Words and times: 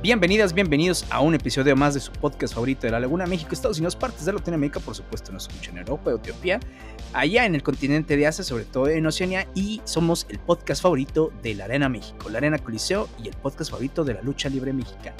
Bienvenidas, 0.00 0.54
bienvenidos 0.54 1.04
a 1.10 1.18
un 1.18 1.34
episodio 1.34 1.74
más 1.74 1.94
de 1.94 1.98
su 1.98 2.12
podcast 2.12 2.54
favorito 2.54 2.82
de 2.86 2.92
la 2.92 3.00
Laguna 3.00 3.26
México, 3.26 3.50
Estados 3.52 3.78
Unidos, 3.78 3.96
partes 3.96 4.24
de 4.24 4.32
Latinoamérica, 4.32 4.78
por 4.78 4.94
supuesto 4.94 5.32
nos 5.32 5.48
escuchan 5.48 5.74
en 5.74 5.80
Europa, 5.80 6.12
Etiopía, 6.12 6.60
allá 7.12 7.44
en 7.44 7.56
el 7.56 7.64
continente 7.64 8.16
de 8.16 8.24
Asia, 8.28 8.44
sobre 8.44 8.64
todo 8.64 8.86
en 8.86 9.04
Oceanía, 9.04 9.48
y 9.56 9.80
somos 9.82 10.24
el 10.28 10.38
podcast 10.38 10.82
favorito 10.82 11.32
de 11.42 11.56
la 11.56 11.64
Arena 11.64 11.88
México, 11.88 12.30
la 12.30 12.38
Arena 12.38 12.58
Coliseo 12.58 13.08
y 13.20 13.26
el 13.26 13.34
podcast 13.34 13.72
favorito 13.72 14.04
de 14.04 14.14
la 14.14 14.22
lucha 14.22 14.48
libre 14.48 14.72
mexicana. 14.72 15.16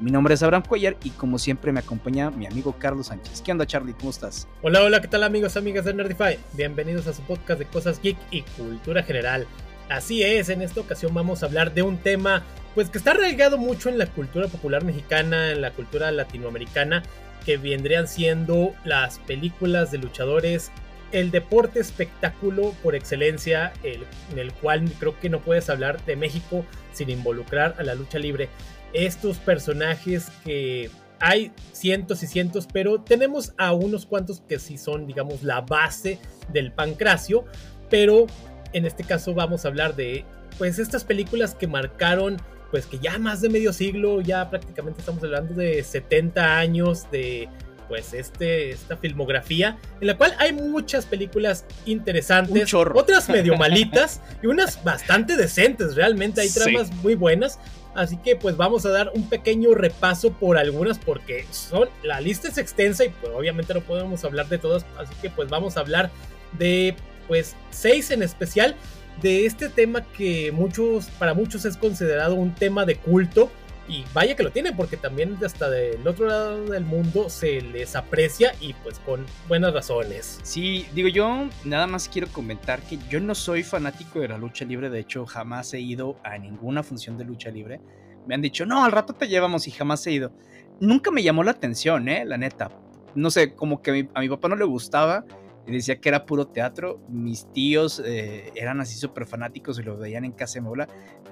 Mi 0.00 0.10
nombre 0.10 0.32
es 0.32 0.42
Abraham 0.42 0.62
Cuellar 0.66 0.96
y 1.04 1.10
como 1.10 1.38
siempre 1.38 1.70
me 1.70 1.80
acompaña 1.80 2.30
mi 2.30 2.46
amigo 2.46 2.74
Carlos 2.78 3.08
Sánchez. 3.08 3.42
¿Qué 3.42 3.52
onda 3.52 3.66
Charlie? 3.66 3.92
¿Cómo 3.92 4.08
estás? 4.08 4.48
Hola, 4.62 4.82
hola, 4.82 5.02
¿qué 5.02 5.08
tal 5.08 5.24
amigos, 5.24 5.58
amigas 5.58 5.84
de 5.84 5.92
Nerdify? 5.92 6.38
Bienvenidos 6.54 7.06
a 7.06 7.12
su 7.12 7.20
podcast 7.20 7.58
de 7.58 7.66
cosas 7.66 8.00
geek 8.00 8.16
y 8.30 8.40
cultura 8.42 9.02
general. 9.02 9.46
Así 9.90 10.22
es, 10.22 10.48
en 10.48 10.62
esta 10.62 10.80
ocasión 10.80 11.12
vamos 11.12 11.42
a 11.42 11.46
hablar 11.46 11.74
de 11.74 11.82
un 11.82 11.98
tema 11.98 12.42
pues 12.74 12.90
que 12.90 12.98
está 12.98 13.12
arraigado 13.12 13.58
mucho 13.58 13.88
en 13.88 13.98
la 13.98 14.06
cultura 14.06 14.48
popular 14.48 14.84
mexicana, 14.84 15.50
en 15.50 15.60
la 15.60 15.70
cultura 15.70 16.10
latinoamericana, 16.10 17.02
que 17.44 17.56
vendrían 17.56 18.08
siendo 18.08 18.72
las 18.84 19.18
películas 19.20 19.90
de 19.90 19.98
luchadores, 19.98 20.70
el 21.12 21.30
deporte 21.30 21.80
espectáculo 21.80 22.74
por 22.82 22.94
excelencia, 22.94 23.72
en 23.82 24.38
el 24.38 24.52
cual 24.54 24.90
creo 24.98 25.18
que 25.20 25.28
no 25.28 25.40
puedes 25.40 25.68
hablar 25.68 26.02
de 26.06 26.16
México 26.16 26.64
sin 26.92 27.10
involucrar 27.10 27.74
a 27.78 27.82
la 27.82 27.94
lucha 27.94 28.18
libre. 28.18 28.48
Estos 28.94 29.38
personajes 29.38 30.30
que 30.44 30.90
hay 31.20 31.52
cientos 31.72 32.22
y 32.22 32.26
cientos, 32.26 32.66
pero 32.72 33.00
tenemos 33.00 33.52
a 33.58 33.72
unos 33.72 34.06
cuantos 34.06 34.40
que 34.40 34.58
sí 34.58 34.78
son, 34.78 35.06
digamos, 35.06 35.42
la 35.42 35.60
base 35.60 36.18
del 36.52 36.72
pancracio, 36.72 37.44
pero 37.90 38.26
en 38.72 38.86
este 38.86 39.04
caso 39.04 39.34
vamos 39.34 39.64
a 39.64 39.68
hablar 39.68 39.94
de, 39.94 40.24
pues, 40.58 40.78
estas 40.78 41.04
películas 41.04 41.54
que 41.54 41.66
marcaron 41.66 42.38
pues 42.72 42.86
que 42.86 42.98
ya 42.98 43.18
más 43.18 43.42
de 43.42 43.50
medio 43.50 43.72
siglo, 43.72 44.22
ya 44.22 44.48
prácticamente 44.48 45.00
estamos 45.00 45.22
hablando 45.22 45.54
de 45.54 45.84
70 45.84 46.58
años 46.58 47.06
de 47.12 47.48
pues 47.86 48.14
este, 48.14 48.70
esta 48.70 48.96
filmografía, 48.96 49.76
en 50.00 50.06
la 50.06 50.16
cual 50.16 50.34
hay 50.38 50.54
muchas 50.54 51.04
películas 51.04 51.66
interesantes, 51.84 52.72
otras 52.72 53.28
medio 53.28 53.56
malitas 53.58 54.22
y 54.42 54.46
unas 54.46 54.82
bastante 54.82 55.36
decentes, 55.36 55.94
realmente 55.94 56.40
hay 56.40 56.48
tramas 56.48 56.90
muy 57.02 57.14
buenas, 57.14 57.58
así 57.94 58.16
que 58.16 58.36
pues 58.36 58.56
vamos 58.56 58.86
a 58.86 58.88
dar 58.88 59.12
un 59.14 59.28
pequeño 59.28 59.74
repaso 59.74 60.32
por 60.32 60.56
algunas 60.56 60.98
porque 60.98 61.44
son, 61.50 61.90
la 62.02 62.22
lista 62.22 62.48
es 62.48 62.56
extensa 62.56 63.04
y 63.04 63.10
pues 63.10 63.30
obviamente 63.34 63.74
no 63.74 63.82
podemos 63.82 64.24
hablar 64.24 64.48
de 64.48 64.56
todas, 64.56 64.86
así 64.96 65.12
que 65.20 65.28
pues 65.28 65.50
vamos 65.50 65.76
a 65.76 65.80
hablar 65.80 66.10
de 66.58 66.96
pues 67.28 67.54
seis 67.68 68.10
en 68.10 68.22
especial 68.22 68.74
de 69.22 69.46
este 69.46 69.68
tema 69.68 70.02
que 70.02 70.52
muchos, 70.52 71.06
para 71.18 71.32
muchos 71.32 71.64
es 71.64 71.76
considerado 71.76 72.34
un 72.34 72.54
tema 72.54 72.84
de 72.84 72.96
culto. 72.96 73.50
Y 73.88 74.04
vaya 74.14 74.36
que 74.36 74.44
lo 74.44 74.52
tiene, 74.52 74.72
porque 74.72 74.96
también 74.96 75.36
hasta 75.44 75.68
del 75.68 76.06
otro 76.06 76.26
lado 76.26 76.64
del 76.66 76.84
mundo 76.84 77.28
se 77.28 77.60
les 77.60 77.96
aprecia 77.96 78.54
y 78.60 78.74
pues 78.74 79.00
con 79.00 79.26
buenas 79.48 79.74
razones. 79.74 80.38
Sí, 80.44 80.86
digo 80.94 81.08
yo, 81.08 81.48
nada 81.64 81.88
más 81.88 82.08
quiero 82.08 82.28
comentar 82.28 82.80
que 82.82 82.98
yo 83.10 83.18
no 83.18 83.34
soy 83.34 83.64
fanático 83.64 84.20
de 84.20 84.28
la 84.28 84.38
lucha 84.38 84.64
libre, 84.64 84.88
de 84.88 85.00
hecho 85.00 85.26
jamás 85.26 85.74
he 85.74 85.80
ido 85.80 86.16
a 86.22 86.38
ninguna 86.38 86.84
función 86.84 87.18
de 87.18 87.24
lucha 87.24 87.50
libre. 87.50 87.80
Me 88.24 88.36
han 88.36 88.40
dicho, 88.40 88.64
no, 88.64 88.84
al 88.84 88.92
rato 88.92 89.14
te 89.14 89.26
llevamos 89.26 89.66
y 89.66 89.72
jamás 89.72 90.06
he 90.06 90.12
ido. 90.12 90.32
Nunca 90.80 91.10
me 91.10 91.24
llamó 91.24 91.42
la 91.42 91.50
atención, 91.50 92.08
¿eh? 92.08 92.24
La 92.24 92.38
neta. 92.38 92.70
No 93.16 93.32
sé, 93.32 93.52
como 93.54 93.82
que 93.82 93.90
a 93.90 93.94
mi, 93.94 94.08
a 94.14 94.20
mi 94.20 94.28
papá 94.28 94.48
no 94.48 94.54
le 94.56 94.64
gustaba 94.64 95.24
y 95.66 95.72
decía 95.72 96.00
que 96.00 96.08
era 96.08 96.26
puro 96.26 96.46
teatro. 96.46 97.00
Mis 97.08 97.50
tíos 97.52 98.02
eh, 98.04 98.52
eran 98.54 98.80
así 98.80 98.96
súper 98.96 99.26
fanáticos 99.26 99.78
y 99.78 99.82
lo 99.82 99.96
veían 99.96 100.24
en 100.24 100.32
Casa 100.32 100.60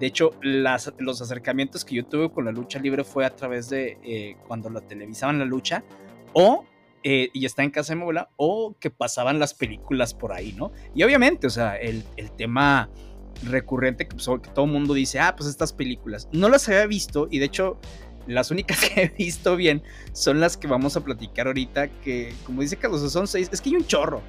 de 0.00 0.06
hecho, 0.06 0.30
las, 0.40 0.92
los 0.98 1.20
acercamientos 1.20 1.84
que 1.84 1.96
yo 1.96 2.06
tuve 2.06 2.30
con 2.30 2.46
la 2.46 2.52
lucha 2.52 2.78
libre 2.78 3.04
fue 3.04 3.26
a 3.26 3.36
través 3.36 3.68
de 3.68 3.98
eh, 4.02 4.36
cuando 4.48 4.70
la 4.70 4.80
televisaban 4.80 5.38
la 5.38 5.44
lucha 5.44 5.84
o 6.32 6.64
eh, 7.02 7.28
y 7.32 7.44
está 7.44 7.62
en 7.62 7.70
Casa 7.70 7.92
de 7.92 8.00
Mola 8.00 8.30
o 8.36 8.76
que 8.80 8.90
pasaban 8.90 9.38
las 9.38 9.52
películas 9.52 10.14
por 10.14 10.32
ahí, 10.32 10.54
¿no? 10.56 10.72
Y 10.94 11.02
obviamente, 11.02 11.46
o 11.46 11.50
sea, 11.50 11.76
el, 11.76 12.04
el 12.16 12.30
tema 12.32 12.90
recurrente 13.44 14.06
que, 14.06 14.16
pues, 14.16 14.26
que 14.42 14.50
todo 14.50 14.64
el 14.64 14.70
mundo 14.70 14.94
dice, 14.94 15.18
ah, 15.18 15.34
pues 15.36 15.48
estas 15.48 15.72
películas. 15.72 16.28
No 16.32 16.48
las 16.48 16.68
había 16.68 16.86
visto 16.86 17.28
y 17.30 17.38
de 17.38 17.46
hecho 17.46 17.78
las 18.34 18.50
únicas 18.50 18.80
que 18.88 19.02
he 19.02 19.08
visto 19.08 19.56
bien 19.56 19.82
son 20.12 20.40
las 20.40 20.56
que 20.56 20.66
vamos 20.66 20.96
a 20.96 21.04
platicar 21.04 21.46
ahorita, 21.46 21.88
que 21.88 22.34
como 22.44 22.62
dice 22.62 22.76
Carlos, 22.76 23.10
son 23.12 23.26
seis, 23.26 23.48
es 23.52 23.60
que 23.60 23.70
hay 23.70 23.76
un 23.76 23.86
chorro. 23.86 24.22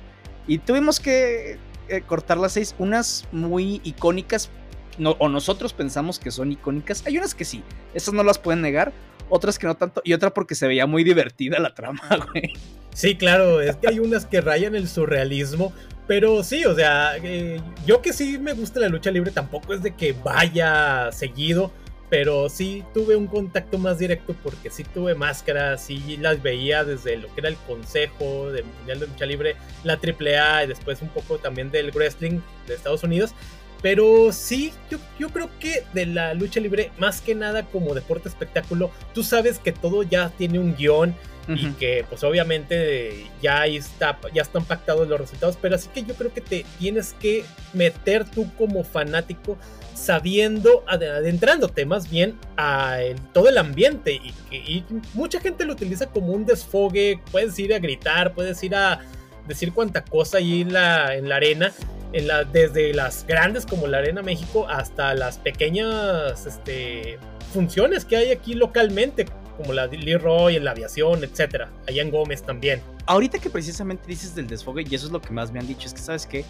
Y 0.48 0.58
tuvimos 0.58 1.00
que 1.00 1.58
eh, 1.88 2.02
cortar 2.02 2.38
las 2.38 2.54
seis, 2.54 2.76
unas 2.80 3.28
muy 3.32 3.82
icónicas, 3.84 4.50
no, 4.98 5.12
o 5.20 5.30
nosotros 5.30 5.74
pensamos 5.74 6.20
que 6.20 6.32
son 6.32 6.52
icónicas, 6.52 7.04
hay 7.06 7.18
unas 7.18 7.36
que 7.36 7.46
sí, 7.46 7.64
esas 7.94 8.14
no 8.14 8.24
las 8.24 8.40
pueden 8.40 8.62
negar, 8.62 8.92
otras 9.30 9.58
que 9.58 9.68
no 9.68 9.76
tanto, 9.76 10.02
y 10.04 10.14
otra 10.14 10.34
porque 10.34 10.56
se 10.56 10.68
veía 10.68 10.86
muy 10.86 11.04
divertida 11.04 11.60
la 11.60 11.74
trama, 11.74 12.02
güey. 12.32 12.54
Sí, 12.94 13.16
claro, 13.16 13.62
es 13.62 13.78
que 13.78 13.88
hay 13.88 14.00
unas 14.00 14.26
que 14.26 14.42
rayan 14.42 14.76
el 14.76 14.90
surrealismo, 14.90 15.72
pero 16.08 16.44
sí, 16.44 16.66
o 16.66 16.76
sea, 16.76 17.16
eh, 17.18 17.62
yo 17.86 18.02
que 18.02 18.12
sí 18.12 18.38
me 18.38 18.54
gusta 18.54 18.82
la 18.82 18.90
lucha 18.90 19.12
libre, 19.12 19.32
tampoco 19.32 19.74
es 19.74 19.82
de 19.82 19.96
que 19.96 20.12
vaya 20.12 21.10
seguido, 21.14 21.72
pero 22.12 22.50
sí 22.50 22.84
tuve 22.94 23.16
un 23.16 23.26
contacto 23.26 23.78
más 23.78 23.98
directo 23.98 24.36
porque 24.44 24.70
sí 24.70 24.84
tuve 24.84 25.16
máscaras, 25.16 25.86
sí 25.86 26.18
las 26.18 26.44
veía 26.44 26.84
desde 26.84 27.16
lo 27.16 27.34
que 27.34 27.40
era 27.40 27.48
el 27.48 27.56
Consejo 27.56 28.52
del 28.52 28.66
Mundial 28.66 29.00
de 29.00 29.08
Lucha 29.08 29.26
Libre, 29.26 29.56
la 29.86 29.94
AAA 29.94 30.66
y 30.66 30.68
después 30.68 31.02
un 31.02 31.08
poco 31.08 31.38
también 31.38 31.72
del 31.72 31.92
wrestling 31.92 32.42
de 32.68 32.76
Estados 32.76 33.04
Unidos. 33.04 33.34
Pero 33.82 34.34
sí, 34.34 34.74
yo, 34.90 34.98
yo 35.18 35.30
creo 35.30 35.50
que 35.58 35.86
de 35.94 36.06
la 36.06 36.34
lucha 36.34 36.60
libre, 36.60 36.92
más 37.00 37.22
que 37.22 37.34
nada 37.34 37.66
como 37.66 37.96
deporte 37.96 38.28
espectáculo, 38.28 38.92
tú 39.14 39.24
sabes 39.24 39.58
que 39.58 39.72
todo 39.72 40.04
ya 40.04 40.30
tiene 40.38 40.60
un 40.60 40.76
guion 40.76 41.16
y 41.48 41.72
que 41.72 42.06
pues 42.08 42.24
obviamente 42.24 43.26
ya 43.42 43.66
está, 43.66 44.20
ya 44.34 44.44
están 44.44 44.64
pactados 44.64 45.08
los 45.08 45.20
resultados, 45.20 45.58
pero 45.60 45.76
así 45.76 45.90
que 45.90 46.04
yo 46.04 46.14
creo 46.14 46.32
que 46.32 46.40
te 46.40 46.66
tienes 46.78 47.14
que 47.14 47.44
meter 47.74 48.30
tú 48.30 48.50
como 48.58 48.84
fanático 48.84 49.58
sabiendo, 50.02 50.84
adentrándote 50.88 51.86
más 51.86 52.10
bien 52.10 52.38
a 52.58 52.98
todo 53.34 53.50
el 53.50 53.58
ambiente 53.58 54.20
y, 54.52 54.82
que, 54.82 54.84
mucha 55.14 55.40
gente 55.40 55.64
lo 55.64 55.74
utiliza 55.74 56.08
como 56.08 56.34
un 56.34 56.46
desfogue, 56.46 57.20
puedes 57.32 57.58
ir 57.60 57.74
a 57.74 57.80
gritar, 57.80 58.34
puedes 58.34 58.62
ir 58.64 58.76
a 58.76 59.00
decir 59.48 59.72
cuánta 59.74 60.04
cosa 60.04 60.40
ahí 60.40 60.62
en 60.62 60.74
la, 60.74 61.16
en 61.16 61.30
la 61.30 61.36
arena, 61.36 61.72
desde 62.52 62.94
las 62.94 63.26
grandes 63.26 63.66
como 63.66 63.88
la 63.88 64.00
Arena 64.00 64.22
México 64.22 64.68
hasta 64.68 65.14
las 65.14 65.38
pequeñas 65.38 66.46
este, 66.46 67.18
funciones 67.54 68.04
que 68.04 68.18
hay 68.18 68.32
aquí 68.32 68.54
localmente, 68.54 69.26
como 69.56 69.74
la 69.74 69.86
Leroy 69.86 70.56
en 70.56 70.66
la 70.66 70.72
aviación, 70.72 71.24
etcétera, 71.24 71.72
allá 71.88 72.02
en 72.02 72.10
Gómez 72.10 72.44
también. 72.44 72.82
Ahorita 73.06 73.40
que 73.40 73.50
precisamente 73.50 74.04
dices 74.08 74.36
del 74.36 74.48
desfogue, 74.48 74.84
y 74.90 74.96
eso 74.96 75.06
es 75.06 75.12
lo 75.12 75.22
que 75.22 75.32
más 75.32 75.52
me 75.52 75.60
han 75.60 75.68
dicho, 75.68 75.88
es 75.88 75.94
que 75.94 76.02
sabes 76.02 76.26
que 76.26 76.44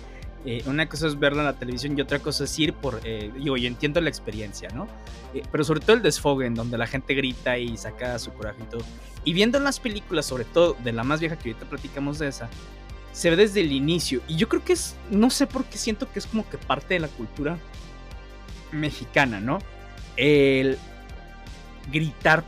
eh, 0.44 0.63
una 0.66 0.90
cosa 0.90 1.07
es 1.07 1.19
verla 1.19 1.41
en 1.41 1.46
la 1.46 1.53
televisión 1.53 1.97
y 1.97 2.02
otra 2.02 2.19
cosa 2.19 2.46
es 2.46 2.59
ir 2.59 2.74
por, 2.74 3.00
eh, 3.03 3.31
digo, 3.38 3.57
yo 3.57 3.68
entiendo 3.68 4.02
la 4.02 4.09
experiencia, 4.09 4.69
¿no? 4.69 4.88
Eh, 5.35 5.44
pero 5.52 5.63
sobre 5.63 5.81
todo 5.81 5.96
el 5.96 6.02
desfogue, 6.02 6.47
en 6.47 6.56
donde 6.56 6.79
la 6.79 6.88
gente 6.88 7.13
grita 7.13 7.59
y 7.59 7.78
saca 7.78 8.18
su 8.18 8.34
coraje 8.34 8.63
y 8.63 8.66
todo. 8.66 8.81
Y 9.24 9.34
viendo 9.34 9.59
en 9.59 9.63
las 9.63 9.80
películas, 9.80 10.25
sobre 10.25 10.46
todo 10.46 10.75
de 10.84 10.94
la 10.94 11.03
más 11.03 11.19
vieja 11.19 11.38
que 11.38 11.50
ahorita 11.50 11.69
platicamos 11.69 12.18
de 12.18 12.30
esa, 12.30 12.50
se 13.12 13.30
ve 13.30 13.35
desde 13.35 13.62
el 13.62 13.72
inicio. 13.72 14.22
Y 14.28 14.35
yo 14.35 14.50
creo 14.50 14.63
que 14.63 14.74
es, 14.74 14.96
no 15.12 15.30
sé 15.30 15.46
por 15.46 15.66
qué 15.66 15.78
siento 15.78 16.12
que 16.12 16.18
es 16.18 16.25
como 16.25 16.50
que 16.50 16.57
parte 16.57 16.96
de 16.96 17.01
la 17.01 17.07
cultura 17.07 17.59
mexicana, 18.72 19.40
¿no? 19.40 19.59
El 20.18 20.80
gritar 21.91 22.44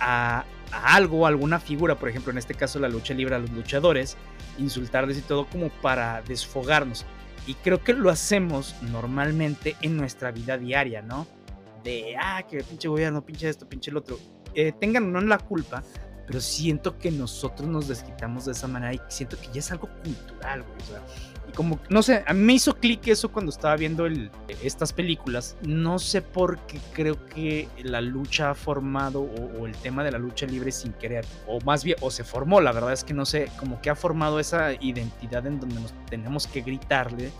a, 0.00 0.44
a 0.72 0.94
algo, 0.96 1.24
a 1.24 1.28
alguna 1.28 1.60
figura, 1.60 1.94
por 1.94 2.08
ejemplo, 2.08 2.32
en 2.32 2.38
este 2.38 2.54
caso 2.54 2.80
la 2.80 2.88
lucha 2.88 3.14
libre 3.14 3.36
a 3.36 3.38
los 3.38 3.50
luchadores, 3.50 4.16
insultarles 4.58 5.18
y 5.18 5.22
todo 5.22 5.46
como 5.46 5.68
para 5.68 6.22
desfogarnos. 6.22 7.06
Y 7.48 7.54
creo 7.54 7.82
que 7.82 7.94
lo 7.94 8.10
hacemos 8.10 8.74
normalmente 8.82 9.74
en 9.80 9.96
nuestra 9.96 10.30
vida 10.30 10.58
diaria, 10.58 11.00
¿no? 11.00 11.26
De, 11.82 12.14
ah, 12.20 12.42
que 12.46 12.62
pinche 12.62 12.88
gobierno, 12.88 13.24
pinche 13.24 13.48
esto, 13.48 13.66
pinche 13.66 13.90
el 13.90 13.96
otro. 13.96 14.18
Eh, 14.54 14.72
tengan 14.78 15.10
no 15.10 15.18
la 15.22 15.38
culpa, 15.38 15.82
pero 16.26 16.42
siento 16.42 16.98
que 16.98 17.10
nosotros 17.10 17.66
nos 17.66 17.88
desquitamos 17.88 18.44
de 18.44 18.52
esa 18.52 18.68
manera 18.68 18.92
y 18.92 19.00
siento 19.08 19.40
que 19.40 19.46
ya 19.46 19.60
es 19.60 19.72
algo 19.72 19.88
cultural, 20.04 20.62
güey. 20.62 20.76
O 20.76 20.84
sea, 20.84 21.02
como, 21.58 21.80
no 21.88 22.04
sé, 22.04 22.22
a 22.24 22.34
mí 22.34 22.40
me 22.40 22.52
hizo 22.52 22.76
clic 22.76 23.08
eso 23.08 23.32
cuando 23.32 23.50
estaba 23.50 23.74
viendo 23.74 24.06
el, 24.06 24.30
estas 24.62 24.92
películas. 24.92 25.56
No 25.62 25.98
sé 25.98 26.22
por 26.22 26.56
qué 26.68 26.78
creo 26.92 27.26
que 27.26 27.66
la 27.82 28.00
lucha 28.00 28.50
ha 28.50 28.54
formado 28.54 29.22
o, 29.22 29.66
el 29.66 29.74
tema 29.74 30.04
de 30.04 30.12
la 30.12 30.18
lucha 30.18 30.46
libre 30.46 30.70
sin 30.70 30.92
querer, 30.92 31.26
o 31.48 31.60
más 31.62 31.82
bien, 31.82 31.98
o 32.00 32.12
se 32.12 32.22
formó, 32.22 32.60
la 32.60 32.70
verdad 32.70 32.92
es 32.92 33.02
que 33.02 33.12
no 33.12 33.26
sé, 33.26 33.50
como 33.58 33.82
que 33.82 33.90
ha 33.90 33.96
formado 33.96 34.38
esa 34.38 34.72
identidad 34.74 35.48
en 35.48 35.58
donde 35.58 35.80
nos 35.80 35.92
tenemos 36.08 36.46
que 36.46 36.60
gritarle 36.60 37.32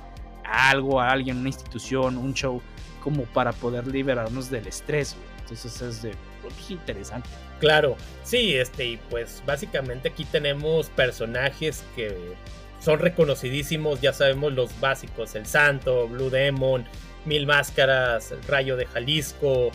a 0.44 0.70
algo, 0.70 1.00
a 1.00 1.10
alguien, 1.10 1.36
una 1.36 1.50
institución, 1.50 2.18
un 2.18 2.34
show, 2.34 2.60
como 3.04 3.22
para 3.22 3.52
poder 3.52 3.86
liberarnos 3.86 4.50
del 4.50 4.66
estrés. 4.66 5.14
Entonces 5.42 5.80
es 5.80 6.02
de, 6.02 6.12
pues, 6.42 6.72
interesante. 6.72 7.28
Claro, 7.60 7.96
sí, 8.24 8.54
este, 8.54 8.84
y 8.84 8.96
pues 9.10 9.44
básicamente 9.46 10.08
aquí 10.08 10.24
tenemos 10.24 10.88
personajes 10.90 11.84
que 11.94 12.34
son 12.80 12.98
reconocidísimos, 13.00 14.00
ya 14.00 14.12
sabemos 14.12 14.52
los 14.52 14.78
básicos, 14.80 15.34
el 15.34 15.46
Santo, 15.46 16.08
Blue 16.08 16.30
Demon, 16.30 16.84
Mil 17.24 17.46
Máscaras, 17.46 18.30
el 18.32 18.42
Rayo 18.44 18.76
de 18.76 18.86
Jalisco, 18.86 19.70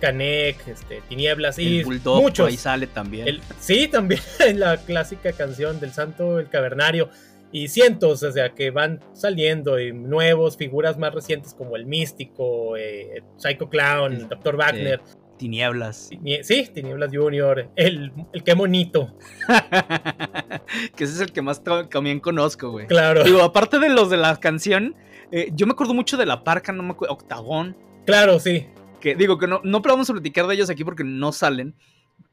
Canek, 0.00 0.66
este, 0.68 1.00
Tinieblas 1.08 1.58
y 1.58 1.82
Bulldog, 1.82 2.20
muchos. 2.22 2.48
ahí 2.48 2.56
sale 2.56 2.86
también. 2.86 3.28
El- 3.28 3.40
sí, 3.58 3.88
también 3.88 4.20
la 4.54 4.76
clásica 4.78 5.32
canción 5.32 5.80
del 5.80 5.92
Santo 5.92 6.38
el 6.38 6.48
Cavernario. 6.48 7.08
Y 7.52 7.68
cientos, 7.68 8.22
o 8.24 8.32
sea, 8.32 8.50
que 8.54 8.70
van 8.70 9.00
saliendo 9.14 9.78
y 9.80 9.92
nuevos, 9.92 10.56
figuras 10.56 10.98
más 10.98 11.14
recientes 11.14 11.54
como 11.54 11.76
el 11.76 11.86
Místico, 11.86 12.76
eh, 12.76 13.22
Psycho 13.36 13.70
Clown, 13.70 14.12
El- 14.14 14.28
Dr. 14.28 14.56
Wagner. 14.56 15.00
Tinieblas. 15.38 16.08
Tinie- 16.10 16.42
Sí, 16.42 16.68
Tinieblas 16.74 17.10
Junior, 17.14 17.70
el, 17.76 18.10
el 18.32 18.42
que 18.42 18.54
monito, 18.54 19.14
que 20.96 21.04
ese 21.04 21.14
es 21.14 21.20
el 21.20 21.32
que 21.32 21.42
más 21.42 21.62
también 21.90 22.20
conozco, 22.20 22.70
güey. 22.70 22.86
claro, 22.86 23.24
Digo, 23.24 23.42
aparte 23.42 23.78
de 23.78 23.88
los 23.88 24.10
de 24.10 24.16
la 24.16 24.36
canción, 24.36 24.94
eh, 25.32 25.50
yo 25.54 25.66
me 25.66 25.72
acuerdo 25.72 25.94
mucho 25.94 26.16
de 26.16 26.26
la 26.26 26.44
parca, 26.44 26.72
no 26.72 26.82
me 26.82 26.90
acuerdo, 26.92 27.14
Octagón. 27.14 27.76
claro, 28.04 28.38
sí. 28.40 28.66
Que 29.00 29.14
digo 29.14 29.38
que 29.38 29.46
no, 29.46 29.60
no 29.62 29.80
vamos 29.80 30.08
a 30.10 30.12
platicar 30.14 30.46
de 30.46 30.54
ellos 30.54 30.70
aquí 30.70 30.82
porque 30.84 31.04
no 31.04 31.30
salen. 31.32 31.74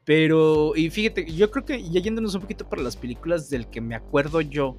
Pero, 0.04 0.72
y 0.76 0.90
fíjate, 0.90 1.24
yo 1.32 1.50
creo 1.50 1.64
que 1.64 1.82
ya 1.82 2.00
yéndonos 2.00 2.34
un 2.34 2.42
poquito 2.42 2.68
para 2.68 2.82
las 2.82 2.96
películas 2.96 3.48
del 3.48 3.68
que 3.68 3.80
me 3.80 3.94
acuerdo 3.94 4.40
yo, 4.40 4.76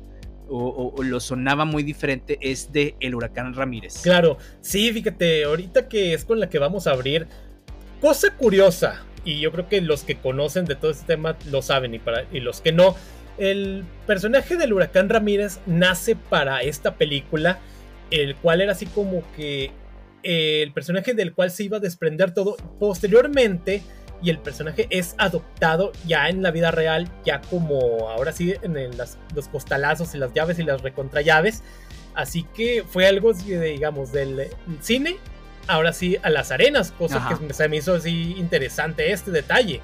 o, 0.47 0.57
o- 0.67 0.93
o 0.95 1.03
lo 1.03 1.19
sonaba 1.19 1.65
muy 1.65 1.81
diferente, 1.83 2.37
es 2.41 2.71
de 2.71 2.95
El 2.99 3.15
Huracán 3.15 3.53
Ramírez. 3.55 4.01
Claro, 4.03 4.37
sí, 4.61 4.91
fíjate, 4.93 5.43
ahorita 5.45 5.87
que 5.87 6.13
es 6.13 6.25
con 6.25 6.39
la 6.39 6.47
que 6.49 6.59
vamos 6.59 6.85
a 6.85 6.91
abrir, 6.91 7.27
cosa 8.01 8.35
curiosa, 8.35 9.03
y 9.23 9.39
yo 9.39 9.51
creo 9.51 9.67
que 9.67 9.81
los 9.81 10.03
que 10.03 10.15
conocen 10.15 10.65
de 10.65 10.75
todo 10.75 10.91
este 10.91 11.05
tema 11.07 11.35
lo 11.49 11.63
saben, 11.63 11.95
y, 11.95 11.99
para, 11.99 12.25
y 12.31 12.39
los 12.41 12.61
que 12.61 12.71
no, 12.71 12.95
el 13.37 13.83
personaje 14.07 14.55
del 14.55 14.73
huracán 14.73 15.09
Ramírez 15.09 15.59
nace 15.65 16.15
para 16.15 16.61
esta 16.61 16.95
película, 16.95 17.59
el 18.11 18.35
cual 18.35 18.61
era 18.61 18.71
así 18.73 18.85
como 18.85 19.23
que 19.35 19.71
eh, 20.23 20.61
el 20.63 20.71
personaje 20.71 21.13
del 21.13 21.33
cual 21.33 21.51
se 21.51 21.63
iba 21.63 21.77
a 21.77 21.79
desprender 21.79 22.33
todo 22.33 22.55
posteriormente. 22.79 23.81
Y 24.23 24.29
el 24.29 24.39
personaje 24.39 24.87
es 24.91 25.13
adoptado 25.17 25.91
ya 26.07 26.29
en 26.29 26.41
la 26.41 26.49
vida 26.51 26.71
real, 26.71 27.09
ya 27.25 27.41
como 27.41 28.09
ahora 28.09 28.31
sí 28.31 28.53
en 28.61 28.77
el- 28.77 28.97
las- 28.97 29.17
los 29.35 29.49
costalazos 29.49 30.15
y 30.15 30.17
las 30.17 30.33
llaves 30.33 30.57
y 30.57 30.63
las 30.63 30.81
recontrallaves. 30.81 31.61
Así 32.15 32.43
que 32.55 32.83
fue 32.87 33.05
algo, 33.07 33.33
digamos, 33.33 34.13
del 34.13 34.47
cine, 34.79 35.17
ahora 35.67 35.91
sí 35.91 36.17
a 36.23 36.29
las 36.29 36.49
arenas, 36.51 36.91
cosa 36.93 37.17
Ajá. 37.17 37.37
que 37.45 37.53
se 37.53 37.67
me 37.67 37.75
hizo 37.77 37.95
así 37.95 38.35
interesante 38.37 39.11
este 39.11 39.31
detalle. 39.31 39.81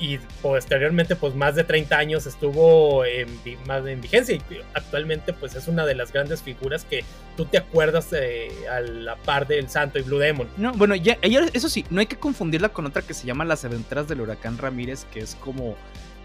Y 0.00 0.18
posteriormente, 0.40 1.14
pues 1.14 1.34
más 1.34 1.54
de 1.54 1.62
30 1.62 1.98
años 1.98 2.26
estuvo 2.26 3.04
en, 3.04 3.28
más 3.66 3.86
en 3.86 4.00
vigencia 4.00 4.34
y 4.34 4.40
actualmente 4.72 5.34
pues 5.34 5.54
es 5.54 5.68
una 5.68 5.84
de 5.84 5.94
las 5.94 6.10
grandes 6.10 6.42
figuras 6.42 6.86
que 6.86 7.04
tú 7.36 7.44
te 7.44 7.58
acuerdas 7.58 8.08
eh, 8.14 8.48
a 8.70 8.80
la 8.80 9.16
par 9.16 9.46
del 9.46 9.68
Santo 9.68 9.98
y 9.98 10.02
Blue 10.02 10.18
Demon. 10.18 10.48
No, 10.56 10.72
bueno, 10.72 10.94
ya, 10.94 11.18
eso 11.52 11.68
sí, 11.68 11.84
no 11.90 12.00
hay 12.00 12.06
que 12.06 12.16
confundirla 12.16 12.70
con 12.70 12.86
otra 12.86 13.02
que 13.02 13.12
se 13.12 13.26
llama 13.26 13.44
Las 13.44 13.66
Aventuras 13.66 14.08
del 14.08 14.22
Huracán 14.22 14.56
Ramírez, 14.56 15.04
que 15.12 15.20
es 15.20 15.34
como, 15.34 15.76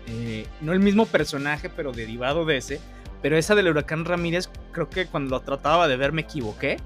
eh, 0.08 0.48
no 0.62 0.72
el 0.72 0.80
mismo 0.80 1.06
personaje, 1.06 1.70
pero 1.70 1.92
derivado 1.92 2.46
de 2.46 2.58
ese. 2.58 2.80
Pero 3.22 3.38
esa 3.38 3.56
del 3.56 3.68
Huracán 3.68 4.06
Ramírez, 4.06 4.50
creo 4.72 4.90
que 4.90 5.08
cuando 5.08 5.32
lo 5.32 5.42
trataba 5.42 5.90
de 5.90 5.98
ver 5.98 6.14
me 6.14 6.22
equivoqué. 6.22 6.78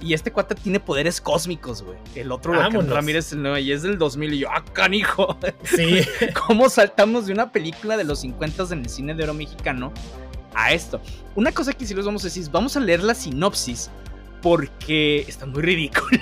Y 0.00 0.14
este 0.14 0.32
cuate 0.32 0.54
tiene 0.54 0.80
poderes 0.80 1.20
cósmicos, 1.20 1.82
güey. 1.82 1.96
El 2.14 2.32
otro 2.32 2.52
Huracán. 2.52 2.90
Ramírez, 2.90 3.32
no, 3.34 3.56
y 3.56 3.72
es 3.72 3.82
del 3.82 3.98
2000. 3.98 4.34
Y 4.34 4.38
yo, 4.40 4.48
¡ah, 4.50 4.64
canijo! 4.72 5.36
Sí, 5.62 6.00
¿Cómo 6.46 6.68
saltamos 6.68 7.26
de 7.26 7.32
una 7.32 7.52
película 7.52 7.96
de 7.96 8.04
los 8.04 8.20
50 8.20 8.64
en 8.72 8.80
el 8.80 8.88
cine 8.88 9.14
de 9.14 9.24
oro 9.24 9.34
mexicano 9.34 9.92
a 10.54 10.72
esto? 10.72 11.00
Una 11.36 11.52
cosa 11.52 11.72
que 11.72 11.86
sí 11.86 11.94
les 11.94 12.04
vamos 12.04 12.22
a 12.22 12.26
decir, 12.26 12.42
es, 12.42 12.50
vamos 12.50 12.76
a 12.76 12.80
leer 12.80 13.02
la 13.02 13.14
sinopsis 13.14 13.90
porque 14.42 15.20
están 15.28 15.50
muy 15.50 15.62
ridículas. 15.62 16.20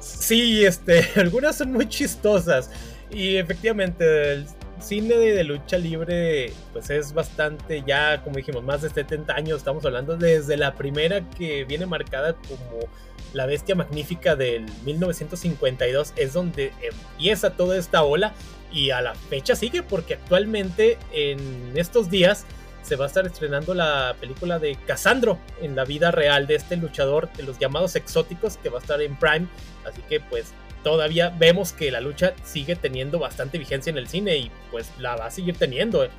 sí, 0.00 0.64
este, 0.64 1.06
algunas 1.16 1.56
son 1.58 1.72
muy 1.72 1.88
chistosas. 1.88 2.70
Y 3.10 3.36
efectivamente, 3.36 4.46
cine 4.82 5.16
de, 5.16 5.34
de 5.34 5.44
lucha 5.44 5.78
libre, 5.78 6.52
pues 6.72 6.90
es 6.90 7.12
bastante, 7.14 7.82
ya 7.86 8.22
como 8.22 8.36
dijimos, 8.36 8.62
más 8.62 8.82
de 8.82 8.90
70 8.90 9.34
años. 9.34 9.58
Estamos 9.58 9.84
hablando 9.84 10.16
desde 10.16 10.56
la 10.56 10.74
primera 10.74 11.28
que 11.30 11.64
viene 11.64 11.86
marcada 11.86 12.34
como 12.34 12.88
la 13.32 13.46
bestia 13.46 13.74
magnífica 13.74 14.36
del 14.36 14.66
1952. 14.84 16.12
Es 16.16 16.32
donde 16.32 16.72
empieza 16.82 17.50
toda 17.50 17.76
esta 17.76 18.02
ola. 18.02 18.34
Y 18.72 18.88
a 18.90 19.02
la 19.02 19.14
fecha 19.14 19.54
sigue, 19.54 19.82
porque 19.82 20.14
actualmente 20.14 20.96
en 21.12 21.72
estos 21.74 22.08
días 22.08 22.46
se 22.82 22.96
va 22.96 23.04
a 23.04 23.08
estar 23.08 23.26
estrenando 23.26 23.74
la 23.74 24.16
película 24.20 24.58
de 24.58 24.76
Casandro 24.86 25.38
en 25.60 25.76
la 25.76 25.84
vida 25.84 26.10
real 26.10 26.46
de 26.46 26.56
este 26.56 26.76
luchador 26.76 27.32
de 27.34 27.44
los 27.44 27.58
llamados 27.58 27.96
exóticos 27.96 28.56
que 28.56 28.70
va 28.70 28.78
a 28.78 28.80
estar 28.80 29.00
en 29.00 29.16
Prime. 29.16 29.46
Así 29.84 30.02
que 30.08 30.20
pues 30.20 30.52
todavía 30.82 31.30
vemos 31.30 31.72
que 31.72 31.90
la 31.90 32.00
lucha 32.00 32.34
sigue 32.44 32.76
teniendo 32.76 33.18
bastante 33.18 33.58
vigencia 33.58 33.90
en 33.90 33.98
el 33.98 34.08
cine 34.08 34.36
y 34.36 34.50
pues 34.70 34.90
la 34.98 35.16
va 35.16 35.26
a 35.26 35.30
seguir 35.30 35.56
teniendo. 35.56 36.04
Eh, 36.04 36.10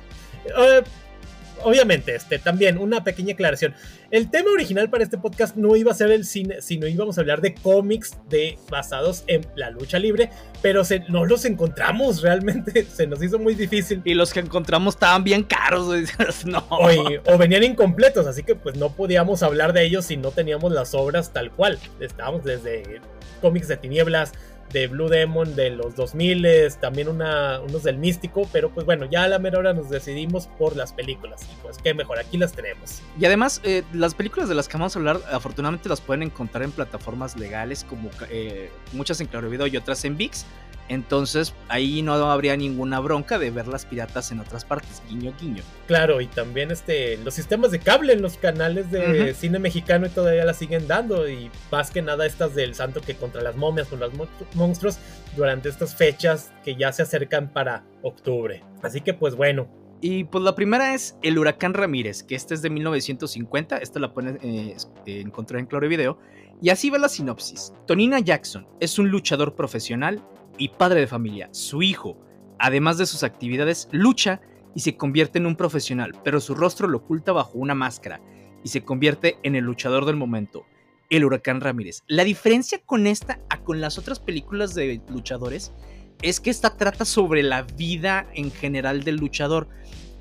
obviamente, 1.62 2.14
este 2.14 2.38
también 2.38 2.78
una 2.78 3.04
pequeña 3.04 3.34
aclaración. 3.34 3.74
El 4.10 4.30
tema 4.30 4.50
original 4.52 4.90
para 4.90 5.04
este 5.04 5.18
podcast 5.18 5.56
no 5.56 5.76
iba 5.76 5.90
a 5.90 5.94
ser 5.94 6.10
el 6.10 6.24
cine, 6.24 6.60
sino 6.60 6.86
íbamos 6.86 7.18
a 7.18 7.20
hablar 7.20 7.40
de 7.40 7.54
cómics 7.54 8.16
de 8.28 8.58
basados 8.70 9.24
en 9.26 9.46
la 9.56 9.70
lucha 9.70 9.98
libre, 9.98 10.30
pero 10.62 10.84
se, 10.84 11.00
no 11.08 11.24
los 11.24 11.44
encontramos 11.44 12.22
realmente, 12.22 12.84
se 12.92 13.06
nos 13.06 13.22
hizo 13.22 13.38
muy 13.38 13.54
difícil. 13.54 14.02
Y 14.04 14.14
los 14.14 14.32
que 14.32 14.40
encontramos 14.40 14.94
estaban 14.94 15.24
bien 15.24 15.42
caros, 15.42 15.88
no. 16.44 16.64
O, 16.70 16.88
o 17.26 17.38
venían 17.38 17.64
incompletos, 17.64 18.26
así 18.26 18.42
que 18.42 18.54
pues 18.54 18.76
no 18.76 18.90
podíamos 18.90 19.42
hablar 19.42 19.72
de 19.72 19.84
ellos 19.84 20.06
si 20.06 20.16
no 20.16 20.30
teníamos 20.30 20.72
las 20.72 20.94
obras 20.94 21.32
tal 21.32 21.50
cual. 21.50 21.78
Estábamos 22.00 22.44
desde 22.44 23.00
cómics 23.40 23.68
de 23.68 23.76
tinieblas, 23.76 24.32
de 24.72 24.86
Blue 24.88 25.08
Demon, 25.08 25.54
de 25.54 25.70
los 25.70 25.94
2000, 25.96 26.46
también 26.80 27.08
una, 27.08 27.60
unos 27.60 27.82
del 27.84 27.98
místico, 27.98 28.48
pero 28.52 28.70
pues 28.70 28.86
bueno, 28.86 29.06
ya 29.10 29.24
a 29.24 29.28
la 29.28 29.38
mera 29.38 29.58
hora 29.58 29.72
nos 29.72 29.88
decidimos 29.90 30.46
por 30.58 30.76
las 30.76 30.92
películas 30.92 31.42
y 31.44 31.62
pues 31.62 31.78
qué 31.78 31.94
mejor, 31.94 32.18
aquí 32.18 32.36
las 32.36 32.52
tenemos. 32.52 33.02
Y 33.18 33.24
además, 33.24 33.60
eh, 33.64 33.82
las 33.92 34.14
películas 34.14 34.48
de 34.48 34.54
las 34.54 34.68
que 34.68 34.76
vamos 34.76 34.96
a 34.96 34.98
hablar, 34.98 35.20
afortunadamente 35.30 35.88
las 35.88 36.00
pueden 36.00 36.24
encontrar 36.24 36.64
en 36.64 36.72
plataformas 36.72 37.36
legales, 37.36 37.84
como 37.84 38.10
eh, 38.30 38.70
muchas 38.92 39.20
en 39.20 39.28
Claro 39.28 39.48
Video 39.48 39.66
y 39.66 39.76
otras 39.76 40.04
en 40.04 40.16
VIX. 40.16 40.44
Entonces, 40.88 41.54
ahí 41.68 42.02
no 42.02 42.12
habría 42.30 42.56
ninguna 42.56 43.00
bronca 43.00 43.38
de 43.38 43.50
ver 43.50 43.66
las 43.68 43.86
piratas 43.86 44.30
en 44.32 44.40
otras 44.40 44.64
partes. 44.64 45.02
Guiño, 45.08 45.32
guiño. 45.40 45.62
Claro, 45.86 46.20
y 46.20 46.26
también 46.26 46.70
este, 46.70 47.16
los 47.18 47.34
sistemas 47.34 47.70
de 47.70 47.78
cable 47.78 48.12
en 48.12 48.20
los 48.22 48.36
canales 48.36 48.90
de 48.90 49.32
cine 49.34 49.58
mexicano 49.58 50.06
y 50.06 50.10
todavía 50.10 50.44
las 50.44 50.58
siguen 50.58 50.86
dando. 50.86 51.28
Y 51.28 51.50
más 51.72 51.90
que 51.90 52.02
nada 52.02 52.26
estas 52.26 52.54
del 52.54 52.74
santo 52.74 53.00
que 53.00 53.14
contra 53.14 53.40
las 53.42 53.56
momias, 53.56 53.88
con 53.88 54.00
los 54.00 54.12
mon- 54.14 54.28
monstruos, 54.54 54.98
durante 55.36 55.68
estas 55.68 55.94
fechas 55.96 56.52
que 56.64 56.76
ya 56.76 56.92
se 56.92 57.02
acercan 57.02 57.52
para 57.52 57.84
octubre. 58.02 58.62
Así 58.82 59.00
que 59.00 59.14
pues 59.14 59.34
bueno, 59.34 59.66
Y 60.00 60.24
pues 60.24 60.44
la 60.44 60.54
primera 60.54 60.94
es 60.94 61.16
El 61.22 61.38
Huracán 61.38 61.72
Ramírez, 61.72 62.22
que 62.22 62.34
esta 62.34 62.52
es 62.52 62.60
de 62.60 62.68
1950. 62.68 63.78
Esta 63.78 63.98
la 64.00 64.12
pueden 64.12 64.38
eh, 64.42 64.76
eh, 65.06 65.20
encontrar 65.20 65.60
en 65.60 65.66
Claro 65.66 65.88
Video. 65.88 66.18
Y 66.60 66.68
así 66.70 66.88
va 66.90 66.98
la 66.98 67.08
sinopsis. 67.08 67.72
Tonina 67.86 68.20
Jackson 68.20 68.66
es 68.80 68.98
un 68.98 69.08
luchador 69.08 69.54
profesional 69.54 70.22
y 70.58 70.68
padre 70.68 71.00
de 71.00 71.06
familia. 71.06 71.48
Su 71.52 71.82
hijo, 71.82 72.18
además 72.58 72.98
de 72.98 73.06
sus 73.06 73.22
actividades, 73.22 73.88
lucha 73.92 74.40
y 74.74 74.80
se 74.80 74.96
convierte 74.96 75.38
en 75.38 75.46
un 75.46 75.56
profesional, 75.56 76.12
pero 76.24 76.40
su 76.40 76.54
rostro 76.54 76.88
lo 76.88 76.98
oculta 76.98 77.32
bajo 77.32 77.58
una 77.58 77.74
máscara 77.74 78.20
y 78.62 78.68
se 78.68 78.84
convierte 78.84 79.38
en 79.42 79.54
el 79.54 79.64
luchador 79.64 80.04
del 80.04 80.16
momento, 80.16 80.64
el 81.10 81.24
Huracán 81.24 81.60
Ramírez. 81.60 82.02
La 82.06 82.24
diferencia 82.24 82.80
con 82.84 83.06
esta 83.06 83.40
a 83.50 83.60
con 83.60 83.80
las 83.80 83.98
otras 83.98 84.18
películas 84.18 84.74
de 84.74 85.00
luchadores 85.08 85.72
es 86.22 86.40
que 86.40 86.50
esta 86.50 86.76
trata 86.76 87.04
sobre 87.04 87.42
la 87.42 87.62
vida 87.62 88.26
en 88.34 88.50
general 88.50 89.04
del 89.04 89.16
luchador. 89.16 89.68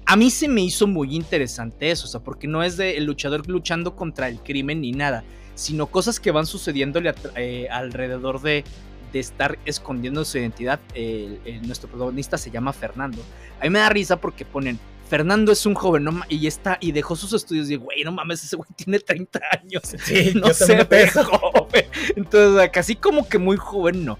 A 0.06 0.16
mí 0.18 0.30
se 0.30 0.50
me 0.50 0.62
hizo 0.62 0.86
muy 0.86 1.16
interesante 1.16 1.90
eso, 1.90 2.06
o 2.06 2.10
sea, 2.10 2.22
porque 2.22 2.48
no 2.48 2.62
es 2.64 2.76
de 2.76 2.98
el 2.98 3.06
luchador 3.06 3.48
luchando 3.48 3.96
contra 3.96 4.28
el 4.28 4.40
crimen 4.40 4.82
ni 4.82 4.92
nada, 4.92 5.24
sino 5.56 5.88
cosas 5.88 6.20
que 6.20 6.32
van 6.32 6.46
sucediéndole 6.46 7.14
eh, 7.36 7.68
alrededor 7.72 8.42
de, 8.42 8.66
de 9.14 9.20
estar 9.20 9.58
escondiendo 9.66 10.26
su 10.26 10.38
identidad. 10.40 10.80
El- 10.94 11.40
el- 11.46 11.66
nuestro 11.66 11.88
protagonista 11.90 12.38
se 12.38 12.52
llama 12.52 12.74
Fernando. 12.74 13.22
A 13.62 13.64
mí 13.64 13.70
me 13.70 13.80
da 13.80 13.88
risa 13.90 14.18
porque 14.18 14.44
ponen 14.44 14.78
Fernando 15.10 15.52
es 15.52 15.66
un 15.68 15.76
joven, 15.76 16.06
no 16.06 16.22
y 16.28 16.48
está 16.48 16.78
y 16.82 16.92
dejó 16.92 17.16
sus 17.16 17.34
estudios 17.34 17.70
y 17.70 17.76
güey, 17.76 18.04
no 18.04 18.12
mames, 18.12 18.44
ese 18.44 18.56
güey 18.56 18.68
tiene 18.76 19.00
30 19.00 19.40
años. 19.52 19.84
sí, 20.04 20.32
no 20.34 20.48
yo 20.48 20.54
se 20.54 20.84
ve 20.86 21.08
joven. 21.10 21.86
Entonces, 22.16 22.70
casi 22.72 22.96
como 22.96 23.28
que 23.30 23.38
muy 23.38 23.56
joven, 23.58 24.04
no. 24.06 24.18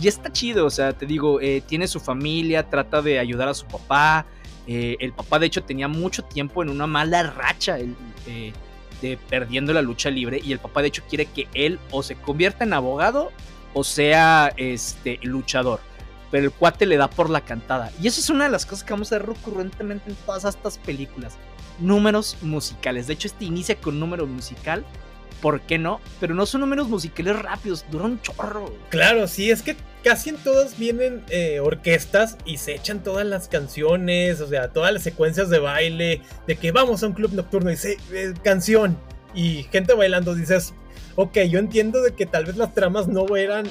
Y 0.00 0.08
está 0.08 0.32
chido, 0.32 0.66
o 0.66 0.70
sea, 0.70 0.94
te 0.94 1.06
digo, 1.06 1.40
eh, 1.40 1.62
tiene 1.66 1.86
su 1.86 2.00
familia, 2.00 2.68
trata 2.68 3.02
de 3.02 3.18
ayudar 3.18 3.48
a 3.48 3.54
su 3.54 3.66
papá. 3.66 4.26
eh, 4.66 4.96
el 5.00 5.12
papá, 5.12 5.38
de 5.40 5.46
hecho, 5.46 5.62
tenía 5.64 5.86
mucho 5.88 6.22
tiempo 6.22 6.62
en 6.62 6.68
una 6.70 6.86
mala 6.86 7.24
racha 7.24 7.78
el- 7.78 7.96
eh, 8.26 8.52
de 9.00 9.18
perdiendo 9.28 9.72
la 9.72 9.82
lucha 9.82 10.08
libre. 10.08 10.40
Y 10.42 10.52
el 10.52 10.60
papá, 10.60 10.82
de 10.82 10.88
hecho, 10.88 11.02
quiere 11.08 11.26
que 11.26 11.46
él 11.52 11.78
o 11.90 12.02
se 12.04 12.14
convierta 12.14 12.62
en 12.64 12.72
abogado 12.72 13.32
o 13.74 13.84
sea 13.84 14.52
este 14.56 15.18
luchador. 15.22 15.80
Pero 16.30 16.46
el 16.46 16.52
cuate 16.52 16.86
le 16.86 16.96
da 16.96 17.10
por 17.10 17.28
la 17.28 17.42
cantada. 17.42 17.92
Y 18.00 18.08
eso 18.08 18.20
es 18.20 18.30
una 18.30 18.44
de 18.44 18.50
las 18.50 18.64
cosas 18.64 18.84
que 18.84 18.94
vamos 18.94 19.12
a 19.12 19.18
ver 19.18 19.28
recurrentemente 19.28 20.10
en 20.10 20.16
todas 20.24 20.44
estas 20.44 20.78
películas. 20.78 21.36
Números 21.78 22.38
musicales. 22.40 23.06
De 23.06 23.12
hecho, 23.12 23.28
este 23.28 23.44
inicia 23.44 23.76
con 23.76 24.00
número 24.00 24.26
musical 24.26 24.84
¿por 25.42 25.60
qué 25.60 25.76
no? 25.76 26.00
Pero 26.20 26.34
no 26.34 26.46
son 26.46 26.62
números 26.62 26.88
musicales 26.88 27.38
rápidos, 27.38 27.84
duran 27.90 28.12
un 28.12 28.22
chorro. 28.22 28.72
Claro, 28.88 29.26
sí, 29.26 29.50
es 29.50 29.60
que 29.60 29.76
casi 30.02 30.30
en 30.30 30.36
todas 30.36 30.78
vienen 30.78 31.22
eh, 31.28 31.60
orquestas 31.60 32.38
y 32.46 32.56
se 32.56 32.74
echan 32.74 33.02
todas 33.02 33.26
las 33.26 33.48
canciones, 33.48 34.40
o 34.40 34.46
sea, 34.46 34.68
todas 34.68 34.92
las 34.94 35.02
secuencias 35.02 35.50
de 35.50 35.58
baile, 35.58 36.22
de 36.46 36.56
que 36.56 36.72
vamos 36.72 37.02
a 37.02 37.08
un 37.08 37.12
club 37.12 37.32
nocturno 37.34 37.70
y 37.70 37.76
se, 37.76 37.98
eh, 38.12 38.32
canción 38.42 38.96
y 39.34 39.64
gente 39.64 39.92
bailando, 39.94 40.34
dices, 40.34 40.72
ok, 41.16 41.38
yo 41.48 41.58
entiendo 41.58 42.02
de 42.02 42.12
que 42.12 42.26
tal 42.26 42.44
vez 42.44 42.56
las 42.56 42.74
tramas 42.74 43.08
no 43.08 43.36
eran 43.36 43.66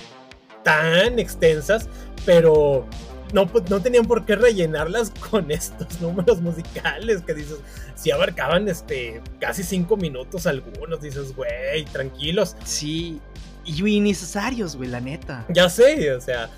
tan 0.64 1.20
extensas, 1.20 1.90
pero 2.26 2.86
no, 3.34 3.48
pues, 3.48 3.70
no 3.70 3.82
tenían 3.82 4.06
por 4.06 4.26
qué 4.26 4.36
rellenarlas 4.36 5.12
con 5.30 5.52
estos 5.52 6.00
números 6.02 6.42
musicales 6.42 7.22
que 7.22 7.34
dices, 7.34 7.58
si 7.96 8.12
abarcaban 8.12 8.68
este 8.68 9.22
casi 9.40 9.64
cinco 9.64 9.98
minutos 9.98 10.46
algunos, 10.48 11.02
dices, 11.02 11.36
güey, 11.36 11.86
tranquilos. 11.92 12.56
Sí, 12.64 13.20
y 13.66 13.88
innecesarios, 13.88 14.76
güey, 14.76 14.90
la 14.90 15.00
neta. 15.00 15.46
Ya 15.50 15.70
sé, 15.70 16.14
o 16.14 16.22
sea, 16.22 16.50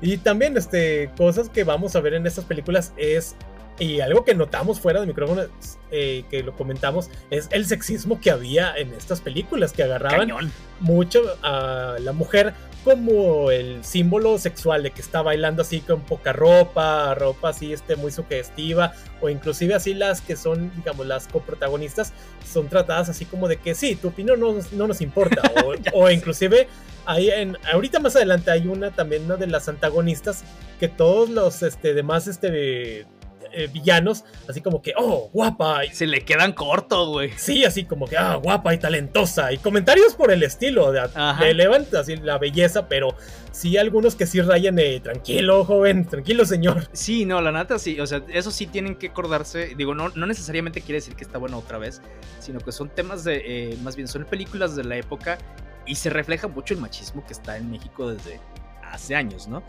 y 0.00 0.18
también 0.18 0.56
este 0.56 1.10
cosas 1.16 1.48
que 1.48 1.64
vamos 1.64 1.96
a 1.96 2.00
ver 2.00 2.14
en 2.14 2.26
estas 2.26 2.44
películas 2.44 2.92
es 2.96 3.36
y 3.78 4.00
algo 4.00 4.24
que 4.24 4.34
notamos 4.34 4.80
fuera 4.80 5.00
de 5.00 5.06
micrófono, 5.06 5.42
eh, 5.90 6.24
que 6.30 6.42
lo 6.42 6.52
comentamos, 6.54 7.10
es 7.30 7.48
el 7.52 7.66
sexismo 7.66 8.20
que 8.20 8.30
había 8.30 8.74
en 8.76 8.92
estas 8.92 9.20
películas, 9.20 9.72
que 9.72 9.82
agarraban 9.82 10.30
mucho 10.80 11.22
a 11.42 11.96
la 12.00 12.12
mujer 12.12 12.54
como 12.84 13.50
el 13.50 13.84
símbolo 13.84 14.38
sexual 14.38 14.82
de 14.82 14.92
que 14.92 15.00
está 15.00 15.20
bailando 15.22 15.62
así 15.62 15.80
con 15.80 16.00
poca 16.00 16.32
ropa, 16.32 17.14
ropa 17.14 17.50
así 17.50 17.72
este, 17.72 17.96
muy 17.96 18.10
sugestiva, 18.10 18.94
o 19.20 19.28
inclusive 19.28 19.74
así 19.74 19.94
las 19.94 20.20
que 20.20 20.36
son, 20.36 20.72
digamos, 20.76 21.06
las 21.06 21.28
coprotagonistas, 21.28 22.12
son 22.50 22.68
tratadas 22.68 23.08
así 23.08 23.24
como 23.26 23.48
de 23.48 23.58
que 23.58 23.74
sí, 23.74 23.96
tu 23.96 24.08
opinión 24.08 24.40
no, 24.40 24.54
no 24.72 24.86
nos 24.86 25.00
importa, 25.00 25.42
o, 25.64 25.74
o 26.04 26.10
inclusive 26.10 26.68
hay 27.04 27.30
en, 27.30 27.56
ahorita 27.72 28.00
más 28.00 28.16
adelante 28.16 28.50
hay 28.50 28.66
una 28.66 28.90
también, 28.90 29.24
una 29.24 29.36
de 29.36 29.46
las 29.46 29.68
antagonistas, 29.68 30.44
que 30.78 30.88
todos 30.88 31.28
los 31.30 31.62
este, 31.62 31.94
demás 31.94 32.26
este, 32.26 33.06
eh, 33.58 33.68
villanos, 33.72 34.24
así 34.48 34.60
como 34.60 34.80
que, 34.80 34.92
oh, 34.96 35.30
guapa. 35.32 35.80
Se 35.92 36.06
le 36.06 36.24
quedan 36.24 36.52
cortos, 36.52 37.08
güey. 37.08 37.32
Sí, 37.36 37.64
así 37.64 37.84
como 37.84 38.06
que, 38.06 38.16
ah, 38.16 38.36
guapa 38.36 38.72
y 38.72 38.78
talentosa. 38.78 39.52
Y 39.52 39.58
comentarios 39.58 40.14
por 40.14 40.30
el 40.30 40.44
estilo, 40.44 40.92
de, 40.92 41.00
elevan 41.42 41.86
así 41.98 42.16
la 42.16 42.38
belleza, 42.38 42.88
pero 42.88 43.16
sí 43.50 43.76
algunos 43.76 44.14
que 44.14 44.26
sí 44.26 44.40
rayan 44.40 44.76
de 44.76 45.00
tranquilo, 45.00 45.64
joven, 45.64 46.06
tranquilo, 46.06 46.44
señor. 46.44 46.88
Sí, 46.92 47.24
no, 47.24 47.40
la 47.40 47.50
nata 47.50 47.80
sí, 47.80 47.98
o 47.98 48.06
sea, 48.06 48.22
eso 48.32 48.52
sí 48.52 48.66
tienen 48.66 48.94
que 48.94 49.08
acordarse. 49.08 49.74
Digo, 49.76 49.94
no, 49.94 50.10
no 50.10 50.26
necesariamente 50.26 50.80
quiere 50.80 50.98
decir 50.98 51.16
que 51.16 51.24
está 51.24 51.38
bueno 51.38 51.58
otra 51.58 51.78
vez, 51.78 52.00
sino 52.38 52.60
que 52.60 52.70
son 52.70 52.88
temas 52.90 53.24
de, 53.24 53.42
eh, 53.44 53.78
más 53.82 53.96
bien, 53.96 54.06
son 54.06 54.24
películas 54.24 54.76
de 54.76 54.84
la 54.84 54.96
época 54.96 55.38
y 55.84 55.96
se 55.96 56.10
refleja 56.10 56.46
mucho 56.46 56.74
el 56.74 56.80
machismo 56.80 57.24
que 57.26 57.32
está 57.32 57.56
en 57.56 57.70
México 57.70 58.12
desde 58.12 58.38
hace 58.82 59.14
años, 59.14 59.48
¿no? 59.48 59.62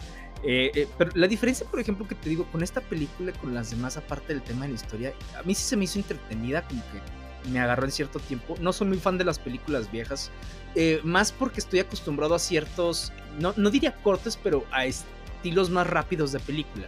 Eh, 0.44 0.72
eh, 0.74 0.88
pero 0.98 1.12
la 1.16 1.28
diferencia, 1.28 1.66
por 1.68 1.80
ejemplo, 1.80 2.08
que 2.08 2.16
te 2.16 2.30
digo, 2.30 2.46
con 2.52 2.64
esta 2.64 2.82
película, 2.82 3.34
con 3.34 3.54
las 3.54 3.72
demás, 3.72 3.98
aparte 3.98 4.34
del 4.34 4.42
tema 4.42 4.64
de 4.64 4.70
la 4.70 4.76
historia, 4.76 5.14
a 5.38 5.44
mí 5.44 5.54
sí 5.54 5.64
se 5.64 5.76
me 5.76 5.84
hizo 5.84 6.00
entretenida, 6.00 6.62
como 6.64 6.82
que 6.92 7.50
me 7.50 7.60
agarró 7.60 7.86
en 7.86 7.92
cierto 7.92 8.20
tiempo. 8.20 8.56
No 8.60 8.72
soy 8.72 8.88
muy 8.88 8.98
fan 8.98 9.18
de 9.18 9.26
las 9.26 9.40
películas 9.40 9.92
viejas, 9.92 10.32
eh, 10.76 11.02
más 11.04 11.32
porque 11.32 11.60
estoy 11.60 11.80
acostumbrado 11.80 12.36
a 12.36 12.40
ciertos, 12.40 13.12
no, 13.40 13.54
no 13.58 13.70
diría 13.70 13.96
cortes, 14.02 14.40
pero 14.42 14.66
a 14.72 14.86
estilos 14.86 15.70
más 15.70 15.88
rápidos 15.88 16.32
de 16.32 16.40
película. 16.40 16.88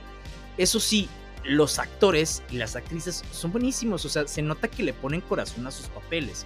Eso 0.57 0.79
sí, 0.79 1.09
los 1.43 1.79
actores 1.79 2.43
y 2.51 2.57
las 2.57 2.75
actrices 2.75 3.23
son 3.31 3.51
buenísimos, 3.51 4.05
o 4.05 4.09
sea, 4.09 4.27
se 4.27 4.41
nota 4.41 4.69
que 4.69 4.83
le 4.83 4.93
ponen 4.93 5.21
corazón 5.21 5.67
a 5.67 5.71
sus 5.71 5.87
papeles. 5.87 6.45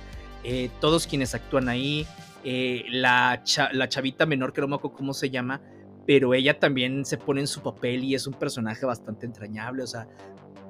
todos 0.79 1.07
quienes 1.07 1.33
actúan 1.33 1.69
ahí, 1.69 2.07
la, 2.43 3.43
la 3.74 3.89
chavita 3.89 4.27
menor, 4.27 4.53
que 4.53 4.62
no 4.62 4.67
me 4.67 4.75
acuerdo 4.75 4.95
cómo 4.95 5.13
se 5.15 5.31
llama, 5.31 5.59
pero 6.05 6.33
ella 6.33 6.59
también 6.59 7.05
se 7.05 7.17
pone 7.17 7.41
en 7.41 7.47
su 7.47 7.62
papel 7.62 8.03
y 8.03 8.15
es 8.15 8.27
un 8.27 8.33
personaje 8.33 8.85
bastante 8.85 9.25
entrañable, 9.25 9.83
o 9.83 9.88
sea, 9.88 10.07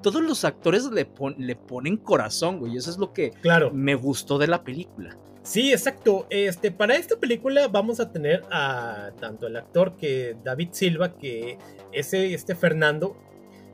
todos 0.02 0.22
los 0.22 0.46
actores 0.46 0.86
le, 0.92 1.08
le 1.38 1.56
ponen 1.56 1.98
corazón, 1.98 2.60
güey, 2.60 2.78
eso 2.78 2.92
es 2.92 2.98
lo 2.98 3.12
que 3.12 3.32
claro. 3.42 3.72
me 3.72 3.96
gustó 3.96 4.38
de 4.38 4.48
la 4.48 4.64
película. 4.64 5.18
Sí, 5.46 5.72
exacto. 5.72 6.26
Este, 6.32 6.72
para 6.72 6.96
esta 6.96 7.18
película 7.18 7.68
vamos 7.68 8.00
a 8.00 8.12
tener 8.12 8.42
a 8.52 9.12
tanto 9.20 9.46
el 9.46 9.56
actor 9.56 9.96
que 9.96 10.36
David 10.44 10.70
Silva, 10.72 11.18
que 11.18 11.60
ese, 11.92 12.34
este 12.34 12.56
Fernando, 12.56 13.16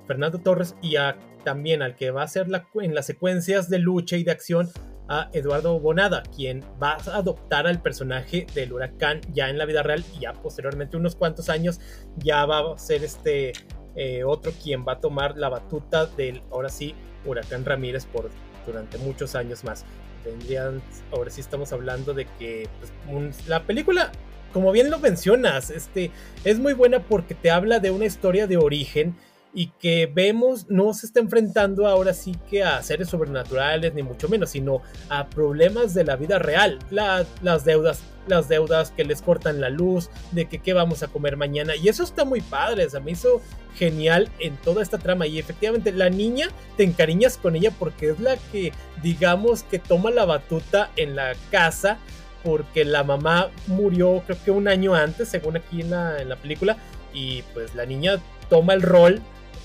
Fernando 0.06 0.40
Torres, 0.40 0.76
y 0.82 0.98
a, 0.98 1.18
también 1.46 1.82
al 1.82 1.96
que 1.96 2.12
va 2.12 2.24
a 2.24 2.28
ser 2.28 2.50
la, 2.50 2.68
en 2.76 2.94
las 2.94 3.06
secuencias 3.06 3.70
de 3.70 3.80
lucha 3.80 4.18
y 4.18 4.24
de 4.26 4.32
acción, 4.32 4.70
a 5.12 5.30
Eduardo 5.34 5.78
Bonada, 5.78 6.24
quien 6.24 6.64
va 6.82 6.94
a 6.94 7.18
adoptar 7.18 7.68
al 7.68 7.82
personaje 7.82 8.48
del 8.56 8.72
huracán 8.72 9.20
ya 9.34 9.50
en 9.50 9.58
la 9.58 9.66
vida 9.66 9.84
real 9.84 10.06
y 10.16 10.22
ya 10.22 10.32
posteriormente 10.32 10.96
unos 10.96 11.18
cuantos 11.18 11.50
años 11.50 11.82
ya 12.16 12.46
va 12.46 12.74
a 12.74 12.78
ser 12.80 13.04
este 13.04 13.52
eh, 13.98 14.24
otro 14.24 14.54
quien 14.64 14.86
va 14.88 14.94
a 14.94 15.00
tomar 15.02 15.38
la 15.38 15.50
batuta 15.50 16.06
del 16.06 16.42
ahora 16.50 16.70
sí 16.70 16.96
huracán 17.26 17.66
Ramírez 17.66 18.06
por 18.06 18.30
durante 18.66 18.98
muchos 19.00 19.36
años 19.36 19.66
más. 19.66 19.84
Vendrían, 20.24 20.82
ahora 21.12 21.30
sí 21.30 21.42
estamos 21.42 21.74
hablando 21.74 22.14
de 22.14 22.26
que 22.40 22.70
pues, 22.80 23.48
la 23.50 23.64
película, 23.64 24.14
como 24.54 24.72
bien 24.72 24.90
lo 24.90 25.00
mencionas, 25.00 25.72
este, 25.72 26.12
es 26.46 26.58
muy 26.58 26.72
buena 26.72 27.00
porque 27.04 27.36
te 27.36 27.52
habla 27.52 27.80
de 27.80 27.92
una 27.92 28.06
historia 28.06 28.48
de 28.48 28.56
origen 28.56 29.18
y 29.54 29.68
que 29.80 30.10
vemos 30.12 30.70
no 30.70 30.94
se 30.94 31.06
está 31.06 31.20
enfrentando 31.20 31.88
ahora 31.88 32.14
sí 32.14 32.36
que 32.50 32.64
a 32.64 32.82
seres 32.84 33.10
sobrenaturales 33.10 33.94
ni 33.94 34.04
mucho 34.04 34.30
menos, 34.30 34.52
sino 34.52 34.82
a 35.10 35.28
problemas 35.28 35.94
de 35.94 36.04
la 36.04 36.16
vida 36.16 36.40
real, 36.40 36.80
las 36.90 37.66
deudas, 37.66 38.02
las 38.28 38.48
deudas 38.48 38.92
que 38.92 39.04
les 39.04 39.22
cortan 39.22 39.60
la 39.60 39.70
luz, 39.70 40.10
de 40.32 40.48
que 40.48 40.60
qué 40.60 40.74
vamos 40.74 41.04
a 41.04 41.08
comer 41.08 41.38
mañana. 41.38 41.76
Y 41.76 41.90
eso 41.90 42.04
está 42.04 42.24
muy 42.24 42.42
padre, 42.42 42.90
se 42.90 43.00
me 43.00 43.12
hizo 43.12 43.42
genial 43.76 44.30
en 44.40 44.56
toda 44.58 44.82
esta 44.82 44.98
trama. 44.98 45.28
Y 45.28 45.40
efectivamente 45.40 45.92
la 45.92 46.10
niña 46.10 46.48
te 46.78 46.84
encariñas 46.84 47.38
con 47.38 47.56
ella 47.56 47.72
porque 47.78 48.12
es 48.12 48.20
la 48.20 48.38
que 48.52 48.72
digamos 49.04 49.64
que 49.64 49.80
toma 49.80 50.12
la 50.12 50.26
batuta 50.26 50.92
en 50.96 51.16
la 51.16 51.34
casa 51.50 51.98
porque 52.44 52.86
la 52.86 53.04
mamá 53.04 53.52
murió 53.68 54.24
creo 54.26 54.38
que 54.44 54.50
un 54.50 54.68
año 54.68 54.96
antes 54.96 55.30
según 55.30 55.58
aquí 55.58 55.82
en 55.82 55.92
la, 55.92 56.20
en 56.20 56.28
la 56.28 56.36
película 56.38 56.76
y 57.14 57.44
pues 57.54 57.76
la 57.76 57.86
niña 57.86 58.20
toma 58.50 58.74
el 58.74 58.82
rol 58.82 59.22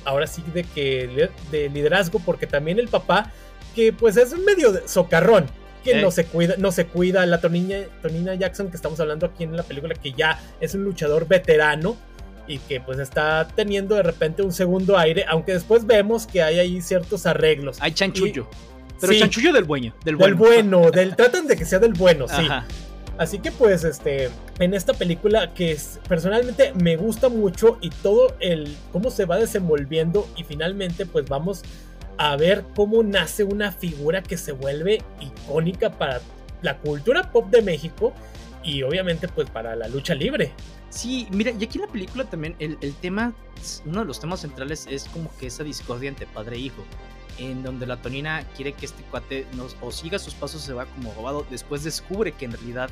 ahora 0.07 0.27
sí 0.27 0.43
de 0.55 0.65
que 0.65 1.31
de 1.51 1.69
liderazgo, 1.69 2.21
porque 2.21 2.47
también 2.47 2.79
el 2.79 2.89
papá, 2.89 3.33
que 3.75 3.93
pues 3.93 4.17
es 4.17 4.37
medio 4.39 4.73
socarrón, 4.87 5.47
que 5.85 6.01
no 6.01 6.11
se 6.11 6.25
cuida, 6.25 6.55
no 6.59 6.73
se 6.73 6.87
cuida, 6.87 7.25
la 7.27 7.41
Tonina, 7.41 7.77
Tonina 8.03 8.35
Jackson 8.35 8.71
que 8.71 8.77
estamos 8.77 8.99
hablando 9.01 9.27
aquí 9.27 9.45
en 9.45 9.57
la 9.57 9.63
película, 9.63 9.95
que 9.95 10.13
ya 10.13 10.41
es 10.61 10.75
un 10.75 10.85
luchador 10.85 11.29
veterano 11.29 11.97
y 12.49 12.59
que 12.59 12.81
pues 12.81 12.99
está 12.99 13.47
teniendo 13.55 13.95
de 13.95 14.03
repente 14.03 14.43
un 14.43 14.53
segundo 14.53 14.97
aire, 14.99 15.25
aunque 15.29 15.53
después 15.53 15.87
vemos 15.87 16.27
que 16.27 16.43
hay 16.43 16.59
ahí 16.59 16.81
ciertos 16.81 17.27
arreglos. 17.27 17.79
Hay 17.81 17.93
chanchullo. 17.93 18.49
pero 19.01 19.13
chanchullo 19.15 19.53
del 19.53 19.65
bueno. 19.65 19.93
Del 20.05 20.17
bueno. 20.17 20.37
Del 20.37 20.47
bueno, 20.65 20.91
del, 20.91 21.17
tratan 21.17 21.47
de 21.47 21.57
que 21.57 21.65
sea 21.65 21.79
del 21.79 21.93
bueno, 21.93 22.27
sí. 22.29 22.47
Así 23.19 23.39
que 23.39 23.51
pues 23.51 23.85
este 23.85 24.31
en 24.59 24.75
esta 24.75 24.93
película 24.93 25.55
que 25.55 25.77
personalmente 26.09 26.73
me 26.75 26.97
gusta 26.97 27.29
mucho 27.29 27.79
y 27.81 27.89
todo 27.89 28.37
el 28.41 28.77
cómo 28.93 29.11
se 29.11 29.25
va 29.25 29.39
desenvolviendo 29.39 30.29
y 30.37 30.45
finalmente 30.45 31.07
pues 31.07 31.27
vamos 31.27 31.63
a 32.19 32.37
ver 32.37 32.65
cómo 32.75 33.03
nace 33.03 33.45
una 33.45 33.73
figura 33.73 34.23
que 34.23 34.37
se 34.37 34.53
vuelve 34.53 35.03
icónica 35.21 35.91
para 35.91 36.21
la 36.61 36.77
cultura 36.79 37.31
pop 37.33 37.49
de 37.51 37.63
México 37.63 38.13
y 38.63 38.83
obviamente 38.83 39.29
pues 39.29 39.49
para 39.49 39.77
la 39.77 39.89
lucha 39.89 40.15
libre. 40.15 40.53
Sí, 40.91 41.27
mira, 41.31 41.53
y 41.59 41.65
aquí 41.65 41.79
en 41.79 41.87
la 41.87 41.93
película 41.93 42.25
también 42.25 42.55
el, 42.59 42.79
el 42.81 42.95
tema, 42.95 43.35
uno 43.85 44.01
de 44.01 44.07
los 44.07 44.21
temas 44.21 44.41
centrales 44.41 44.87
es 44.91 45.05
como 45.05 45.31
que 45.39 45.47
esa 45.47 45.65
discordia 45.65 46.09
entre 46.09 46.27
padre 46.27 46.57
e 46.57 46.61
hijo 46.61 46.83
en 47.39 47.63
donde 47.63 47.87
la 47.87 47.97
Tonina 47.97 48.45
quiere 48.57 48.73
que 48.73 48.87
este 48.87 49.03
cuate 49.05 49.47
nos, 49.55 49.77
o 49.81 49.91
siga 49.91 50.19
sus 50.19 50.35
pasos, 50.35 50.63
se 50.63 50.73
va 50.73 50.87
como 50.87 51.13
robado. 51.15 51.47
Después 51.51 51.85
descubre 51.85 52.33
que 52.33 52.47
en 52.47 52.53
realidad 52.53 52.91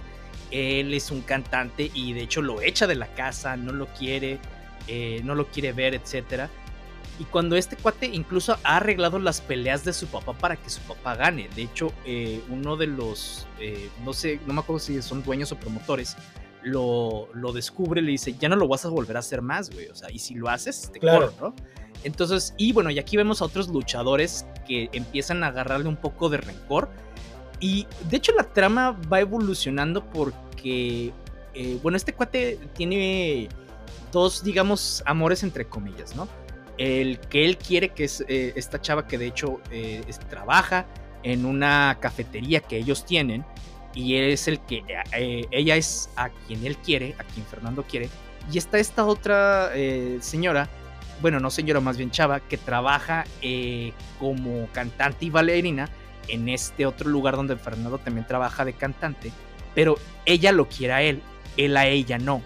él 0.51 0.95
es 0.95 1.11
un 1.11 1.21
cantante 1.21 1.91
y 1.95 2.13
de 2.13 2.23
hecho 2.23 2.43
lo 2.43 2.61
echa 2.63 2.87
de 2.87 2.95
la 2.95 3.09
casa, 3.15 3.57
no 3.57 3.73
lo 3.73 3.87
quiere, 3.87 4.39
eh, 4.87 5.21
no 5.25 5.35
lo 5.35 5.47
quiere 5.47 5.73
ver, 5.73 5.95
etc. 5.95 6.49
Y 7.19 7.25
cuando 7.25 7.57
este 7.57 7.77
cuate 7.77 8.07
incluso 8.07 8.59
ha 8.65 8.77
arreglado 8.77 9.19
las 9.19 9.41
peleas 9.41 9.85
de 9.85 9.93
su 9.93 10.07
papá 10.07 10.33
para 10.33 10.57
que 10.57 10.69
su 10.71 10.81
papá 10.83 11.15
gane. 11.17 11.49
De 11.55 11.63
hecho, 11.63 11.93
eh, 12.05 12.43
uno 12.49 12.77
de 12.77 12.87
los, 12.87 13.47
eh, 13.61 13.89
no 14.05 14.13
sé, 14.13 14.41
no 14.47 14.55
me 14.55 14.61
acuerdo 14.61 14.81
si 14.81 15.01
son 15.03 15.23
dueños 15.23 15.53
o 15.53 15.57
promotores, 15.57 16.17
lo, 16.63 17.29
lo 17.35 17.53
descubre, 17.53 18.01
le 18.01 18.13
dice, 18.13 18.35
ya 18.39 18.49
no 18.49 18.57
lo 18.57 18.67
vas 18.67 18.85
a 18.85 18.89
volver 18.89 19.17
a 19.17 19.21
hacer 19.21 19.43
más, 19.43 19.71
güey. 19.71 19.89
O 19.89 19.95
sea, 19.95 20.11
y 20.11 20.19
si 20.19 20.35
lo 20.35 20.49
haces, 20.49 20.91
te 20.93 20.99
claro. 20.99 21.33
¿no? 21.41 21.55
Entonces, 22.05 22.55
y 22.59 22.73
bueno, 22.73 22.91
y 22.91 22.99
aquí 22.99 23.17
vemos 23.17 23.41
a 23.41 23.47
otros 23.47 23.69
luchadores 23.69 24.47
que 24.67 24.91
empiezan 24.93 25.43
a 25.43 25.49
agarrarle 25.49 25.89
un 25.89 25.97
poco 25.97 26.29
de 26.29 26.37
rencor. 26.37 26.91
Y 27.61 27.87
de 28.11 28.19
hecho 28.19 28.33
la 28.33 28.45
trama 28.45 28.99
va 29.11 29.21
evolucionando 29.21 30.05
porque, 30.11 31.13
eh, 31.55 31.79
bueno, 31.83 31.97
este 31.97 32.13
cuate 32.13 32.59
tiene 32.75 33.49
dos, 34.13 34.45
digamos, 34.45 35.03
amores 35.07 35.43
entre 35.43 35.65
comillas, 35.65 36.15
¿no? 36.15 36.29
El 36.77 37.19
que 37.21 37.47
él 37.47 37.57
quiere 37.57 37.91
que 37.91 38.05
es 38.05 38.23
eh, 38.29 38.53
esta 38.55 38.81
chava 38.81 39.07
que 39.07 39.17
de 39.17 39.27
hecho 39.27 39.61
eh, 39.71 40.03
trabaja 40.29 40.87
en 41.23 41.47
una 41.47 41.97
cafetería 42.01 42.61
que 42.61 42.77
ellos 42.77 43.07
tienen 43.07 43.47
y 43.95 44.17
es 44.17 44.47
el 44.49 44.61
que 44.61 44.83
ella 45.53 45.77
es 45.77 46.11
a 46.17 46.29
quien 46.29 46.67
él 46.67 46.77
quiere, 46.79 47.15
a 47.19 47.25
quien 47.25 47.47
Fernando 47.47 47.85
quiere, 47.85 48.11
y 48.53 48.59
está 48.59 48.79
esta 48.79 49.07
otra 49.07 49.71
señora, 50.21 50.69
bueno, 51.21 51.41
no 51.41 51.51
señora, 51.51 51.81
más 51.81 51.97
bien 51.97 52.11
chava, 52.11 52.41
que 52.41 52.57
trabaja 52.57 53.25
eh, 53.43 53.93
como 54.19 54.69
cantante 54.73 55.27
y 55.27 55.31
bailarina 55.31 55.89
en 56.29 56.49
este 56.49 56.87
otro 56.87 57.11
lugar 57.11 57.37
donde 57.37 57.57
Fernando 57.57 57.99
también 57.99 58.27
trabaja 58.27 58.65
de 58.65 58.73
cantante, 58.73 59.33
pero 59.75 59.97
ella 60.25 60.53
lo 60.53 60.69
quiere 60.69 60.93
a 60.93 61.03
él, 61.03 61.23
él 61.57 61.77
a 61.77 61.87
ella 61.87 62.19
no. 62.19 62.43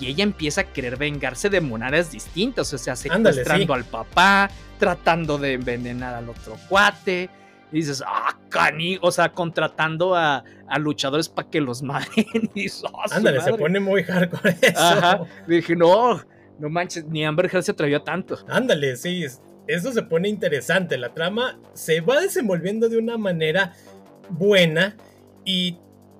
Y 0.00 0.06
ella 0.06 0.24
empieza 0.24 0.62
a 0.62 0.64
querer 0.64 0.96
vengarse 0.96 1.50
de 1.50 1.60
monadas 1.60 2.10
distintas, 2.12 2.72
o 2.72 2.78
sea, 2.78 2.96
secuestrando 2.96 3.74
al 3.74 3.84
papá, 3.84 4.50
tratando 4.78 5.38
de 5.38 5.54
envenenar 5.54 6.14
al 6.14 6.28
otro 6.28 6.56
cuate, 6.68 7.28
y 7.72 7.76
dices, 7.76 8.02
ah, 8.06 8.36
cani, 8.50 8.98
o 9.00 9.10
sea, 9.10 9.30
contratando 9.30 10.14
a, 10.14 10.44
luchadores 10.78 11.28
para 11.28 11.48
que 11.48 11.60
los 11.60 11.82
maten. 11.82 12.26
Y 12.54 12.62
dices, 12.62 12.84
ah, 12.86 13.06
Ándale, 13.10 13.40
se 13.40 13.54
pone 13.54 13.80
muy 13.80 14.02
hardcore 14.04 14.56
eso. 14.60 14.78
Ajá. 14.78 15.20
Dije, 15.46 15.74
no, 15.74 16.20
no 16.62 16.70
manches, 16.70 17.04
ni 17.06 17.24
Amber 17.24 17.50
Heard 17.52 17.64
se 17.64 17.72
atrevió 17.72 18.02
tanto. 18.02 18.38
Ándale, 18.46 18.94
sí, 18.94 19.26
eso 19.66 19.92
se 19.92 20.02
pone 20.04 20.28
interesante. 20.28 20.96
La 20.96 21.12
trama 21.12 21.60
se 21.74 22.00
va 22.00 22.20
desenvolviendo 22.20 22.88
de 22.88 22.98
una 22.98 23.18
manera 23.18 23.74
buena 24.30 24.96
y 25.44 25.76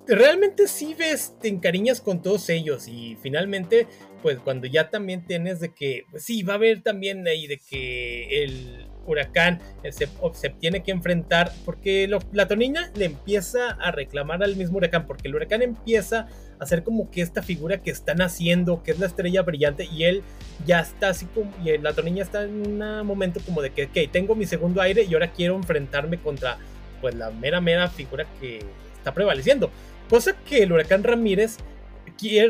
realmente 0.09 0.67
sí 0.67 0.95
ves, 0.99 1.37
te 1.41 1.47
encariñas 1.47 2.01
con 2.01 2.23
todos 2.23 2.49
ellos 2.49 2.89
y 2.89 3.17
finalmente, 3.23 3.87
pues 4.21 4.41
cuando 4.41 4.67
ya 4.67 4.91
también 4.91 5.25
tienes 5.25 5.61
de 5.61 5.73
que, 5.73 6.03
pues 6.11 6.25
sí, 6.25 6.43
va 6.43 6.55
a 6.55 6.57
haber 6.57 6.83
también 6.83 7.25
ahí 7.29 7.47
de 7.47 7.59
que 7.59 8.43
el 8.43 8.89
huracán 9.07 9.61
eh, 9.83 9.93
se, 9.93 10.09
tiene 10.51 10.83
que 10.83 10.91
enfrentar 10.91 11.53
porque 11.65 12.09
la 12.33 12.49
tonina 12.49 12.91
le 12.95 13.07
empieza 13.07 13.71
a 13.71 13.91
reclamar 13.91 14.43
al 14.43 14.57
mismo 14.57 14.79
huracán 14.79 15.07
porque 15.07 15.29
el 15.29 15.35
huracán 15.35 15.63
empieza 15.63 16.27
a 16.59 16.67
ser 16.67 16.83
como 16.83 17.11
que 17.11 17.23
esta 17.23 17.43
figura 17.43 17.83
que 17.83 17.91
están 17.91 18.23
haciendo 18.23 18.83
que 18.83 18.93
es 18.93 18.99
la 18.99 19.07
estrella 19.07 19.43
brillante 19.43 19.85
y 19.85 20.05
él 20.05 20.23
ya 20.67 20.81
está 20.81 21.09
así 21.09 21.27
como 21.27 21.53
y 21.65 21.77
la 21.79 21.93
tonina 21.93 22.23
está 22.23 22.45
en 22.45 22.83
un 22.83 23.07
momento 23.07 23.41
como 23.45 23.63
de 23.63 23.71
que 23.71 23.87
tengo 24.09 24.35
mi 24.35 24.47
segundo 24.47 24.81
aire 24.81 25.05
y 25.05 25.15
ahora 25.15 25.33
quiero 25.33 25.57
enfrentarme 25.57 26.19
contra 26.19 26.59
pues 27.01 27.15
la 27.15 27.31
mera 27.31 27.61
mera 27.61 27.89
figura 27.89 28.27
que 28.41 28.61
está 28.97 29.13
prevaleciendo. 29.13 29.71
Cosa 30.09 30.37
que 30.45 30.63
el 30.63 30.73
huracán 30.73 31.03
Ramírez 31.03 31.59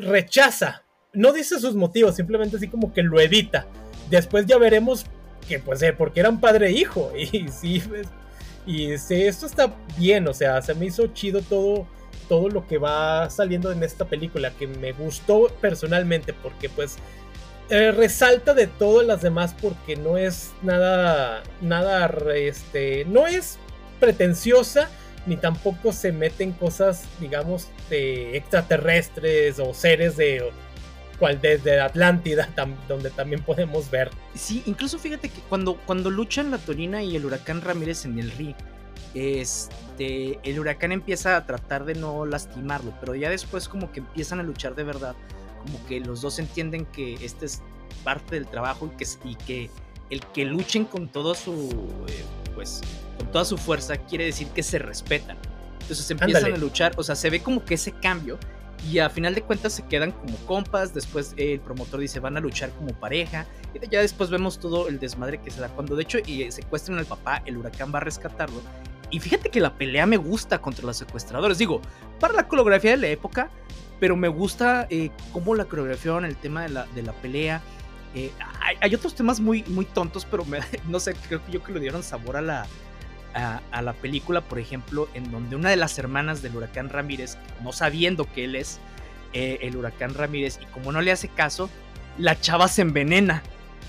rechaza. 0.02 0.84
No 1.12 1.32
dice 1.32 1.58
sus 1.58 1.74
motivos 1.74 2.16
simplemente 2.16 2.56
así 2.56 2.68
como 2.68 2.92
que 2.92 3.02
lo 3.02 3.20
evita. 3.20 3.66
Después 4.10 4.46
ya 4.46 4.58
veremos 4.58 5.06
que 5.48 5.58
pues 5.58 5.82
eh, 5.82 5.92
porque 5.92 6.20
eran 6.20 6.40
padre 6.40 6.68
e 6.68 6.72
hijo. 6.72 7.12
Y 7.16 7.48
sí, 7.48 7.82
pues, 7.86 8.08
y 8.66 8.96
sí, 8.98 9.22
esto 9.22 9.46
está 9.46 9.74
bien, 9.98 10.28
o 10.28 10.34
sea, 10.34 10.62
se 10.62 10.74
me 10.74 10.86
hizo 10.86 11.06
chido 11.08 11.42
todo, 11.42 11.86
todo 12.28 12.48
lo 12.48 12.66
que 12.66 12.78
va 12.78 13.28
saliendo 13.28 13.72
en 13.72 13.82
esta 13.82 14.04
película, 14.04 14.52
que 14.52 14.66
me 14.66 14.92
gustó 14.92 15.48
personalmente, 15.60 16.32
porque 16.32 16.68
pues 16.68 16.96
eh, 17.70 17.90
resalta 17.90 18.54
de 18.54 18.66
todas 18.66 19.06
las 19.06 19.22
demás, 19.22 19.54
porque 19.60 19.96
no 19.96 20.16
es 20.16 20.52
nada, 20.62 21.42
nada, 21.60 22.10
este, 22.34 23.04
no 23.06 23.26
es 23.26 23.58
pretenciosa, 23.98 24.90
ni 25.26 25.36
tampoco 25.36 25.92
se 25.92 26.12
mete 26.12 26.44
en 26.44 26.52
cosas, 26.52 27.04
digamos, 27.20 27.68
de 27.88 28.36
extraterrestres 28.36 29.58
o 29.58 29.74
seres 29.74 30.16
de 30.16 30.52
cual 31.12 31.40
desde 31.40 31.80
Atlántida, 31.80 32.48
donde 32.88 33.10
también 33.10 33.42
podemos 33.42 33.90
ver. 33.90 34.10
Sí, 34.34 34.62
incluso 34.66 34.98
fíjate 34.98 35.28
que 35.28 35.40
cuando, 35.48 35.76
cuando 35.86 36.10
luchan 36.10 36.50
la 36.50 36.58
Torina 36.58 37.02
y 37.02 37.16
el 37.16 37.24
huracán 37.24 37.60
Ramírez 37.60 38.04
en 38.04 38.18
el 38.18 38.30
ring, 38.32 38.54
este, 39.14 40.38
el 40.42 40.58
huracán 40.58 40.92
empieza 40.92 41.36
a 41.36 41.46
tratar 41.46 41.84
de 41.84 41.94
no 41.94 42.24
lastimarlo, 42.26 42.94
pero 43.00 43.14
ya 43.14 43.30
después 43.30 43.68
como 43.68 43.92
que 43.92 44.00
empiezan 44.00 44.40
a 44.40 44.42
luchar 44.42 44.74
de 44.74 44.84
verdad, 44.84 45.14
como 45.64 45.84
que 45.86 46.00
los 46.00 46.22
dos 46.22 46.38
entienden 46.38 46.86
que 46.86 47.14
este 47.24 47.46
es 47.46 47.62
parte 48.04 48.34
del 48.34 48.46
trabajo 48.46 48.90
y 48.92 48.96
que, 48.96 49.06
y 49.24 49.34
que 49.36 49.70
el 50.10 50.20
que 50.26 50.44
luchen 50.44 50.84
con 50.84 51.08
todo 51.08 51.34
su, 51.34 51.70
eh, 52.08 52.24
pues, 52.54 52.80
con 53.18 53.30
toda 53.30 53.44
su 53.44 53.56
fuerza 53.56 53.96
quiere 53.96 54.24
decir 54.24 54.48
que 54.48 54.62
se 54.62 54.78
respetan. 54.78 55.38
Entonces 55.80 56.10
empiezan 56.10 56.52
a 56.52 56.56
luchar, 56.56 56.92
o 56.96 57.02
sea, 57.02 57.16
se 57.16 57.28
ve 57.28 57.42
como 57.42 57.64
que 57.64 57.74
ese 57.74 57.92
cambio 57.92 58.38
y 58.90 58.98
a 58.98 59.08
final 59.10 59.34
de 59.34 59.42
cuentas 59.42 59.74
se 59.74 59.84
quedan 59.84 60.12
como 60.12 60.36
compas. 60.46 60.92
Después 60.94 61.34
el 61.36 61.60
promotor 61.60 62.00
dice 62.00 62.20
van 62.20 62.36
a 62.36 62.40
luchar 62.40 62.70
como 62.70 62.92
pareja. 62.92 63.46
Y 63.74 63.88
ya 63.88 64.00
después 64.00 64.30
vemos 64.30 64.58
todo 64.58 64.88
el 64.88 64.98
desmadre 64.98 65.40
que 65.40 65.50
se 65.50 65.60
da. 65.60 65.68
Cuando 65.68 65.94
de 65.94 66.02
hecho 66.02 66.18
y 66.24 66.50
secuestran 66.50 66.98
al 66.98 67.06
papá, 67.06 67.42
el 67.46 67.56
huracán 67.56 67.92
va 67.94 67.98
a 67.98 68.00
rescatarlo. 68.00 68.60
Y 69.10 69.20
fíjate 69.20 69.50
que 69.50 69.60
la 69.60 69.76
pelea 69.76 70.06
me 70.06 70.16
gusta 70.16 70.58
contra 70.60 70.86
los 70.86 70.96
secuestradores. 70.96 71.58
Digo, 71.58 71.80
para 72.18 72.32
la 72.32 72.48
coreografía 72.48 72.92
de 72.92 72.96
la 72.96 73.08
época, 73.08 73.50
pero 74.00 74.16
me 74.16 74.28
gusta 74.28 74.86
eh, 74.90 75.10
cómo 75.32 75.54
la 75.54 75.66
coreografiaron, 75.66 76.24
el 76.24 76.36
tema 76.36 76.62
de 76.62 76.70
la, 76.70 76.86
de 76.86 77.02
la 77.02 77.12
pelea. 77.12 77.62
Eh, 78.14 78.30
hay, 78.80 78.94
otros 78.94 79.14
temas 79.14 79.38
muy, 79.38 79.62
muy 79.64 79.84
tontos, 79.84 80.26
pero 80.28 80.44
no 80.88 80.98
sé, 80.98 81.14
creo 81.28 81.44
que 81.44 81.52
yo 81.52 81.62
que 81.62 81.72
le 81.72 81.80
dieron 81.80 82.02
sabor 82.02 82.36
a 82.36 82.42
la, 82.42 82.66
a, 83.34 83.82
la 83.82 83.92
película, 83.94 84.40
por 84.40 84.58
ejemplo, 84.58 85.08
en 85.14 85.30
donde 85.30 85.56
una 85.56 85.70
de 85.70 85.76
las 85.76 85.98
hermanas 85.98 86.42
del 86.42 86.56
huracán 86.56 86.88
Ramírez, 86.88 87.36
no 87.62 87.72
sabiendo 87.72 88.30
que 88.32 88.44
él 88.44 88.56
es 88.56 88.80
eh, 89.32 89.58
el 89.62 89.76
huracán 89.76 90.14
Ramírez, 90.14 90.58
y 90.62 90.66
como 90.66 90.92
no 90.92 91.00
le 91.00 91.12
hace 91.12 91.28
caso, 91.28 91.70
la 92.18 92.40
chava 92.40 92.68
se 92.68 92.82
envenena. 92.82 93.42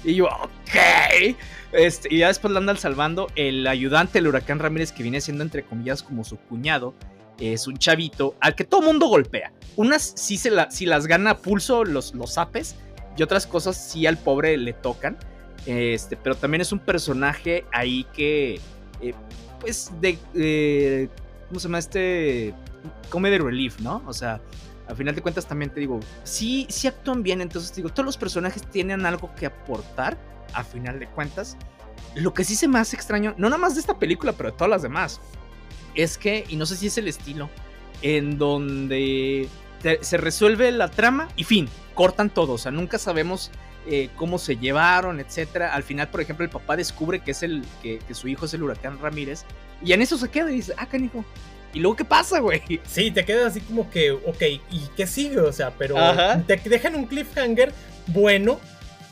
Y 0.03 0.15
yo, 0.15 0.25
ok. 0.25 1.35
Este, 1.71 2.13
y 2.13 2.19
ya 2.19 2.27
después 2.27 2.53
la 2.53 2.59
andan 2.59 2.77
salvando 2.77 3.27
el 3.35 3.65
ayudante 3.67 4.19
del 4.19 4.27
huracán 4.27 4.59
Ramírez, 4.59 4.91
que 4.91 5.03
viene 5.03 5.21
siendo 5.21 5.43
entre 5.43 5.63
comillas 5.63 6.03
como 6.03 6.23
su 6.23 6.37
cuñado. 6.37 6.93
Es 7.39 7.67
un 7.67 7.77
chavito 7.77 8.35
al 8.39 8.55
que 8.55 8.63
todo 8.63 8.81
mundo 8.81 9.07
golpea. 9.07 9.51
Unas 9.75 10.13
sí 10.15 10.39
las 10.85 11.07
gana 11.07 11.31
a 11.31 11.37
pulso 11.37 11.83
los, 11.83 12.13
los 12.13 12.37
apes, 12.37 12.75
y 13.17 13.23
otras 13.23 13.47
cosas 13.47 13.77
sí 13.77 14.05
al 14.05 14.17
pobre 14.17 14.57
le 14.57 14.73
tocan. 14.73 15.17
Este, 15.65 16.17
pero 16.17 16.35
también 16.35 16.61
es 16.61 16.71
un 16.71 16.79
personaje 16.79 17.65
ahí 17.71 18.05
que 18.13 18.59
eh, 19.09 19.13
pues, 19.59 19.91
de, 20.01 21.09
¿cómo 21.47 21.59
se 21.59 21.67
llama 21.67 21.79
este? 21.79 22.53
Comedy 23.09 23.37
relief, 23.37 23.79
¿no? 23.79 24.01
O 24.07 24.13
sea, 24.13 24.41
al 24.87 24.95
final 24.95 25.15
de 25.15 25.21
cuentas 25.21 25.47
también 25.47 25.71
te 25.71 25.79
digo, 25.79 25.99
sí, 26.23 26.67
sí 26.69 26.87
actúan 26.87 27.23
bien, 27.23 27.41
entonces 27.41 27.73
digo, 27.75 27.89
todos 27.89 28.05
los 28.05 28.17
personajes 28.17 28.63
tienen 28.69 29.05
algo 29.05 29.33
que 29.35 29.45
aportar, 29.45 30.17
a 30.53 30.63
final 30.63 30.99
de 30.99 31.07
cuentas. 31.07 31.57
Lo 32.15 32.33
que 32.33 32.43
sí 32.43 32.55
se 32.55 32.67
me 32.67 32.79
hace 32.79 32.95
extraño, 32.95 33.33
no 33.37 33.49
nada 33.49 33.57
más 33.57 33.75
de 33.75 33.81
esta 33.81 33.97
película, 33.97 34.33
pero 34.33 34.51
de 34.51 34.57
todas 34.57 34.69
las 34.69 34.81
demás, 34.81 35.19
es 35.95 36.17
que, 36.17 36.45
y 36.49 36.55
no 36.55 36.65
sé 36.65 36.75
si 36.75 36.87
es 36.87 36.97
el 36.97 37.07
estilo, 37.07 37.49
en 38.01 38.37
donde 38.37 39.47
se 40.01 40.17
resuelve 40.17 40.71
la 40.71 40.89
trama 40.89 41.27
y 41.35 41.43
fin, 41.43 41.67
cortan 41.93 42.29
todo, 42.29 42.53
o 42.53 42.57
sea, 42.57 42.71
nunca 42.71 42.97
sabemos 42.97 43.51
eh, 43.87 44.09
cómo 44.15 44.37
se 44.37 44.57
llevaron, 44.57 45.19
etcétera. 45.19 45.73
Al 45.73 45.83
final, 45.83 46.09
por 46.09 46.21
ejemplo, 46.21 46.45
el 46.45 46.51
papá 46.51 46.75
descubre 46.75 47.19
que 47.19 47.31
es 47.31 47.43
el 47.43 47.63
que, 47.81 47.99
su 48.11 48.27
hijo 48.27 48.45
es 48.45 48.53
el 48.53 48.63
huracán 48.63 48.99
Ramírez 48.99 49.45
y 49.83 49.93
en 49.93 50.01
eso 50.01 50.17
se 50.17 50.29
queda 50.29 50.51
y 50.51 50.55
dice, 50.55 50.73
ah, 50.77 50.85
canijo. 50.85 51.25
¿Y 51.73 51.79
luego 51.79 51.95
qué 51.95 52.05
pasa, 52.05 52.39
güey? 52.39 52.61
Sí, 52.85 53.09
te 53.09 53.25
quedas 53.25 53.47
así 53.47 53.61
como 53.61 53.89
que, 53.89 54.11
ok, 54.11 54.41
¿y 54.69 54.81
qué 54.95 55.07
sigue? 55.07 55.39
O 55.39 55.51
sea, 55.51 55.71
pero 55.71 55.95
te 56.45 56.69
dejan 56.69 56.95
un 56.95 57.05
cliffhanger 57.05 57.73
bueno, 58.07 58.59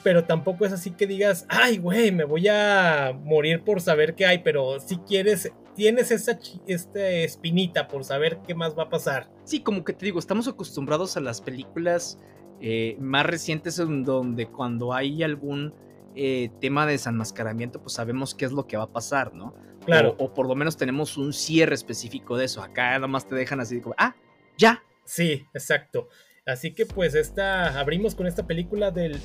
pero 0.04 0.26
tampoco 0.26 0.66
es 0.66 0.72
así 0.72 0.92
que 0.92 1.08
digas, 1.08 1.46
ay, 1.50 1.78
güey, 1.78 2.12
me 2.12 2.24
voy 2.24 2.48
a 2.48 3.18
morir 3.24 3.64
por 3.64 3.82
saber 3.82 4.14
qué 4.16 4.26
hay, 4.26 4.40
pero 4.40 4.80
si 4.80 4.98
quieres, 4.98 5.52
tienes 5.76 6.12
esa 6.12 6.38
esta 6.68 7.08
espinita 7.08 7.88
por 7.88 8.04
saber 8.04 8.40
qué 8.46 8.54
más 8.54 8.78
va 8.78 8.84
a 8.84 8.90
pasar. 8.90 9.30
Sí, 9.44 9.62
como 9.62 9.84
que 9.84 9.94
te 9.94 10.06
digo, 10.06 10.20
estamos 10.20 10.48
acostumbrados 10.48 11.18
a 11.18 11.20
las 11.20 11.42
películas 11.42 12.20
eh, 12.62 12.96
más 13.00 13.26
recientes 13.26 13.80
en 13.80 14.04
donde 14.04 14.48
cuando 14.48 14.94
hay 14.94 15.24
algún 15.24 15.74
eh, 16.16 16.50
tema 16.60 16.86
de 16.86 16.94
desenmascaramiento, 16.94 17.82
pues 17.82 17.94
sabemos 17.94 18.36
qué 18.36 18.46
es 18.46 18.52
lo 18.52 18.68
que 18.68 18.78
va 18.78 18.84
a 18.84 18.92
pasar, 18.92 19.34
¿no? 19.34 19.56
Claro. 19.86 20.16
O, 20.20 20.34
por 20.34 20.48
lo 20.48 20.56
menos 20.56 20.78
tenemos 20.78 21.18
un 21.18 21.34
cierre 21.34 21.74
específico 21.74 22.38
de 22.38 22.46
eso. 22.46 22.62
Acá 22.62 22.92
nada 22.92 23.08
más 23.08 23.28
te 23.28 23.34
dejan 23.34 23.60
así 23.60 23.82
como, 23.82 23.96
ah, 23.98 24.16
ya. 24.58 24.84
Sí, 25.06 25.48
exacto. 25.54 26.08
Así 26.46 26.74
que 26.74 26.86
pues 26.86 27.16
esta, 27.16 27.80
abrimos 27.80 28.14
con 28.14 28.28
esta 28.28 28.46
película 28.46 28.92
del, 28.92 29.20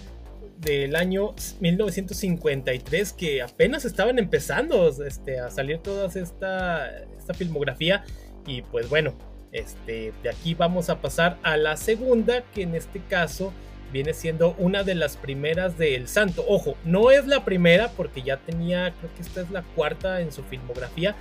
del 0.58 0.96
año 0.96 1.34
1953 1.60 3.12
que 3.12 3.42
apenas 3.42 3.84
estaban 3.84 4.18
empezando 4.18 4.88
este, 5.04 5.40
a 5.40 5.50
salir 5.50 5.78
toda 5.78 6.06
esta, 6.06 6.88
esta 7.18 7.34
filmografía 7.34 8.04
y 8.46 8.62
pues 8.62 8.88
bueno, 8.88 9.14
este, 9.56 10.12
de 10.22 10.28
aquí 10.28 10.54
vamos 10.54 10.90
a 10.90 11.00
pasar 11.00 11.38
a 11.42 11.56
la 11.56 11.76
segunda, 11.76 12.42
que 12.54 12.62
en 12.62 12.74
este 12.74 13.00
caso 13.00 13.52
viene 13.90 14.12
siendo 14.12 14.54
una 14.58 14.82
de 14.82 14.94
las 14.94 15.16
primeras 15.16 15.78
de 15.78 15.94
El 15.94 16.08
Santo. 16.08 16.44
Ojo, 16.46 16.76
no 16.84 17.10
es 17.10 17.26
la 17.26 17.44
primera 17.44 17.88
porque 17.96 18.20
ya 18.20 18.36
tenía, 18.36 18.92
creo 18.98 19.14
que 19.14 19.22
esta 19.22 19.40
es 19.40 19.50
la 19.50 19.62
cuarta 19.62 20.20
en 20.20 20.30
su 20.30 20.42
filmografía, 20.42 21.14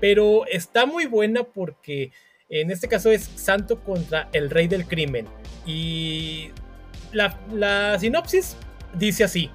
pero 0.00 0.46
está 0.46 0.86
muy 0.86 1.04
buena 1.04 1.44
porque 1.44 2.12
en 2.48 2.70
este 2.70 2.88
caso 2.88 3.10
es 3.10 3.24
Santo 3.24 3.80
contra 3.80 4.30
el 4.32 4.48
Rey 4.48 4.68
del 4.68 4.86
Crimen. 4.86 5.26
Y 5.66 6.50
la 7.12 7.98
sinopsis 8.00 8.56
dice 8.94 9.24
así. 9.24 9.50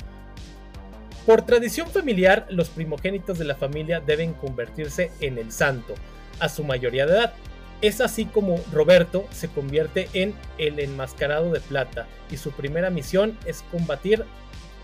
Por 1.26 1.42
tradición 1.42 1.90
familiar, 1.90 2.46
los 2.50 2.70
primogénitos 2.70 3.38
de 3.40 3.46
la 3.46 3.56
familia 3.56 4.00
deben 4.00 4.34
convertirse 4.34 5.12
en 5.20 5.38
el 5.38 5.52
santo 5.52 5.96
a 6.40 6.48
su 6.48 6.64
mayoría 6.64 7.06
de 7.06 7.14
edad 7.14 7.34
Es 7.82 8.02
así 8.02 8.26
como 8.26 8.60
Roberto 8.72 9.28
se 9.32 9.50
convierte 9.50 10.10
en 10.14 10.34
el 10.58 10.80
enmascarado 10.80 11.52
de 11.52 11.60
plata 11.60 12.08
y 12.32 12.38
su 12.38 12.52
primera 12.52 12.90
misión 12.90 13.38
es 13.46 13.64
combatir 13.72 14.26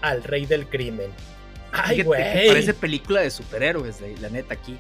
al 0.02 0.24
rey 0.24 0.46
del 0.46 0.68
crimen. 0.68 1.10
Ay, 1.72 2.04
güey. 2.04 2.48
Parece 2.48 2.74
película 2.74 3.22
de 3.22 3.32
superhéroes, 3.32 3.98
la 4.22 4.30
neta 4.30 4.54
aquí. 4.54 4.78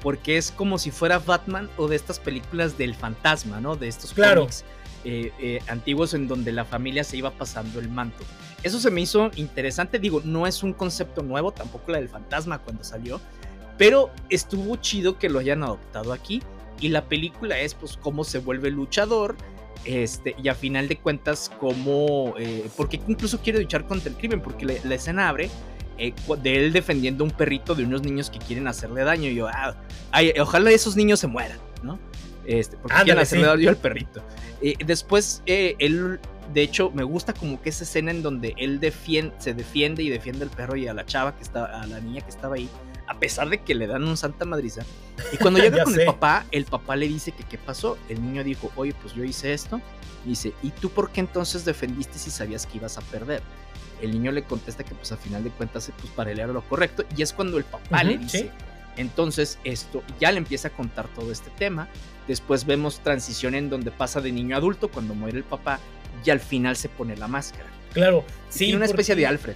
Porque 0.00 0.36
es 0.36 0.52
como 0.52 0.78
si 0.78 0.92
fuera 0.92 1.18
Batman 1.18 1.68
o 1.76 1.88
de 1.88 1.96
estas 1.96 2.20
películas 2.20 2.78
del 2.78 2.94
fantasma, 2.94 3.60
¿no? 3.60 3.74
De 3.74 3.88
estos 3.88 4.12
cómics 4.12 4.64
eh, 5.04 5.32
eh, 5.40 5.60
antiguos 5.66 6.14
en 6.14 6.28
donde 6.28 6.52
la 6.52 6.64
familia 6.64 7.02
se 7.02 7.16
iba 7.16 7.30
pasando 7.32 7.80
el 7.80 7.88
manto. 7.88 8.22
Eso 8.62 8.78
se 8.78 8.90
me 8.90 9.00
hizo 9.00 9.30
interesante. 9.34 9.98
Digo, 9.98 10.20
no 10.24 10.46
es 10.46 10.62
un 10.62 10.72
concepto 10.72 11.22
nuevo, 11.22 11.52
tampoco 11.52 11.92
la 11.92 11.98
del 11.98 12.08
fantasma 12.08 12.58
cuando 12.58 12.84
salió. 12.84 13.20
Pero 13.78 14.10
estuvo 14.28 14.76
chido 14.76 15.18
que 15.18 15.28
lo 15.28 15.38
hayan 15.38 15.64
adoptado 15.64 16.12
aquí. 16.12 16.42
Y 16.80 16.88
la 16.88 17.04
película 17.04 17.58
es 17.58 17.74
pues 17.74 17.96
cómo 17.96 18.24
se 18.24 18.38
vuelve 18.38 18.70
luchador. 18.70 19.36
Este, 19.84 20.34
y 20.42 20.48
a 20.48 20.54
final 20.54 20.88
de 20.88 20.98
cuentas, 20.98 21.50
cómo. 21.60 22.34
Eh, 22.38 22.68
porque 22.76 23.00
incluso 23.06 23.40
quiere 23.40 23.60
luchar 23.60 23.86
contra 23.86 24.10
el 24.10 24.16
crimen. 24.16 24.40
Porque 24.40 24.66
la, 24.66 24.94
escena 24.94 25.28
abre 25.28 25.50
eh, 25.98 26.12
de 26.42 26.56
él 26.56 26.72
defendiendo 26.72 27.24
un 27.24 27.30
perrito 27.30 27.74
de 27.74 27.84
unos 27.84 28.02
niños 28.02 28.30
que 28.30 28.38
quieren 28.38 28.66
hacerle 28.66 29.04
daño. 29.04 29.28
Y 29.30 29.36
yo, 29.36 29.48
ah, 29.48 29.76
ojalá 30.40 30.70
esos 30.70 30.96
niños 30.96 31.20
se 31.20 31.26
mueran, 31.26 31.58
¿no? 31.82 31.98
Este, 32.44 32.76
porque 32.76 32.96
quieren 33.04 33.22
hacerle 33.22 33.46
daño 33.46 33.68
al 33.68 33.76
perrito. 33.76 34.22
Eh, 34.60 34.74
después, 34.84 35.42
él, 35.46 36.20
de 36.52 36.62
hecho, 36.62 36.90
me 36.90 37.02
gusta 37.02 37.32
como 37.32 37.60
que 37.60 37.70
esa 37.70 37.84
escena 37.84 38.10
en 38.10 38.22
donde 38.22 38.54
él 38.56 38.80
defiende, 38.80 39.34
se 39.38 39.54
defiende 39.54 40.02
y 40.02 40.10
defiende 40.10 40.44
al 40.44 40.50
perro 40.50 40.76
y 40.76 40.88
a 40.88 40.94
la 40.94 41.04
chava 41.06 41.36
que 41.36 41.42
estaba, 41.42 41.80
a 41.80 41.86
la 41.86 42.00
niña 42.00 42.20
que 42.20 42.30
estaba 42.30 42.56
ahí 42.56 42.68
a 43.06 43.18
pesar 43.18 43.48
de 43.48 43.58
que 43.58 43.74
le 43.74 43.86
dan 43.86 44.04
un 44.04 44.16
santa 44.16 44.44
madriza. 44.44 44.82
Y 45.32 45.36
cuando 45.36 45.60
llega 45.60 45.84
con 45.84 45.98
el 45.98 46.06
papá, 46.06 46.46
el 46.50 46.64
papá 46.64 46.96
le 46.96 47.08
dice 47.08 47.32
que 47.32 47.44
qué 47.44 47.58
pasó. 47.58 47.98
El 48.08 48.22
niño 48.22 48.44
dijo, 48.44 48.70
oye, 48.76 48.94
pues 49.00 49.14
yo 49.14 49.24
hice 49.24 49.52
esto. 49.52 49.80
Y 50.24 50.30
dice, 50.30 50.52
¿y 50.62 50.70
tú 50.70 50.90
por 50.90 51.10
qué 51.10 51.20
entonces 51.20 51.64
defendiste 51.64 52.18
si 52.18 52.30
sabías 52.30 52.66
que 52.66 52.78
ibas 52.78 52.98
a 52.98 53.00
perder? 53.02 53.42
El 54.02 54.10
niño 54.10 54.32
le 54.32 54.44
contesta 54.44 54.84
que 54.84 54.94
pues 54.94 55.12
a 55.12 55.16
final 55.16 55.42
de 55.42 55.50
cuentas 55.50 55.90
pues 55.98 56.12
para 56.12 56.30
él 56.30 56.38
era 56.38 56.52
lo 56.52 56.62
correcto. 56.62 57.04
Y 57.16 57.22
es 57.22 57.32
cuando 57.32 57.58
el 57.58 57.64
papá 57.64 58.02
le 58.02 58.18
dice, 58.18 58.50
entonces 58.96 59.58
esto, 59.64 60.02
ya 60.20 60.32
le 60.32 60.38
empieza 60.38 60.68
a 60.68 60.70
contar 60.72 61.08
todo 61.08 61.32
este 61.32 61.50
tema. 61.50 61.88
Después 62.26 62.66
vemos 62.66 63.00
transición 63.00 63.54
en 63.54 63.70
donde 63.70 63.90
pasa 63.90 64.20
de 64.20 64.32
niño 64.32 64.56
a 64.56 64.58
adulto 64.58 64.88
cuando 64.88 65.14
muere 65.14 65.38
el 65.38 65.44
papá 65.44 65.78
y 66.24 66.30
al 66.30 66.40
final 66.40 66.76
se 66.76 66.88
pone 66.88 67.16
la 67.16 67.28
máscara. 67.28 67.70
Claro, 67.92 68.24
sí. 68.50 68.66
Y 68.66 68.74
una 68.74 68.84
especie 68.84 69.14
de 69.14 69.26
Alfred 69.26 69.54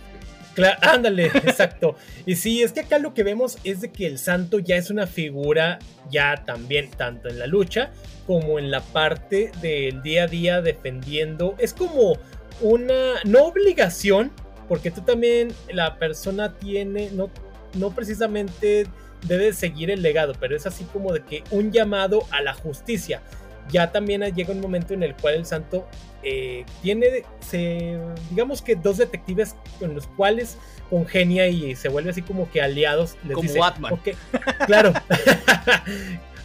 ándale, 0.82 1.26
exacto. 1.34 1.96
Y 2.26 2.36
sí, 2.36 2.62
es 2.62 2.72
que 2.72 2.80
acá 2.80 2.98
lo 2.98 3.14
que 3.14 3.22
vemos 3.22 3.58
es 3.64 3.80
de 3.80 3.90
que 3.90 4.06
el 4.06 4.18
santo 4.18 4.58
ya 4.58 4.76
es 4.76 4.90
una 4.90 5.06
figura 5.06 5.78
ya 6.10 6.44
también, 6.44 6.90
tanto 6.90 7.28
en 7.28 7.38
la 7.38 7.46
lucha 7.46 7.90
como 8.26 8.58
en 8.58 8.70
la 8.70 8.80
parte 8.80 9.50
del 9.60 10.02
día 10.02 10.24
a 10.24 10.26
día 10.28 10.62
defendiendo. 10.62 11.56
Es 11.58 11.74
como 11.74 12.16
una, 12.60 13.14
no 13.24 13.44
obligación, 13.44 14.30
porque 14.68 14.90
tú 14.90 15.00
también, 15.00 15.52
la 15.72 15.98
persona 15.98 16.54
tiene, 16.54 17.10
no, 17.10 17.30
no 17.74 17.90
precisamente 17.90 18.86
debe 19.26 19.52
seguir 19.52 19.90
el 19.90 20.02
legado, 20.02 20.34
pero 20.38 20.56
es 20.56 20.66
así 20.66 20.84
como 20.84 21.12
de 21.12 21.22
que 21.22 21.42
un 21.50 21.72
llamado 21.72 22.24
a 22.30 22.40
la 22.40 22.54
justicia. 22.54 23.20
Ya 23.72 23.92
también 23.92 24.22
llega 24.34 24.52
un 24.52 24.60
momento 24.60 24.94
en 24.94 25.02
el 25.02 25.14
cual 25.14 25.34
el 25.34 25.46
santo 25.46 25.86
eh, 26.22 26.64
tiene, 26.82 27.24
se, 27.40 27.98
digamos 28.28 28.62
que 28.62 28.76
dos 28.76 28.98
detectives 28.98 29.56
con 29.78 29.94
los 29.94 30.06
cuales 30.06 30.58
congenia 30.90 31.46
y 31.48 31.74
se 31.76 31.88
vuelve 31.88 32.10
así 32.10 32.22
como 32.22 32.50
que 32.50 32.60
aliados. 32.60 33.16
Les 33.24 33.34
como 33.34 33.54
Batman. 33.54 34.00
claro. 34.66 34.92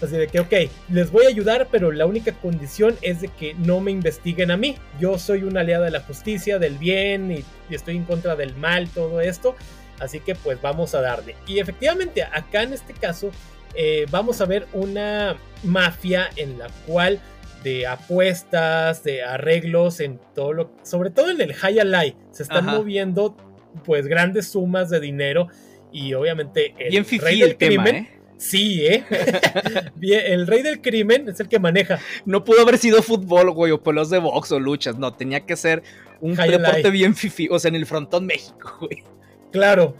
así 0.02 0.16
de 0.16 0.28
que, 0.28 0.40
ok, 0.40 0.54
les 0.90 1.12
voy 1.12 1.26
a 1.26 1.30
ayudar, 1.30 1.68
pero 1.72 1.92
la 1.92 2.06
única 2.06 2.32
condición 2.34 2.96
es 3.02 3.22
de 3.22 3.28
que 3.28 3.54
no 3.56 3.82
me 3.82 3.92
investiguen 3.92 4.52
a 4.52 4.58
mí. 4.58 4.78
Yo 5.00 5.18
soy 5.18 5.44
una 5.44 5.62
aliada 5.62 5.86
de 5.86 5.92
la 5.92 6.02
justicia, 6.02 6.60
del 6.60 6.78
bien 6.78 7.32
y, 7.32 7.74
estoy 7.74 7.98
en 7.98 8.06
contra 8.06 8.36
del 8.36 8.56
mal, 8.56 8.88
todo 8.90 9.20
esto. 9.20 9.56
Así 10.00 10.20
que 10.20 10.36
pues 10.36 10.62
vamos 10.62 10.94
a 10.94 11.02
darle. 11.02 11.36
Y 11.48 11.60
efectivamente, 11.60 12.24
acá 12.24 12.64
en 12.64 12.74
este 12.74 12.94
caso, 12.94 13.32
eh, 13.76 14.06
vamos 14.10 14.42
a 14.42 14.46
ver 14.46 14.68
una 14.74 15.38
mafia 15.64 16.30
en 16.36 16.58
la 16.58 16.68
cual 16.88 17.20
de 17.64 17.88
apuestas, 17.88 19.04
de 19.04 19.24
arreglos, 19.24 20.00
en 20.00 20.20
todo 20.36 20.54
lo, 20.54 20.72
sobre 20.84 21.10
todo 21.10 21.32
en 21.32 21.42
el 21.42 21.54
high 21.54 21.80
alay, 21.80 22.16
se 22.32 22.44
están 22.44 22.66
moviendo 22.66 23.36
pues 23.84 24.08
grandes 24.08 24.50
sumas 24.50 24.90
de 24.90 25.00
dinero 25.00 25.48
y 25.92 26.14
obviamente 26.14 26.76
el 26.78 27.06
rey 27.20 27.40
del 27.42 27.58
crimen. 27.58 27.96
¿eh? 27.96 28.12
Sí, 28.38 28.86
¿eh? 28.86 29.04
el 30.02 30.46
rey 30.46 30.62
del 30.62 30.82
crimen 30.82 31.30
es 31.30 31.40
el 31.40 31.48
que 31.48 31.58
maneja. 31.58 32.00
No 32.26 32.44
pudo 32.44 32.62
haber 32.62 32.78
sido 32.78 33.02
fútbol, 33.02 33.52
güey, 33.52 33.72
o 33.72 33.82
pelos 33.82 34.10
de 34.10 34.20
box 34.20 34.52
o 34.52 34.60
luchas. 34.60 34.98
No, 34.98 35.14
tenía 35.14 35.46
que 35.46 35.56
ser 35.56 35.84
un 36.20 36.36
deporte 36.36 36.90
bien 36.92 37.16
fifi, 37.16 37.48
o 37.50 37.58
sea, 37.60 37.70
en 37.70 37.76
el 37.76 37.86
frontón 37.86 38.26
México, 38.26 38.78
güey. 38.82 39.04
Claro. 39.52 39.96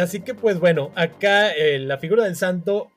Así 0.00 0.20
que, 0.20 0.34
pues 0.34 0.58
bueno, 0.58 0.92
acá 0.94 1.50
eh, 1.50 1.78
la 1.78 1.98
figura 1.98 2.24
del 2.24 2.36
santo 2.36 2.91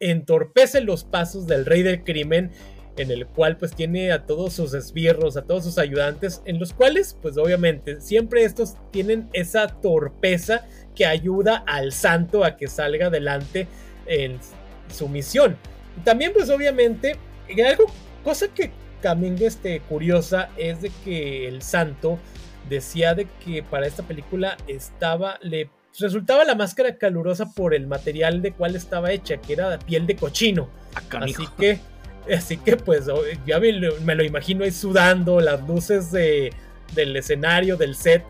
entorpece 0.00 0.80
los 0.80 1.04
pasos 1.04 1.46
del 1.46 1.66
rey 1.66 1.82
del 1.82 2.04
crimen 2.04 2.50
en 2.96 3.10
el 3.10 3.26
cual 3.26 3.56
pues 3.56 3.74
tiene 3.74 4.12
a 4.12 4.26
todos 4.26 4.54
sus 4.54 4.74
esbirros, 4.74 5.36
a 5.36 5.42
todos 5.42 5.64
sus 5.64 5.78
ayudantes, 5.78 6.42
en 6.44 6.58
los 6.58 6.72
cuales 6.72 7.16
pues 7.22 7.36
obviamente 7.36 8.00
siempre 8.00 8.44
estos 8.44 8.76
tienen 8.90 9.28
esa 9.32 9.68
torpeza 9.68 10.66
que 10.94 11.06
ayuda 11.06 11.62
al 11.66 11.92
santo 11.92 12.44
a 12.44 12.56
que 12.56 12.66
salga 12.66 13.06
adelante 13.06 13.68
en 14.06 14.38
su 14.92 15.08
misión. 15.08 15.56
También 16.04 16.32
pues 16.32 16.50
obviamente 16.50 17.16
algo, 17.66 17.86
cosa 18.24 18.48
que 18.48 18.72
también 19.00 19.36
este, 19.40 19.80
curiosa 19.80 20.50
es 20.56 20.82
de 20.82 20.90
que 21.04 21.46
el 21.46 21.62
santo 21.62 22.18
decía 22.68 23.14
de 23.14 23.26
que 23.44 23.62
para 23.62 23.86
esta 23.86 24.02
película 24.02 24.56
estaba, 24.66 25.38
le 25.40 25.70
resultaba 25.98 26.44
la 26.44 26.54
máscara 26.54 26.96
calurosa 26.96 27.52
por 27.52 27.74
el 27.74 27.86
material 27.86 28.42
de 28.42 28.52
cual 28.52 28.76
estaba 28.76 29.12
hecha, 29.12 29.36
que 29.38 29.52
era 29.52 29.78
piel 29.78 30.06
de 30.06 30.16
cochino. 30.16 30.68
Ah, 30.94 31.02
Así 31.20 31.46
que 31.58 31.80
Así 32.34 32.56
que 32.58 32.76
pues 32.76 33.06
ya 33.46 33.58
me, 33.60 33.72
lo 34.14 34.24
imagino 34.24 34.64
ahí 34.64 34.72
sudando, 34.72 35.40
las 35.40 35.66
luces 35.66 36.10
de, 36.10 36.52
del 36.94 37.16
escenario, 37.16 37.76
del 37.76 37.94
set. 37.94 38.24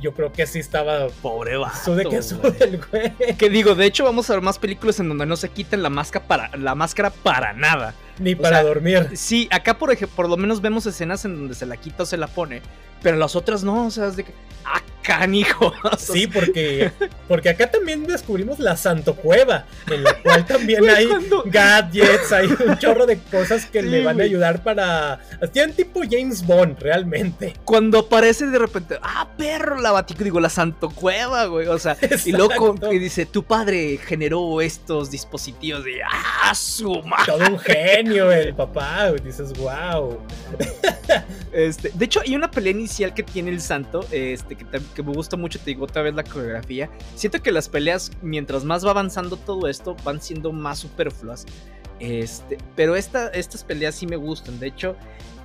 Yo 0.00 0.14
creo 0.14 0.32
que 0.32 0.46
sí 0.46 0.60
estaba. 0.60 1.08
Pobre 1.20 1.56
vato. 1.56 1.96
de 1.96 2.04
que 2.04 2.16
el 2.64 2.80
güey. 2.90 3.36
Que 3.36 3.50
digo, 3.50 3.74
de 3.74 3.86
hecho, 3.86 4.04
vamos 4.04 4.30
a 4.30 4.34
ver 4.34 4.42
más 4.42 4.58
películas 4.58 5.00
en 5.00 5.08
donde 5.08 5.26
no 5.26 5.34
se 5.34 5.48
quiten 5.48 5.82
la 5.82 5.90
máscara 5.90 6.26
para, 6.26 6.56
la 6.56 6.76
máscara 6.76 7.10
para 7.10 7.52
nada. 7.52 7.94
Ni 8.20 8.36
para 8.36 8.62
dormir. 8.62 9.10
Sí, 9.14 9.48
acá 9.50 9.78
por 9.78 9.90
ejemplo, 9.90 10.14
por 10.14 10.28
lo 10.28 10.36
menos 10.36 10.60
vemos 10.60 10.86
escenas 10.86 11.24
en 11.24 11.36
donde 11.36 11.54
se 11.54 11.66
la 11.66 11.76
quita 11.76 12.04
o 12.04 12.06
se 12.06 12.16
la 12.16 12.28
pone. 12.28 12.62
Pero 13.02 13.16
las 13.16 13.34
otras 13.34 13.64
no, 13.64 13.86
o 13.86 13.90
sea, 13.90 14.06
es 14.06 14.16
de 14.16 14.24
que. 14.24 14.32
¡Ah, 14.64 14.80
canijo! 15.02 15.72
Sí, 15.98 16.26
porque, 16.26 16.90
porque 17.28 17.50
acá 17.50 17.70
también 17.70 18.06
descubrimos 18.06 18.58
la 18.58 18.76
Santo 18.76 19.14
Cueva, 19.14 19.66
en 19.90 20.02
la 20.02 20.14
cual 20.14 20.46
también 20.46 20.88
hay 20.88 21.08
gadgets, 21.44 22.32
hay 22.32 22.46
un 22.46 22.78
chorro 22.78 23.06
de 23.06 23.18
cosas 23.18 23.66
que 23.66 23.82
le 23.82 24.02
van 24.02 24.20
a 24.20 24.24
ayudar 24.24 24.62
para. 24.62 25.20
Tienen 25.52 25.74
tipo 25.74 26.00
James 26.08 26.44
Bond, 26.44 26.78
realmente. 26.80 27.54
Cuando 27.64 27.98
aparece 28.00 28.46
de 28.46 28.58
repente, 28.58 28.98
¡ah, 29.02 29.28
perro! 29.36 29.80
La 29.80 29.92
batico, 29.92 30.24
digo, 30.24 30.40
la 30.40 30.48
Santo 30.48 30.90
Cueva, 30.90 31.46
güey. 31.46 31.66
O 31.66 31.78
sea, 31.78 31.96
y 32.24 32.32
loco 32.32 32.74
que 32.74 32.98
dice, 32.98 33.26
tu 33.26 33.44
padre 33.44 33.98
generó 33.98 34.60
estos 34.60 35.10
dispositivos 35.10 35.84
de 35.84 36.00
¡ah, 36.02 36.54
su 36.54 37.02
madre! 37.02 37.24
Todo 37.26 37.46
un 37.50 37.58
genio, 37.58 38.32
el 38.32 38.54
papá, 38.54 39.10
güey. 39.10 39.20
Dices, 39.22 39.52
wow. 39.54 40.18
Este, 41.52 41.90
de 41.92 42.04
hecho, 42.04 42.20
hay 42.20 42.36
una 42.36 42.50
pelea 42.50 42.70
que 43.14 43.22
tiene 43.22 43.50
el 43.50 43.60
santo, 43.60 44.06
este, 44.10 44.56
que, 44.56 44.64
me 45.02 45.12
gusta 45.12 45.36
mucho, 45.36 45.58
te 45.58 45.66
digo 45.66 45.84
otra 45.84 46.02
vez 46.02 46.14
la 46.14 46.24
coreografía. 46.24 46.90
Siento 47.14 47.42
que 47.42 47.52
las 47.52 47.68
peleas, 47.68 48.10
mientras 48.22 48.64
más 48.64 48.84
va 48.84 48.90
avanzando 48.90 49.36
todo 49.36 49.68
esto, 49.68 49.96
van 50.04 50.20
siendo 50.20 50.52
más 50.52 50.78
superfluas. 50.78 51.46
Este, 51.98 52.58
pero 52.76 52.96
esta, 52.96 53.28
estas 53.28 53.64
peleas 53.64 53.94
sí 53.94 54.06
me 54.06 54.16
gustan. 54.16 54.58
De 54.58 54.66
hecho, 54.66 54.96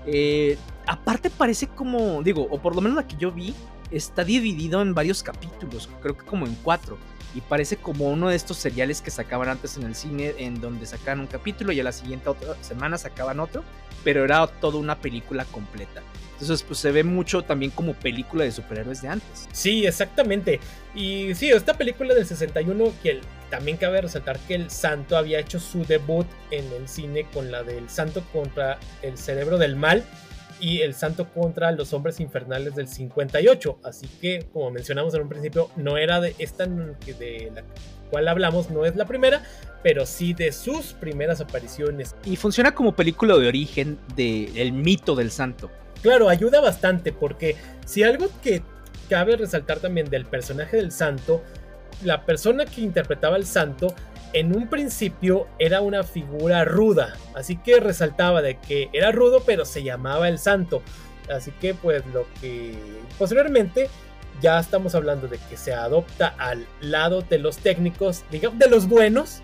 eh, 0.05 0.57
aparte 0.87 1.29
parece 1.29 1.67
como, 1.67 2.21
digo, 2.23 2.47
o 2.49 2.61
por 2.61 2.75
lo 2.75 2.81
menos 2.81 2.95
la 2.95 3.07
que 3.07 3.17
yo 3.17 3.31
vi, 3.31 3.53
está 3.91 4.23
dividido 4.23 4.81
en 4.81 4.93
varios 4.93 5.23
capítulos, 5.23 5.89
creo 6.01 6.17
que 6.17 6.25
como 6.25 6.45
en 6.45 6.55
cuatro. 6.55 6.97
Y 7.33 7.41
parece 7.41 7.75
como 7.75 8.09
uno 8.09 8.29
de 8.29 8.35
estos 8.37 8.55
seriales 8.55 9.01
que 9.01 9.11
sacaban 9.11 9.49
antes 9.49 9.75
en 9.75 9.83
el 9.83 9.93
cine, 9.93 10.33
en 10.37 10.61
donde 10.61 10.85
sacaban 10.85 11.19
un 11.19 11.27
capítulo 11.27 11.73
y 11.73 11.79
a 11.81 11.83
la 11.83 11.91
siguiente 11.91 12.29
semana 12.61 12.97
sacaban 12.97 13.41
otro, 13.41 13.61
pero 14.05 14.23
era 14.23 14.47
toda 14.47 14.77
una 14.77 15.01
película 15.01 15.43
completa. 15.45 16.01
Entonces, 16.33 16.63
pues 16.63 16.79
se 16.79 16.91
ve 16.91 17.03
mucho 17.03 17.41
también 17.41 17.71
como 17.71 17.93
película 17.93 18.43
de 18.43 18.51
superhéroes 18.51 19.01
de 19.01 19.07
antes. 19.07 19.47
Sí, 19.51 19.85
exactamente. 19.85 20.59
Y 20.93 21.33
sí, 21.33 21.49
esta 21.49 21.73
película 21.73 22.13
del 22.13 22.25
61, 22.25 22.91
que 23.01 23.21
también 23.49 23.77
cabe 23.77 24.01
resaltar 24.01 24.37
que 24.39 24.55
el 24.55 24.69
Santo 24.69 25.17
había 25.17 25.39
hecho 25.39 25.59
su 25.59 25.85
debut 25.85 26.27
en 26.51 26.65
el 26.73 26.87
cine 26.87 27.25
con 27.33 27.51
la 27.51 27.63
del 27.63 27.89
Santo 27.89 28.23
contra 28.31 28.77
el 29.01 29.17
Cerebro 29.17 29.57
del 29.57 29.75
Mal. 29.75 30.03
y 30.59 30.81
El 30.81 30.93
Santo 30.93 31.27
contra 31.33 31.71
los 31.71 31.93
Hombres 31.93 32.19
Infernales 32.19 32.75
del 32.75 32.87
58. 32.87 33.79
Así 33.83 34.07
que, 34.21 34.45
como 34.53 34.71
mencionamos 34.71 35.13
en 35.13 35.21
un 35.21 35.29
principio, 35.29 35.69
no 35.75 35.97
era 35.97 36.21
de 36.21 36.35
esta 36.37 36.65
de 36.65 37.51
la 37.53 37.63
cual 38.09 38.27
hablamos, 38.27 38.69
no 38.69 38.85
es 38.85 38.95
la 38.95 39.05
primera, 39.05 39.43
pero 39.83 40.05
sí 40.05 40.33
de 40.33 40.51
sus 40.51 40.93
primeras 40.93 41.41
apariciones. 41.41 42.15
Y 42.25 42.35
funciona 42.35 42.73
como 42.73 42.95
película 42.95 43.37
de 43.37 43.47
origen 43.47 43.99
del 44.15 44.71
mito 44.73 45.15
del 45.15 45.31
santo. 45.31 45.69
Claro, 46.01 46.29
ayuda 46.29 46.61
bastante 46.61 47.11
porque 47.11 47.55
si 47.85 48.03
algo 48.03 48.27
que 48.41 48.63
cabe 49.09 49.35
resaltar 49.35 49.79
también 49.79 50.09
del 50.09 50.25
personaje 50.25 50.77
del 50.77 50.91
santo, 50.91 51.43
la 52.03 52.25
persona 52.25 52.65
que 52.65 52.81
interpretaba 52.81 53.35
al 53.35 53.45
santo 53.45 53.93
en 54.33 54.55
un 54.55 54.67
principio 54.67 55.47
era 55.59 55.81
una 55.81 56.03
figura 56.03 56.65
ruda, 56.65 57.15
así 57.35 57.55
que 57.57 57.79
resaltaba 57.79 58.41
de 58.41 58.59
que 58.59 58.89
era 58.91 59.11
rudo 59.11 59.43
pero 59.45 59.65
se 59.65 59.83
llamaba 59.83 60.27
el 60.27 60.39
santo. 60.39 60.81
Así 61.29 61.51
que 61.51 61.73
pues 61.73 62.03
lo 62.13 62.27
que 62.41 62.75
posteriormente 63.17 63.89
ya 64.41 64.59
estamos 64.59 64.95
hablando 64.95 65.27
de 65.27 65.37
que 65.49 65.57
se 65.57 65.73
adopta 65.73 66.35
al 66.37 66.65
lado 66.81 67.21
de 67.21 67.39
los 67.39 67.57
técnicos, 67.57 68.23
digamos, 68.31 68.59
de 68.59 68.69
los 68.69 68.87
buenos, 68.87 69.41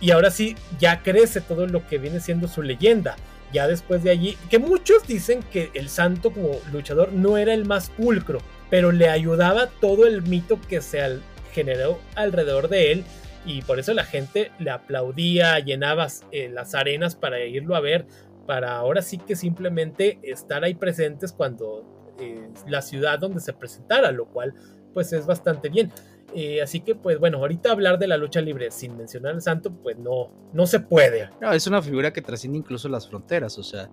y 0.00 0.10
ahora 0.10 0.30
sí 0.30 0.56
ya 0.78 1.02
crece 1.02 1.40
todo 1.40 1.66
lo 1.66 1.86
que 1.86 1.98
viene 1.98 2.20
siendo 2.20 2.48
su 2.48 2.62
leyenda. 2.62 3.16
Ya 3.52 3.68
después 3.68 4.02
de 4.02 4.10
allí, 4.10 4.36
que 4.50 4.58
muchos 4.58 5.06
dicen 5.06 5.42
que 5.42 5.70
el 5.74 5.88
santo 5.88 6.32
como 6.32 6.60
luchador 6.72 7.12
no 7.12 7.38
era 7.38 7.54
el 7.54 7.64
más 7.64 7.90
pulcro, 7.90 8.40
pero 8.70 8.92
le 8.92 9.08
ayudaba 9.08 9.68
todo 9.80 10.06
el 10.06 10.22
mito 10.22 10.60
que 10.68 10.80
se 10.80 11.20
generó 11.52 11.98
alrededor 12.16 12.68
de 12.68 12.92
él 12.92 13.04
y 13.46 13.62
por 13.62 13.78
eso 13.78 13.94
la 13.94 14.04
gente 14.04 14.50
le 14.58 14.70
aplaudía, 14.70 15.58
llenaba 15.60 16.08
eh, 16.32 16.48
las 16.48 16.74
arenas 16.74 17.14
para 17.14 17.44
irlo 17.44 17.76
a 17.76 17.80
ver, 17.80 18.06
para 18.46 18.76
ahora 18.76 19.02
sí 19.02 19.18
que 19.18 19.36
simplemente 19.36 20.18
estar 20.22 20.64
ahí 20.64 20.74
presentes 20.74 21.32
cuando 21.32 21.84
eh, 22.18 22.48
la 22.66 22.82
ciudad 22.82 23.18
donde 23.18 23.40
se 23.40 23.52
presentara, 23.52 24.12
lo 24.12 24.26
cual 24.26 24.54
pues 24.94 25.12
es 25.12 25.26
bastante 25.26 25.68
bien. 25.68 25.92
Eh, 26.34 26.60
así 26.60 26.80
que, 26.80 26.94
pues 26.94 27.18
bueno, 27.18 27.38
ahorita 27.38 27.70
hablar 27.70 27.98
de 27.98 28.06
la 28.06 28.16
lucha 28.16 28.40
libre 28.40 28.70
sin 28.70 28.96
mencionar 28.96 29.34
al 29.34 29.42
santo, 29.42 29.72
pues 29.72 29.96
no, 29.98 30.30
no 30.52 30.66
se 30.66 30.80
puede. 30.80 31.30
No, 31.40 31.52
es 31.52 31.66
una 31.66 31.80
figura 31.82 32.12
que 32.12 32.22
trasciende 32.22 32.58
incluso 32.58 32.88
las 32.88 33.08
fronteras. 33.08 33.58
O 33.58 33.62
sea, 33.62 33.90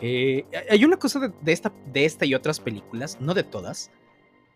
hay 0.00 0.84
una 0.84 0.96
cosa 0.96 1.20
de, 1.42 1.52
esta, 1.52 1.72
de 1.92 2.04
esta 2.04 2.24
y 2.24 2.34
otras 2.34 2.60
películas, 2.60 3.18
no 3.20 3.34
de 3.34 3.44
todas, 3.44 3.90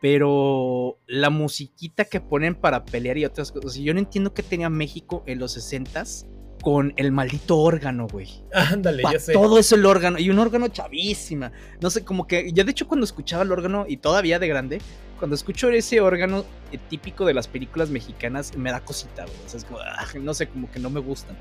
pero 0.01 0.99
la 1.07 1.31
musiquita 1.31 2.05
que 2.05 2.21
ponen 2.21 2.55
para 2.55 2.85
pelear 2.85 3.19
y 3.19 3.25
otras 3.25 3.53
cosas. 3.53 3.75
Yo 3.75 3.93
no 3.93 4.01
entiendo 4.01 4.33
qué 4.33 4.43
tenía 4.43 4.71
México 4.71 5.23
en 5.27 5.39
los 5.39 5.57
60s 5.57 6.27
con 6.61 6.93
el 6.97 7.13
maldito 7.13 7.59
órgano, 7.59 8.07
güey. 8.07 8.29
Ándale, 8.53 9.03
ya 9.11 9.19
sé. 9.19 9.33
Todo 9.33 9.59
eso 9.59 9.75
el 9.75 9.87
órgano. 9.87 10.19
Y 10.19 10.31
un 10.31 10.39
órgano 10.39 10.69
chavísima. 10.69 11.53
No 11.81 11.91
sé, 11.91 12.05
como 12.05 12.27
que. 12.27 12.53
Ya 12.53 12.65
de 12.65 12.71
hecho, 12.71 12.87
cuando 12.87 13.05
escuchaba 13.05 13.43
el 13.43 13.53
órgano, 13.53 13.87
y 13.89 13.97
todavía 13.97 14.39
de 14.39 14.49
grande, 14.49 14.81
cuando 15.19 15.35
escucho 15.35 15.71
ese 15.71 16.01
órgano 16.01 16.45
eh, 16.73 16.79
típico 16.89 17.25
de 17.25 17.35
las 17.35 17.49
películas 17.49 17.91
mexicanas, 17.91 18.57
me 18.57 18.71
da 18.71 18.81
cosita, 18.81 19.25
güey. 19.25 19.37
O 19.47 19.49
sea, 19.49 19.59
es 19.59 19.65
como, 19.65 19.81
ah, 19.81 20.07
no 20.21 20.35
sé, 20.35 20.49
como 20.49 20.71
que 20.71 20.79
no 20.79 20.91
me 20.91 21.01
gustan. 21.01 21.37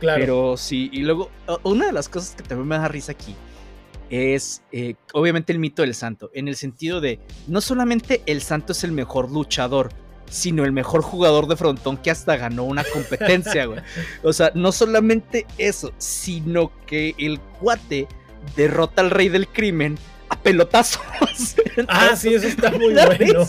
Claro. 0.00 0.20
Pero 0.20 0.56
sí, 0.56 0.90
y 0.92 1.00
luego, 1.00 1.30
una 1.62 1.86
de 1.86 1.92
las 1.92 2.08
cosas 2.08 2.34
que 2.34 2.42
también 2.42 2.68
me 2.68 2.76
da 2.76 2.88
risa 2.88 3.12
aquí 3.12 3.34
es 4.10 4.62
eh, 4.72 4.94
obviamente 5.14 5.52
el 5.52 5.58
mito 5.58 5.82
del 5.82 5.94
santo, 5.94 6.30
en 6.34 6.48
el 6.48 6.56
sentido 6.56 7.00
de 7.00 7.18
no 7.48 7.60
solamente 7.60 8.22
el 8.26 8.40
santo 8.40 8.72
es 8.72 8.84
el 8.84 8.92
mejor 8.92 9.32
luchador, 9.32 9.90
sino 10.28 10.64
el 10.64 10.72
mejor 10.72 11.02
jugador 11.02 11.46
de 11.46 11.56
frontón 11.56 11.96
que 11.96 12.10
hasta 12.10 12.36
ganó 12.36 12.64
una 12.64 12.84
competencia, 12.84 13.66
güey. 13.66 13.80
O 14.22 14.32
sea, 14.32 14.50
no 14.54 14.72
solamente 14.72 15.46
eso, 15.58 15.92
sino 15.98 16.72
que 16.86 17.14
el 17.18 17.40
cuate 17.40 18.08
derrota 18.56 19.02
al 19.02 19.10
rey 19.10 19.28
del 19.28 19.48
crimen 19.48 19.98
pelotazos. 20.46 21.02
ah, 21.88 22.14
sí, 22.14 22.32
eso 22.32 22.46
está 22.46 22.70
muy 22.70 22.94
bueno. 22.94 23.48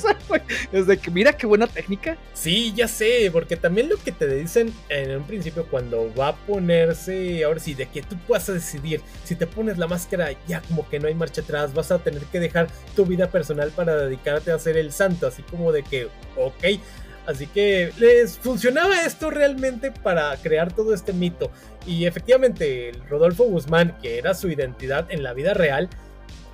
Desde 0.71 0.97
que 0.97 1.11
mira 1.11 1.31
qué 1.31 1.45
buena 1.45 1.67
técnica. 1.67 2.17
Sí, 2.33 2.73
ya 2.75 2.87
sé, 2.87 3.29
porque 3.31 3.55
también 3.55 3.87
lo 3.87 3.97
que 3.97 4.11
te 4.11 4.27
dicen 4.27 4.73
en 4.89 5.17
un 5.17 5.23
principio 5.23 5.67
cuando 5.67 6.11
va 6.15 6.29
a 6.29 6.35
ponerse, 6.35 7.43
ahora 7.43 7.59
sí, 7.59 7.75
de 7.75 7.85
que 7.85 8.01
tú 8.01 8.17
puedas 8.25 8.47
decidir, 8.47 9.01
si 9.23 9.35
te 9.35 9.45
pones 9.45 9.77
la 9.77 9.85
máscara, 9.85 10.31
ya 10.47 10.61
como 10.61 10.89
que 10.89 10.99
no 10.99 11.07
hay 11.07 11.13
marcha 11.13 11.41
atrás, 11.41 11.71
vas 11.75 11.91
a 11.91 11.99
tener 11.99 12.23
que 12.23 12.39
dejar 12.39 12.67
tu 12.95 13.05
vida 13.05 13.29
personal 13.29 13.69
para 13.69 13.95
dedicarte 13.95 14.51
a 14.51 14.57
ser 14.57 14.75
el 14.75 14.91
santo, 14.91 15.27
así 15.27 15.43
como 15.43 15.71
de 15.71 15.83
que, 15.83 16.07
ok. 16.35 16.79
Así 17.27 17.45
que 17.45 17.91
les 17.99 18.39
funcionaba 18.39 19.01
esto 19.01 19.29
realmente 19.29 19.91
para 19.91 20.35
crear 20.37 20.73
todo 20.73 20.93
este 20.95 21.13
mito. 21.13 21.51
Y 21.85 22.05
efectivamente, 22.05 22.93
Rodolfo 23.07 23.43
Guzmán, 23.43 23.97
que 24.01 24.17
era 24.17 24.33
su 24.33 24.49
identidad 24.49 25.05
en 25.09 25.23
la 25.23 25.33
vida 25.33 25.53
real, 25.53 25.89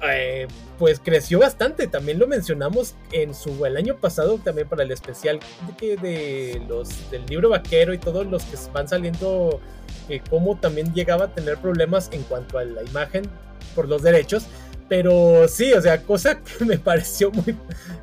eh, 0.05 0.47
pues 0.77 0.99
creció 0.99 1.39
bastante. 1.39 1.87
También 1.87 2.19
lo 2.19 2.27
mencionamos 2.27 2.95
en 3.11 3.33
su 3.33 3.65
el 3.65 3.77
año 3.77 3.97
pasado 3.97 4.37
también 4.37 4.67
para 4.67 4.83
el 4.83 4.91
especial 4.91 5.39
de, 5.79 6.61
los 6.67 7.09
del 7.09 7.25
libro 7.25 7.49
vaquero 7.49 7.93
y 7.93 7.97
todos 7.97 8.27
los 8.27 8.43
que 8.43 8.57
van 8.73 8.87
saliendo, 8.87 9.59
eh, 10.09 10.21
cómo 10.29 10.57
también 10.57 10.93
llegaba 10.93 11.25
a 11.25 11.33
tener 11.33 11.57
problemas 11.57 12.09
en 12.11 12.23
cuanto 12.23 12.57
a 12.57 12.65
la 12.65 12.83
imagen 12.83 13.23
por 13.75 13.87
los 13.87 14.01
derechos. 14.01 14.45
Pero 14.89 15.47
sí, 15.47 15.73
o 15.73 15.81
sea, 15.81 16.03
cosa 16.03 16.39
que 16.43 16.65
me 16.65 16.77
pareció 16.77 17.31
muy, 17.31 17.57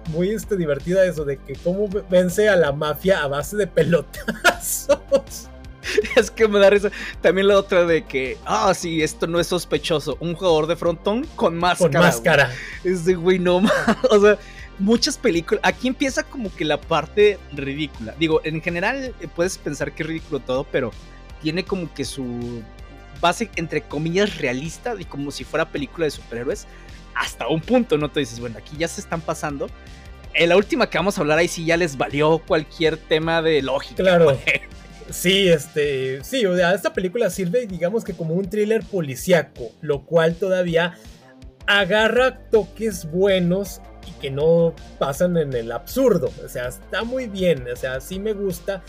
muy 0.09 0.31
este, 0.31 0.57
divertida 0.57 1.05
eso 1.05 1.25
de 1.25 1.37
que 1.37 1.55
cómo 1.57 1.89
vence 2.09 2.49
a 2.49 2.57
la 2.57 2.73
mafia 2.73 3.23
a 3.23 3.29
base 3.29 3.57
de 3.57 3.67
pelotazos. 3.67 5.51
es 6.17 6.31
que 6.31 6.49
me 6.49 6.59
da 6.59 6.71
risa. 6.71 6.91
También 7.21 7.49
la 7.49 7.59
otra 7.59 7.85
de 7.85 8.05
que, 8.05 8.37
ah, 8.45 8.73
sí, 8.75 9.03
esto 9.03 9.27
no 9.27 9.41
es 9.41 9.47
sospechoso. 9.47 10.17
Un 10.21 10.35
jugador 10.35 10.67
de 10.67 10.77
frontón 10.77 11.27
con 11.37 11.57
máscara. 11.57 11.91
Con 11.91 12.01
máscara. 12.01 12.53
Es 12.85 13.05
de, 13.05 13.15
güey, 13.15 13.39
no 13.39 13.63
O 14.11 14.21
sea, 14.21 14.39
muchas 14.79 15.17
películas. 15.17 15.61
Aquí 15.65 15.89
empieza 15.89 16.23
como 16.23 16.55
que 16.55 16.65
la 16.65 16.81
parte 16.81 17.39
ridícula. 17.53 18.15
Digo, 18.19 18.41
en 18.45 18.61
general 18.61 19.15
eh, 19.21 19.29
puedes 19.35 19.59
pensar 19.59 19.93
que 19.93 20.03
es 20.03 20.09
ridículo 20.09 20.41
todo, 20.41 20.65
pero 20.65 20.93
tiene 21.43 21.65
como 21.65 21.93
que 21.93 22.05
su 22.05 22.63
base, 23.21 23.51
entre 23.57 23.83
comillas, 23.83 24.39
realista, 24.39 24.95
y 24.99 25.05
como 25.05 25.31
si 25.31 25.45
fuera 25.45 25.71
película 25.71 26.05
de 26.07 26.11
superhéroes, 26.11 26.67
hasta 27.15 27.49
un 27.49 27.61
punto, 27.61 27.99
¿no? 27.99 28.11
Te 28.11 28.21
dices, 28.21 28.41
bueno, 28.41 28.59
aquí 28.59 28.77
ya 28.79 28.89
se 28.89 29.01
están 29.01 29.21
pasando. 29.21 29.69
En 30.33 30.49
la 30.49 30.57
última 30.57 30.89
que 30.89 30.97
vamos 30.97 31.19
a 31.19 31.23
hablar 31.23 31.39
ahí 31.39 31.49
sí 31.49 31.65
ya 31.65 31.77
les 31.77 31.97
valió 31.97 32.39
cualquier 32.39 32.97
tema 32.97 33.43
de 33.43 33.63
lógica. 33.63 34.03
Claro. 34.03 34.39
Sí, 35.11 35.49
este, 35.49 36.23
sí, 36.23 36.47
o 36.47 36.57
sea, 36.57 36.73
esta 36.73 36.93
película 36.93 37.31
sirve, 37.31 37.67
digamos 37.67 38.05
que 38.05 38.15
como 38.15 38.35
un 38.35 38.49
thriller 38.49 38.83
policíaco, 38.85 39.73
lo 39.81 40.07
cual 40.07 40.37
todavía 40.37 40.95
agarra 41.67 42.39
toques 42.51 43.11
buenos 43.11 43.81
y 44.07 44.13
que 44.21 44.31
no 44.31 44.75
pasan 44.99 45.37
en 45.37 45.53
el 45.53 45.73
absurdo. 45.73 46.33
O 46.45 46.49
sea, 46.49 46.69
está 46.69 47.03
muy 47.03 47.27
bien, 47.27 47.67
o 47.71 47.77
sea, 47.77 48.01
sí 48.01 48.19
me 48.19 48.33
gusta 48.33 48.83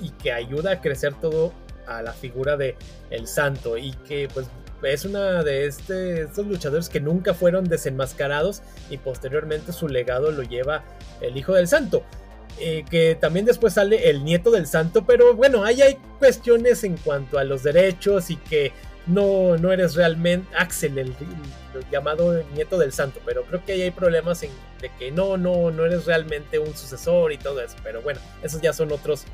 y 0.00 0.10
que 0.10 0.32
ayuda 0.32 0.72
a 0.72 0.80
crecer 0.80 1.14
todo 1.14 1.52
a 1.86 2.02
la 2.02 2.12
figura 2.12 2.56
de 2.56 2.76
el 3.10 3.26
santo 3.26 3.78
y 3.78 3.92
que 4.06 4.28
pues 4.32 4.46
es 4.82 5.04
una 5.04 5.42
de 5.42 5.66
este, 5.66 6.22
estos 6.22 6.46
luchadores 6.46 6.88
que 6.88 7.00
nunca 7.00 7.34
fueron 7.34 7.64
desenmascarados 7.64 8.62
y 8.90 8.98
posteriormente 8.98 9.72
su 9.72 9.88
legado 9.88 10.30
lo 10.30 10.42
lleva 10.42 10.84
el 11.20 11.36
hijo 11.36 11.54
del 11.54 11.66
santo. 11.66 12.04
Eh, 12.60 12.84
que 12.90 13.14
también 13.14 13.46
después 13.46 13.74
sale 13.74 14.10
el 14.10 14.24
nieto 14.24 14.50
del 14.50 14.66
santo, 14.66 15.04
pero 15.06 15.34
bueno, 15.34 15.62
ahí 15.62 15.80
hay 15.80 15.96
cuestiones 16.18 16.82
en 16.82 16.96
cuanto 16.96 17.38
a 17.38 17.44
los 17.44 17.62
derechos 17.62 18.30
y 18.30 18.36
que 18.36 18.72
no, 19.06 19.56
no 19.56 19.72
eres 19.72 19.94
realmente 19.94 20.48
Axel, 20.56 20.98
el, 20.98 21.14
llamado 21.90 22.42
nieto 22.54 22.76
del 22.76 22.92
santo, 22.92 23.20
pero 23.24 23.44
creo 23.44 23.64
que 23.64 23.72
ahí 23.72 23.82
hay 23.82 23.90
problemas 23.92 24.42
en, 24.42 24.50
de 24.80 24.90
que 24.98 25.12
no, 25.12 25.36
no, 25.36 25.70
no 25.70 25.86
eres 25.86 26.04
realmente 26.06 26.58
un 26.58 26.76
sucesor 26.76 27.32
y 27.32 27.38
todo 27.38 27.60
eso, 27.60 27.76
pero 27.84 28.02
bueno, 28.02 28.20
esos 28.42 28.60
ya 28.60 28.72
son 28.72 28.90
otros, 28.90 29.24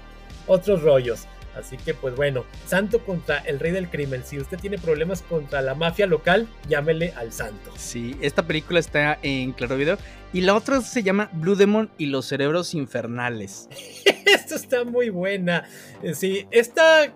otros 0.46 0.82
rollos. 0.82 1.26
Así 1.56 1.76
que 1.76 1.94
pues 1.94 2.14
bueno, 2.16 2.44
santo 2.66 3.04
contra 3.04 3.38
el 3.38 3.60
rey 3.60 3.72
del 3.72 3.88
crimen. 3.88 4.22
Si 4.24 4.38
usted 4.38 4.58
tiene 4.58 4.78
problemas 4.78 5.22
contra 5.22 5.62
la 5.62 5.74
mafia 5.74 6.06
local, 6.06 6.48
llámele 6.68 7.12
al 7.16 7.32
santo. 7.32 7.72
Sí, 7.76 8.16
esta 8.20 8.46
película 8.46 8.80
está 8.80 9.18
en 9.22 9.52
Claro 9.52 9.76
Video. 9.76 9.98
Y 10.32 10.40
la 10.40 10.54
otra 10.54 10.80
se 10.80 11.02
llama 11.02 11.30
Blue 11.32 11.54
Demon 11.54 11.90
y 11.96 12.06
los 12.06 12.26
cerebros 12.26 12.74
infernales. 12.74 13.68
Esto 14.26 14.56
está 14.56 14.84
muy 14.84 15.10
buena. 15.10 15.64
Eh, 16.02 16.14
sí, 16.14 16.46
esta 16.50 17.14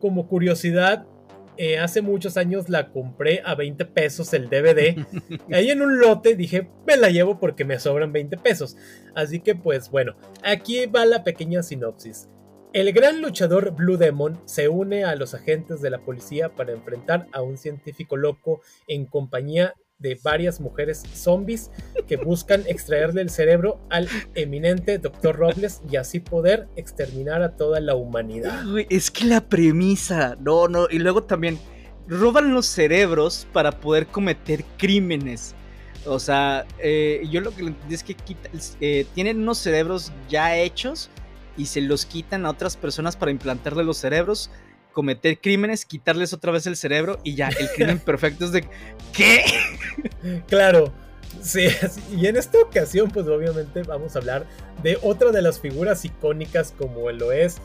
como 0.00 0.26
curiosidad, 0.26 1.06
eh, 1.56 1.78
hace 1.78 2.00
muchos 2.00 2.36
años 2.36 2.68
la 2.68 2.90
compré 2.90 3.42
a 3.44 3.54
20 3.54 3.84
pesos 3.84 4.32
el 4.32 4.48
DVD. 4.48 5.04
Ahí 5.52 5.70
en 5.70 5.82
un 5.82 5.98
lote 5.98 6.34
dije, 6.34 6.70
me 6.86 6.96
la 6.96 7.10
llevo 7.10 7.38
porque 7.38 7.64
me 7.64 7.78
sobran 7.78 8.12
20 8.12 8.38
pesos. 8.38 8.76
Así 9.14 9.40
que 9.40 9.54
pues 9.54 9.90
bueno, 9.90 10.16
aquí 10.42 10.86
va 10.86 11.04
la 11.04 11.22
pequeña 11.22 11.62
sinopsis. 11.62 12.28
El 12.72 12.92
gran 12.92 13.20
luchador 13.20 13.72
Blue 13.72 13.96
Demon 13.96 14.40
se 14.44 14.68
une 14.68 15.02
a 15.02 15.16
los 15.16 15.34
agentes 15.34 15.80
de 15.80 15.90
la 15.90 15.98
policía 15.98 16.50
para 16.50 16.70
enfrentar 16.70 17.26
a 17.32 17.42
un 17.42 17.58
científico 17.58 18.16
loco 18.16 18.60
en 18.86 19.06
compañía 19.06 19.74
de 19.98 20.16
varias 20.22 20.60
mujeres 20.60 21.02
zombies 21.12 21.72
que 22.06 22.16
buscan 22.16 22.62
extraerle 22.68 23.22
el 23.22 23.30
cerebro 23.30 23.80
al 23.90 24.08
eminente 24.36 24.98
Dr. 24.98 25.36
Robles 25.36 25.82
y 25.90 25.96
así 25.96 26.20
poder 26.20 26.68
exterminar 26.76 27.42
a 27.42 27.56
toda 27.56 27.80
la 27.80 27.96
humanidad. 27.96 28.62
Es 28.88 29.10
que 29.10 29.24
la 29.24 29.40
premisa, 29.40 30.36
no, 30.38 30.68
no, 30.68 30.86
y 30.88 31.00
luego 31.00 31.24
también 31.24 31.58
roban 32.06 32.54
los 32.54 32.66
cerebros 32.66 33.48
para 33.52 33.72
poder 33.72 34.06
cometer 34.06 34.64
crímenes. 34.78 35.56
O 36.06 36.20
sea, 36.20 36.64
eh, 36.78 37.26
yo 37.28 37.40
lo 37.40 37.50
que 37.50 37.62
entendí 37.62 37.94
es 37.96 38.04
que 38.04 38.16
eh, 38.80 39.06
tienen 39.12 39.40
unos 39.40 39.58
cerebros 39.58 40.12
ya 40.28 40.56
hechos 40.56 41.10
y 41.56 41.66
se 41.66 41.80
los 41.80 42.06
quitan 42.06 42.46
a 42.46 42.50
otras 42.50 42.76
personas 42.76 43.16
para 43.16 43.30
implantarle 43.30 43.84
los 43.84 43.98
cerebros, 43.98 44.50
cometer 44.92 45.38
crímenes, 45.40 45.84
quitarles 45.84 46.32
otra 46.32 46.52
vez 46.52 46.66
el 46.66 46.76
cerebro 46.76 47.18
y 47.24 47.34
ya, 47.34 47.48
el 47.48 47.68
crimen 47.70 47.98
perfecto 48.04 48.44
es 48.44 48.52
de... 48.52 48.64
¿Qué? 49.12 49.44
Claro. 50.48 50.92
Sí, 51.42 51.68
y 52.16 52.26
en 52.26 52.36
esta 52.36 52.58
ocasión, 52.60 53.10
pues 53.10 53.26
obviamente 53.26 53.82
vamos 53.84 54.16
a 54.16 54.18
hablar 54.18 54.46
de 54.82 54.98
otra 55.02 55.30
de 55.30 55.40
las 55.42 55.60
figuras 55.60 56.04
icónicas 56.04 56.74
como 56.76 57.10
lo 57.12 57.32
es 57.32 57.58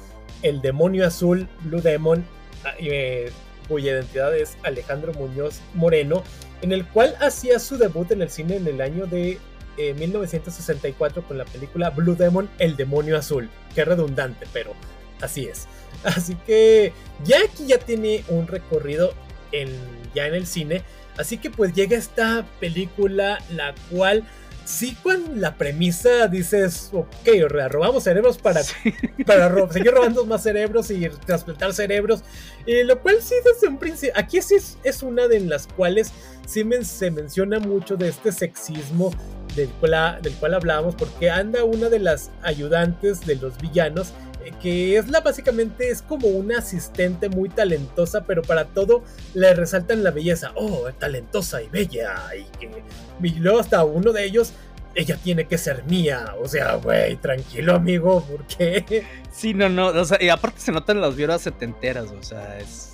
el 0.43 0.61
demonio 0.61 1.07
azul, 1.07 1.47
Blue 1.61 1.81
Demon, 1.81 2.23
ah, 2.63 2.73
eh, 2.79 3.31
cuya 3.67 3.93
identidad 3.93 4.35
es 4.37 4.57
Alejandro 4.63 5.13
Muñoz 5.13 5.61
Moreno, 5.73 6.23
en 6.61 6.71
el 6.71 6.85
cual 6.85 7.15
hacía 7.19 7.59
su 7.59 7.77
debut 7.77 8.11
en 8.11 8.21
el 8.21 8.29
cine 8.29 8.57
en 8.57 8.67
el 8.67 8.81
año 8.81 9.07
de 9.07 9.39
1964 9.77 11.21
eh, 11.21 11.25
con 11.27 11.37
la 11.37 11.45
película 11.45 11.89
Blue 11.89 12.15
Demon, 12.15 12.49
El 12.59 12.75
Demonio 12.75 13.17
Azul. 13.17 13.49
Qué 13.73 13.85
redundante, 13.85 14.47
pero 14.53 14.73
así 15.21 15.45
es. 15.45 15.67
Así 16.03 16.35
que 16.45 16.93
ya 17.23 17.37
aquí 17.39 17.67
ya 17.67 17.79
tiene 17.79 18.23
un 18.27 18.47
recorrido 18.47 19.13
en, 19.51 19.69
ya 20.13 20.27
en 20.27 20.35
el 20.35 20.45
cine. 20.45 20.83
Así 21.17 21.37
que 21.37 21.49
pues 21.49 21.73
llega 21.73 21.97
esta 21.97 22.45
película 22.59 23.39
la 23.49 23.73
cual 23.89 24.25
sí 24.65 24.97
con 25.01 25.39
la 25.39 25.55
premisa 25.55 26.27
dices, 26.27 26.89
ok, 26.91 27.49
robamos 27.69 28.03
cerebros 28.03 28.37
para, 28.39 28.61
para 29.25 29.71
seguir 29.71 29.91
robando 29.91 30.25
más 30.25 30.43
cerebros 30.43 30.89
y 30.91 31.07
trasplantar 31.25 31.73
cerebros. 31.73 32.23
Y 32.65 32.83
lo 32.83 32.99
cual 33.01 33.17
sí 33.21 33.35
desde 33.45 33.67
un 33.67 33.77
principio, 33.77 34.13
aquí 34.17 34.41
sí 34.41 34.55
es, 34.83 35.03
una 35.03 35.27
de 35.27 35.39
las 35.39 35.67
cuales 35.67 36.11
sí 36.45 36.63
se 36.83 37.11
menciona 37.11 37.59
mucho 37.59 37.95
de 37.95 38.09
este 38.09 38.31
sexismo 38.31 39.11
del 39.55 39.69
cual, 39.69 40.21
del 40.21 40.33
cual 40.33 40.53
hablábamos, 40.53 40.95
porque 40.95 41.29
anda 41.29 41.63
una 41.63 41.89
de 41.89 41.99
las 41.99 42.31
ayudantes 42.43 43.25
de 43.25 43.35
los 43.35 43.57
villanos 43.57 44.13
que 44.61 44.97
es 44.97 45.09
la 45.09 45.21
básicamente 45.21 45.89
es 45.89 46.01
como 46.01 46.27
una 46.27 46.59
asistente 46.59 47.29
muy 47.29 47.49
talentosa, 47.49 48.25
pero 48.25 48.41
para 48.41 48.65
todo 48.65 49.03
le 49.33 49.53
resaltan 49.53 50.03
la 50.03 50.11
belleza. 50.11 50.51
Oh, 50.55 50.87
talentosa 50.97 51.61
y 51.61 51.69
bella. 51.69 52.15
Y, 52.37 52.43
que, 52.57 53.39
luego 53.39 53.59
hasta 53.59 53.83
uno 53.83 54.11
de 54.11 54.25
ellos, 54.25 54.53
ella 54.93 55.17
tiene 55.17 55.45
que 55.45 55.57
ser 55.57 55.83
mía. 55.85 56.35
O 56.41 56.47
sea, 56.47 56.75
güey, 56.75 57.15
tranquilo 57.17 57.75
amigo, 57.75 58.23
¿por 58.23 58.45
qué? 58.45 59.05
Sí, 59.31 59.53
no, 59.53 59.69
no. 59.69 59.87
O 59.87 60.05
sea, 60.05 60.21
y 60.21 60.29
aparte 60.29 60.59
se 60.61 60.71
notan 60.71 61.01
las 61.01 61.15
violas 61.15 61.41
setenteras, 61.41 62.11
o 62.11 62.23
sea, 62.23 62.59
es 62.59 62.93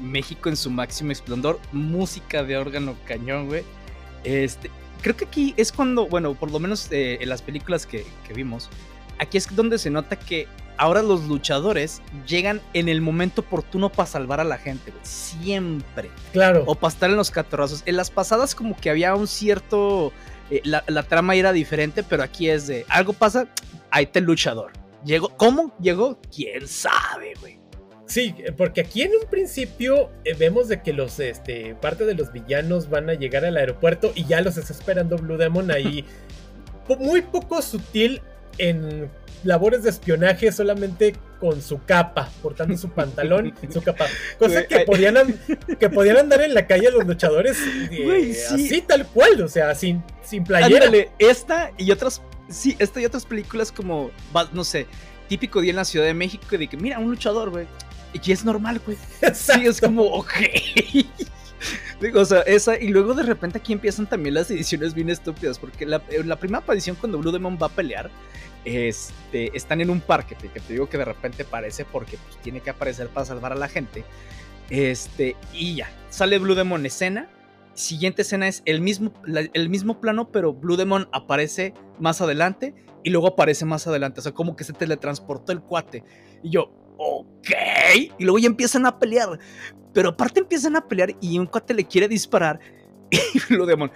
México 0.00 0.48
en 0.48 0.56
su 0.56 0.70
máximo 0.70 1.12
esplendor. 1.12 1.58
Música 1.72 2.42
de 2.42 2.56
órgano 2.56 2.96
cañón, 3.06 3.46
güey. 3.48 3.64
Este, 4.24 4.70
creo 5.00 5.16
que 5.16 5.24
aquí 5.24 5.54
es 5.56 5.72
cuando, 5.72 6.06
bueno, 6.06 6.34
por 6.34 6.50
lo 6.50 6.58
menos 6.58 6.90
eh, 6.90 7.18
en 7.20 7.28
las 7.28 7.42
películas 7.42 7.86
que, 7.86 8.04
que 8.26 8.34
vimos, 8.34 8.68
aquí 9.18 9.38
es 9.38 9.54
donde 9.54 9.78
se 9.78 9.90
nota 9.90 10.16
que 10.16 10.46
ahora 10.78 11.02
los 11.02 11.24
luchadores 11.24 12.00
llegan 12.26 12.62
en 12.72 12.88
el 12.88 13.00
momento 13.00 13.42
oportuno 13.42 13.90
para 13.90 14.06
salvar 14.06 14.40
a 14.40 14.44
la 14.44 14.56
gente, 14.56 14.92
Siempre. 15.02 16.10
Claro. 16.32 16.64
O 16.66 16.74
para 16.74 16.92
estar 16.92 17.10
en 17.10 17.16
los 17.16 17.30
catorrazos. 17.30 17.82
En 17.84 17.96
las 17.96 18.10
pasadas, 18.10 18.54
como 18.54 18.76
que 18.76 18.88
había 18.88 19.14
un 19.14 19.26
cierto. 19.26 20.12
Eh, 20.50 20.62
la, 20.64 21.02
trama 21.02 21.34
era 21.34 21.52
diferente, 21.52 22.02
pero 22.02 22.22
aquí 22.22 22.48
es 22.48 22.66
de 22.66 22.86
algo 22.88 23.12
pasa, 23.12 23.48
ahí 23.90 24.04
está 24.04 24.20
el 24.20 24.24
luchador. 24.24 24.72
Llegó, 25.04 25.28
¿cómo 25.36 25.76
llegó? 25.78 26.18
¿Quién 26.34 26.66
sabe, 26.66 27.34
güey? 27.40 27.57
Sí, 28.08 28.34
porque 28.56 28.80
aquí 28.80 29.02
en 29.02 29.12
un 29.12 29.28
principio 29.28 30.10
eh, 30.24 30.34
vemos 30.34 30.68
de 30.68 30.82
que 30.82 30.94
los, 30.94 31.20
este, 31.20 31.74
parte 31.74 32.06
de 32.06 32.14
los 32.14 32.32
villanos 32.32 32.88
van 32.88 33.10
a 33.10 33.14
llegar 33.14 33.44
al 33.44 33.56
aeropuerto 33.56 34.12
y 34.14 34.24
ya 34.24 34.40
los 34.40 34.56
está 34.56 34.72
esperando 34.72 35.16
Blue 35.18 35.36
Demon 35.36 35.70
ahí. 35.70 36.04
muy 36.98 37.20
poco 37.20 37.60
sutil 37.60 38.22
en 38.56 39.10
labores 39.44 39.82
de 39.82 39.90
espionaje 39.90 40.50
solamente 40.52 41.14
con 41.38 41.60
su 41.62 41.84
capa, 41.84 42.30
portando 42.42 42.76
su 42.76 42.88
pantalón 42.88 43.54
y 43.62 43.72
su 43.72 43.82
capa. 43.82 44.06
Cosa 44.38 44.66
que 44.66 44.80
podían, 44.80 45.16
que 45.78 45.90
podían 45.90 46.16
andar 46.16 46.40
en 46.40 46.54
la 46.54 46.66
calle 46.66 46.90
los 46.90 47.06
luchadores 47.06 47.58
eh, 47.90 48.44
así 48.50 48.80
tal 48.80 49.06
cual, 49.06 49.42
o 49.42 49.48
sea, 49.48 49.74
sin, 49.74 50.02
sin 50.24 50.44
playera. 50.44 50.90
esta 51.18 51.72
y 51.76 51.90
otras, 51.90 52.22
sí, 52.48 52.74
esta 52.78 53.00
y 53.00 53.04
otras 53.04 53.26
películas 53.26 53.70
como, 53.70 54.10
no 54.52 54.64
sé, 54.64 54.86
típico 55.28 55.60
día 55.60 55.70
en 55.70 55.76
la 55.76 55.84
Ciudad 55.84 56.06
de 56.06 56.14
México 56.14 56.46
de 56.50 56.66
que, 56.66 56.76
mira, 56.76 56.98
un 56.98 57.10
luchador, 57.10 57.50
güey. 57.50 57.66
Y 58.12 58.32
es 58.32 58.44
normal, 58.44 58.80
güey. 58.84 58.96
Sí, 59.34 59.66
es 59.66 59.80
como, 59.80 60.02
ok. 60.02 60.32
Digo, 62.00 62.20
o 62.20 62.24
sea, 62.24 62.40
esa, 62.42 62.78
y 62.78 62.88
luego 62.88 63.14
de 63.14 63.24
repente 63.24 63.58
aquí 63.58 63.72
empiezan 63.72 64.08
también 64.08 64.34
las 64.34 64.50
ediciones 64.50 64.94
bien 64.94 65.10
estúpidas, 65.10 65.58
porque 65.58 65.84
la, 65.84 66.00
la 66.24 66.36
primera 66.36 66.58
aparición 66.58 66.96
cuando 66.96 67.18
Blue 67.18 67.32
Demon 67.32 67.58
va 67.60 67.66
a 67.66 67.70
pelear, 67.70 68.10
este, 68.64 69.56
están 69.56 69.80
en 69.80 69.90
un 69.90 70.00
parque, 70.00 70.36
que 70.36 70.60
te 70.60 70.72
digo 70.72 70.88
que 70.88 70.98
de 70.98 71.04
repente 71.04 71.44
parece 71.44 71.84
porque 71.84 72.16
pues, 72.18 72.36
tiene 72.42 72.60
que 72.60 72.70
aparecer 72.70 73.08
para 73.08 73.26
salvar 73.26 73.52
a 73.52 73.56
la 73.56 73.68
gente. 73.68 74.04
Este, 74.70 75.36
y 75.52 75.76
ya, 75.76 75.90
sale 76.10 76.38
Blue 76.38 76.54
Demon 76.54 76.86
escena. 76.86 77.28
Siguiente 77.74 78.22
escena 78.22 78.48
es 78.48 78.62
el 78.64 78.80
mismo, 78.80 79.12
el 79.26 79.68
mismo 79.68 80.00
plano, 80.00 80.30
pero 80.32 80.52
Blue 80.52 80.76
Demon 80.76 81.08
aparece 81.12 81.74
más 82.00 82.20
adelante 82.20 82.74
y 83.04 83.10
luego 83.10 83.28
aparece 83.28 83.64
más 83.64 83.86
adelante. 83.86 84.20
O 84.20 84.22
sea, 84.22 84.32
como 84.32 84.56
que 84.56 84.64
se 84.64 84.72
teletransportó 84.72 85.52
el 85.52 85.60
cuate. 85.60 86.02
Y 86.42 86.50
yo, 86.50 86.72
ok. 86.98 87.50
Y 88.18 88.24
luego 88.24 88.38
ya 88.38 88.48
empiezan 88.48 88.84
a 88.84 88.98
pelear. 88.98 89.38
Pero 89.94 90.10
aparte 90.10 90.40
empiezan 90.40 90.76
a 90.76 90.86
pelear 90.86 91.14
y 91.20 91.38
un 91.38 91.46
cuate 91.46 91.72
le 91.72 91.84
quiere 91.84 92.08
disparar. 92.08 92.60
Y 93.10 93.40
Blue 93.48 93.64
Demon, 93.64 93.90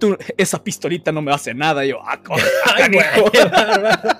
tú, 0.00 0.16
esa 0.36 0.62
pistolita 0.62 1.12
no 1.12 1.22
me 1.22 1.32
hace 1.32 1.54
nada. 1.54 1.84
yo, 1.84 1.98
ah, 2.02 2.20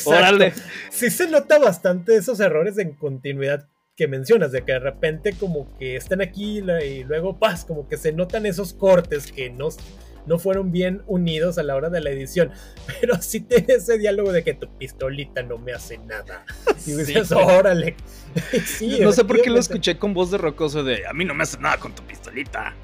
Órale. 0.04 0.52
Sí 0.90 1.10
se 1.10 1.28
nota 1.28 1.58
bastante 1.58 2.16
esos 2.16 2.38
errores 2.38 2.78
en 2.78 2.92
continuidad 2.92 3.68
que 3.96 4.08
mencionas, 4.08 4.52
de 4.52 4.64
que 4.64 4.72
de 4.72 4.78
repente 4.78 5.34
como 5.34 5.76
que 5.76 5.96
están 5.96 6.22
aquí 6.22 6.58
y 6.58 7.04
luego, 7.04 7.38
paz, 7.38 7.66
como 7.66 7.86
que 7.86 7.98
se 7.98 8.12
notan 8.12 8.46
esos 8.46 8.72
cortes 8.72 9.30
que 9.30 9.50
no, 9.50 9.68
no 10.26 10.38
fueron 10.38 10.72
bien 10.72 11.02
unidos 11.06 11.58
a 11.58 11.62
la 11.62 11.76
hora 11.76 11.90
de 11.90 12.00
la 12.00 12.10
edición. 12.10 12.50
Pero 13.00 13.20
sí 13.20 13.40
tiene 13.40 13.74
ese 13.74 13.98
diálogo 13.98 14.32
de 14.32 14.42
que 14.42 14.54
tu 14.54 14.68
pistolita 14.78 15.42
no 15.42 15.58
me 15.58 15.72
hace 15.72 15.98
nada. 15.98 16.44
Y 16.86 16.92
dices, 16.92 17.30
órale. 17.32 17.94
no 19.00 19.12
sé 19.12 19.24
por 19.24 19.42
qué 19.42 19.50
lo 19.50 19.58
escuché 19.58 19.98
con 19.98 20.14
voz 20.14 20.30
de 20.30 20.38
rocoso 20.38 20.82
de, 20.82 21.06
a 21.06 21.12
mí 21.12 21.24
no 21.24 21.34
me 21.34 21.42
hace 21.42 21.58
nada 21.58 21.76
con 21.76 21.94
tu 21.94 22.02
pistolita. 22.04 22.74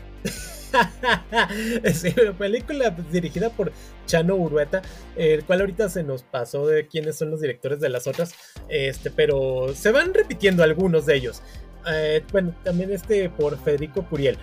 sí, 1.94 2.14
película 2.38 2.90
dirigida 3.10 3.48
por 3.48 3.72
Chano 4.06 4.36
Urueta, 4.36 4.82
el 5.16 5.44
cual 5.44 5.60
ahorita 5.60 5.88
se 5.88 6.02
nos 6.02 6.24
pasó 6.24 6.66
de 6.66 6.86
quiénes 6.86 7.16
son 7.16 7.30
los 7.30 7.40
directores 7.40 7.80
de 7.80 7.88
las 7.88 8.06
otras, 8.06 8.34
este, 8.68 9.10
pero 9.10 9.74
se 9.74 9.90
van 9.92 10.12
repitiendo 10.12 10.62
algunos 10.62 11.06
de 11.06 11.16
ellos. 11.16 11.42
Eh, 11.90 12.22
bueno, 12.32 12.54
también 12.64 12.92
este 12.92 13.30
por 13.30 13.58
Federico 13.62 14.04
Curiel, 14.08 14.38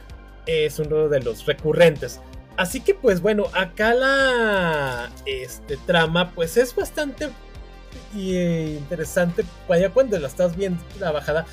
es 0.46 0.80
uno 0.80 1.10
de 1.10 1.22
los 1.22 1.46
recurrentes. 1.46 2.22
Así 2.58 2.82
que 2.82 2.94
pues 2.94 3.22
bueno, 3.22 3.46
acá 3.54 3.94
la 3.94 5.10
este, 5.26 5.78
trama 5.78 6.32
pues 6.32 6.58
es 6.58 6.76
bastante 6.76 7.30
eh, 8.16 8.78
interesante, 8.80 9.44
vaya 9.68 9.90
cuando 9.90 10.20
la 10.20 10.28
estás 10.28 10.56
bien 10.56 10.78
trabajada, 11.00 11.46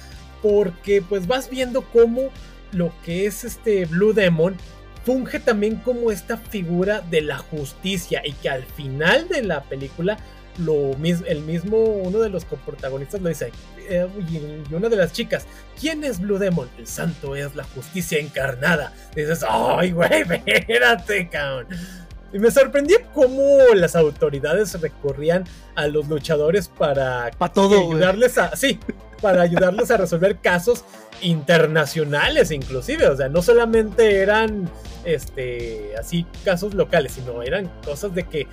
porque 0.42 1.02
pues 1.02 1.26
vas 1.26 1.48
viendo 1.48 1.82
cómo 1.82 2.30
lo 2.72 2.92
que 3.04 3.26
es 3.26 3.44
este 3.44 3.86
Blue 3.86 4.12
Demon 4.12 4.56
funge 5.04 5.40
también 5.40 5.76
como 5.76 6.10
esta 6.10 6.36
figura 6.36 7.00
de 7.00 7.22
la 7.22 7.38
justicia 7.38 8.22
y 8.24 8.32
que 8.34 8.50
al 8.50 8.64
final 8.64 9.28
de 9.28 9.42
la 9.42 9.62
película 9.62 10.18
lo 10.61 10.96
mismo, 10.99 11.27
el 11.27 11.40
mismo 11.40 11.77
uno 11.79 12.18
de 12.18 12.29
los 12.29 12.44
coprotagonistas 12.44 13.20
lo 13.20 13.29
dice 13.29 13.53
eh, 13.88 14.07
y 14.68 14.75
una 14.75 14.88
de 14.88 14.96
las 14.96 15.12
chicas 15.12 15.46
¿quién 15.79 16.05
es 16.05 16.20
Blue 16.20 16.38
Demon? 16.38 16.68
el 16.79 16.87
santo 16.87 17.37
es 17.37 17.55
la 17.55 17.64
justicia 17.64 18.18
encarnada. 18.18 18.92
Dices 19.14 19.44
ay 19.49 19.92
güey 19.92 20.11
espérate 20.46 21.29
cabrón 21.29 21.66
y 22.33 22.38
me 22.38 22.51
sorprendió 22.51 22.99
cómo 23.12 23.42
las 23.75 23.96
autoridades 23.96 24.81
recorrían 24.81 25.44
a 25.75 25.88
los 25.88 26.09
luchadores 26.09 26.68
para, 26.68 27.31
para 27.37 27.53
todo, 27.53 27.81
ayudarles 27.81 28.38
a 28.38 28.55
sí 28.55 28.79
para 29.20 29.42
ayudarles 29.42 29.90
a 29.90 29.96
resolver 29.96 30.38
casos 30.38 30.85
internacionales 31.21 32.50
inclusive, 32.50 33.08
o 33.08 33.17
sea, 33.17 33.29
no 33.29 33.42
solamente 33.42 34.21
eran 34.21 34.71
este 35.04 35.94
así 35.98 36.27
casos 36.44 36.75
locales, 36.75 37.13
sino 37.13 37.42
eran 37.42 37.71
cosas 37.85 38.15
de 38.15 38.25
que 38.25 38.46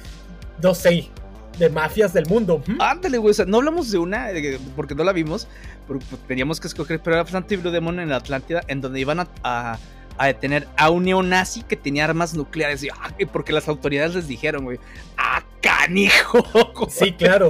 no 0.62 0.74
sé, 0.74 1.10
de 1.58 1.70
mafias 1.70 2.14
del 2.14 2.26
mundo. 2.28 2.62
Ándale, 2.80 3.18
güey, 3.18 3.32
o 3.32 3.34
sea, 3.34 3.46
no 3.46 3.58
hablamos 3.58 3.92
de 3.92 3.98
una 3.98 4.30
porque 4.76 4.96
no 4.96 5.04
la 5.04 5.14
vimos, 5.14 5.48
pero 5.88 6.00
pues, 6.00 6.22
teníamos 6.28 6.60
que 6.60 6.68
escoger, 6.68 7.00
pero 7.00 7.16
era 7.16 7.24
bastante 7.24 7.58
Blue 7.58 7.72
Demon 7.72 8.00
en 8.00 8.10
la 8.10 8.18
Atlántida 8.18 8.62
en 8.68 8.82
donde 8.82 9.00
iban 9.00 9.20
a, 9.20 9.28
a, 10.18 10.26
detener 10.26 10.68
a 10.78 10.90
un 10.90 11.06
neonazi 11.06 11.64
que 11.64 11.76
tenía 11.76 12.06
armas 12.06 12.34
nucleares 12.34 12.84
y 12.84 12.90
ah, 12.90 13.14
porque 13.32 13.54
las 13.54 13.68
autoridades 13.68 14.16
les 14.16 14.28
dijeron, 14.28 14.64
güey, 14.64 14.80
¡ah, 15.18 15.44
canijo! 15.62 16.44
Sí, 16.90 17.14
claro. 17.14 17.50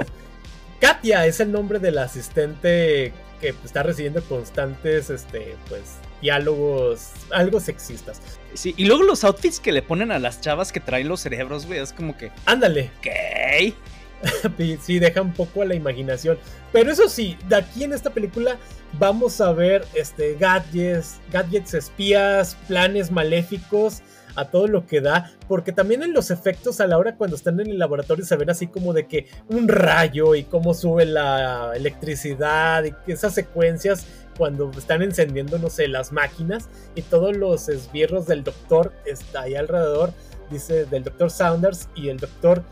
Katia 0.80 1.26
es 1.26 1.40
el 1.40 1.50
nombre 1.50 1.78
del 1.78 1.98
asistente 1.98 3.12
que 3.40 3.54
está 3.64 3.82
recibiendo 3.82 4.22
constantes, 4.22 5.10
este, 5.10 5.56
pues, 5.68 5.96
diálogos 6.20 7.10
algo 7.30 7.60
sexistas. 7.60 8.20
Sí, 8.54 8.74
y 8.76 8.84
luego 8.84 9.02
los 9.02 9.24
outfits 9.24 9.60
que 9.60 9.72
le 9.72 9.82
ponen 9.82 10.10
a 10.10 10.18
las 10.18 10.40
chavas 10.40 10.72
que 10.72 10.80
traen 10.80 11.08
los 11.08 11.20
cerebros, 11.20 11.66
güey, 11.66 11.80
es 11.80 11.92
como 11.92 12.16
que. 12.16 12.30
Ándale. 12.46 12.90
¿Qué? 13.02 13.74
sí, 14.80 14.98
deja 14.98 15.22
un 15.22 15.32
poco 15.32 15.62
a 15.62 15.66
la 15.66 15.74
imaginación. 15.74 16.38
Pero 16.72 16.92
eso 16.92 17.08
sí, 17.08 17.36
de 17.48 17.56
aquí 17.56 17.84
en 17.84 17.92
esta 17.92 18.10
película 18.10 18.58
vamos 18.98 19.40
a 19.40 19.52
ver 19.52 19.84
este, 19.94 20.34
gadgets, 20.34 21.20
gadgets 21.30 21.74
espías, 21.74 22.56
planes 22.66 23.10
maléficos 23.10 24.02
a 24.34 24.44
todo 24.44 24.68
lo 24.68 24.86
que 24.86 25.00
da, 25.00 25.32
porque 25.48 25.72
también 25.72 26.02
en 26.04 26.12
los 26.12 26.30
efectos 26.30 26.80
a 26.80 26.86
la 26.86 26.96
hora 26.96 27.16
cuando 27.16 27.34
están 27.34 27.58
en 27.58 27.70
el 27.70 27.78
laboratorio 27.78 28.24
se 28.24 28.36
ven 28.36 28.50
así 28.50 28.68
como 28.68 28.92
de 28.92 29.08
que 29.08 29.26
un 29.48 29.66
rayo 29.66 30.36
y 30.36 30.44
cómo 30.44 30.74
sube 30.74 31.04
la 31.06 31.72
electricidad 31.74 32.84
y 32.84 32.94
esas 33.10 33.34
secuencias 33.34 34.06
cuando 34.36 34.70
están 34.78 35.02
encendiendo, 35.02 35.58
no 35.58 35.68
sé, 35.68 35.88
las 35.88 36.12
máquinas 36.12 36.68
y 36.94 37.02
todos 37.02 37.36
los 37.36 37.68
esbirros 37.68 38.26
del 38.26 38.44
doctor 38.44 38.92
está 39.04 39.42
ahí 39.42 39.56
alrededor, 39.56 40.12
dice 40.50 40.84
del 40.84 41.02
doctor 41.02 41.32
Saunders 41.32 41.88
y 41.96 42.08
el 42.08 42.18
doctor 42.18 42.62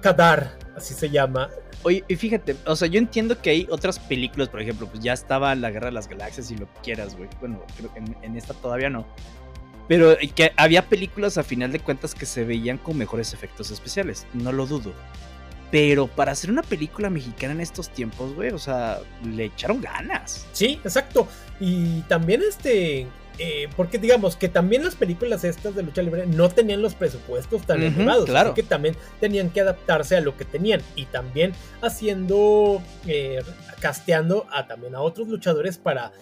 Kadar, 0.00 0.52
así 0.76 0.94
se 0.94 1.10
llama. 1.10 1.50
Oye, 1.82 2.04
y 2.08 2.16
fíjate, 2.16 2.56
o 2.66 2.76
sea, 2.76 2.88
yo 2.88 2.98
entiendo 2.98 3.40
que 3.40 3.50
hay 3.50 3.66
otras 3.70 3.98
películas, 3.98 4.48
por 4.48 4.60
ejemplo, 4.60 4.86
pues 4.86 5.02
ya 5.02 5.12
estaba 5.12 5.54
La 5.54 5.70
Guerra 5.70 5.86
de 5.86 5.92
las 5.92 6.08
Galaxias 6.08 6.50
y 6.50 6.56
lo 6.56 6.66
que 6.72 6.80
quieras, 6.82 7.16
güey. 7.16 7.28
Bueno, 7.40 7.62
creo 7.76 7.92
que 7.92 8.00
en 8.00 8.36
esta 8.36 8.54
todavía 8.54 8.90
no. 8.90 9.06
Pero 9.88 10.16
que 10.34 10.52
había 10.56 10.88
películas 10.88 11.36
a 11.36 11.42
final 11.42 11.70
de 11.72 11.80
cuentas 11.80 12.14
que 12.14 12.26
se 12.26 12.44
veían 12.44 12.78
con 12.78 12.96
mejores 12.96 13.34
efectos 13.34 13.70
especiales, 13.70 14.26
no 14.32 14.52
lo 14.52 14.66
dudo. 14.66 14.92
Pero 15.70 16.06
para 16.06 16.32
hacer 16.32 16.50
una 16.50 16.62
película 16.62 17.10
mexicana 17.10 17.52
en 17.52 17.60
estos 17.60 17.90
tiempos, 17.90 18.34
güey, 18.34 18.50
o 18.50 18.58
sea, 18.58 19.00
le 19.24 19.46
echaron 19.46 19.80
ganas. 19.80 20.46
Sí, 20.52 20.80
exacto. 20.84 21.28
Y 21.60 22.00
también 22.02 22.42
este, 22.48 23.06
eh, 23.38 23.68
porque 23.76 23.98
digamos 23.98 24.36
que 24.36 24.48
también 24.48 24.84
las 24.84 24.94
películas 24.94 25.42
estas 25.42 25.74
de 25.74 25.82
lucha 25.82 26.02
libre 26.02 26.24
no 26.26 26.48
tenían 26.48 26.82
los 26.82 26.94
presupuestos 26.94 27.66
tan 27.66 27.82
elevados, 27.82 28.26
claro. 28.26 28.54
que 28.54 28.62
también 28.62 28.94
tenían 29.20 29.50
que 29.50 29.60
adaptarse 29.60 30.16
a 30.16 30.20
lo 30.20 30.36
que 30.36 30.44
tenían 30.44 30.80
y 30.94 31.06
también 31.06 31.52
haciendo, 31.82 32.80
eh, 33.08 33.42
casteando 33.80 34.46
a 34.52 34.68
también 34.68 34.94
a 34.94 35.00
otros 35.00 35.26
luchadores 35.26 35.78
para 35.78 36.12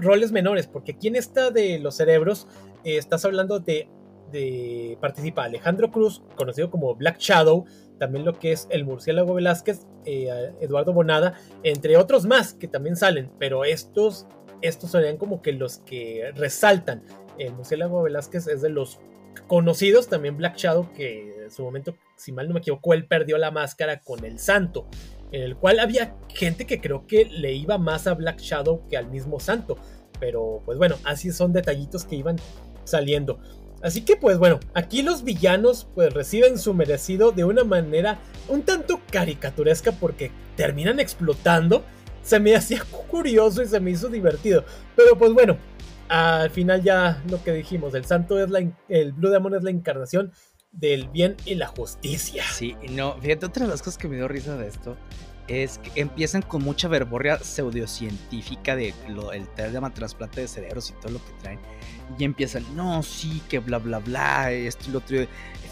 roles 0.00 0.30
menores, 0.30 0.68
porque 0.68 0.92
aquí 0.92 1.08
en 1.08 1.16
esta 1.16 1.50
de 1.50 1.80
los 1.80 1.96
cerebros 1.96 2.46
eh, 2.84 2.98
estás 2.98 3.24
hablando 3.24 3.58
de, 3.58 3.88
de, 4.30 4.96
participa 5.00 5.42
Alejandro 5.42 5.90
Cruz, 5.90 6.22
conocido 6.36 6.70
como 6.70 6.94
Black 6.94 7.18
Shadow, 7.18 7.64
también 7.98 8.24
lo 8.24 8.38
que 8.38 8.52
es 8.52 8.68
el 8.70 8.84
murciélago 8.84 9.34
Velázquez, 9.34 9.86
Eduardo 10.04 10.92
Bonada, 10.92 11.34
entre 11.64 11.96
otros 11.96 12.26
más 12.26 12.54
que 12.54 12.68
también 12.68 12.94
salen, 12.94 13.32
pero 13.38 13.64
estos, 13.64 14.26
estos 14.66 14.90
serían 14.90 15.16
como 15.16 15.42
que 15.42 15.52
los 15.52 15.78
que 15.78 16.32
resaltan. 16.36 17.02
El 17.38 17.52
murciélago 17.52 18.02
Velázquez 18.02 18.46
es 18.46 18.62
de 18.62 18.70
los 18.70 18.98
conocidos, 19.46 20.08
también 20.08 20.36
Black 20.36 20.56
Shadow, 20.56 20.92
que 20.92 21.44
en 21.44 21.50
su 21.50 21.62
momento, 21.62 21.96
si 22.16 22.32
mal 22.32 22.48
no 22.48 22.54
me 22.54 22.60
equivoco, 22.60 22.94
él 22.94 23.06
perdió 23.06 23.38
la 23.38 23.50
máscara 23.50 24.00
con 24.00 24.24
el 24.24 24.38
santo 24.38 24.86
en 25.34 25.42
el 25.42 25.56
cual 25.56 25.80
había 25.80 26.14
gente 26.28 26.64
que 26.64 26.80
creo 26.80 27.08
que 27.08 27.24
le 27.24 27.54
iba 27.54 27.76
más 27.76 28.06
a 28.06 28.14
Black 28.14 28.38
Shadow 28.38 28.86
que 28.88 28.96
al 28.96 29.10
mismo 29.10 29.40
Santo. 29.40 29.76
Pero 30.20 30.62
pues 30.64 30.78
bueno, 30.78 30.96
así 31.04 31.32
son 31.32 31.52
detallitos 31.52 32.04
que 32.04 32.14
iban 32.14 32.36
saliendo. 32.84 33.40
Así 33.82 34.02
que 34.02 34.16
pues 34.16 34.38
bueno, 34.38 34.60
aquí 34.74 35.02
los 35.02 35.24
villanos 35.24 35.88
pues 35.92 36.14
reciben 36.14 36.56
su 36.56 36.72
merecido 36.72 37.32
de 37.32 37.44
una 37.44 37.64
manera 37.64 38.20
un 38.48 38.62
tanto 38.62 39.00
caricaturesca 39.10 39.90
porque 39.90 40.30
terminan 40.56 41.00
explotando. 41.00 41.84
Se 42.24 42.40
me 42.40 42.56
hacía 42.56 42.82
curioso 43.08 43.62
y 43.62 43.66
se 43.66 43.78
me 43.78 43.92
hizo 43.92 44.08
divertido. 44.08 44.64
Pero 44.96 45.16
pues 45.16 45.32
bueno, 45.32 45.56
al 46.08 46.50
final 46.50 46.82
ya 46.82 47.22
lo 47.28 47.42
que 47.42 47.52
dijimos, 47.52 47.94
el 47.94 48.04
santo 48.04 48.42
es 48.42 48.50
la, 48.50 48.66
el 48.88 49.12
Blue 49.12 49.30
Demon 49.30 49.54
es 49.54 49.62
la 49.62 49.70
encarnación 49.70 50.32
del 50.72 51.08
bien 51.08 51.36
y 51.44 51.54
la 51.54 51.68
justicia. 51.68 52.42
Sí, 52.50 52.74
no, 52.90 53.16
fíjate, 53.20 53.46
otra 53.46 53.64
de 53.64 53.70
las 53.70 53.80
cosas 53.80 53.98
que 53.98 54.08
me 54.08 54.16
dio 54.16 54.26
risa 54.26 54.56
de 54.56 54.66
esto 54.66 54.96
es 55.46 55.78
que 55.78 56.00
empiezan 56.00 56.42
con 56.42 56.62
mucha 56.62 56.88
verborrea 56.88 57.38
pseudocientífica 57.38 58.74
de 58.76 58.94
lo, 59.08 59.32
el 59.32 59.46
tema 59.48 59.92
trasplante 59.92 60.40
de 60.40 60.48
cerebros 60.48 60.90
y 60.90 60.94
todo 60.94 61.12
lo 61.12 61.24
que 61.24 61.32
traen. 61.42 61.60
Y 62.18 62.24
empiezan, 62.24 62.64
no, 62.74 63.02
sí, 63.02 63.42
que 63.48 63.58
bla, 63.58 63.78
bla, 63.78 63.98
bla, 63.98 64.50
esto 64.52 64.84
y 64.88 64.92
lo 64.92 64.98
otro, 64.98 65.18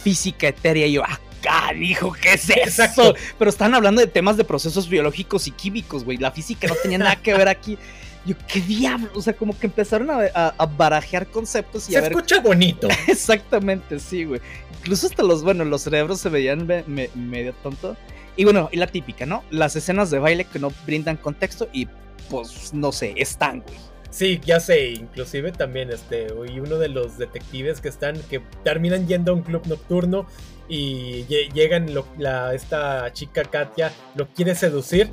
física 0.02 0.48
etérea. 0.48 0.86
Y 0.86 0.92
yo, 0.92 1.02
acá, 1.04 1.72
dijo, 1.74 2.12
¿qué 2.12 2.34
es 2.34 2.50
eso? 2.50 3.14
Pero 3.38 3.50
están 3.50 3.74
hablando 3.74 4.00
de 4.00 4.06
temas 4.06 4.36
de 4.36 4.44
procesos 4.44 4.88
biológicos 4.88 5.46
y 5.46 5.50
químicos, 5.50 6.04
güey. 6.04 6.18
La 6.18 6.30
física 6.30 6.68
no 6.68 6.74
tenía 6.82 6.98
nada 6.98 7.16
que 7.16 7.34
ver 7.34 7.48
aquí. 7.48 7.78
Yo, 8.24 8.36
¿qué 8.46 8.60
diablo? 8.60 9.10
O 9.14 9.20
sea, 9.20 9.32
como 9.32 9.58
que 9.58 9.66
empezaron 9.66 10.08
a, 10.10 10.66
barajear 10.76 11.26
conceptos 11.26 11.88
y 11.88 11.92
se 11.92 11.98
escucha 11.98 12.40
bonito. 12.40 12.88
Exactamente, 13.08 13.98
sí, 13.98 14.24
güey. 14.24 14.40
Incluso 14.78 15.08
hasta 15.08 15.24
los, 15.24 15.42
bueno, 15.42 15.64
los 15.64 15.82
cerebros 15.82 16.20
se 16.20 16.28
veían 16.28 16.66
medio 16.66 17.52
tonto. 17.54 17.96
Y 18.36 18.44
bueno, 18.44 18.68
y 18.70 18.76
la 18.76 18.86
típica, 18.86 19.26
¿no? 19.26 19.42
Las 19.50 19.74
escenas 19.74 20.10
de 20.10 20.20
baile 20.20 20.44
que 20.44 20.60
no 20.60 20.72
brindan 20.86 21.16
contexto 21.16 21.68
y 21.72 21.88
pues 22.30 22.72
no 22.72 22.92
sé, 22.92 23.12
están, 23.16 23.60
güey. 23.60 23.91
Sí, 24.12 24.38
ya 24.44 24.60
sé, 24.60 24.90
inclusive 24.90 25.52
también 25.52 25.90
este, 25.90 26.26
y 26.46 26.60
uno 26.60 26.76
de 26.76 26.88
los 26.88 27.16
detectives 27.16 27.80
que 27.80 27.88
están, 27.88 28.20
que 28.28 28.42
terminan 28.62 29.08
yendo 29.08 29.32
a 29.32 29.34
un 29.34 29.40
club 29.42 29.62
nocturno 29.66 30.26
y 30.68 31.24
llegan, 31.24 31.86
la, 32.18 32.52
esta 32.52 33.10
chica 33.14 33.42
Katia 33.42 33.90
lo 34.14 34.28
quiere 34.28 34.54
seducir 34.54 35.08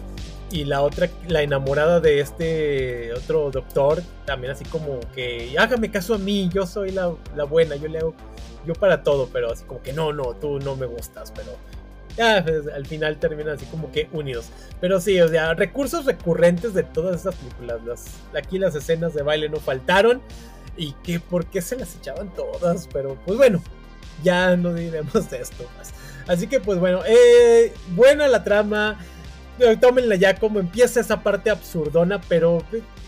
y 0.51 0.65
la 0.65 0.81
otra, 0.81 1.09
la 1.29 1.41
enamorada 1.41 2.01
de 2.01 2.19
este 2.19 3.13
otro 3.13 3.49
doctor, 3.51 4.03
también 4.25 4.51
así 4.51 4.65
como 4.65 4.99
que 5.15 5.55
hágame 5.57 5.89
caso 5.89 6.15
a 6.15 6.17
mí, 6.17 6.49
yo 6.53 6.67
soy 6.67 6.91
la, 6.91 7.15
la 7.37 7.45
buena, 7.45 7.77
yo 7.77 7.87
le 7.87 7.99
hago, 7.99 8.13
yo 8.67 8.73
para 8.73 9.01
todo, 9.01 9.29
pero 9.31 9.49
así 9.49 9.63
como 9.63 9.81
que 9.81 9.93
no, 9.93 10.11
no, 10.11 10.33
tú 10.33 10.59
no 10.59 10.75
me 10.75 10.85
gustas, 10.85 11.31
pero 11.31 11.55
ya 12.17 12.43
pues, 12.43 12.67
al 12.67 12.85
final 12.85 13.17
terminan 13.17 13.55
así 13.55 13.65
como 13.65 13.91
que 13.91 14.09
unidos. 14.11 14.49
Pero 14.81 14.99
sí, 14.99 15.19
o 15.21 15.27
sea, 15.27 15.53
recursos 15.53 16.05
recurrentes 16.05 16.73
de 16.73 16.83
todas 16.83 17.21
esas 17.21 17.35
películas. 17.35 18.05
aquí 18.37 18.59
las 18.59 18.75
escenas 18.75 19.13
de 19.13 19.23
baile 19.23 19.49
no 19.49 19.59
faltaron. 19.59 20.21
Y 20.77 20.93
que 21.03 21.19
por 21.19 21.45
qué 21.45 21.61
se 21.61 21.75
las 21.75 21.95
echaban 21.95 22.33
todas. 22.33 22.87
Pero 22.91 23.17
pues 23.25 23.37
bueno, 23.37 23.61
ya 24.23 24.55
no 24.55 24.73
diremos 24.73 25.29
de 25.29 25.41
esto 25.41 25.69
más. 25.77 25.91
Así 26.27 26.47
que 26.47 26.59
pues 26.59 26.79
bueno, 26.79 27.01
eh, 27.05 27.73
buena 27.95 28.27
la 28.27 28.43
trama 28.43 28.97
tómenla 29.79 30.15
ya 30.15 30.35
como 30.35 30.59
empieza 30.59 30.99
esa 30.99 31.21
parte 31.21 31.49
absurdona, 31.49 32.21
pero 32.21 32.63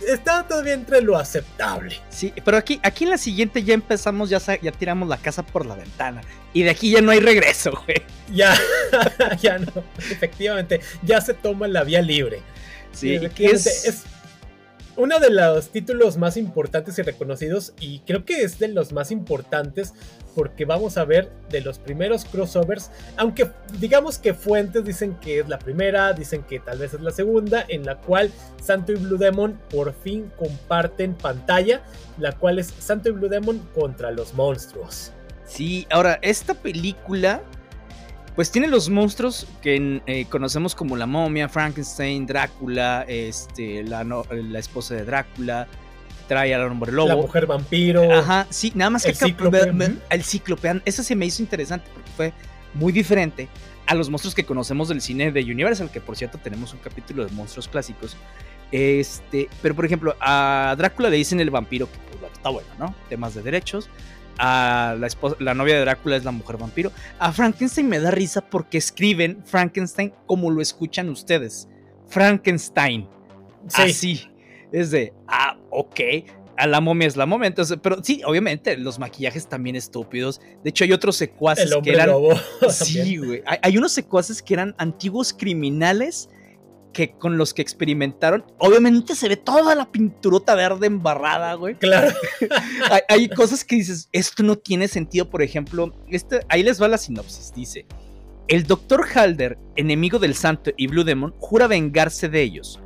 está 0.08 0.48
todavía 0.48 0.74
entre 0.74 1.02
lo 1.02 1.18
aceptable. 1.18 1.98
Sí, 2.10 2.34
pero 2.44 2.58
aquí, 2.58 2.80
aquí 2.84 3.06
en 3.06 3.12
la 3.12 3.18
siguiente 3.18 3.64
ya 3.64 3.74
empezamos, 3.74 4.30
ya, 4.30 4.40
ya 4.62 4.72
tiramos 4.72 5.08
la 5.08 5.18
casa 5.18 5.44
por 5.44 5.66
la 5.66 5.76
ventana. 5.76 6.22
Y 6.54 6.64
de 6.64 6.72
aquí 6.72 6.92
ya 6.92 7.02
no 7.02 7.12
hay 7.12 7.20
regreso, 7.20 7.72
güey. 7.86 8.02
Ya, 8.34 8.56
ya 9.42 9.60
no, 9.60 9.72
efectivamente, 9.98 10.82
ya 11.04 11.22
se 11.22 11.34
toma 11.34 11.68
la 11.68 11.84
vía 11.84 12.02
libre. 12.02 12.42
Sí, 12.92 13.20
es... 13.40 13.86
es 13.86 14.04
uno 14.98 15.20
de 15.20 15.30
los 15.30 15.70
títulos 15.70 16.18
más 16.18 16.38
importantes 16.38 17.00
y 17.00 17.02
reconocidos, 17.02 17.74
y 17.80 18.00
creo 18.00 18.26
que 18.26 18.44
es 18.44 18.60
de 18.60 18.68
los 18.68 18.92
más 18.92 19.12
importantes 19.12 19.94
porque 20.36 20.66
vamos 20.66 20.98
a 20.98 21.06
ver 21.06 21.32
de 21.50 21.62
los 21.62 21.80
primeros 21.80 22.26
crossovers, 22.26 22.92
aunque 23.18 23.50
digamos 23.80 24.18
que 24.18 24.34
fuentes 24.34 24.84
dicen 24.84 25.16
que 25.16 25.40
es 25.40 25.50
la 25.50 25.60
primera, 25.60 26.14
dicen 26.14 26.44
que 26.44 26.60
tal 26.60 26.80
vez 26.80 26.94
es 26.94 27.02
la 27.02 27.12
segunda, 27.12 27.66
en 27.68 27.86
la 27.86 27.98
cual 27.98 28.32
Santo 28.62 28.92
y 28.92 28.96
Blue 28.96 29.18
Demon 29.18 29.60
por 29.70 29.94
fin 29.94 30.32
comparten 30.38 31.14
pantalla, 31.16 31.82
la 32.18 32.32
cual 32.34 32.60
es 32.60 32.68
Santo 32.80 33.10
y 33.10 33.12
Blue 33.12 33.30
Demon 33.30 33.60
contra 33.74 34.12
los 34.12 34.34
monstruos. 34.34 35.12
Sí, 35.46 35.86
ahora, 35.92 36.20
esta 36.22 36.54
película 36.54 37.42
pues 38.36 38.50
tiene 38.50 38.68
los 38.68 38.90
monstruos 38.90 39.46
que 39.62 40.02
eh, 40.06 40.26
conocemos 40.30 40.74
como 40.74 40.96
la 40.96 41.06
momia, 41.06 41.50
Frankenstein, 41.50 42.26
Drácula, 42.26 43.04
este, 43.08 43.84
la, 43.84 44.06
la 44.06 44.60
esposa 44.60 44.96
de 44.96 45.04
Drácula, 45.04 45.68
trae 46.32 46.56
al 46.56 46.62
hombre 46.62 46.94
lobo. 46.94 47.10
La 47.10 47.18
mujer 47.18 47.46
vampiro. 47.46 48.10
Ajá, 48.10 48.48
sí, 48.50 48.72
nada 48.74 48.92
más 48.92 49.04
que 49.04 49.10
el 49.10 49.18
cíclope. 50.24 50.72
El 50.72 50.82
eso 50.86 51.04
se 51.04 51.14
me 51.14 51.26
hizo 51.26 51.42
interesante 51.42 51.90
porque 51.94 52.10
fue 52.16 52.34
muy 52.74 52.94
diferente 52.94 53.50
a 53.86 53.96
los 53.96 54.10
monstruos 54.10 54.34
que 54.34 54.46
conocemos 54.46 54.88
del 54.88 55.02
cine 55.02 55.34
de 55.34 55.44
Universal, 55.44 55.92
que 55.92 56.00
por 56.00 56.16
cierto 56.16 56.38
tenemos 56.38 56.72
un 56.72 56.80
capítulo 56.80 57.26
de 57.26 57.32
monstruos 57.32 57.68
clásicos. 57.68 58.16
Este, 58.72 59.50
pero 59.62 59.76
por 59.76 59.84
ejemplo, 59.84 60.16
a 60.22 60.74
Drácula 60.78 61.10
le 61.10 61.18
dicen 61.18 61.42
el 61.42 61.50
vampiro, 61.50 61.92
que 61.92 61.98
pues, 62.18 62.32
está 62.32 62.48
bueno, 62.48 62.70
¿no? 62.80 62.96
Temas 63.10 63.36
de 63.36 63.42
derechos. 63.42 63.90
A 64.38 64.96
la, 64.98 65.08
esposa, 65.08 65.36
la 65.40 65.54
novia 65.54 65.76
de 65.76 65.82
Drácula 65.82 66.16
es 66.16 66.24
la 66.24 66.32
mujer 66.32 66.56
vampiro. 66.56 66.94
A 67.20 67.34
Frankenstein 67.34 67.90
me 67.90 68.00
da 68.00 68.10
risa 68.10 68.40
porque 68.40 68.78
escriben 68.78 69.44
Frankenstein 69.44 70.14
como 70.26 70.50
lo 70.50 70.62
escuchan 70.62 71.10
ustedes. 71.10 71.68
Frankenstein. 72.08 73.10
Sí. 73.68 73.82
Así. 73.82 74.32
Es 74.72 74.92
de, 74.92 75.14
ah, 75.28 75.58
ok, 75.72 76.00
a 76.58 76.68
la 76.68 76.80
momia 76.82 77.08
es 77.08 77.16
la 77.16 77.26
momia. 77.26 77.48
Entonces, 77.48 77.80
pero 77.82 78.04
sí, 78.04 78.22
obviamente, 78.26 78.78
los 78.78 79.00
maquillajes 79.00 79.48
también 79.48 79.76
estúpidos. 79.76 80.42
De 80.64 80.70
hecho, 80.70 80.84
hay 80.84 80.94
otros 80.94 81.16
secuaces 81.16 81.72
El 81.72 81.82
que 81.82 81.92
eran. 81.92 82.10
Lobo, 82.10 82.34
sí, 82.70 83.18
güey. 83.18 83.42
Hay, 83.46 83.78
unos 83.78 83.92
secuaces 83.92 84.42
que 84.42 84.54
eran 84.54 84.76
antiguos 84.78 85.34
criminales 85.34 86.30
que 86.94 87.14
con 87.14 87.38
los 87.38 87.54
que 87.54 87.62
experimentaron, 87.62 88.44
obviamente 88.58 89.16
se 89.16 89.30
ve 89.30 89.38
toda 89.38 89.76
la 89.76 89.90
pinturota 89.92 90.56
verde 90.56 90.88
embarrada, 90.88 91.54
güey. 91.54 91.76
Claro. 91.76 92.14
hay, 92.92 93.02
hay, 93.08 93.30
cosas 93.30 93.64
que 93.64 93.78
dices, 93.78 94.10
esto 94.12 94.44
no 94.44 94.58
tiene 94.58 94.90
sentido, 94.90 95.30
por 95.30 95.42
ejemplo, 95.42 95.96
este, 96.10 96.42
ahí 96.50 96.64
les 96.64 96.82
va 96.82 96.90
la 96.90 96.98
sinopsis, 96.98 97.54
dice, 97.56 97.86
el 98.50 98.66
doctor 98.66 99.08
Halder, 99.16 99.58
enemigo 99.78 100.20
del 100.20 100.36
santo 100.36 100.72
y 100.76 100.88
Blue 100.88 101.06
Demon, 101.06 101.34
jura 101.40 101.68
vengarse 101.68 102.28
de 102.28 102.42
ellos. 102.42 102.82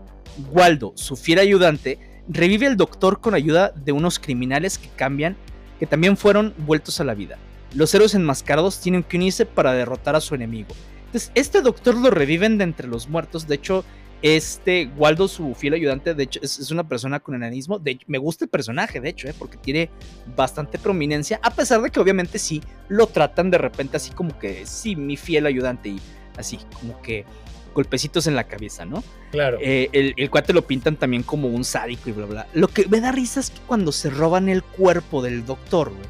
Waldo, 0.51 0.93
su 0.95 1.15
fiel 1.15 1.39
ayudante, 1.39 1.97
revive 2.27 2.67
al 2.67 2.77
doctor 2.77 3.19
con 3.19 3.33
ayuda 3.33 3.71
de 3.71 3.91
unos 3.91 4.19
criminales 4.19 4.77
que 4.77 4.89
cambian, 4.89 5.35
que 5.79 5.85
también 5.85 6.17
fueron 6.17 6.53
vueltos 6.57 6.99
a 6.99 7.03
la 7.03 7.13
vida. 7.13 7.37
Los 7.73 7.93
héroes 7.93 8.15
enmascarados 8.15 8.79
tienen 8.79 9.03
que 9.03 9.17
unirse 9.17 9.45
para 9.45 9.73
derrotar 9.73 10.15
a 10.15 10.21
su 10.21 10.35
enemigo. 10.35 10.69
Entonces, 11.07 11.31
este 11.35 11.61
doctor 11.61 11.95
lo 11.95 12.09
reviven 12.09 12.57
de 12.57 12.63
entre 12.63 12.87
los 12.87 13.09
muertos. 13.09 13.47
De 13.47 13.55
hecho, 13.55 13.83
este 14.21 14.89
Waldo, 14.97 15.27
su 15.27 15.53
fiel 15.55 15.73
ayudante, 15.73 16.13
de 16.13 16.23
hecho, 16.23 16.39
es, 16.41 16.71
una 16.71 16.87
persona 16.87 17.19
con 17.19 17.35
enanismo. 17.35 17.79
De 17.79 17.99
me 18.07 18.17
gusta 18.17 18.45
el 18.45 18.49
personaje, 18.49 18.99
de 18.99 19.09
hecho, 19.09 19.27
¿eh? 19.27 19.35
porque 19.37 19.57
tiene 19.57 19.89
bastante 20.35 20.79
prominencia. 20.79 21.39
A 21.43 21.51
pesar 21.51 21.81
de 21.81 21.89
que, 21.89 21.99
obviamente, 21.99 22.39
sí 22.39 22.61
lo 22.87 23.07
tratan 23.07 23.51
de 23.51 23.57
repente 23.57 23.97
así 23.97 24.11
como 24.11 24.37
que, 24.39 24.65
sí, 24.65 24.95
mi 24.95 25.17
fiel 25.17 25.45
ayudante. 25.45 25.89
Y 25.89 25.99
así, 26.37 26.59
como 26.79 27.01
que 27.01 27.25
golpecitos 27.75 28.25
en 28.25 28.35
la 28.35 28.45
cabeza, 28.45 28.85
¿no? 28.85 29.03
Claro. 29.29 29.59
Eh, 29.61 29.89
el, 29.91 30.15
el, 30.17 30.29
cuate 30.31 30.53
lo 30.53 30.65
pintan 30.65 30.95
también 30.95 31.21
como 31.21 31.49
un 31.49 31.63
sádico 31.63 32.09
y 32.09 32.13
bla, 32.13 32.25
bla. 32.25 32.47
Lo 32.53 32.67
que 32.69 32.87
me 32.87 33.01
da 33.01 33.11
risa 33.11 33.41
es 33.41 33.51
que 33.51 33.59
cuando 33.67 33.91
se 33.91 34.09
roban 34.09 34.49
el 34.49 34.63
cuerpo 34.63 35.21
del 35.21 35.45
doctor, 35.45 35.89
güey, 35.89 36.07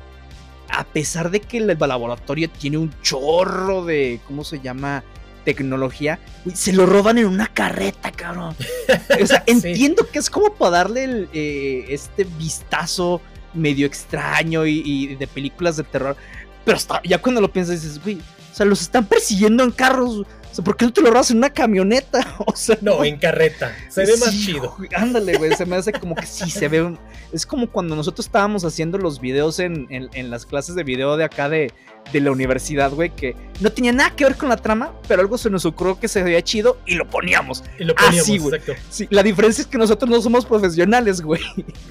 a 0.70 0.84
pesar 0.86 1.32
de 1.32 1.42
que 1.42 1.58
el 1.58 1.68
laboratorio 1.68 2.50
tiene 2.50 2.78
un 2.78 2.94
chorro 3.02 3.84
de, 3.84 4.22
¿cómo 4.28 4.44
se 4.44 4.60
llama? 4.60 5.04
Tecnología, 5.44 6.20
se 6.56 6.74
lo 6.74 6.88
roban 6.88 7.20
en 7.20 7.28
una 7.28 7.48
carreta, 7.48 8.12
cabrón. 8.12 8.56
O 9.22 9.26
sea, 9.28 9.44
entiendo 9.46 10.08
que 10.12 10.20
es 10.20 10.30
como 10.30 10.54
para 10.56 10.72
darle 10.72 11.28
eh, 11.34 11.86
este 11.90 12.24
vistazo 12.24 13.22
medio 13.54 13.86
extraño 13.86 14.66
y, 14.66 14.82
y, 14.84 15.16
de 15.16 15.28
películas 15.28 15.78
de 15.78 15.84
terror. 15.84 16.16
Pero 16.64 16.78
hasta, 16.78 17.00
ya 17.04 17.22
cuando 17.22 17.42
lo 17.42 17.52
piensas 17.52 17.82
dices, 17.82 18.02
güey, 18.04 18.18
o 18.18 18.56
sea, 18.56 18.66
los 18.66 18.82
están 18.82 19.06
persiguiendo 19.06 19.64
en 19.64 19.72
carros 19.72 20.26
sea, 20.56 20.64
¿por 20.64 20.78
qué 20.78 20.86
no 20.86 20.94
te 20.94 21.02
lo 21.02 21.10
robas 21.10 21.32
en 21.32 21.38
una 21.38 21.50
camioneta? 21.50 22.20
O 22.48 22.56
sea, 22.56 22.78
no, 22.82 23.04
en 23.04 23.18
carreta. 23.18 23.76
Se 23.90 24.06
ve 24.06 24.18
más 24.18 24.32
chido. 24.32 24.76
ándale, 24.96 25.38
güey. 25.38 25.54
Se 25.56 25.66
me 25.66 25.76
hace 25.76 25.92
como 25.92 26.16
que 26.16 26.26
sí, 26.26 26.50
se 26.50 26.68
ve. 26.68 26.98
Es 27.34 27.46
como 27.46 27.70
cuando 27.70 27.96
nosotros 27.96 28.26
estábamos 28.26 28.64
haciendo 28.64 28.98
los 28.98 29.20
videos 29.20 29.60
en, 29.60 29.88
en, 29.90 30.30
las 30.30 30.46
clases 30.46 30.76
de 30.76 30.84
video 30.84 31.18
de 31.18 31.26
acá 31.26 31.50
de, 31.50 31.74
de 32.12 32.22
la 32.22 32.32
universidad, 32.32 32.92
güey, 32.92 33.10
que 33.10 33.36
no 33.60 33.72
tenía 33.72 33.92
nada 33.92 34.16
que 34.16 34.26
ver 34.26 34.36
con 34.36 34.50
la 34.50 34.58
trama, 34.58 34.94
pero 35.08 35.22
algo 35.22 35.38
se 35.38 35.50
nos 35.50 35.66
ocurrió 35.66 36.00
que 36.00 36.08
se 36.08 36.24
veía 36.24 36.42
chido 36.42 36.78
y 36.86 36.96
lo 36.96 37.08
poníamos. 37.08 37.64
Y 37.80 37.84
lo 37.84 37.96
poníamos, 37.96 38.22
Así, 38.22 38.38
güey. 38.38 38.62
Sí, 38.90 39.08
la 39.10 39.24
diferencia 39.24 39.62
es 39.62 39.68
que 39.68 39.78
nosotros 39.78 40.10
no 40.10 40.22
somos 40.22 40.46
profesionales, 40.46 41.22
güey. 41.22 41.42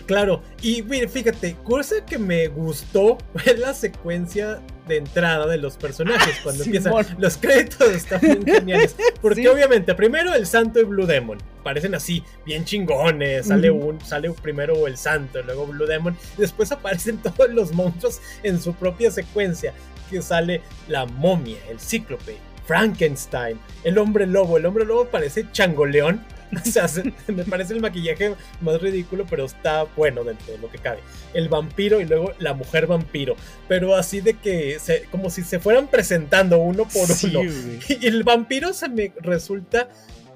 Claro, 0.07 0.43
y 0.62 0.83
mire, 0.83 1.09
fíjate, 1.09 1.57
cosa 1.62 2.05
que 2.05 2.19
me 2.19 2.49
gustó 2.49 3.19
es 3.45 3.59
la 3.59 3.75
secuencia 3.75 4.61
de 4.87 4.99
entrada 4.99 5.47
de 5.47 5.59
los 5.59 5.77
personajes. 5.77 6.37
Cuando 6.43 6.65
empiezan 6.65 6.93
los 7.19 7.37
créditos 7.37 7.89
están 7.89 8.21
bien 8.21 8.45
geniales. 8.47 8.97
Porque 9.21 9.49
obviamente, 9.49 9.95
primero 9.95 10.35
el 10.35 10.47
santo 10.47 10.81
y 10.81 10.85
Blue 10.85 11.07
Demon. 11.07 11.39
Parecen 11.62 11.95
así, 11.95 12.23
bien 12.45 12.65
chingones. 12.65 13.47
Sale 13.47 13.71
un, 13.71 14.01
sale 14.01 14.31
primero 14.31 14.87
el 14.87 14.97
santo, 14.97 15.43
luego 15.43 15.67
Blue 15.67 15.87
Demon. 15.87 16.17
Y 16.37 16.43
después 16.43 16.71
aparecen 16.73 17.17
todos 17.23 17.51
los 17.51 17.73
monstruos 17.73 18.21
en 18.43 18.61
su 18.61 18.75
propia 18.75 19.11
secuencia. 19.11 19.73
Que 20.11 20.23
sale 20.23 20.63
la 20.89 21.07
momia, 21.07 21.59
el 21.71 21.81
cíclope, 21.81 22.37
Frankenstein, 22.67 23.59
el 23.85 23.99
hombre 23.99 24.27
lobo. 24.27 24.59
El 24.59 24.67
hombre 24.67 24.85
lobo 24.85 25.07
parece 25.07 25.47
changoleón 25.53 26.25
O 26.67 26.71
sea, 26.71 26.87
me 27.29 27.45
parece 27.45 27.75
el 27.75 27.81
maquillaje 27.81 28.35
más 28.61 28.81
ridículo, 28.81 29.27
pero 29.29 29.45
está 29.45 29.85
bueno 29.97 30.25
dentro 30.25 30.53
de 30.53 30.59
lo 30.59 30.71
que 30.71 30.79
cabe. 30.79 31.01
El 31.33 31.49
vampiro 31.49 32.01
y 32.01 32.05
luego 32.05 32.33
la 32.39 32.55
mujer 32.55 32.87
vampiro. 32.87 33.37
Pero 33.69 33.95
así 33.97 34.21
de 34.21 34.35
que, 34.35 34.79
como 35.11 35.31
si 35.31 35.43
se 35.43 35.59
fueran 35.59 35.89
presentando 35.89 36.59
uno 36.59 36.87
por 36.89 37.09
uno. 37.25 37.43
Y 37.89 38.07
el 38.07 38.23
vampiro 38.23 38.73
se 38.73 38.89
me 38.89 39.13
resulta 39.21 39.89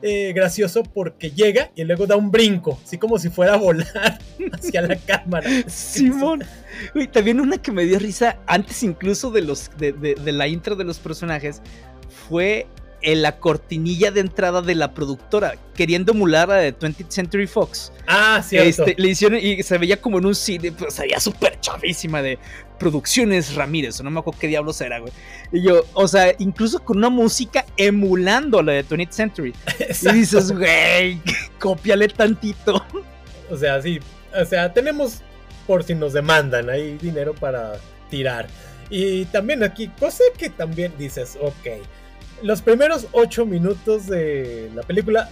eh, 0.02 0.32
gracioso 0.34 0.82
porque 0.82 1.30
llega 1.30 1.70
y 1.74 1.84
luego 1.84 2.06
da 2.06 2.16
un 2.16 2.30
brinco, 2.30 2.78
así 2.84 2.98
como 2.98 3.18
si 3.18 3.28
fuera 3.28 3.54
a 3.54 3.56
volar 3.56 4.18
hacia 4.52 4.82
la 4.82 4.96
cámara. 4.96 5.48
Simón. 5.66 6.44
también 7.12 7.40
una 7.40 7.58
que 7.58 7.72
me 7.72 7.84
dio 7.84 7.98
risa 7.98 8.38
antes 8.46 8.82
incluso 8.82 9.30
de, 9.30 9.42
los, 9.42 9.70
de 9.78 10.32
la 10.32 10.48
intro 10.48 10.76
de 10.76 10.84
los 10.84 10.98
personajes 10.98 11.62
fue 12.28 12.66
en 13.00 13.22
la 13.22 13.38
cortinilla 13.38 14.10
de 14.10 14.20
entrada 14.20 14.62
de 14.62 14.74
la 14.74 14.92
productora, 14.92 15.54
queriendo 15.74 16.12
emular 16.12 16.50
a 16.50 16.56
de 16.56 16.76
20th 16.76 17.08
Century 17.08 17.46
Fox. 17.46 17.92
Ah, 18.06 18.42
cierto. 18.44 18.84
Este, 18.84 19.00
le 19.00 19.08
hicieron 19.08 19.38
y 19.40 19.62
se 19.62 19.78
veía 19.78 20.00
como 20.00 20.18
en 20.18 20.26
un 20.26 20.34
cine, 20.34 20.72
pues 20.72 20.94
se 20.94 21.02
veía 21.02 21.20
súper 21.20 21.60
chavísima 21.60 22.22
de 22.22 22.38
Producciones 22.78 23.54
Ramírez, 23.54 24.00
o 24.00 24.02
no 24.02 24.10
me 24.10 24.20
acuerdo 24.20 24.40
qué 24.40 24.46
diablos 24.46 24.80
era, 24.80 24.98
güey. 24.98 25.12
Y 25.52 25.62
yo, 25.62 25.84
o 25.94 26.06
sea, 26.08 26.34
incluso 26.38 26.78
con 26.80 26.98
una 26.98 27.10
música 27.10 27.64
emulando 27.76 28.62
la 28.62 28.72
de 28.72 28.84
20th 28.86 29.10
Century. 29.10 29.54
Y 30.02 30.12
dices, 30.12 30.52
güey, 30.52 31.20
cópiale 31.58 32.08
tantito. 32.08 32.84
O 33.50 33.56
sea, 33.56 33.80
sí, 33.82 34.00
o 34.38 34.44
sea, 34.44 34.72
tenemos, 34.72 35.22
por 35.66 35.82
si 35.82 35.94
nos 35.94 36.12
demandan, 36.12 36.70
hay 36.70 36.98
dinero 36.98 37.34
para 37.34 37.74
tirar. 38.10 38.46
Y 38.90 39.24
también 39.26 39.62
aquí, 39.62 39.88
cosa 39.98 40.24
que 40.36 40.50
también 40.50 40.92
dices, 40.98 41.36
ok 41.40 41.82
los 42.42 42.62
primeros 42.62 43.06
ocho 43.12 43.44
minutos 43.46 44.06
de 44.06 44.70
la 44.74 44.82
película 44.82 45.30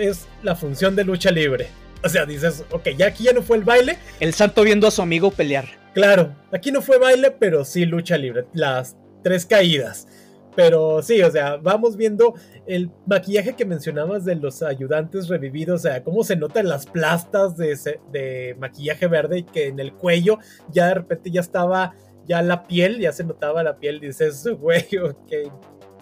es 0.00 0.26
la 0.42 0.54
función 0.54 0.96
de 0.96 1.04
lucha 1.04 1.30
libre. 1.30 1.68
O 2.02 2.08
sea, 2.08 2.26
dices, 2.26 2.64
ok, 2.70 2.88
ya 2.96 3.06
aquí 3.06 3.24
ya 3.24 3.32
no 3.32 3.42
fue 3.42 3.56
el 3.56 3.64
baile. 3.64 3.98
El 4.20 4.34
santo 4.34 4.62
viendo 4.62 4.86
a 4.86 4.90
su 4.90 5.02
amigo 5.02 5.30
pelear. 5.30 5.83
Claro, 5.94 6.34
aquí 6.52 6.72
no 6.72 6.82
fue 6.82 6.98
baile, 6.98 7.30
pero 7.30 7.64
sí 7.64 7.86
lucha 7.86 8.18
libre. 8.18 8.46
Las 8.52 8.96
tres 9.22 9.46
caídas. 9.46 10.08
Pero 10.56 11.02
sí, 11.02 11.22
o 11.22 11.30
sea, 11.30 11.56
vamos 11.56 11.96
viendo 11.96 12.34
el 12.66 12.90
maquillaje 13.06 13.54
que 13.54 13.64
mencionabas 13.64 14.24
de 14.24 14.36
los 14.36 14.62
ayudantes 14.62 15.28
revividos, 15.28 15.80
o 15.80 15.82
sea, 15.82 16.04
cómo 16.04 16.22
se 16.22 16.36
notan 16.36 16.68
las 16.68 16.86
plastas 16.86 17.56
de, 17.56 18.56
maquillaje 18.58 19.06
verde 19.06 19.38
y 19.38 19.42
que 19.44 19.66
en 19.66 19.80
el 19.80 19.92
cuello 19.92 20.38
ya 20.70 20.88
de 20.88 20.94
repente 20.94 21.30
ya 21.30 21.40
estaba, 21.40 21.94
ya 22.26 22.40
la 22.42 22.66
piel, 22.68 23.00
ya 23.00 23.12
se 23.12 23.24
notaba 23.24 23.64
la 23.64 23.78
piel, 23.78 23.98
dices, 23.98 24.46
güey, 24.60 24.86
ok, 25.02 25.32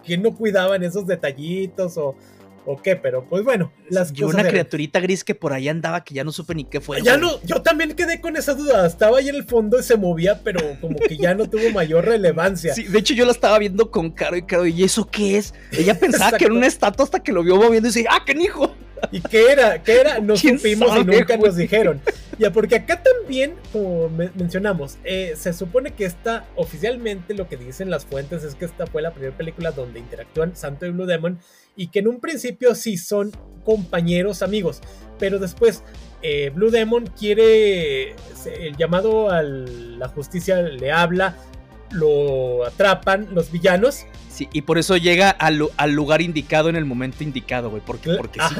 ¿Quién 0.04 0.22
no 0.22 0.34
cuidaban 0.34 0.82
esos 0.82 1.06
detallitos 1.06 1.96
o, 1.96 2.16
o 2.64 2.80
qué? 2.80 2.96
Pero 2.96 3.24
pues 3.28 3.44
bueno, 3.44 3.72
las 3.88 4.12
Yo 4.12 4.28
una 4.28 4.46
criaturita 4.46 5.00
gris 5.00 5.24
que 5.24 5.34
por 5.34 5.52
ahí 5.52 5.68
andaba 5.68 6.04
que 6.04 6.14
ya 6.14 6.24
no 6.24 6.32
supe 6.32 6.54
ni 6.54 6.64
qué 6.64 6.80
fue. 6.80 7.02
Ya 7.02 7.16
no, 7.16 7.40
yo 7.42 7.62
también 7.62 7.92
quedé 7.94 8.20
con 8.20 8.36
esa 8.36 8.54
duda. 8.54 8.86
Estaba 8.86 9.18
ahí 9.18 9.28
en 9.28 9.34
el 9.34 9.44
fondo 9.44 9.78
y 9.78 9.82
se 9.82 9.96
movía, 9.96 10.40
pero 10.42 10.60
como 10.80 10.98
que 10.98 11.16
ya 11.16 11.34
no 11.34 11.48
tuvo 11.48 11.70
mayor 11.70 12.04
relevancia. 12.04 12.72
Sí, 12.82 12.84
de 12.84 12.98
hecho 13.00 13.12
yo 13.12 13.26
la 13.26 13.32
estaba 13.32 13.58
viendo 13.58 13.90
con 13.90 14.10
Caro 14.10 14.36
y 14.36 14.42
Caro, 14.42 14.66
¿y 14.66 14.82
eso 14.82 15.06
qué 15.10 15.36
es? 15.36 15.52
Ella 15.72 15.98
pensaba 15.98 16.38
que 16.38 16.46
era 16.46 16.54
una 16.54 16.66
estatua 16.66 17.04
hasta 17.04 17.22
que 17.22 17.32
lo 17.32 17.42
vio 17.42 17.56
moviendo 17.56 17.88
y 17.88 17.92
dice, 17.92 18.06
¡ah, 18.08 18.22
qué 18.24 18.32
hijo! 18.32 18.74
¿Y 19.10 19.20
qué 19.20 19.50
era? 19.50 19.82
¿Qué 19.82 20.00
era? 20.00 20.20
No 20.20 20.36
supimos 20.36 20.96
y 20.96 21.04
nunca 21.04 21.36
nos 21.36 21.56
dijeron. 21.56 22.00
Ya, 22.38 22.52
porque 22.52 22.76
acá 22.76 23.02
también, 23.02 23.54
como 23.72 24.08
mencionamos, 24.08 24.98
eh, 25.04 25.34
se 25.36 25.52
supone 25.52 25.92
que 25.92 26.04
esta, 26.04 26.46
oficialmente 26.56 27.34
lo 27.34 27.48
que 27.48 27.56
dicen 27.56 27.90
las 27.90 28.06
fuentes 28.06 28.44
es 28.44 28.54
que 28.54 28.64
esta 28.64 28.86
fue 28.86 29.02
la 29.02 29.12
primera 29.12 29.36
película 29.36 29.70
donde 29.70 29.98
interactúan 29.98 30.56
Santo 30.56 30.86
y 30.86 30.90
Blue 30.90 31.06
Demon 31.06 31.38
y 31.76 31.88
que 31.88 32.00
en 32.00 32.08
un 32.08 32.20
principio 32.20 32.74
sí 32.74 32.96
son 32.96 33.32
compañeros, 33.64 34.42
amigos, 34.42 34.80
pero 35.18 35.38
después 35.38 35.82
eh, 36.22 36.50
Blue 36.54 36.70
Demon 36.70 37.06
quiere, 37.06 38.14
el 38.46 38.76
llamado 38.76 39.30
a 39.30 39.42
la 39.42 40.08
justicia 40.08 40.62
le 40.62 40.92
habla, 40.92 41.36
lo 41.90 42.64
atrapan 42.64 43.28
los 43.32 43.50
villanos. 43.50 44.04
Sí, 44.30 44.48
y 44.52 44.62
por 44.62 44.78
eso 44.78 44.96
llega 44.96 45.30
al, 45.30 45.58
lugar 45.92 46.22
indicado 46.22 46.68
en 46.68 46.76
el 46.76 46.84
momento 46.84 47.22
indicado, 47.24 47.70
güey, 47.70 47.82
porque, 47.84 48.14
porque 48.14 48.40
sí. 48.40 48.54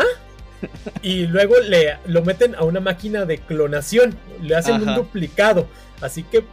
y 1.03 1.27
luego 1.27 1.59
le 1.61 1.99
lo 2.07 2.23
meten 2.23 2.55
a 2.55 2.65
una 2.65 2.81
máquina 2.81 3.25
de 3.25 3.39
clonación, 3.39 4.17
le 4.43 4.55
hacen 4.57 4.87
un 4.87 4.95
duplicado. 4.95 5.67
Así 6.01 6.25
que 6.25 6.45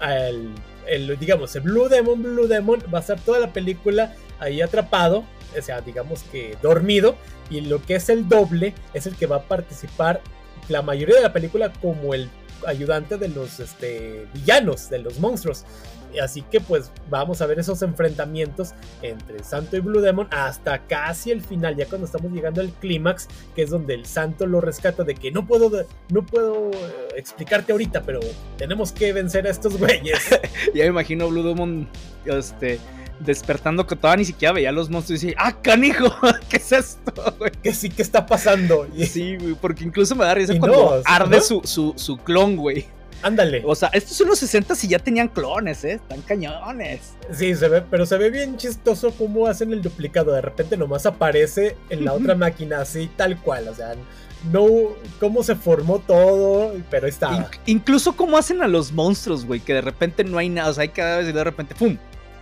el, 0.88 1.20
digamos, 1.20 1.56
el 1.56 1.64
Blue 1.64 1.90
Demon, 1.90 2.22
Blue 2.22 2.48
Demon 2.48 2.80
va 2.94 3.00
a 3.00 3.02
estar 3.02 3.20
toda 3.20 3.40
la 3.40 3.52
película 3.52 4.14
ahí 4.40 4.62
atrapado, 4.62 5.24
o 5.58 5.62
sea, 5.62 5.82
digamos 5.82 6.24
que 6.24 6.58
dormido, 6.62 7.16
y 7.50 7.62
lo 7.62 7.82
que 7.84 7.96
es 7.96 8.10
el 8.10 8.28
doble 8.28 8.74
es 8.94 9.08
el 9.08 9.16
que 9.16 9.26
va 9.26 9.38
a 9.38 9.44
participar 9.44 10.22
la 10.68 10.82
mayoría 10.82 11.16
de 11.16 11.22
la 11.22 11.34
película 11.34 11.72
como 11.82 12.14
el 12.14 12.30
ayudante 12.68 13.18
de 13.18 13.30
los 13.30 13.60
este, 13.60 14.28
villanos, 14.34 14.90
de 14.90 15.00
los 15.00 15.20
monstruos. 15.20 15.66
Así 16.20 16.42
que 16.42 16.60
pues 16.60 16.92
vamos 17.10 17.42
a 17.42 17.46
ver 17.46 17.60
esos 17.60 17.84
enfrentamientos 17.84 18.72
entre 19.04 19.44
Santo 19.44 19.78
y 19.78 19.80
Blue 19.80 20.02
Demon 20.02 20.28
hasta 20.32 20.80
casi 20.88 21.30
el 21.30 21.42
final, 21.42 21.76
ya 21.76 21.86
cuando 21.86 22.08
estamos 22.08 22.32
llegando 22.32 22.62
al 22.62 22.72
clímax, 22.72 23.28
que 23.56 23.62
es 23.62 23.70
donde 23.70 23.94
el 23.94 24.08
Santo 24.08 24.48
lo 24.48 24.60
rescata 24.60 25.04
de 25.04 25.14
que 25.14 25.32
no 25.32 25.46
puedo, 25.46 25.86
no 26.10 26.26
puedo 26.26 26.72
eh, 26.72 27.10
explicarte 27.16 27.74
ahorita, 27.74 28.02
pero 28.02 28.20
tenemos 28.58 28.92
que 28.92 29.14
vencer 29.14 29.46
a 29.46 29.52
estos 29.52 29.78
güeyes. 29.78 30.30
ya 30.74 30.84
me 30.84 30.90
imagino 30.90 31.30
Blue 31.30 31.44
Demon 31.44 31.88
este, 32.26 32.80
despertando 33.20 33.86
que 33.86 33.96
todavía 33.96 34.18
ni 34.18 34.26
siquiera 34.26 34.54
veía 34.54 34.70
a 34.70 34.72
los 34.72 34.90
monstruos 34.90 35.24
y 35.24 35.28
decía, 35.28 35.42
ah, 35.42 35.62
canijo, 35.62 36.06
¿qué 36.50 36.58
es 36.58 36.72
esto, 36.72 37.36
güey? 37.38 37.52
Que 37.64 37.74
sí, 37.74 37.90
¿qué 37.90 38.02
está 38.02 38.26
pasando? 38.26 38.88
Sí, 38.98 39.38
güey, 39.38 39.56
porque 39.56 39.84
incluso 39.84 40.16
me 40.16 40.26
da 40.26 40.34
risa 40.34 40.58
cuando 40.58 41.02
arde 41.06 41.42
su, 41.42 41.62
su, 41.64 41.94
su 41.96 42.18
clon, 42.18 42.56
güey. 42.56 42.86
Ándale. 43.22 43.64
O 43.66 43.76
sea, 43.76 43.90
estos 43.90 44.16
son 44.16 44.28
los 44.28 44.40
60 44.40 44.74
y 44.84 44.88
ya 44.88 45.00
tenían 45.00 45.28
clones, 45.28 45.84
¿eh? 45.84 45.94
Están 45.94 46.22
cañones. 46.22 47.14
Sí, 47.34 47.54
se 47.56 47.68
ve, 47.68 47.82
pero 47.82 48.06
se 48.06 48.18
ve 48.18 48.30
bien 48.30 48.58
chistoso 48.58 49.12
cómo 49.12 49.48
hacen 49.48 49.74
el 49.74 49.82
duplicado. 49.82 50.32
De 50.32 50.42
repente 50.42 50.78
nomás 50.78 51.06
aparece 51.06 51.76
en 51.90 52.06
la 52.06 52.14
otra 52.14 52.36
máquina, 52.36 52.80
así 52.80 53.10
tal 53.18 53.38
cual. 53.42 53.68
O 53.68 53.76
sea, 53.76 53.94
no 54.54 54.66
cómo 55.20 55.44
se 55.44 55.56
formó 55.56 56.00
todo, 56.00 56.74
pero 56.90 57.08
está. 57.08 57.50
incluso 57.66 58.16
cómo 58.16 58.38
hacen 58.38 58.62
a 58.62 58.68
los 58.68 58.94
monstruos, 58.94 59.46
güey, 59.46 59.60
que 59.60 59.74
de 59.74 59.82
repente 59.82 60.24
no 60.24 60.38
hay 60.38 60.48
nada. 60.48 60.70
O 60.70 60.74
sea, 60.74 60.84
hay 60.84 60.90
cada 60.90 61.18
vez 61.18 61.28
y 61.28 61.34
de 61.34 61.44
repente, 61.44 61.76
¡pum! 61.76 61.98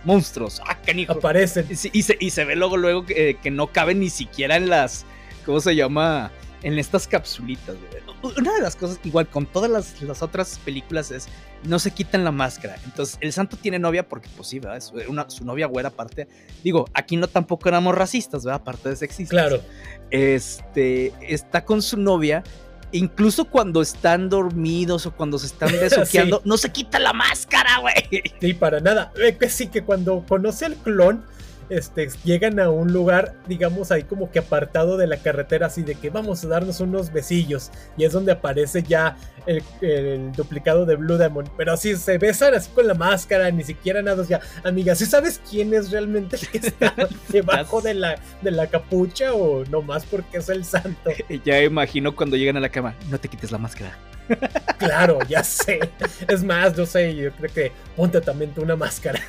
Monstruos. 0.08 0.60
¡Ah, 0.66 0.76
canijo! 0.80 1.12
Aparecen. 1.12 1.66
Y, 1.70 2.02
se, 2.02 2.16
y 2.18 2.30
se 2.30 2.44
ve 2.44 2.56
luego, 2.56 2.76
luego 2.76 3.04
que, 3.06 3.36
que 3.42 3.50
no 3.50 3.68
caben 3.68 4.00
ni 4.00 4.10
siquiera 4.10 4.56
en 4.56 4.68
las. 4.68 5.04
¿Cómo 5.44 5.60
se 5.60 5.76
llama? 5.76 6.32
En 6.62 6.78
estas 6.78 7.06
capsulitas, 7.06 7.76
güey 7.76 8.08
una 8.22 8.54
de 8.54 8.60
las 8.60 8.76
cosas, 8.76 8.98
igual 9.04 9.28
con 9.28 9.46
todas 9.46 9.70
las, 9.70 10.22
otras 10.22 10.58
películas, 10.64 11.10
es 11.10 11.28
no 11.64 11.78
se 11.78 11.90
quitan 11.90 12.24
la 12.24 12.32
máscara. 12.32 12.76
Entonces, 12.84 13.18
el 13.20 13.32
santo 13.32 13.56
tiene 13.56 13.78
novia 13.78 14.08
porque, 14.08 14.28
pues 14.36 14.48
sí, 14.48 14.58
¿verdad? 14.58 14.76
Es 14.76 14.92
una, 15.08 15.28
su 15.30 15.44
novia 15.44 15.66
güera 15.66 15.88
aparte. 15.88 16.28
Digo, 16.62 16.86
aquí 16.94 17.16
no 17.16 17.28
tampoco 17.28 17.68
éramos 17.68 17.94
racistas, 17.94 18.44
¿verdad? 18.44 18.60
Aparte 18.60 18.88
de 18.88 18.96
sexistas. 18.96 19.30
Claro. 19.30 19.62
Este, 20.10 21.12
está 21.20 21.64
con 21.64 21.82
su 21.82 21.96
novia. 21.96 22.42
Incluso 22.92 23.44
cuando 23.44 23.82
están 23.82 24.28
dormidos 24.28 25.06
o 25.06 25.12
cuando 25.12 25.38
se 25.38 25.46
están 25.46 25.70
besuqueando, 25.80 26.42
no 26.44 26.56
se 26.56 26.70
quita 26.70 26.98
la 26.98 27.12
máscara, 27.12 27.78
güey. 27.80 28.22
Sí, 28.40 28.54
para 28.54 28.80
nada. 28.80 29.12
Eh, 29.16 29.36
sí, 29.48 29.68
que 29.68 29.82
cuando 29.82 30.24
conoce 30.26 30.64
al 30.64 30.74
clon, 30.76 31.22
este, 31.70 32.08
llegan 32.24 32.60
a 32.60 32.70
un 32.70 32.92
lugar, 32.92 33.34
digamos, 33.46 33.90
ahí 33.90 34.02
como 34.04 34.30
que 34.30 34.38
apartado 34.38 34.96
de 34.96 35.06
la 35.06 35.18
carretera, 35.18 35.66
así 35.66 35.82
de 35.82 35.94
que 35.94 36.10
vamos 36.10 36.44
a 36.44 36.48
darnos 36.48 36.80
unos 36.80 37.12
besillos. 37.12 37.70
Y 37.96 38.04
es 38.04 38.12
donde 38.12 38.32
aparece 38.32 38.82
ya 38.82 39.16
el, 39.46 40.32
duplicado 40.32 40.86
de 40.86 40.96
Blue 40.96 41.16
Demon. 41.16 41.48
Pero 41.56 41.72
así 41.72 41.96
se 41.96 42.18
besan 42.18 42.54
así 42.54 42.70
con 42.70 42.86
la 42.86 42.94
máscara, 42.94 43.50
ni 43.50 43.64
siquiera 43.64 44.02
nada. 44.02 44.24
Ya, 44.28 44.40
amiga, 44.64 44.94
¿sí 44.94 45.06
sabes 45.06 45.40
quién 45.48 45.74
es 45.74 45.90
realmente 45.90 46.36
el 46.36 46.48
que 46.48 46.58
está 46.58 46.94
debajo 47.28 47.80
de 47.80 47.94
la, 47.94 48.16
de 48.42 48.50
la 48.50 48.66
capucha 48.66 49.34
o 49.34 49.64
nomás 49.66 50.04
porque 50.04 50.38
es 50.38 50.48
el 50.48 50.64
santo? 50.64 51.10
Ya 51.44 51.62
imagino 51.62 52.14
cuando 52.14 52.36
llegan 52.36 52.56
a 52.56 52.60
la 52.60 52.68
cama, 52.68 52.94
no 53.10 53.18
te 53.18 53.28
quites 53.28 53.52
la 53.52 53.58
máscara. 53.58 53.96
Claro, 54.78 55.18
ya 55.28 55.42
sé. 55.42 55.80
Es 56.28 56.44
más, 56.44 56.76
no 56.76 56.86
sé, 56.86 57.14
yo 57.16 57.32
creo 57.32 57.52
que 57.52 57.72
ponte 57.96 58.20
también 58.20 58.52
tú 58.52 58.62
una 58.62 58.76
máscara. 58.76 59.20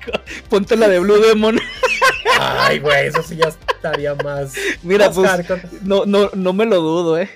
Ponte 0.50 0.76
la 0.76 0.88
de 0.88 0.98
Blue 0.98 1.18
Demon. 1.20 1.58
Ay, 2.40 2.78
güey, 2.78 3.06
eso 3.06 3.22
sí 3.22 3.36
ya 3.36 3.48
estaría 3.48 4.14
más. 4.16 4.54
Mira, 4.82 5.10
pues, 5.10 5.28
no, 5.82 6.04
no, 6.06 6.30
no 6.34 6.52
me 6.52 6.66
lo 6.66 6.80
dudo, 6.80 7.18
eh. 7.18 7.28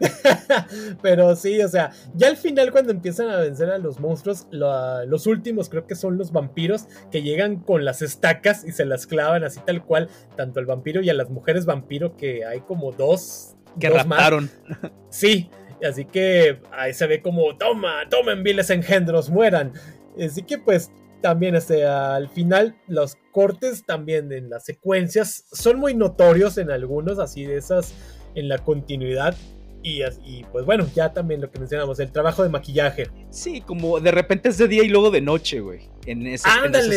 Pero 1.02 1.36
sí, 1.36 1.60
o 1.62 1.68
sea, 1.68 1.92
ya 2.14 2.28
al 2.28 2.36
final 2.36 2.72
cuando 2.72 2.92
empiezan 2.92 3.30
a 3.30 3.36
vencer 3.38 3.70
a 3.70 3.78
los 3.78 4.00
monstruos, 4.00 4.46
los 4.50 5.26
últimos 5.26 5.68
creo 5.68 5.86
que 5.86 5.94
son 5.94 6.18
los 6.18 6.32
vampiros 6.32 6.86
que 7.10 7.22
llegan 7.22 7.56
con 7.60 7.84
las 7.84 8.02
estacas 8.02 8.64
y 8.64 8.72
se 8.72 8.84
las 8.84 9.06
clavan 9.06 9.44
así 9.44 9.60
tal 9.64 9.84
cual, 9.84 10.08
tanto 10.36 10.60
el 10.60 10.66
vampiro 10.66 11.00
y 11.00 11.10
a 11.10 11.14
las 11.14 11.30
mujeres 11.30 11.66
vampiro 11.66 12.16
que 12.16 12.44
hay 12.44 12.60
como 12.60 12.92
dos. 12.92 13.54
Que 13.78 13.90
raptaron. 13.90 14.50
Sí, 15.10 15.50
así 15.86 16.04
que 16.04 16.60
ahí 16.72 16.92
se 16.92 17.06
ve 17.06 17.22
como, 17.22 17.56
toma, 17.56 18.08
tomen 18.08 18.42
viles 18.42 18.70
engendros, 18.70 19.30
mueran. 19.30 19.72
Así 20.20 20.42
que 20.42 20.58
pues 20.58 20.90
también 21.24 21.54
este, 21.54 21.86
al 21.86 22.28
final 22.28 22.76
los 22.86 23.16
cortes 23.32 23.86
también 23.86 24.30
en 24.30 24.50
las 24.50 24.66
secuencias 24.66 25.46
son 25.50 25.78
muy 25.78 25.94
notorios 25.94 26.58
en 26.58 26.70
algunos, 26.70 27.18
así 27.18 27.46
de 27.46 27.56
esas 27.56 27.94
en 28.34 28.46
la 28.46 28.58
continuidad 28.58 29.34
y, 29.82 30.44
pues 30.52 30.66
bueno, 30.66 30.86
ya 30.94 31.14
también 31.14 31.40
lo 31.40 31.50
que 31.50 31.58
mencionamos, 31.58 31.98
el 31.98 32.12
trabajo 32.12 32.42
de 32.42 32.50
maquillaje. 32.50 33.08
Sí, 33.30 33.62
como 33.62 34.00
de 34.00 34.10
repente 34.10 34.50
es 34.50 34.58
de 34.58 34.68
día 34.68 34.82
y 34.82 34.88
luego 34.88 35.10
de 35.10 35.22
noche, 35.22 35.60
güey. 35.60 35.88
En, 36.04 36.26
esos, 36.26 36.50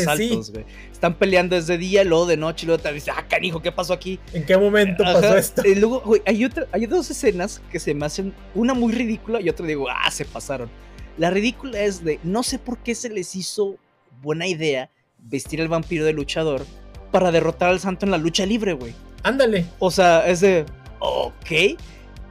saltos, 0.04 0.52
güey. 0.52 0.66
Están 0.92 1.14
peleando 1.16 1.56
desde 1.56 1.78
día, 1.78 2.04
luego 2.04 2.26
de 2.26 2.36
noche, 2.36 2.66
y 2.66 2.68
luego 2.68 2.84
te 2.84 2.92
dices, 2.92 3.14
ah, 3.16 3.26
canijo, 3.30 3.62
¿qué 3.62 3.72
pasó 3.72 3.94
aquí? 3.94 4.20
¿En 4.34 4.46
qué 4.46 4.58
momento 4.58 5.04
pasó 5.06 5.38
esto? 5.38 5.66
Y 5.66 5.76
luego, 5.76 6.02
güey, 6.02 6.22
hay, 6.26 6.44
otra, 6.44 6.68
hay 6.74 6.86
dos 6.86 7.10
escenas 7.12 7.62
que 7.72 7.80
se 7.80 7.94
me 7.94 8.06
hacen, 8.06 8.34
una 8.56 8.74
muy 8.74 8.92
ridícula 8.92 9.40
y 9.40 9.48
otra 9.48 9.66
digo, 9.66 9.88
ah, 9.90 10.12
se 10.12 10.26
pasaron. 10.26 10.70
La 11.18 11.30
ridícula 11.30 11.80
es 11.80 12.04
de, 12.04 12.20
no 12.24 12.44
sé 12.44 12.60
por 12.60 12.78
qué 12.80 12.94
se 12.94 13.10
les 13.10 13.36
hizo 13.36 13.78
buena 14.22 14.48
idea 14.48 14.90
vestir 15.20 15.62
al 15.62 15.68
vampiro 15.68 16.06
de 16.06 16.14
luchador 16.14 16.66
para 17.12 17.32
derrotar 17.32 17.70
al 17.70 17.80
santo 17.80 18.06
en 18.06 18.12
la 18.12 18.18
lucha 18.18 18.46
libre, 18.46 18.74
güey. 18.74 18.94
Ándale. 19.24 19.66
O 19.80 19.92
sea, 19.92 20.28
es 20.28 20.42
de, 20.42 20.66
ok 21.00 21.78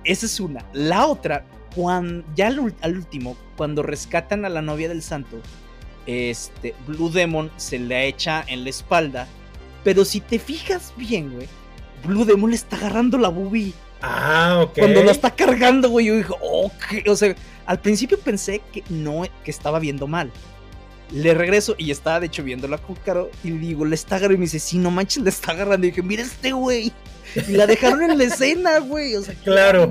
esa 0.06 0.26
es 0.26 0.40
una. 0.40 0.64
La 0.72 1.06
otra, 1.06 1.44
cuando, 1.74 2.24
ya 2.34 2.46
al, 2.46 2.96
último, 2.96 3.36
cuando 3.56 3.82
rescatan 3.82 4.44
a 4.44 4.48
la 4.48 4.62
novia 4.62 4.88
del 4.88 5.02
santo, 5.02 5.40
este, 6.06 6.74
Blue 6.86 7.10
Demon 7.10 7.50
se 7.56 7.78
le 7.78 8.06
echa 8.06 8.44
en 8.46 8.64
la 8.64 8.70
espalda. 8.70 9.26
Pero 9.84 10.04
si 10.04 10.20
te 10.20 10.38
fijas 10.38 10.94
bien, 10.96 11.34
güey, 11.34 11.48
Blue 12.04 12.24
Demon 12.24 12.50
le 12.50 12.56
está 12.56 12.76
agarrando 12.76 13.18
la 13.18 13.28
boobie. 13.28 13.72
Ah, 14.02 14.60
ok. 14.62 14.78
Cuando 14.78 15.02
lo 15.02 15.10
está 15.10 15.34
cargando, 15.34 15.90
güey, 15.90 16.06
yo 16.06 16.16
dije, 16.16 16.32
ok. 16.40 17.08
O 17.08 17.16
sea, 17.16 17.34
al 17.66 17.80
principio 17.80 18.18
pensé 18.18 18.62
que 18.72 18.84
no, 18.88 19.22
que 19.44 19.50
estaba 19.50 19.78
viendo 19.78 20.06
mal. 20.06 20.30
Le 21.12 21.34
regreso 21.34 21.74
y 21.78 21.90
estaba 21.90 22.20
de 22.20 22.26
hecho 22.26 22.42
viéndola 22.42 22.78
con 22.78 22.96
Caro 22.96 23.30
y 23.44 23.50
le 23.50 23.58
digo, 23.58 23.84
le 23.84 23.94
está 23.94 24.16
agarrando 24.16 24.34
y 24.34 24.38
me 24.38 24.44
dice, 24.46 24.58
sí, 24.58 24.78
no 24.78 24.90
manches, 24.90 25.22
le 25.22 25.30
está 25.30 25.52
agarrando. 25.52 25.86
Y 25.86 25.90
dije, 25.90 26.02
mira 26.02 26.22
este 26.22 26.52
güey. 26.52 26.92
Y 27.48 27.52
la 27.52 27.66
dejaron 27.66 28.02
en 28.02 28.18
la 28.18 28.24
escena, 28.24 28.78
güey. 28.78 29.14
O 29.14 29.22
sea, 29.22 29.34
claro. 29.44 29.90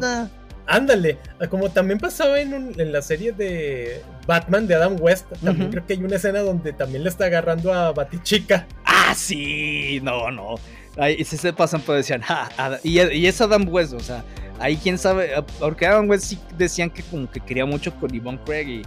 Ándale, 0.67 1.19
como 1.49 1.69
también 1.69 1.99
pasaba 1.99 2.39
en, 2.39 2.91
la 2.91 3.01
serie 3.01 3.31
de 3.31 4.01
Batman 4.25 4.65
de 4.65 4.73
Adam 4.73 4.97
West, 4.99 5.27
también 5.43 5.69
creo 5.69 5.85
que 5.85 5.93
hay 5.93 6.03
una 6.03 6.15
escena 6.15 6.39
donde 6.39 6.73
también 6.73 7.03
le 7.03 7.09
está 7.09 7.25
agarrando 7.25 7.71
a 7.71 7.91
Batichica. 7.91 8.65
Ah, 8.83 9.13
sí, 9.15 9.99
no, 10.01 10.31
no. 10.31 10.55
Ahí 10.97 11.23
sí 11.23 11.37
se 11.37 11.53
pasan, 11.53 11.81
pero 11.81 11.97
decían, 11.97 12.21
ah, 12.27 12.79
y, 12.81 12.97
es 12.97 13.41
Adam 13.41 13.67
West, 13.69 13.93
o 13.93 13.99
sea, 13.99 14.23
ahí 14.59 14.77
quién 14.77 14.97
sabe, 14.97 15.31
porque 15.59 15.85
Adam 15.85 16.09
West 16.09 16.25
sí 16.25 16.39
decían 16.57 16.89
que 16.89 17.03
como 17.03 17.29
que 17.29 17.39
quería 17.41 17.65
mucho 17.65 17.93
con 17.99 18.11
Yvonne 18.11 18.39
Craig 18.45 18.67
y 18.67 18.81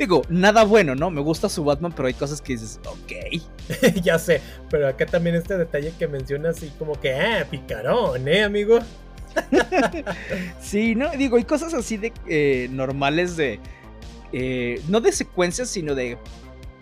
Digo, 0.00 0.22
nada 0.30 0.64
bueno, 0.64 0.94
¿no? 0.94 1.10
Me 1.10 1.20
gusta 1.20 1.50
su 1.50 1.62
Batman, 1.62 1.92
pero 1.94 2.08
hay 2.08 2.14
cosas 2.14 2.40
que 2.40 2.54
dices, 2.54 2.80
ok. 2.86 3.92
ya 4.02 4.18
sé, 4.18 4.40
pero 4.70 4.88
acá 4.88 5.04
también 5.04 5.36
este 5.36 5.58
detalle 5.58 5.92
que 5.98 6.08
mencionas 6.08 6.62
y 6.62 6.70
como 6.78 6.98
que, 6.98 7.12
ah, 7.12 7.46
picarón, 7.50 8.26
¿eh, 8.26 8.42
amigo? 8.42 8.78
sí, 10.58 10.94
no, 10.94 11.10
digo, 11.10 11.36
hay 11.36 11.44
cosas 11.44 11.74
así 11.74 11.98
de 11.98 12.14
eh, 12.26 12.68
normales 12.70 13.36
de, 13.36 13.60
eh, 14.32 14.80
no 14.88 15.02
de 15.02 15.12
secuencias, 15.12 15.68
sino 15.68 15.94
de 15.94 16.16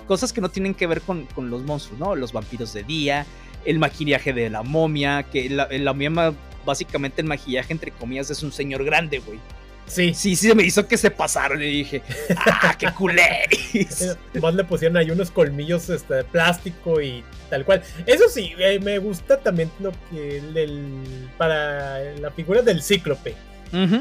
cosas 0.07 0.33
que 0.33 0.41
no 0.41 0.49
tienen 0.49 0.73
que 0.73 0.87
ver 0.87 1.01
con, 1.01 1.27
los 1.37 1.65
monstruos, 1.65 1.99
¿no? 1.99 2.15
Los 2.15 2.33
vampiros 2.33 2.73
de 2.73 2.85
día, 2.85 3.27
el 3.65 3.81
maquillaje 3.81 4.33
de 4.33 4.49
la 4.49 4.63
momia, 4.63 5.25
que 5.25 5.51
la, 5.51 5.67
la 5.69 5.93
momia, 5.93 6.33
básicamente 6.65 7.21
el 7.23 7.27
maquillaje, 7.27 7.73
entre 7.73 7.91
comillas, 7.91 8.31
es 8.31 8.45
un 8.45 8.53
señor 8.53 8.85
grande, 8.85 9.19
güey. 9.19 9.41
Sí. 9.89 10.15
Sí, 10.15 10.37
sí, 10.37 10.49
se 10.49 10.55
me 10.55 10.63
hizo 10.63 10.87
que 10.87 10.97
se 10.97 11.11
pasaron 11.11 11.63
y 11.63 11.67
dije, 11.67 12.03
¡ah, 12.37 12.77
qué 12.79 12.93
culé! 12.93 13.49
Más 14.41 14.55
le 14.55 14.65
pusieron 14.65 14.97
ahí 14.97 15.11
unos 15.11 15.31
colmillos 15.31 15.89
este, 15.91 16.15
de 16.15 16.25
plástico 16.25 17.01
y 17.01 17.25
tal 17.51 17.65
cual. 17.65 17.83
Eso 18.07 18.25
sí, 18.29 18.53
eh, 18.59 18.79
me 18.81 18.99
gusta 18.99 19.39
también 19.39 19.71
lo 19.81 19.93
que 20.11 20.39
el, 20.39 21.29
para 21.37 22.15
la 22.15 22.31
figura 22.31 22.63
del 22.63 22.83
cíclope. 22.83 23.35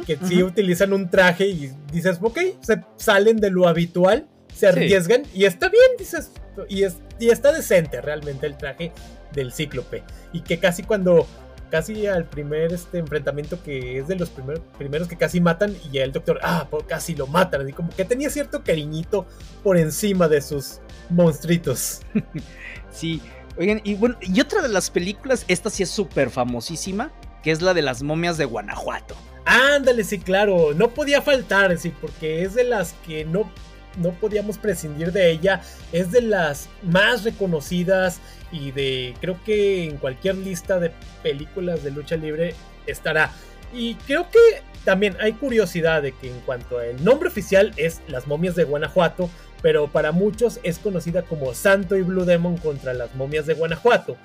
que 0.06 0.18
sí 0.28 0.44
utilizan 0.44 0.94
un 0.94 1.10
traje 1.10 1.48
y 1.48 1.72
dices, 1.92 2.20
ok, 2.22 2.40
se 2.62 2.84
salen 2.98 3.38
de 3.38 3.50
lo 3.50 3.68
habitual, 3.68 4.28
se 4.54 4.68
arriesgan 4.68 5.24
y 5.34 5.46
está 5.46 5.70
bien, 5.70 5.88
dices, 5.98 6.32
y, 6.70 6.84
es, 6.84 6.98
y 7.20 7.30
está 7.30 7.52
decente 7.52 8.02
realmente 8.02 8.46
el 8.46 8.58
traje 8.58 8.92
del 9.34 9.52
cíclope. 9.52 10.04
Y 10.34 10.42
que 10.42 10.60
casi 10.60 10.84
cuando 10.84 11.28
casi 11.70 12.07
al 12.07 12.26
primer 12.26 12.74
este 12.74 12.99
enfrentamiento 12.99 13.61
que 13.61 13.99
es 13.99 14.07
de 14.07 14.15
los 14.15 14.30
primeros 14.78 15.07
que 15.07 15.18
casi 15.18 15.39
matan 15.39 15.76
y 15.91 15.97
el 15.99 16.11
doctor, 16.11 16.39
ah, 16.43 16.68
casi 16.88 17.15
lo 17.15 17.28
matan, 17.28 17.61
así 17.61 17.74
como 17.74 17.89
que 17.89 18.05
tenía 18.05 18.30
cierto 18.30 18.63
cariñito 18.63 19.26
por 19.63 19.78
encima 19.78 20.28
de 20.28 20.41
sus 20.41 20.80
monstruitos. 21.09 22.01
sí, 22.91 23.22
oigan, 23.57 23.82
y 23.84 23.95
bueno, 23.95 24.18
y 24.22 24.39
otra 24.39 24.61
de 24.61 24.70
las 24.70 24.89
películas, 24.89 25.45
esta 25.47 25.70
sí 25.70 25.84
es 25.84 25.89
súper 25.89 26.30
famosísima, 26.30 27.11
que 27.43 27.51
es 27.51 27.61
la 27.61 27.74
de 27.74 27.82
las 27.82 28.03
momias 28.03 28.38
de 28.38 28.45
Guanajuato. 28.45 29.15
Ándale, 29.45 30.03
sí, 30.03 30.20
claro, 30.20 30.74
no 30.74 30.89
podía 30.89 31.22
faltar, 31.22 31.78
sí, 31.78 31.93
porque 32.01 32.43
es 32.43 32.53
de 32.53 32.65
las 32.65 32.93
que 33.05 33.24
no 33.24 33.49
no 33.97 34.11
podíamos 34.11 34.57
prescindir 34.57 35.11
de 35.11 35.32
ella. 35.32 35.61
Es 35.91 36.11
de 36.11 36.22
las 36.22 36.70
más 36.84 37.24
reconocidas 37.24 38.20
y 38.52 38.72
de 38.72 39.14
creo 39.20 39.39
que 39.45 39.84
en 39.84 39.98
cualquier 39.98 40.36
lista 40.36 40.80
de 40.80 40.91
películas 41.24 41.84
de 41.84 41.91
lucha 41.91 42.16
libre 42.16 42.56
estará. 42.86 43.32
Y 43.74 43.95
creo 43.95 44.30
que 44.30 44.39
también 44.86 45.18
hay 45.20 45.34
curiosidad 45.34 46.02
de 46.02 46.14
que 46.14 46.30
en 46.30 46.39
cuanto 46.41 46.80
al 46.80 47.04
nombre 47.04 47.28
oficial 47.28 47.74
es 47.76 48.02
Las 48.08 48.28
momias 48.28 48.56
de 48.56 48.64
Guanajuato, 48.64 49.30
pero 49.62 49.88
para 49.88 50.12
muchos 50.12 50.60
es 50.64 50.80
conocida 50.80 51.24
como 51.24 51.54
Santo 51.54 51.98
y 51.98 52.02
Blue 52.02 52.26
Demon 52.26 52.58
contra 52.58 52.93
las 52.93 53.14
momias 53.16 53.45
de 53.45 53.54
Guanajuato 53.54 54.18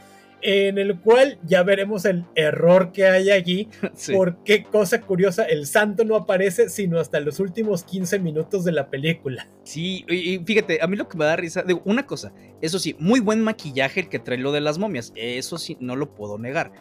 en 0.42 0.76
el 0.78 0.98
cual 1.00 1.38
ya 1.44 1.62
veremos 1.62 2.04
el 2.04 2.24
error 2.34 2.92
que 2.92 3.06
hay 3.06 3.30
allí, 3.30 3.68
porque 4.14 4.64
cosa 4.64 5.00
curiosa, 5.00 5.44
el 5.44 5.66
santo 5.66 6.04
no 6.04 6.16
aparece 6.16 6.68
sino 6.68 6.98
hasta 6.98 7.20
los 7.20 7.40
últimos 7.40 7.84
15 7.84 8.18
minutos 8.18 8.64
de 8.64 8.72
la 8.72 8.90
película. 8.90 9.48
Sí, 9.62 10.04
y 10.08 10.38
fíjate, 10.38 10.80
a 10.82 10.86
mí 10.86 10.96
lo 10.96 11.08
que 11.08 11.16
me 11.16 11.24
da 11.24 11.36
risa, 11.36 11.62
digo, 11.62 11.80
una 11.84 12.06
cosa, 12.06 12.32
eso 12.60 12.78
sí, 12.78 12.96
muy 12.98 13.20
buen 13.20 13.40
maquillaje 13.42 14.00
el 14.00 14.08
que 14.08 14.18
trae 14.18 14.38
lo 14.38 14.52
de 14.52 14.60
las 14.60 14.78
momias, 14.78 15.12
eso 15.14 15.58
sí, 15.58 15.76
no 15.80 15.96
lo 15.96 16.14
puedo 16.14 16.38
negar. 16.38 16.72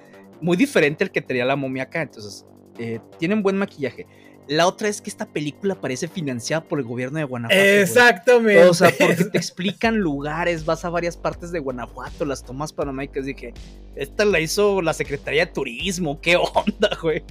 Muy 0.42 0.58
diferente 0.58 1.04
el 1.04 1.12
que 1.12 1.22
traía 1.22 1.46
la 1.46 1.56
momia 1.56 1.84
acá, 1.84 2.02
entonces, 2.02 2.46
eh, 2.80 3.00
tienen 3.20 3.44
buen 3.44 3.58
maquillaje. 3.58 4.08
La 4.52 4.68
otra 4.68 4.90
es 4.90 5.00
que 5.00 5.10
esta 5.10 5.28
película 5.28 5.76
parece 5.76 6.10
financiada 6.10 6.62
por 6.62 6.80
el 6.80 6.84
gobierno 6.84 7.20
de 7.20 7.24
Guanajuato. 7.24 7.64
Exactamente. 7.64 8.66
O 8.66 8.74
sea, 8.74 8.92
porque 9.00 9.24
te 9.32 9.38
explican 9.38 10.00
lugares, 10.00 10.66
vas 10.66 10.84
a 10.84 10.90
varias 10.90 11.16
partes 11.16 11.54
de 11.54 11.60
Guanajuato, 11.60 12.26
las 12.26 12.44
tomas 12.44 12.74
panorámicas. 12.74 13.26
Dije, 13.26 13.54
esta 13.96 14.26
la 14.26 14.42
hizo 14.42 14.82
la 14.82 14.94
Secretaría 14.94 15.46
de 15.46 15.54
Turismo, 15.54 16.20
qué 16.20 16.36
onda, 16.36 16.90
güey. 17.02 17.24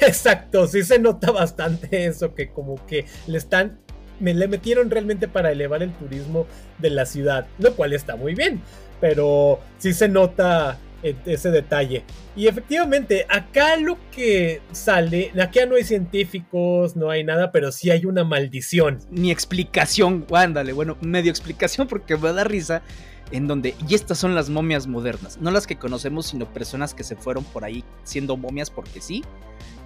Exacto, 0.00 0.66
sí 0.66 0.82
se 0.84 0.98
nota 0.98 1.32
bastante 1.32 2.06
eso, 2.06 2.34
que 2.34 2.48
como 2.48 2.76
que 2.86 3.04
le 3.26 3.36
están, 3.36 3.78
me 4.18 4.32
le 4.32 4.48
metieron 4.48 4.90
realmente 4.90 5.28
para 5.28 5.52
elevar 5.52 5.82
el 5.82 5.92
turismo 5.92 6.46
de 6.78 6.88
la 6.88 7.04
ciudad, 7.04 7.46
lo 7.58 7.76
cual 7.76 7.92
está 7.92 8.16
muy 8.16 8.34
bien, 8.34 8.62
pero 9.02 9.60
sí 9.76 9.92
se 9.92 10.08
nota 10.08 10.78
ese 11.26 11.50
detalle. 11.50 12.04
Y 12.34 12.46
efectivamente, 12.46 13.26
acá 13.28 13.76
lo 13.76 13.98
que 14.10 14.60
sale, 14.72 15.30
acá 15.40 15.66
no 15.66 15.76
hay 15.76 15.84
científicos, 15.84 16.96
no 16.96 17.10
hay 17.10 17.24
nada, 17.24 17.52
pero 17.52 17.70
sí 17.70 17.90
hay 17.90 18.06
una 18.06 18.24
maldición. 18.24 18.98
Ni 19.10 19.30
explicación, 19.30 20.26
ándale, 20.32 20.72
bueno, 20.72 20.96
medio 21.00 21.30
explicación 21.30 21.86
porque 21.86 22.16
me 22.16 22.32
da 22.32 22.44
risa 22.44 22.82
en 23.30 23.46
donde, 23.46 23.74
y 23.88 23.94
estas 23.94 24.18
son 24.18 24.34
las 24.34 24.50
momias 24.50 24.86
modernas, 24.86 25.38
no 25.40 25.50
las 25.50 25.66
que 25.66 25.76
conocemos, 25.76 26.26
sino 26.26 26.52
personas 26.52 26.94
que 26.94 27.04
se 27.04 27.16
fueron 27.16 27.44
por 27.44 27.64
ahí 27.64 27.84
siendo 28.04 28.36
momias 28.36 28.70
porque 28.70 29.00
sí. 29.00 29.22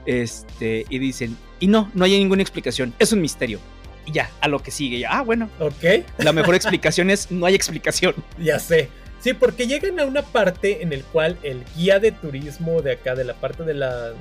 Este, 0.07 0.87
y 0.89 0.99
dicen, 0.99 1.37
y 1.61 1.67
no, 1.67 1.91
no 1.95 2.05
hay 2.05 2.19
ninguna 2.19 2.43
explicación, 2.43 2.95
es 2.99 3.13
un 3.13 3.21
misterio. 3.21 3.59
Y 4.07 4.13
ya, 4.13 4.31
a 4.41 4.49
lo 4.49 4.63
que 4.63 4.71
sigue, 4.71 4.99
ya, 4.99 5.19
ah, 5.19 5.23
bueno. 5.23 5.51
Ok. 5.61 6.05
La 6.19 6.33
mejor 6.33 6.55
explicación 6.55 7.11
es, 7.11 7.31
no 7.31 7.45
hay 7.45 7.55
explicación. 7.55 8.15
Ya 8.39 8.59
sé. 8.59 8.89
Sí, 9.21 9.33
porque 9.33 9.67
llegan 9.67 9.99
a 9.99 10.05
una 10.05 10.23
parte 10.23 10.83
en 10.83 10.93
el 10.93 11.03
cual 11.03 11.39
el 11.43 11.65
guía 11.77 11.99
de 11.99 12.13
turismo 12.13 12.83
de 12.83 12.93
acá, 12.93 13.15
de 13.15 13.25
la 13.25 13.35
parte 13.35 13.65
de 13.65 13.75
la, 13.75 14.13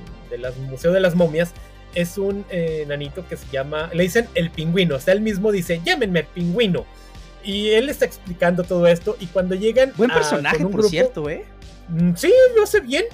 Museo 0.69 0.91
de 0.91 0.99
las 0.99 1.15
Momias, 1.15 1.53
es 1.93 2.17
un 2.17 2.45
eh, 2.49 2.85
nanito 2.87 3.27
que 3.27 3.37
se 3.37 3.45
llama, 3.51 3.89
le 3.93 4.03
dicen 4.03 4.27
el 4.33 4.49
pingüino, 4.49 4.95
o 4.95 4.99
sea, 4.99 5.13
él 5.13 5.21
mismo 5.21 5.51
dice, 5.51 5.81
llámenme 5.83 6.23
pingüino. 6.23 6.85
Y 7.43 7.69
él 7.69 7.89
está 7.89 8.05
explicando 8.05 8.63
todo 8.63 8.87
esto 8.87 9.15
y 9.19 9.27
cuando 9.27 9.55
llegan... 9.55 9.93
Buen 9.95 10.09
personaje, 10.09 10.65
por 10.65 10.83
cierto, 10.83 11.29
¿eh? 11.29 11.45
Mm, 11.87 12.13
sí, 12.15 12.33
lo 12.55 12.63
hace 12.63 12.81
bien. 12.81 13.05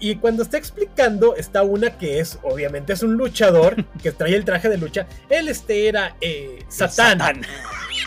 Y 0.00 0.16
cuando 0.16 0.42
está 0.42 0.58
explicando, 0.58 1.34
está 1.36 1.62
una 1.62 1.96
que 1.96 2.20
es, 2.20 2.38
obviamente, 2.42 2.92
es 2.92 3.02
un 3.02 3.14
luchador 3.14 3.84
que 4.02 4.12
trae 4.12 4.34
el 4.34 4.44
traje 4.44 4.68
de 4.68 4.76
lucha. 4.76 5.06
Él 5.28 5.48
este 5.48 5.88
era 5.88 6.16
eh, 6.20 6.64
Satán, 6.68 7.18
Satán. 7.18 7.40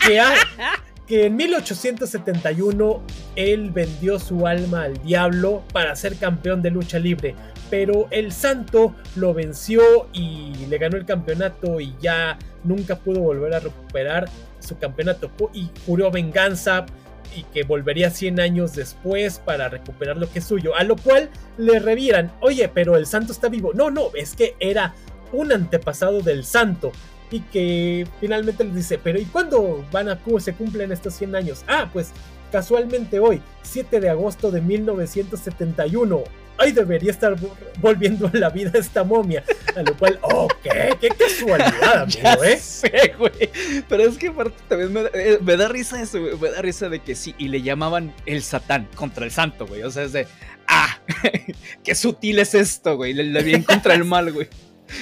Que, 0.06 0.20
ha, 0.20 0.34
que 1.06 1.26
en 1.26 1.36
1871 1.36 3.02
él 3.36 3.70
vendió 3.70 4.18
su 4.18 4.46
alma 4.46 4.84
al 4.84 5.02
diablo 5.02 5.62
para 5.72 5.94
ser 5.96 6.16
campeón 6.16 6.62
de 6.62 6.70
lucha 6.70 6.98
libre, 6.98 7.34
pero 7.70 8.06
el 8.10 8.32
santo 8.32 8.94
lo 9.16 9.34
venció 9.34 10.08
y 10.12 10.66
le 10.68 10.78
ganó 10.78 10.96
el 10.96 11.04
campeonato 11.04 11.80
y 11.80 11.94
ya 12.00 12.38
nunca 12.64 12.96
pudo 12.96 13.20
volver 13.20 13.54
a 13.54 13.60
recuperar 13.60 14.28
su 14.60 14.78
campeonato 14.78 15.30
y 15.52 15.68
juró 15.86 16.10
venganza 16.10 16.86
y 17.34 17.44
que 17.44 17.64
volvería 17.64 18.10
100 18.10 18.40
años 18.40 18.74
después 18.74 19.38
para 19.38 19.68
recuperar 19.68 20.16
lo 20.16 20.30
que 20.30 20.40
es 20.40 20.44
suyo, 20.44 20.76
a 20.76 20.84
lo 20.84 20.96
cual 20.96 21.30
le 21.56 21.78
revieran, 21.78 22.30
oye, 22.40 22.68
pero 22.68 22.96
el 22.96 23.06
santo 23.06 23.32
está 23.32 23.48
vivo. 23.48 23.72
No, 23.74 23.90
no, 23.90 24.10
es 24.14 24.34
que 24.34 24.54
era 24.60 24.94
un 25.32 25.52
antepasado 25.52 26.20
del 26.20 26.44
santo 26.44 26.92
y 27.32 27.40
que 27.40 28.06
finalmente 28.20 28.62
les 28.62 28.74
dice, 28.74 28.98
pero 28.98 29.18
¿y 29.18 29.24
cuándo 29.24 29.84
van 29.90 30.10
a 30.10 30.18
cómo 30.18 30.38
se 30.38 30.52
cumplen 30.52 30.92
estos 30.92 31.14
100 31.14 31.34
años? 31.34 31.64
Ah, 31.66 31.88
pues 31.92 32.10
casualmente 32.52 33.18
hoy, 33.18 33.40
7 33.62 34.00
de 34.00 34.10
agosto 34.10 34.50
de 34.50 34.60
1971. 34.60 36.22
Ay, 36.58 36.72
debería 36.72 37.10
estar 37.10 37.34
volviendo 37.80 38.26
a 38.26 38.36
la 38.36 38.50
vida 38.50 38.72
esta 38.78 39.02
momia. 39.02 39.42
A 39.74 39.82
lo 39.82 39.96
cual, 39.96 40.18
oh, 40.22 40.46
qué, 40.62 40.94
qué 41.00 41.08
casualidad, 41.08 42.02
amigo, 42.02 42.44
¿eh? 42.44 42.58
Sé, 42.58 43.14
güey. 43.18 43.50
Pero 43.88 44.02
es 44.02 44.18
que 44.18 44.28
aparte 44.28 44.62
también 44.68 44.92
me, 44.92 45.00
eh, 45.14 45.38
me 45.40 45.56
da 45.56 45.68
risa 45.68 46.00
eso, 46.00 46.20
güey. 46.20 46.36
Me 46.38 46.50
da 46.50 46.60
risa 46.60 46.90
de 46.90 47.00
que 47.00 47.14
sí, 47.14 47.34
y 47.38 47.48
le 47.48 47.62
llamaban 47.62 48.14
el 48.26 48.42
Satán 48.42 48.86
contra 48.94 49.24
el 49.24 49.30
Santo, 49.30 49.66
güey. 49.66 49.82
O 49.82 49.90
sea, 49.90 50.02
es 50.02 50.12
de, 50.12 50.26
ah, 50.68 51.00
qué 51.82 51.94
sutil 51.94 52.38
es 52.38 52.54
esto, 52.54 52.96
güey. 52.96 53.14
Le, 53.14 53.24
le 53.24 53.42
bien 53.42 53.62
contra 53.62 53.94
el 53.94 54.04
mal, 54.04 54.30
güey. 54.30 54.48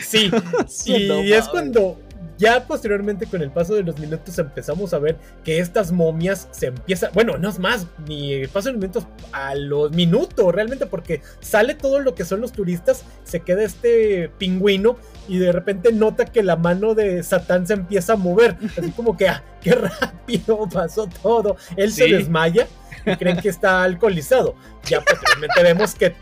Sí, 0.03 0.31
y 0.87 1.33
es 1.33 1.49
cuando 1.49 2.01
ya 2.41 2.67
posteriormente 2.67 3.27
con 3.27 3.43
el 3.43 3.51
paso 3.51 3.75
de 3.75 3.83
los 3.83 3.99
minutos 3.99 4.39
empezamos 4.39 4.95
a 4.95 4.99
ver 4.99 5.19
que 5.45 5.59
estas 5.59 5.93
momias 5.93 6.49
se 6.53 6.69
empiezan, 6.69 7.11
bueno, 7.13 7.37
no 7.37 7.51
es 7.51 7.59
más, 7.59 7.87
ni 8.09 8.33
el 8.33 8.49
paso 8.49 8.69
de 8.69 8.73
los 8.73 8.81
minutos 8.81 9.07
a 9.31 9.55
los 9.55 9.93
minutos 9.93 10.55
realmente 10.55 10.87
porque 10.87 11.21
sale 11.41 11.75
todo 11.75 12.01
lo 12.01 12.15
que 12.15 12.25
son 12.25 12.41
los 12.41 12.53
turistas, 12.53 13.05
se 13.25 13.41
queda 13.41 13.63
este 13.63 14.31
pingüino 14.39 14.97
y 15.29 15.39
de 15.39 15.53
repente 15.53 15.93
nota 15.93 16.25
que 16.25 16.43
la 16.43 16.57
mano 16.57 16.95
de 16.95 17.23
Satán 17.23 17.67
se 17.67 17.75
empieza 17.75 18.15
a 18.15 18.17
mover, 18.17 18.57
así 18.79 18.91
como 18.93 19.19
que, 19.19 19.29
ah, 19.29 19.45
qué 19.61 19.73
rápido 19.73 20.67
pasó 20.73 21.09
todo, 21.23 21.59
él 21.77 21.93
se 21.93 22.09
desmaya 22.09 22.67
y 23.05 23.17
creen 23.17 23.37
que 23.37 23.51
está 23.51 23.83
alcoholizado. 23.83 24.55
Ya 24.87 25.03
posteriormente 25.03 25.63
vemos 25.63 25.95
que 25.95 26.15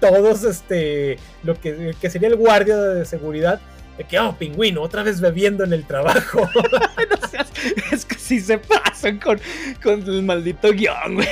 todos, 0.00 0.42
este, 0.44 1.18
lo 1.42 1.60
que, 1.60 1.94
que 2.00 2.10
sería 2.10 2.28
el 2.28 2.36
guardia 2.36 2.76
de 2.76 3.04
seguridad, 3.04 3.60
de 3.96 4.04
que, 4.04 4.18
oh, 4.18 4.36
pingüino, 4.36 4.82
otra 4.82 5.02
vez 5.02 5.20
bebiendo 5.20 5.64
en 5.64 5.72
el 5.72 5.84
trabajo. 5.84 6.48
es 7.92 8.04
que 8.04 8.16
sí 8.16 8.40
se 8.40 8.58
pasan 8.58 9.18
con, 9.18 9.40
con 9.82 10.02
el 10.02 10.22
maldito 10.22 10.72
guion, 10.72 11.14
güey. 11.14 11.28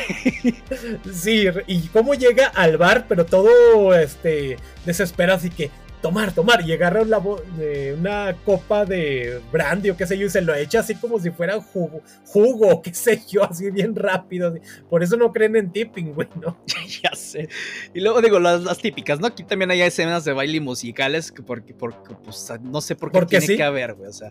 Sí, 1.12 1.47
y 1.67 1.81
cómo 1.89 2.15
llega 2.15 2.47
al 2.49 2.77
bar, 2.77 3.07
pero 3.09 3.27
todo 3.27 3.95
este 3.95 4.57
desesperado, 4.85 5.39
así 5.39 5.51
que 5.51 5.71
tomar, 6.05 6.34
tomar, 6.34 6.61
y 6.68 6.70
agarra 6.70 7.00
una, 7.00 7.18
una 7.18 8.36
copa 8.44 8.84
de 8.84 9.40
brandy 9.50 9.88
o 9.88 9.96
qué 9.96 10.07
sé 10.07 10.18
yo, 10.18 10.26
y 10.26 10.28
se 10.28 10.42
lo 10.42 10.55
echa 10.55 10.80
así 10.80 10.96
como 10.96 11.18
si 11.18 11.30
fuera 11.30 11.59
jugo, 11.59 12.02
jugo, 12.26 12.82
qué 12.82 12.92
sé 12.92 13.22
yo, 13.26 13.42
así 13.42 13.70
bien 13.70 13.96
rápido. 13.96 14.55
Por 14.90 15.02
eso 15.02 15.16
no 15.16 15.32
creen 15.32 15.57
en 15.57 15.72
tipping, 15.72 16.12
güey, 16.12 16.28
¿no? 16.38 16.59
ya 17.02 17.11
sé. 17.14 17.48
Y 17.94 18.00
luego 18.00 18.20
digo, 18.20 18.38
las, 18.38 18.76
típicas, 18.80 19.18
¿no? 19.18 19.28
Aquí 19.28 19.44
también 19.44 19.70
hay 19.70 19.80
escenas 19.80 20.26
de 20.26 20.34
baile 20.34 20.61
musicales 20.61 21.32
que 21.32 21.42
porque, 21.42 21.72
porque 21.72 22.14
pues, 22.22 22.52
no 22.61 22.82
sé 22.82 22.96
por 22.96 23.11
qué 23.11 23.24
tiene 23.24 23.57
que 23.57 23.62
haber, 23.62 23.94
güey, 23.94 24.11
o 24.11 24.12
sea. 24.12 24.30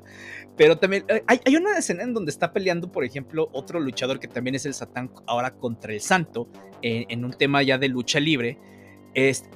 Pero 0.55 0.77
también 0.77 1.05
eh, 1.07 1.23
hay, 1.25 1.39
hay, 1.43 1.55
una 1.55 1.75
escena 1.75 2.03
en 2.03 2.13
donde 2.13 2.29
está 2.29 2.53
peleando, 2.53 2.91
por 2.91 3.03
ejemplo, 3.03 3.49
otro 3.51 3.79
luchador 3.79 4.19
que 4.19 4.27
también 4.27 4.53
es 4.53 4.67
el 4.67 4.75
Satán 4.75 5.09
ahora 5.25 5.55
contra 5.55 5.91
el 5.91 6.01
Santo, 6.01 6.47
en 6.83 7.25
un 7.25 7.31
tema 7.31 7.63
ya 7.63 7.79
de 7.79 7.87
lucha 7.87 8.19
libre 8.19 8.59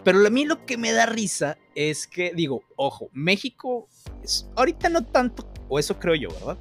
pero 0.03 0.25
a 0.25 0.29
mí 0.29 0.45
lo 0.45 0.65
que 0.65 0.77
me 0.77 0.91
da 0.91 1.05
risa 1.05 1.57
es 1.75 2.07
que, 2.07 2.31
digo, 2.35 2.63
ojo, 2.75 3.09
México, 3.13 3.87
es, 4.23 4.49
ahorita 4.55 4.89
no 4.89 5.05
tanto, 5.05 5.49
o 5.67 5.79
eso 5.79 5.99
creo 5.99 6.15
yo, 6.15 6.29
¿verdad? 6.29 6.57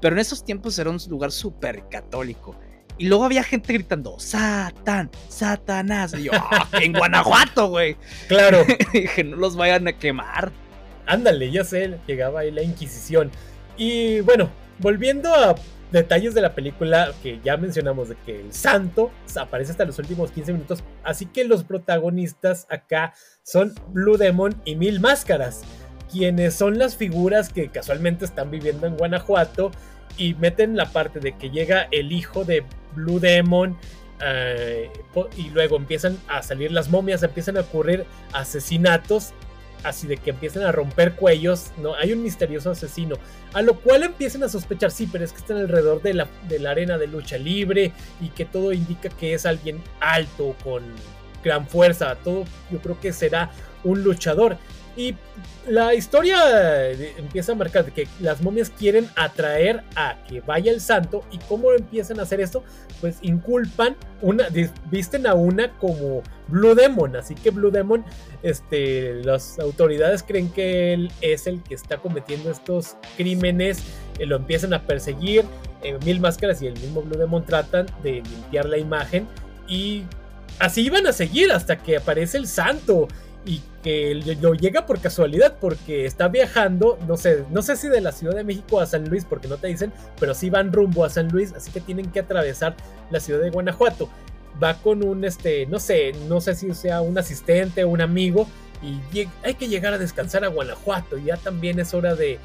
Pero 0.00 0.16
en 0.16 0.20
esos 0.20 0.44
tiempos 0.44 0.78
era 0.78 0.90
un 0.90 0.98
lugar 1.08 1.32
súper 1.32 1.88
católico. 1.88 2.54
Y 2.96 3.06
luego 3.08 3.24
había 3.24 3.42
gente 3.42 3.72
gritando, 3.72 4.18
Satán, 4.20 5.10
Satanás. 5.28 6.14
Y 6.14 6.24
yo, 6.24 6.32
ah, 6.34 6.68
en 6.80 6.92
Guanajuato, 6.92 7.68
güey. 7.68 7.96
Claro. 8.28 8.64
que 8.92 9.24
no 9.24 9.36
los 9.36 9.56
vayan 9.56 9.88
a 9.88 9.92
quemar. 9.94 10.52
Ándale, 11.06 11.50
ya 11.50 11.64
sé, 11.64 11.98
llegaba 12.06 12.40
ahí 12.40 12.50
la 12.50 12.62
Inquisición. 12.62 13.30
Y 13.76 14.20
bueno, 14.20 14.50
volviendo 14.78 15.34
a 15.34 15.56
detalles 15.92 16.34
de 16.34 16.40
la 16.40 16.54
película 16.54 17.12
que 17.22 17.40
ya 17.44 17.56
mencionamos 17.56 18.08
de 18.08 18.16
que 18.16 18.40
el 18.40 18.52
santo 18.52 19.10
aparece 19.36 19.72
hasta 19.72 19.84
los 19.84 19.98
últimos 19.98 20.30
15 20.30 20.52
minutos, 20.52 20.84
así 21.02 21.26
que 21.26 21.44
los 21.44 21.64
protagonistas 21.64 22.66
acá 22.68 23.14
son 23.42 23.74
Blue 23.88 24.16
Demon 24.16 24.54
y 24.64 24.76
Mil 24.76 25.00
Máscaras, 25.00 25.62
quienes 26.10 26.54
son 26.54 26.78
las 26.78 26.96
figuras 26.96 27.52
que 27.52 27.68
casualmente 27.68 28.24
están 28.24 28.50
viviendo 28.50 28.86
en 28.86 28.96
Guanajuato 28.96 29.70
y 30.16 30.34
meten 30.34 30.76
la 30.76 30.86
parte 30.86 31.20
de 31.20 31.36
que 31.36 31.50
llega 31.50 31.88
el 31.90 32.12
hijo 32.12 32.44
de 32.44 32.64
Blue 32.94 33.20
Demon 33.20 33.76
eh, 34.24 34.90
y 35.36 35.50
luego 35.50 35.76
empiezan 35.76 36.18
a 36.28 36.42
salir 36.42 36.70
las 36.70 36.88
momias, 36.88 37.22
empiezan 37.22 37.56
a 37.56 37.60
ocurrir 37.60 38.04
asesinatos 38.32 39.32
así 39.84 40.06
de 40.06 40.16
que 40.16 40.30
empiecen 40.30 40.62
a 40.62 40.72
romper 40.72 41.14
cuellos, 41.14 41.70
¿no? 41.78 41.94
Hay 41.94 42.12
un 42.12 42.22
misterioso 42.22 42.70
asesino, 42.70 43.16
a 43.52 43.62
lo 43.62 43.78
cual 43.80 44.02
empiecen 44.02 44.42
a 44.42 44.48
sospechar, 44.48 44.90
sí, 44.90 45.08
pero 45.10 45.24
es 45.24 45.32
que 45.32 45.38
están 45.38 45.58
alrededor 45.58 46.02
de 46.02 46.14
la, 46.14 46.28
de 46.48 46.58
la 46.58 46.70
arena 46.70 46.98
de 46.98 47.06
lucha 47.06 47.38
libre 47.38 47.92
y 48.20 48.28
que 48.30 48.44
todo 48.44 48.72
indica 48.72 49.08
que 49.08 49.34
es 49.34 49.46
alguien 49.46 49.82
alto, 50.00 50.56
con 50.64 50.82
gran 51.44 51.68
fuerza, 51.68 52.16
todo 52.24 52.44
yo 52.70 52.80
creo 52.80 52.98
que 52.98 53.12
será 53.12 53.50
un 53.84 54.02
luchador. 54.02 54.56
Y 54.96 55.16
la 55.66 55.92
historia 55.92 56.90
empieza 57.18 57.52
a 57.52 57.54
marcar 57.56 57.90
que 57.92 58.06
las 58.20 58.40
momias 58.40 58.70
quieren 58.70 59.08
atraer 59.16 59.82
a 59.96 60.16
que 60.28 60.40
vaya 60.40 60.70
el 60.70 60.80
santo. 60.80 61.24
¿Y 61.32 61.38
cómo 61.38 61.72
empiezan 61.72 62.20
a 62.20 62.22
hacer 62.22 62.40
esto? 62.40 62.62
Pues 63.00 63.18
inculpan, 63.22 63.96
una, 64.22 64.46
visten 64.90 65.26
a 65.26 65.34
una 65.34 65.70
como 65.78 66.22
Blue 66.48 66.74
Demon. 66.74 67.16
Así 67.16 67.34
que 67.34 67.50
Blue 67.50 67.70
Demon, 67.70 68.04
este, 68.42 69.22
las 69.24 69.58
autoridades 69.58 70.22
creen 70.22 70.50
que 70.50 70.92
él 70.92 71.10
es 71.20 71.46
el 71.46 71.62
que 71.62 71.74
está 71.74 71.98
cometiendo 71.98 72.50
estos 72.50 72.96
crímenes. 73.16 73.82
Eh, 74.18 74.26
lo 74.26 74.36
empiezan 74.36 74.74
a 74.74 74.82
perseguir. 74.82 75.44
Eh, 75.82 75.98
Mil 76.04 76.20
Máscaras 76.20 76.62
y 76.62 76.66
el 76.66 76.74
mismo 76.74 77.02
Blue 77.02 77.18
Demon 77.18 77.44
tratan 77.44 77.86
de 78.02 78.22
limpiar 78.22 78.66
la 78.66 78.78
imagen. 78.78 79.26
Y 79.68 80.04
así 80.58 80.82
iban 80.82 81.06
a 81.06 81.12
seguir 81.12 81.52
hasta 81.52 81.76
que 81.76 81.96
aparece 81.96 82.38
el 82.38 82.46
santo 82.46 83.08
y 83.46 83.60
que 83.82 84.14
lo 84.40 84.54
llega 84.54 84.86
por 84.86 85.00
casualidad 85.00 85.56
porque 85.60 86.06
está 86.06 86.28
viajando, 86.28 86.98
no 87.06 87.16
sé, 87.16 87.44
no 87.50 87.60
sé 87.60 87.76
si 87.76 87.88
de 87.88 88.00
la 88.00 88.12
Ciudad 88.12 88.34
de 88.34 88.44
México 88.44 88.80
a 88.80 88.86
San 88.86 89.08
Luis, 89.08 89.26
porque 89.26 89.48
no 89.48 89.58
te 89.58 89.66
dicen, 89.66 89.92
pero 90.18 90.34
sí 90.34 90.48
van 90.48 90.72
rumbo 90.72 91.04
a 91.04 91.10
San 91.10 91.28
Luis, 91.28 91.52
así 91.52 91.70
que 91.70 91.80
tienen 91.80 92.10
que 92.10 92.20
atravesar 92.20 92.74
la 93.10 93.20
ciudad 93.20 93.40
de 93.40 93.50
Guanajuato. 93.50 94.08
Va 94.62 94.74
con 94.74 95.02
un, 95.02 95.24
este, 95.24 95.66
no 95.66 95.78
sé, 95.78 96.12
no 96.28 96.40
sé 96.40 96.54
si 96.54 96.72
sea 96.74 97.00
un 97.00 97.18
asistente 97.18 97.84
o 97.84 97.88
un 97.88 98.00
amigo 98.00 98.48
y 98.82 99.26
hay 99.42 99.54
que 99.54 99.68
llegar 99.68 99.94
a 99.94 99.98
descansar 99.98 100.44
a 100.44 100.48
Guanajuato, 100.48 101.16
ya 101.16 101.36
también 101.36 101.80
es 101.80 101.94
hora 101.94 102.14
de, 102.14 102.38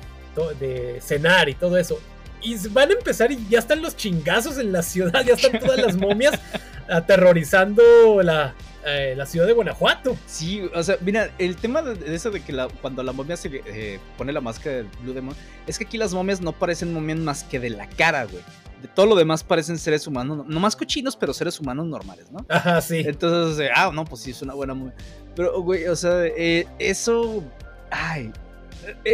de 0.60 1.00
cenar 1.02 1.50
y 1.50 1.54
todo 1.54 1.78
eso. 1.78 2.00
Y 2.42 2.56
van 2.70 2.90
a 2.90 2.94
empezar 2.94 3.32
y 3.32 3.48
ya 3.50 3.60
están 3.60 3.82
los 3.82 3.98
chingazos 3.98 4.58
en 4.58 4.72
la 4.72 4.82
ciudad, 4.82 5.24
ya 5.26 5.34
están 5.34 5.60
todas 5.60 5.78
las 5.78 5.98
momias 5.98 6.40
aterrorizando 6.90 7.84
la, 8.24 8.56
eh, 8.86 9.14
la 9.18 9.26
ciudad 9.26 9.46
de 9.46 9.54
Guanajuato. 9.54 10.18
Sí, 10.26 10.62
o 10.74 10.84
sea, 10.84 10.98
mira, 11.02 11.32
el 11.38 11.56
tema 11.56 11.82
de, 11.82 12.16
eso 12.16 12.32
de 12.32 12.42
que 12.42 12.56
cuando 12.82 13.04
la 13.04 13.12
momia 13.12 13.36
se 13.36 13.62
eh, 13.66 14.00
pone 14.18 14.32
la 14.32 14.42
máscara 14.42 14.78
del 14.78 14.88
Blue 15.02 15.14
Demon, 15.14 15.36
es 15.68 15.78
que 15.78 15.86
aquí 15.86 15.98
las 15.98 16.14
momias 16.14 16.42
no 16.42 16.54
parecen 16.54 16.94
momias 16.94 17.20
más 17.20 17.44
que 17.44 17.60
de 17.60 17.70
la 17.70 17.88
cara, 17.90 18.26
güey. 18.26 18.44
De 18.82 18.88
todo 18.88 19.08
lo 19.08 19.16
demás 19.16 19.44
parecen 19.44 19.78
seres 19.78 20.08
humanos, 20.08 20.46
no, 20.48 20.60
más 20.60 20.76
cochinos, 20.76 21.18
pero 21.18 21.34
seres 21.34 21.60
humanos 21.60 21.86
normales, 21.88 22.32
¿no? 22.32 22.46
Ajá, 22.48 22.80
sí. 22.80 23.04
Entonces, 23.06 23.70
ah, 23.76 23.92
no, 23.94 24.06
pues 24.06 24.22
sí, 24.22 24.32
es 24.32 24.42
una 24.42 24.54
buena 24.54 24.74
momia. 24.74 24.94
Pero, 25.36 25.62
güey, 25.62 25.86
o 25.88 25.96
sea, 25.96 26.26
eh, 26.26 26.66
eso. 26.80 27.44
Ay. 27.92 28.32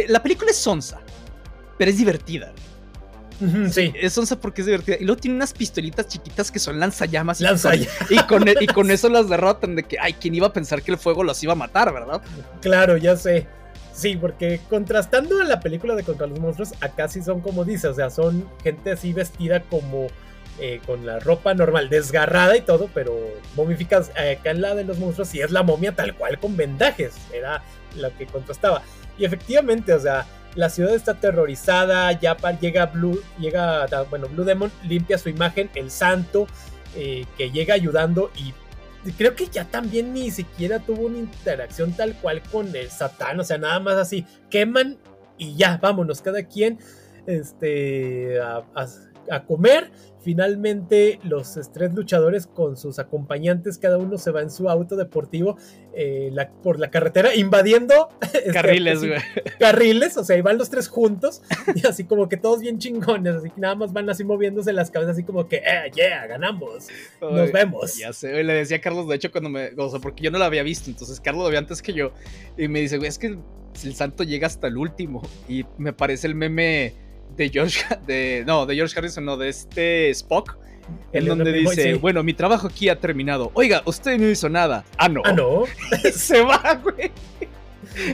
la 0.08 0.22
película 0.22 0.50
es 0.50 0.56
sonsa, 0.56 1.00
pero 1.78 1.90
es 1.90 1.98
divertida. 1.98 2.52
Sí. 3.70 3.92
Es 4.00 4.16
onza 4.16 4.40
porque 4.40 4.62
es 4.62 4.66
divertida. 4.66 4.96
Y 4.98 5.04
luego 5.04 5.20
tiene 5.20 5.36
unas 5.36 5.52
pistolitas 5.52 6.08
chiquitas 6.08 6.50
que 6.50 6.58
son 6.58 6.80
lanzallamas. 6.80 7.40
Lanzallamas. 7.40 8.10
Y 8.10 8.18
con, 8.20 8.44
y 8.48 8.66
con 8.66 8.90
eso 8.90 9.08
las 9.08 9.28
derrotan. 9.28 9.76
De 9.76 9.82
que, 9.82 9.98
ay, 10.00 10.14
¿quién 10.14 10.34
iba 10.34 10.46
a 10.46 10.52
pensar 10.52 10.82
que 10.82 10.92
el 10.92 10.98
fuego 10.98 11.22
los 11.22 11.42
iba 11.42 11.52
a 11.52 11.56
matar, 11.56 11.92
verdad? 11.92 12.22
Claro, 12.60 12.96
ya 12.96 13.16
sé. 13.16 13.46
Sí, 13.92 14.16
porque 14.16 14.60
contrastando 14.68 15.40
a 15.40 15.44
la 15.44 15.60
película 15.60 15.94
de 15.94 16.02
Contra 16.02 16.26
los 16.26 16.38
Monstruos, 16.38 16.74
acá 16.80 17.08
sí 17.08 17.22
son 17.22 17.40
como 17.40 17.64
dice, 17.64 17.88
o 17.88 17.94
sea, 17.94 18.10
son 18.10 18.46
gente 18.62 18.92
así 18.92 19.14
vestida 19.14 19.62
como 19.62 20.08
eh, 20.58 20.80
con 20.86 21.04
la 21.06 21.18
ropa 21.18 21.54
normal, 21.54 21.88
desgarrada 21.88 22.56
y 22.56 22.60
todo, 22.60 22.90
pero 22.92 23.14
momificas. 23.56 24.10
Acá 24.10 24.50
en 24.50 24.60
la 24.60 24.74
de 24.74 24.84
los 24.84 24.98
monstruos 24.98 25.28
sí 25.28 25.40
es 25.40 25.50
la 25.50 25.62
momia 25.62 25.92
tal 25.92 26.14
cual 26.14 26.38
con 26.38 26.56
vendajes, 26.56 27.14
era 27.32 27.62
lo 27.96 28.14
que 28.16 28.26
contrastaba. 28.26 28.82
Y 29.18 29.24
efectivamente, 29.24 29.92
o 29.94 30.00
sea, 30.00 30.26
la 30.56 30.70
ciudad 30.70 30.94
está 30.94 31.12
aterrorizada, 31.12 32.10
ya 32.12 32.36
llega 32.60 32.86
Blue, 32.86 33.22
llega, 33.38 33.86
bueno, 34.10 34.28
Blue 34.28 34.44
Demon 34.44 34.72
limpia 34.88 35.18
su 35.18 35.28
imagen, 35.28 35.70
el 35.74 35.90
santo, 35.90 36.46
eh, 36.96 37.26
que 37.36 37.50
llega 37.50 37.74
ayudando 37.74 38.30
y 38.36 38.52
creo 39.12 39.36
que 39.36 39.46
ya 39.46 39.64
también 39.64 40.12
ni 40.12 40.30
siquiera 40.30 40.80
tuvo 40.80 41.06
una 41.06 41.18
interacción 41.18 41.92
tal 41.92 42.14
cual 42.14 42.42
con 42.50 42.74
el 42.74 42.90
Satán, 42.90 43.38
o 43.38 43.44
sea, 43.44 43.58
nada 43.58 43.78
más 43.78 43.96
así, 43.96 44.26
queman 44.50 44.98
y 45.38 45.54
ya, 45.54 45.78
vámonos, 45.80 46.22
cada 46.22 46.42
quien 46.42 46.78
este, 47.26 48.40
comer 49.46 49.90
Finalmente, 50.26 51.20
los 51.22 51.56
tres 51.72 51.94
luchadores 51.94 52.48
con 52.48 52.76
sus 52.76 52.98
acompañantes, 52.98 53.78
cada 53.78 53.96
uno 53.96 54.18
se 54.18 54.32
va 54.32 54.42
en 54.42 54.50
su 54.50 54.68
auto 54.68 54.96
deportivo 54.96 55.56
eh, 55.94 56.34
por 56.64 56.80
la 56.80 56.90
carretera, 56.90 57.32
invadiendo 57.36 58.08
este, 58.34 58.50
carriles, 58.50 59.04
güey. 59.06 59.20
carriles, 59.60 60.16
o 60.16 60.24
sea, 60.24 60.36
y 60.36 60.40
van 60.40 60.58
los 60.58 60.68
tres 60.68 60.88
juntos, 60.88 61.42
y 61.76 61.86
así 61.86 62.02
como 62.02 62.28
que 62.28 62.36
todos 62.36 62.58
bien 62.60 62.80
chingones, 62.80 63.36
así 63.36 63.50
que 63.50 63.60
nada 63.60 63.76
más 63.76 63.92
van 63.92 64.10
así 64.10 64.24
moviéndose 64.24 64.72
las 64.72 64.90
cabezas, 64.90 65.12
así 65.14 65.22
como 65.22 65.46
que, 65.46 65.58
eh, 65.58 65.92
yeah, 65.94 66.26
ganamos, 66.26 66.88
nos 67.20 67.52
vemos. 67.52 67.96
Ya 67.96 68.12
sé, 68.12 68.42
le 68.42 68.52
decía 68.52 68.78
a 68.78 68.80
Carlos, 68.80 69.06
de 69.06 69.14
hecho, 69.14 69.30
cuando 69.30 69.48
me, 69.48 69.70
o 69.76 69.90
sea, 69.90 70.00
porque 70.00 70.24
yo 70.24 70.32
no 70.32 70.38
lo 70.38 70.44
había 70.44 70.64
visto, 70.64 70.90
entonces 70.90 71.20
Carlos 71.20 71.44
lo 71.44 71.50
vio 71.50 71.60
antes 71.60 71.80
que 71.80 71.92
yo, 71.92 72.10
y 72.58 72.66
me 72.66 72.80
dice, 72.80 72.98
güey, 72.98 73.10
es 73.10 73.18
que 73.20 73.38
el 73.84 73.94
santo 73.94 74.24
llega 74.24 74.48
hasta 74.48 74.66
el 74.66 74.76
último, 74.76 75.22
y 75.48 75.64
me 75.78 75.92
parece 75.92 76.26
el 76.26 76.34
meme 76.34 77.05
de 77.36 77.48
George, 77.48 77.84
de, 78.06 78.44
no, 78.46 78.66
de 78.66 78.74
George 78.74 78.98
Harrison, 78.98 79.24
no, 79.24 79.36
de 79.36 79.48
este 79.48 80.10
Spock, 80.10 80.56
en 81.12 81.26
donde 81.26 81.52
dice, 81.52 81.94
bueno, 81.94 82.22
mi 82.22 82.34
trabajo 82.34 82.68
aquí 82.68 82.88
ha 82.88 83.00
terminado. 83.00 83.50
Oiga, 83.54 83.82
usted 83.86 84.18
no 84.18 84.28
hizo 84.28 84.48
nada. 84.48 84.84
Ah, 84.98 85.08
no. 85.08 85.22
Ah, 85.24 85.32
no. 85.32 85.64
Se 86.12 86.42
va, 86.42 86.80
güey. 86.82 87.10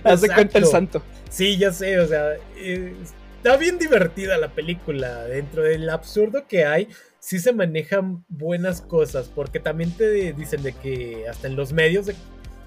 Hace 0.05 0.29
cuenta 0.29 0.59
el 0.59 0.67
santo. 0.67 1.03
Sí, 1.29 1.57
ya 1.57 1.73
sé, 1.73 1.99
o 1.99 2.07
sea, 2.07 2.35
eh, 2.57 2.95
está 3.37 3.57
bien 3.57 3.79
divertida 3.79 4.37
la 4.39 4.49
película. 4.49 5.25
Dentro 5.25 5.63
del 5.63 5.89
absurdo 5.91 6.47
que 6.47 6.65
hay, 6.65 6.89
sí 7.19 7.39
se 7.39 7.53
manejan 7.53 8.25
buenas 8.29 8.83
cosas, 8.83 9.31
porque 9.35 9.61
también 9.61 9.91
te 9.93 10.33
dicen 10.33 10.63
de 10.63 10.73
que 10.73 11.27
hasta 11.29 11.49
en 11.49 11.57
los 11.57 11.73
medios 11.73 12.07
de 12.07 12.15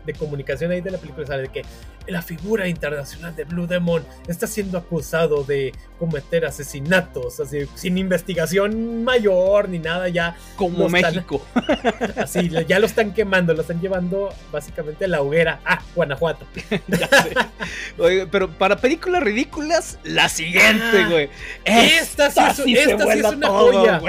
de 0.05 0.13
comunicación 0.13 0.71
ahí 0.71 0.81
de 0.81 0.91
la 0.91 0.97
película 0.97 1.25
sale 1.25 1.43
de 1.43 1.49
que 1.49 1.63
la 2.07 2.21
figura 2.21 2.67
internacional 2.67 3.35
de 3.35 3.45
Blue 3.45 3.67
Demon 3.67 4.05
está 4.27 4.47
siendo 4.47 4.77
acusado 4.77 5.43
de 5.43 5.73
cometer 5.97 6.45
asesinatos, 6.45 7.39
así, 7.39 7.67
sin 7.75 7.97
investigación 7.97 9.03
mayor 9.03 9.69
ni 9.69 9.79
nada, 9.79 10.09
ya. 10.09 10.35
Como 10.55 10.89
México. 10.89 11.45
así, 12.17 12.49
ya 12.67 12.79
lo 12.79 12.85
están 12.85 13.13
quemando, 13.13 13.53
lo 13.53 13.61
están 13.61 13.81
llevando 13.81 14.33
básicamente 14.51 15.05
a 15.05 15.07
la 15.07 15.21
hoguera. 15.21 15.59
Ah, 15.65 15.81
Guanajuato. 15.95 16.45
Oye, 17.97 18.27
pero 18.27 18.49
para 18.49 18.77
películas 18.77 19.23
ridículas, 19.23 19.99
la 20.03 20.29
siguiente, 20.29 21.03
ah, 21.03 21.09
güey. 21.09 21.29
esta, 21.63 22.29
sí 22.29 22.41
es, 22.75 22.87
esta 22.87 23.03
sí 23.11 23.19
es 23.19 23.25
una 23.25 23.47
joya. 23.47 24.01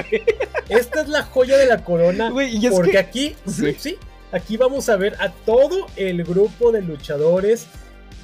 Esta 0.69 1.01
es 1.01 1.07
la 1.07 1.23
joya 1.23 1.57
de 1.57 1.65
la 1.65 1.83
corona. 1.83 2.31
porque 2.71 2.97
aquí, 2.97 3.35
sí 3.47 3.97
Aquí 4.31 4.57
vamos 4.57 4.89
a 4.89 4.97
ver 4.97 5.15
a 5.19 5.31
todo 5.31 5.87
el 5.95 6.23
grupo 6.23 6.71
de 6.71 6.81
luchadores 6.81 7.67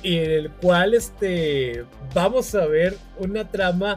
en 0.03 0.31
el 0.31 0.51
cual 0.51 0.93
este 0.93 1.85
vamos 2.13 2.53
a 2.55 2.65
ver 2.65 2.97
una 3.17 3.49
trama 3.49 3.95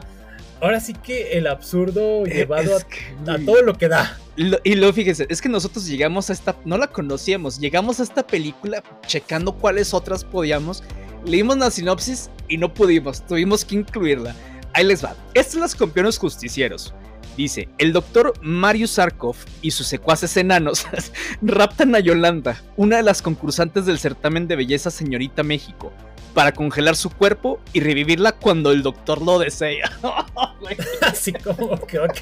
ahora 0.61 0.79
sí 0.79 0.93
que 0.93 1.33
el 1.37 1.47
absurdo 1.47 2.25
eh, 2.25 2.33
llevado 2.33 2.77
a, 2.77 3.37
todo 3.45 3.61
lo 3.61 3.73
que 3.77 3.87
da. 3.87 4.17
y 4.35 4.75
luego 4.75 4.93
fíjense, 4.93 5.27
es 5.29 5.41
que 5.41 5.49
nosotros 5.49 5.85
llegamos 5.85 6.29
a 6.29 6.33
esta, 6.33 6.55
no 6.65 6.77
la 6.77 6.87
conocíamos, 6.87 7.59
llegamos 7.59 7.99
a 7.99 8.03
esta 8.03 8.25
película 8.25 8.83
checando 9.05 9.53
cuáles 9.53 9.93
otras 9.93 10.23
podíamos, 10.23 10.83
leímos 11.25 11.57
la 11.57 11.69
sinopsis 11.69 12.29
y 12.47 12.57
no 12.57 12.73
pudimos, 12.73 13.25
tuvimos 13.25 13.65
que 13.65 13.75
incluirla. 13.75 14.35
Ahí 14.73 14.85
les 14.85 15.03
va. 15.03 15.15
Estos 15.33 15.53
son 15.53 15.61
los 15.61 15.75
campeones 15.75 16.17
justicieros. 16.17 16.93
Dice, 17.37 17.69
el 17.77 17.93
doctor 17.93 18.33
Marius 18.41 18.91
Sarkov 18.91 19.35
y 19.61 19.69
sus 19.69 19.85
secuaces 19.85 20.35
enanos 20.37 20.87
raptan 21.43 21.93
a 21.93 21.99
Yolanda, 21.99 22.63
una 22.75 22.97
de 22.97 23.03
las 23.03 23.21
concursantes 23.21 23.85
del 23.85 23.99
certamen 23.99 24.47
de 24.47 24.55
belleza 24.55 24.89
Señorita 24.89 25.43
México, 25.43 25.93
para 26.33 26.51
congelar 26.51 26.95
su 26.95 27.11
cuerpo 27.11 27.59
y 27.73 27.79
revivirla 27.79 28.31
cuando 28.31 28.71
el 28.71 28.81
doctor 28.81 29.21
lo 29.21 29.37
desea. 29.37 29.91
Así 31.01 31.31
como 31.33 31.79
que, 31.85 31.99
ok. 31.99 32.17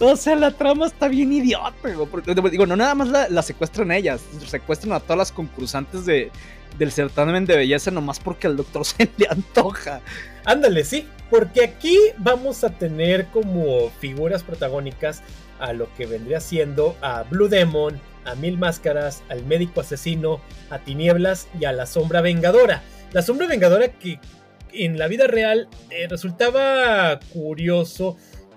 O 0.00 0.14
sea, 0.16 0.36
la 0.36 0.50
trama 0.50 0.86
está 0.86 1.08
bien 1.08 1.32
idiota. 1.32 1.74
Digo, 2.50 2.66
no 2.66 2.76
nada 2.76 2.94
más 2.94 3.08
la, 3.08 3.42
secuestran 3.42 3.90
a 3.92 3.96
ellas, 3.96 4.20
secuestran 4.46 4.92
a 4.92 5.00
todas 5.00 5.18
las 5.18 5.32
concursantes 5.32 6.04
de, 6.04 6.30
del 6.78 6.92
certamen 6.92 7.46
de 7.46 7.56
belleza 7.56 7.90
nomás 7.90 8.20
porque 8.20 8.46
al 8.46 8.56
doctor 8.56 8.84
se 8.86 9.08
le 9.16 9.26
antoja. 9.28 10.02
Ándale, 10.44 10.84
sí, 10.84 11.06
porque 11.30 11.64
aquí 11.64 11.96
vamos 12.18 12.64
a 12.64 12.70
tener 12.70 13.26
como 13.26 13.90
figuras 14.00 14.42
protagónicas 14.42 15.22
a 15.58 15.72
lo 15.72 15.92
que 15.94 16.06
vendría 16.06 16.40
siendo 16.40 16.96
a 17.00 17.22
Blue 17.22 17.48
Demon, 17.48 18.00
a 18.24 18.34
Mil 18.34 18.58
Máscaras, 18.58 19.22
al 19.28 19.44
médico 19.44 19.80
asesino, 19.80 20.40
a 20.70 20.78
Tinieblas 20.80 21.48
y 21.58 21.64
a 21.64 21.72
la 21.72 21.86
sombra 21.86 22.20
vengadora. 22.20 22.82
La 23.12 23.22
sombra 23.22 23.46
vengadora 23.46 23.88
que 23.88 24.18
en 24.72 24.98
la 24.98 25.06
vida 25.06 25.26
real 25.26 25.68
eh, 25.90 26.06
resultaba 26.08 27.20
curioso 27.32 28.16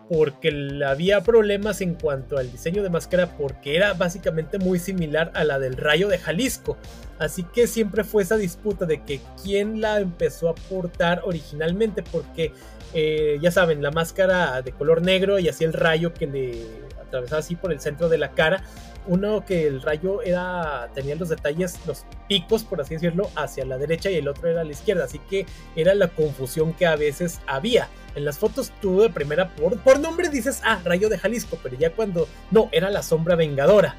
porque 0.09 0.81
había 0.85 1.21
problemas 1.21 1.81
en 1.81 1.95
cuanto 1.95 2.37
al 2.37 2.51
diseño 2.51 2.83
de 2.83 2.89
máscara 2.89 3.37
porque 3.37 3.75
era 3.75 3.93
básicamente 3.93 4.59
muy 4.59 4.79
similar 4.79 5.31
a 5.33 5.43
la 5.43 5.59
del 5.59 5.77
rayo 5.77 6.07
de 6.07 6.17
Jalisco. 6.17 6.77
Así 7.19 7.43
que 7.43 7.67
siempre 7.67 8.03
fue 8.03 8.23
esa 8.23 8.37
disputa 8.37 8.85
de 8.85 9.03
que 9.03 9.21
quién 9.41 9.81
la 9.81 9.99
empezó 9.99 10.49
a 10.49 10.55
portar 10.55 11.21
originalmente 11.23 12.03
porque 12.03 12.51
eh, 12.93 13.37
ya 13.41 13.51
saben, 13.51 13.81
la 13.81 13.91
máscara 13.91 14.61
de 14.61 14.71
color 14.71 15.01
negro 15.01 15.39
y 15.39 15.47
así 15.47 15.63
el 15.63 15.73
rayo 15.73 16.13
que 16.13 16.27
le 16.27 16.65
atravesaba 17.01 17.39
así 17.39 17.55
por 17.55 17.71
el 17.71 17.79
centro 17.79 18.09
de 18.09 18.17
la 18.17 18.31
cara 18.31 18.63
uno 19.07 19.45
que 19.45 19.67
el 19.67 19.81
rayo 19.81 20.21
era 20.21 20.89
tenía 20.93 21.15
los 21.15 21.29
detalles, 21.29 21.79
los 21.85 22.05
picos, 22.27 22.63
por 22.63 22.81
así 22.81 22.95
decirlo, 22.95 23.29
hacia 23.35 23.65
la 23.65 23.77
derecha 23.77 24.09
y 24.09 24.15
el 24.15 24.27
otro 24.27 24.49
era 24.49 24.61
a 24.61 24.63
la 24.63 24.71
izquierda, 24.71 25.05
así 25.05 25.19
que 25.19 25.45
era 25.75 25.93
la 25.93 26.07
confusión 26.07 26.73
que 26.73 26.85
a 26.85 26.95
veces 26.95 27.39
había. 27.47 27.87
En 28.15 28.25
las 28.25 28.39
fotos 28.39 28.71
tú 28.81 29.01
de 29.01 29.09
primera 29.09 29.49
por, 29.55 29.77
por 29.79 29.99
nombre 29.99 30.29
dices, 30.29 30.61
ah, 30.63 30.79
rayo 30.83 31.09
de 31.09 31.17
Jalisco, 31.17 31.59
pero 31.61 31.77
ya 31.77 31.91
cuando 31.91 32.27
no, 32.51 32.69
era 32.71 32.89
la 32.89 33.03
sombra 33.03 33.35
vengadora. 33.35 33.95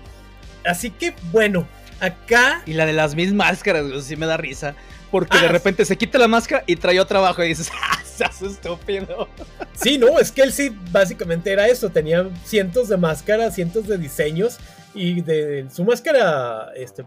Así 0.65 0.91
que 0.91 1.15
bueno, 1.31 1.67
acá... 2.01 2.63
Y 2.67 2.73
la 2.73 2.87
de 2.87 2.93
las 2.93 3.15
mismas 3.15 3.49
máscaras, 3.49 4.05
sí 4.05 4.17
me 4.17 4.27
da 4.27 4.37
risa. 4.37 4.75
Porque 5.11 5.39
de 5.39 5.47
ah, 5.47 5.53
repente 5.53 5.85
se 5.85 5.97
quita 5.97 6.19
la 6.19 6.29
máscara 6.29 6.65
y 6.67 6.77
trae 6.77 6.99
otra 7.01 7.19
abajo 7.19 7.43
y 7.43 7.49
dices, 7.49 7.71
¡ah! 7.83 8.03
Se 8.05 8.25
hace 8.25 8.47
estúpido. 8.47 9.29
Sí, 9.75 9.99
no, 9.99 10.19
es 10.19 10.33
que 10.33 10.43
él 10.43 10.53
sí 10.53 10.75
básicamente 10.91 11.53
era 11.53 11.69
eso. 11.69 11.91
Tenía 11.91 12.29
cientos 12.45 12.89
de 12.89 12.97
máscaras, 12.97 13.55
cientos 13.55 13.87
de 13.87 13.99
diseños. 13.99 14.59
Y 14.95 15.21
de 15.21 15.67
su 15.71 15.85
máscara, 15.85 16.73
este, 16.75 17.05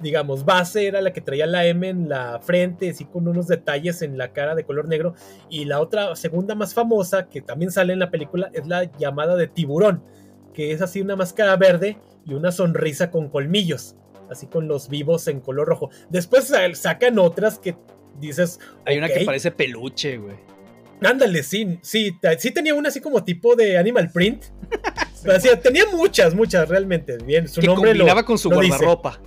digamos, 0.00 0.44
base 0.44 0.88
era 0.88 1.00
la 1.00 1.12
que 1.12 1.20
traía 1.20 1.46
la 1.46 1.64
M 1.66 1.88
en 1.88 2.08
la 2.08 2.40
frente, 2.40 2.90
así 2.90 3.04
con 3.04 3.28
unos 3.28 3.46
detalles 3.46 4.02
en 4.02 4.18
la 4.18 4.32
cara 4.32 4.56
de 4.56 4.64
color 4.64 4.88
negro. 4.88 5.14
Y 5.48 5.64
la 5.64 5.80
otra, 5.80 6.16
segunda 6.16 6.56
más 6.56 6.74
famosa, 6.74 7.28
que 7.28 7.40
también 7.40 7.70
sale 7.70 7.92
en 7.92 8.00
la 8.00 8.10
película, 8.10 8.50
es 8.52 8.66
la 8.66 8.90
llamada 8.98 9.36
de 9.36 9.46
tiburón, 9.46 10.02
que 10.52 10.72
es 10.72 10.82
así 10.82 11.00
una 11.00 11.14
máscara 11.14 11.54
verde 11.54 11.98
y 12.26 12.34
una 12.34 12.50
sonrisa 12.50 13.12
con 13.12 13.28
colmillos 13.28 13.94
así 14.30 14.46
con 14.46 14.68
los 14.68 14.88
vivos 14.88 15.28
en 15.28 15.40
color 15.40 15.68
rojo. 15.68 15.90
Después 16.08 16.52
sacan 16.74 17.18
otras 17.18 17.58
que 17.58 17.76
dices. 18.20 18.60
Hay 18.84 18.98
una 18.98 19.08
que 19.08 19.24
parece 19.24 19.50
peluche, 19.50 20.18
güey. 20.18 20.36
Ándale, 21.00 21.42
sí, 21.42 21.78
sí, 21.80 22.16
sí 22.38 22.50
tenía 22.50 22.74
una 22.74 22.88
así 22.88 23.00
como 23.00 23.22
tipo 23.22 23.54
de 23.54 23.78
animal 23.78 24.10
print. 24.10 24.46
tenía 25.62 25.84
muchas, 25.92 26.34
muchas 26.34 26.68
realmente. 26.68 27.18
Bien, 27.18 27.46
su 27.46 27.60
que 27.60 27.66
nombre 27.66 27.90
combinaba 27.90 28.24
con 28.24 28.38
su 28.38 28.50
guardarropa. 28.50 29.20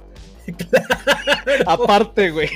Aparte, 1.66 2.32
güey. 2.32 2.50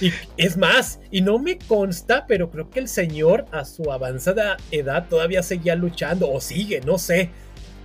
Y 0.00 0.12
es 0.36 0.56
más, 0.56 1.00
y 1.10 1.22
no 1.22 1.38
me 1.38 1.58
consta, 1.58 2.26
pero 2.26 2.50
creo 2.50 2.68
que 2.68 2.80
el 2.80 2.88
señor 2.88 3.46
a 3.52 3.64
su 3.64 3.90
avanzada 3.90 4.56
edad 4.70 5.08
todavía 5.08 5.42
seguía 5.42 5.74
luchando, 5.74 6.30
o 6.30 6.40
sigue, 6.40 6.80
no 6.80 6.98
sé. 6.98 7.30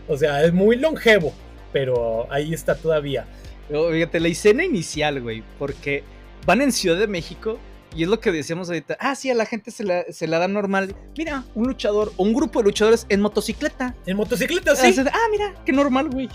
O 0.08 0.18
sea, 0.18 0.44
es 0.44 0.52
muy 0.52 0.76
longevo, 0.76 1.34
pero 1.72 2.32
ahí 2.32 2.54
está 2.54 2.76
todavía. 2.76 3.26
Fíjate, 3.70 4.20
la 4.20 4.28
escena 4.28 4.66
inicial, 4.66 5.22
güey, 5.22 5.44
porque 5.58 6.04
van 6.46 6.62
en 6.62 6.72
Ciudad 6.72 6.98
de 6.98 7.08
México 7.08 7.58
y 7.96 8.04
es 8.04 8.10
lo 8.10 8.20
que 8.20 8.32
decíamos 8.32 8.70
ahorita. 8.70 8.98
Ah, 9.00 9.16
sí, 9.16 9.30
a 9.30 9.36
la 9.36 9.46
gente 9.46 9.72
se 9.72 9.84
la, 9.84 10.04
se 10.10 10.28
la 10.28 10.40
da 10.40 10.48
normal. 10.48 10.96
Mira, 11.18 11.44
un 11.56 11.68
luchador 11.68 12.12
o 12.18 12.24
un 12.24 12.34
grupo 12.34 12.60
de 12.60 12.66
luchadores 12.66 13.06
en 13.10 13.22
motocicleta. 13.22 13.96
En 14.06 14.18
motocicleta, 14.18 14.76
sí. 14.76 14.94
Ah, 15.12 15.28
mira, 15.32 15.54
qué 15.66 15.72
normal, 15.72 16.10
güey. 16.10 16.30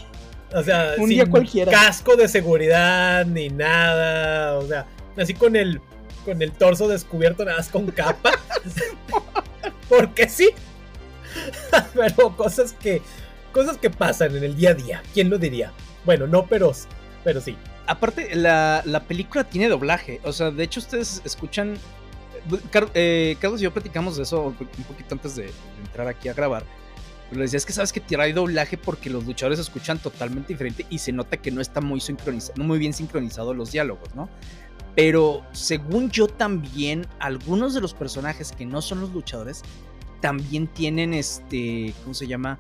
O 0.54 0.62
sea, 0.62 0.94
un 0.98 1.08
día 1.08 1.26
cualquiera. 1.26 1.70
Casco 1.70 2.16
de 2.16 2.28
seguridad 2.28 3.26
ni 3.26 3.48
nada. 3.48 4.58
O 4.58 4.66
sea, 4.66 4.86
así 5.16 5.34
con 5.34 5.56
el, 5.56 5.80
con 6.24 6.40
el 6.40 6.52
torso 6.52 6.88
descubierto, 6.88 7.44
nada 7.44 7.58
más 7.58 7.68
con 7.68 7.86
capa. 7.90 8.32
Porque 9.88 10.28
sí. 10.28 10.50
pero 11.94 12.36
cosas 12.36 12.72
que, 12.72 13.02
cosas 13.52 13.78
que 13.78 13.90
pasan 13.90 14.36
en 14.36 14.44
el 14.44 14.56
día 14.56 14.70
a 14.70 14.74
día. 14.74 15.02
¿Quién 15.12 15.28
lo 15.28 15.38
diría? 15.38 15.72
Bueno, 16.04 16.26
no, 16.26 16.46
pero 16.46 16.72
pero 17.24 17.40
sí. 17.40 17.56
Aparte, 17.86 18.34
la, 18.34 19.04
película 19.06 19.44
tiene 19.44 19.68
doblaje. 19.68 20.20
O 20.24 20.32
sea, 20.32 20.50
de 20.50 20.64
hecho, 20.64 20.80
ustedes 20.80 21.22
escuchan. 21.24 21.76
Eh, 22.94 23.36
Carlos 23.40 23.60
y 23.60 23.64
yo 23.64 23.72
platicamos 23.72 24.16
de 24.16 24.22
eso 24.22 24.42
un 24.42 24.54
poquito 24.54 25.14
antes 25.14 25.36
de, 25.36 25.50
entrar 25.84 26.06
aquí 26.08 26.28
a 26.28 26.34
grabar. 26.34 26.64
Pero 27.30 27.42
decía, 27.42 27.58
es 27.58 27.66
que 27.66 27.72
sabes 27.74 27.92
que 27.92 28.02
hay 28.18 28.32
doblaje 28.32 28.78
porque 28.78 29.10
los 29.10 29.26
luchadores 29.26 29.58
escuchan 29.58 29.98
totalmente 29.98 30.52
diferente 30.54 30.86
y 30.88 30.98
se 30.98 31.12
nota 31.12 31.36
que 31.36 31.50
no 31.50 31.60
está 31.60 31.82
muy 31.82 32.00
sincronizado, 32.00 32.54
no 32.56 32.64
muy 32.64 32.78
bien 32.78 32.94
sincronizado 32.94 33.52
los 33.52 33.70
diálogos, 33.70 34.14
¿no? 34.14 34.30
Pero 34.96 35.44
según 35.52 36.10
yo 36.10 36.26
también, 36.26 37.06
algunos 37.18 37.74
de 37.74 37.82
los 37.82 37.92
personajes 37.92 38.52
que 38.52 38.64
no 38.64 38.80
son 38.80 39.00
los 39.00 39.12
luchadores 39.12 39.62
también 40.20 40.68
tienen 40.68 41.12
este, 41.12 41.92
¿cómo 42.02 42.14
se 42.14 42.26
llama? 42.26 42.58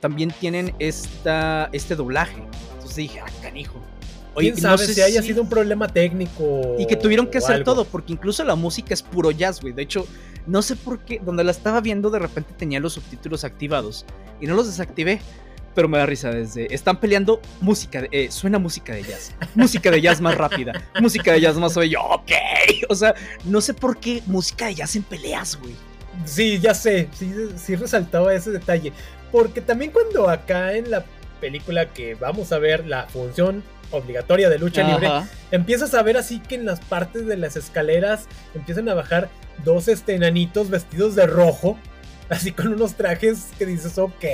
también 0.00 0.30
tienen 0.30 0.74
esta, 0.78 1.68
este 1.72 1.96
doblaje 1.96 2.42
dije, 2.94 3.20
ah, 3.20 3.26
canijo. 3.42 3.80
Oye, 4.34 4.52
¿Quién 4.52 4.62
sabe 4.62 4.86
si 4.86 5.00
haya 5.00 5.22
sido 5.22 5.42
un 5.42 5.48
problema 5.48 5.88
técnico? 5.88 6.76
Y 6.78 6.86
que 6.86 6.96
tuvieron 6.96 7.26
que 7.26 7.38
hacer 7.38 7.64
todo, 7.64 7.86
porque 7.86 8.12
incluso 8.12 8.44
la 8.44 8.54
música 8.54 8.92
es 8.92 9.02
puro 9.02 9.30
jazz, 9.30 9.62
güey. 9.62 9.72
De 9.72 9.82
hecho, 9.82 10.06
no 10.46 10.60
sé 10.60 10.76
por 10.76 10.98
qué, 11.00 11.20
donde 11.24 11.42
la 11.42 11.52
estaba 11.52 11.80
viendo, 11.80 12.10
de 12.10 12.18
repente 12.18 12.52
tenía 12.54 12.78
los 12.78 12.92
subtítulos 12.92 13.44
activados 13.44 14.04
y 14.40 14.46
no 14.46 14.54
los 14.54 14.66
desactivé. 14.66 15.20
Pero 15.74 15.88
me 15.88 15.98
da 15.98 16.06
risa 16.06 16.30
desde. 16.30 16.74
Están 16.74 17.00
peleando 17.00 17.40
música, 17.60 18.04
eh, 18.10 18.30
suena 18.30 18.58
música 18.58 18.94
de 18.94 19.02
jazz. 19.02 19.34
música 19.54 19.90
de 19.90 20.00
jazz 20.00 20.20
más 20.20 20.34
rápida. 20.34 20.72
música 21.00 21.32
de 21.32 21.40
jazz 21.40 21.56
más 21.56 21.72
suave. 21.72 21.92
Ok. 21.96 22.32
O 22.88 22.94
sea, 22.94 23.14
no 23.44 23.60
sé 23.60 23.74
por 23.74 23.98
qué 23.98 24.22
música 24.26 24.66
de 24.66 24.76
jazz 24.76 24.96
en 24.96 25.02
peleas, 25.02 25.58
güey. 25.60 25.74
Sí, 26.24 26.58
ya 26.58 26.74
sé. 26.74 27.08
Sí, 27.12 27.30
sí 27.56 27.76
resaltaba 27.76 28.32
ese 28.32 28.50
detalle. 28.50 28.92
Porque 29.30 29.60
también 29.60 29.90
cuando 29.90 30.30
acá 30.30 30.74
en 30.74 30.90
la 30.90 31.04
película 31.40 31.92
que 31.92 32.14
vamos 32.14 32.52
a 32.52 32.58
ver 32.58 32.86
la 32.86 33.04
función 33.04 33.62
obligatoria 33.90 34.48
de 34.48 34.58
lucha 34.58 34.82
libre, 34.82 35.08
empiezas 35.50 35.94
a 35.94 36.02
ver 36.02 36.16
así 36.16 36.40
que 36.40 36.56
en 36.56 36.64
las 36.64 36.80
partes 36.80 37.26
de 37.26 37.36
las 37.36 37.56
escaleras 37.56 38.26
empiezan 38.54 38.88
a 38.88 38.94
bajar 38.94 39.28
dos 39.64 39.88
este, 39.88 40.14
enanitos 40.14 40.70
vestidos 40.70 41.14
de 41.14 41.26
rojo, 41.26 41.78
así 42.28 42.52
con 42.52 42.68
unos 42.68 42.94
trajes 42.94 43.50
que 43.58 43.66
dices, 43.66 43.98
ok, 43.98 44.24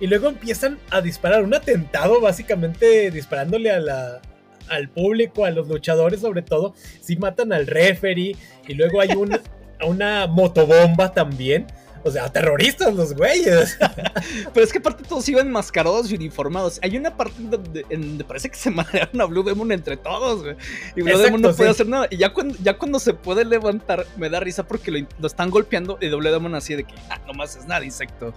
y 0.00 0.06
luego 0.06 0.28
empiezan 0.28 0.78
a 0.90 1.00
disparar, 1.00 1.44
un 1.44 1.54
atentado 1.54 2.20
básicamente 2.20 3.10
disparándole 3.10 3.70
a 3.70 3.80
la, 3.80 4.20
al 4.68 4.88
público, 4.88 5.44
a 5.44 5.50
los 5.50 5.68
luchadores 5.68 6.20
sobre 6.20 6.42
todo, 6.42 6.74
si 7.00 7.16
matan 7.16 7.52
al 7.52 7.66
referee, 7.66 8.36
y 8.66 8.74
luego 8.74 9.00
hay 9.00 9.10
un, 9.10 9.38
una 9.84 10.26
motobomba 10.26 11.12
también. 11.12 11.66
O 12.08 12.10
sea, 12.10 12.32
terroristas 12.32 12.94
los 12.94 13.14
güeyes. 13.14 13.76
Pero 14.54 14.64
es 14.64 14.72
que 14.72 14.78
aparte 14.78 15.04
todos 15.04 15.28
iban 15.28 15.50
mascarados 15.50 16.10
y 16.10 16.14
uniformados. 16.14 16.78
Hay 16.82 16.96
una 16.96 17.14
parte 17.14 17.34
donde, 17.38 17.84
parece 18.26 18.48
que 18.48 18.56
se 18.56 18.70
marearon 18.72 19.20
a 19.20 19.24
Blue 19.26 19.42
Demon 19.42 19.70
entre 19.72 19.98
todos, 19.98 20.42
güey. 20.42 20.56
Y 20.96 21.02
Blue 21.02 21.18
Demon 21.18 21.42
no 21.42 21.54
puede 21.54 21.70
hacer 21.70 21.86
nada. 21.86 22.06
Y 22.10 22.16
ya 22.16 22.32
cuando, 22.32 22.56
ya 22.62 22.78
cuando 22.78 22.98
se 22.98 23.12
puede 23.12 23.44
levantar, 23.44 24.06
me 24.16 24.30
da 24.30 24.40
risa 24.40 24.66
porque 24.66 24.90
lo, 24.90 25.26
están 25.26 25.50
golpeando 25.50 25.98
y 26.00 26.08
Blue 26.08 26.22
Demon 26.22 26.54
así 26.54 26.74
de 26.74 26.84
que, 26.84 26.94
ah, 27.10 27.20
nomás 27.26 27.56
es 27.56 27.66
nada, 27.66 27.84
insecto. 27.84 28.32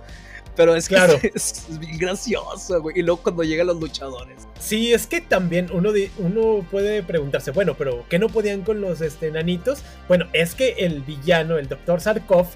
Pero 0.56 0.76
es 0.76 0.90
que 0.90 0.96
claro. 0.96 1.18
es, 1.34 1.66
bien 1.80 1.98
gracioso, 1.98 2.82
güey. 2.82 3.00
Y 3.00 3.04
luego 3.04 3.24
cuando 3.24 3.44
llegan 3.44 3.68
los 3.68 3.80
luchadores. 3.80 4.48
Sí, 4.60 4.94
es 4.94 5.08
que 5.08 5.22
también 5.22 5.70
uno, 5.72 5.92
uno 6.18 6.68
puede 6.70 7.04
preguntarse, 7.04 7.52
bueno, 7.52 7.76
pero 7.76 8.06
¿qué 8.10 8.20
no 8.20 8.28
podían 8.28 8.64
con 8.64 8.82
los 8.82 9.00
este, 9.00 9.32
nanitos? 9.32 9.82
Bueno, 10.10 10.28
es 10.34 10.56
que 10.56 10.76
el 10.80 11.04
villano, 11.04 11.58
el 11.58 11.70
Dr. 11.70 12.02
Sarkov, 12.02 12.48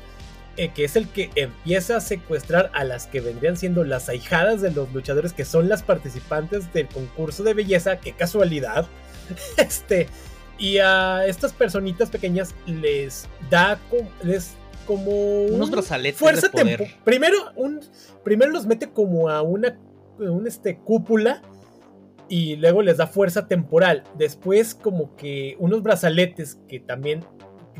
eh, 0.58 0.72
que 0.74 0.86
es 0.86 0.95
el 0.95 1.08
que 1.10 1.30
empieza 1.36 1.97
a 1.97 2.01
secuestrar 2.01 2.72
a 2.74 2.84
las 2.84 3.08
que 3.08 3.22
vendrían 3.22 3.58
siendo 3.58 3.84
las 3.84 4.10
ahijadas 4.10 4.62
de 4.62 4.72
los 4.72 4.91
luchadores, 4.93 5.34
que 5.34 5.45
son 5.45 5.68
las 5.68 5.84
participantes 5.84 6.72
del 6.74 6.88
concurso 6.88 7.43
de 7.43 7.53
belleza, 7.53 7.99
qué 7.99 8.14
casualidad. 8.14 8.88
Este, 9.58 10.08
y 10.60 10.78
a 10.78 11.26
estas 11.26 11.51
personitas 11.51 12.10
pequeñas 12.10 12.53
les 12.68 13.28
da 13.49 13.80
les 14.24 14.56
como 14.86 15.45
unos 15.45 15.72
brazaletes 15.72 16.20
fuerza 16.20 16.47
de 16.49 16.93
Primero, 17.03 17.38
un, 17.56 17.82
primero 18.24 18.51
los 18.51 18.68
mete 18.68 18.88
como 18.91 19.30
a 19.30 19.41
una 19.41 19.80
un 20.20 20.47
este, 20.47 20.78
cúpula 20.78 21.41
y 22.30 22.56
luego 22.56 22.82
les 22.82 22.97
da 22.97 23.08
fuerza 23.08 23.47
temporal. 23.47 24.03
Después 24.18 24.76
como 24.76 25.16
que 25.16 25.56
unos 25.60 25.84
brazaletes 25.84 26.58
que 26.68 26.80
también 26.80 27.26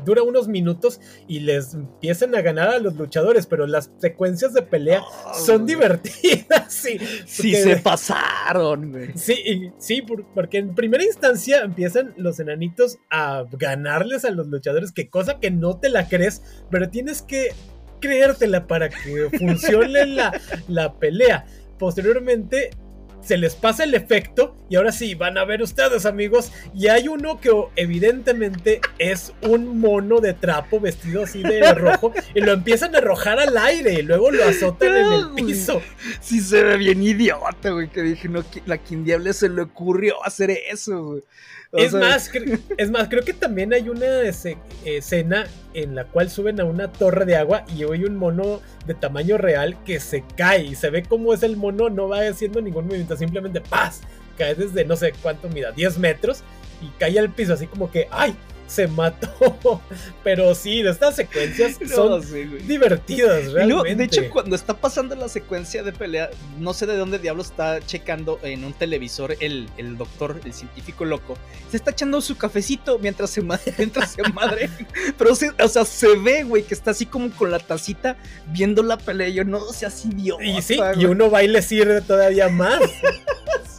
dura 0.04 0.22
unos 0.22 0.48
minutos 0.48 1.00
y 1.26 1.40
les 1.40 1.74
empiezan 1.74 2.34
a 2.34 2.42
ganar 2.42 2.68
a 2.68 2.78
los 2.78 2.96
luchadores, 2.96 3.46
pero 3.46 3.66
las 3.66 3.90
secuencias 3.98 4.52
de 4.54 4.62
pelea 4.62 5.02
son 5.34 5.66
divertidas. 5.66 6.72
Sí, 6.72 6.98
sí 7.26 7.54
se 7.54 7.76
pasaron, 7.76 8.92
güey. 8.92 9.10
Sí, 9.16 9.70
sí, 9.78 10.02
porque 10.34 10.58
en 10.58 10.74
primera 10.74 11.04
instancia 11.04 11.60
empiezan 11.60 12.14
los 12.16 12.40
enanitos 12.40 12.98
a 13.10 13.44
ganarles 13.52 14.24
a 14.24 14.30
los 14.30 14.46
luchadores, 14.48 14.92
que 14.92 15.08
cosa 15.08 15.40
que 15.40 15.50
no 15.50 15.78
te 15.78 15.88
la 15.88 16.08
crees, 16.08 16.42
pero 16.70 16.90
tienes 16.90 17.22
que 17.22 17.48
creértela 18.00 18.66
para 18.66 18.88
que 18.88 19.30
funcione 19.38 20.06
la, 20.06 20.40
la 20.68 20.94
pelea. 20.98 21.46
Posteriormente 21.78 22.70
se 23.26 23.36
les 23.36 23.54
pasa 23.54 23.84
el 23.84 23.94
efecto 23.94 24.56
y 24.68 24.76
ahora 24.76 24.92
sí, 24.92 25.14
van 25.14 25.38
a 25.38 25.44
ver 25.44 25.62
ustedes 25.62 26.06
amigos, 26.06 26.52
y 26.74 26.88
hay 26.88 27.06
uno 27.08 27.40
que 27.40 27.50
evidentemente 27.76 28.80
es 28.98 29.32
un 29.42 29.78
mono 29.78 30.20
de 30.20 30.34
trapo 30.34 30.80
vestido 30.80 31.22
así 31.22 31.42
de 31.42 31.72
rojo 31.74 32.12
y 32.34 32.40
lo 32.40 32.52
empiezan 32.52 32.94
a 32.94 32.98
arrojar 32.98 33.38
al 33.38 33.56
aire 33.56 33.94
y 33.94 34.02
luego 34.02 34.30
lo 34.30 34.44
azotan 34.44 34.96
en 34.96 35.12
el 35.12 35.30
piso. 35.34 35.80
Sí 36.20 36.40
se 36.40 36.62
ve 36.62 36.76
bien 36.76 37.02
idiota, 37.02 37.70
güey, 37.70 37.88
que 37.88 38.02
dije, 38.02 38.28
no, 38.28 38.44
la 38.66 38.78
quien 38.78 39.04
diable 39.04 39.32
se 39.32 39.48
le 39.48 39.62
ocurrió 39.62 40.24
hacer 40.24 40.50
eso, 40.50 41.04
güey. 41.04 41.22
Es 41.72 41.92
más, 41.92 42.30
es 42.78 42.90
más, 42.90 43.08
creo 43.08 43.24
que 43.24 43.34
también 43.34 43.72
hay 43.74 43.88
una 43.88 44.06
escena 44.86 45.46
en 45.74 45.94
la 45.94 46.04
cual 46.04 46.30
suben 46.30 46.60
a 46.60 46.64
una 46.64 46.92
torre 46.92 47.24
de 47.24 47.36
agua 47.36 47.64
y 47.74 47.82
hay 47.82 48.04
un 48.04 48.16
mono 48.16 48.60
de 48.86 48.94
tamaño 48.94 49.36
real 49.36 49.76
que 49.84 50.00
se 50.00 50.24
cae 50.36 50.64
y 50.64 50.74
se 50.74 50.90
ve 50.90 51.02
cómo 51.02 51.34
es 51.34 51.42
el 51.42 51.56
mono, 51.56 51.90
no 51.90 52.08
va 52.08 52.20
haciendo 52.20 52.60
ningún 52.60 52.86
movimiento, 52.86 53.16
simplemente 53.16 53.60
¡paz! 53.60 54.02
Cae 54.38 54.54
desde 54.54 54.84
no 54.84 54.96
sé 54.96 55.12
cuánto 55.22 55.48
mida, 55.48 55.72
10 55.72 55.98
metros 55.98 56.42
y 56.80 56.88
cae 56.98 57.18
al 57.18 57.30
piso 57.30 57.54
así 57.54 57.66
como 57.66 57.90
que 57.90 58.06
¡ay! 58.10 58.36
Se 58.66 58.86
mató. 58.86 59.80
Pero 60.24 60.54
sí, 60.54 60.80
estas 60.80 61.16
secuencias 61.16 61.76
son 61.94 62.22
divertidas, 62.66 63.52
realmente. 63.52 63.94
de 63.94 64.04
hecho, 64.04 64.22
cuando 64.30 64.56
está 64.56 64.74
pasando 64.74 65.14
la 65.14 65.28
secuencia 65.28 65.82
de 65.82 65.92
pelea, 65.92 66.30
no 66.58 66.72
sé 66.72 66.86
de 66.86 66.96
dónde 66.96 67.18
diablo 67.18 67.42
está 67.42 67.80
checando 67.80 68.38
en 68.42 68.64
un 68.64 68.72
televisor 68.72 69.36
el, 69.40 69.68
el 69.76 69.96
doctor, 69.96 70.40
el 70.44 70.52
científico 70.52 71.04
loco. 71.04 71.36
Se 71.70 71.76
está 71.76 71.92
echando 71.92 72.20
su 72.20 72.36
cafecito 72.36 72.98
mientras 72.98 73.30
se, 73.30 73.42
mientras 73.78 74.12
se 74.12 74.22
madre. 74.32 74.70
Pero, 75.16 75.32
o 75.32 75.68
sea, 75.68 75.84
se 75.84 76.16
ve, 76.16 76.44
güey, 76.44 76.64
que 76.64 76.74
está 76.74 76.90
así 76.90 77.06
como 77.06 77.30
con 77.30 77.50
la 77.50 77.58
tacita 77.58 78.16
viendo 78.48 78.82
la 78.82 78.96
pelea. 78.98 79.28
yo, 79.28 79.44
no 79.44 79.60
seas 79.72 80.04
idiota. 80.04 80.44
Y 80.44 80.62
sí, 80.62 80.78
y 80.96 81.04
uno 81.04 81.30
va 81.30 81.42
y 81.42 81.48
le 81.48 81.62
sirve 81.62 82.00
todavía 82.00 82.48
más. 82.48 82.80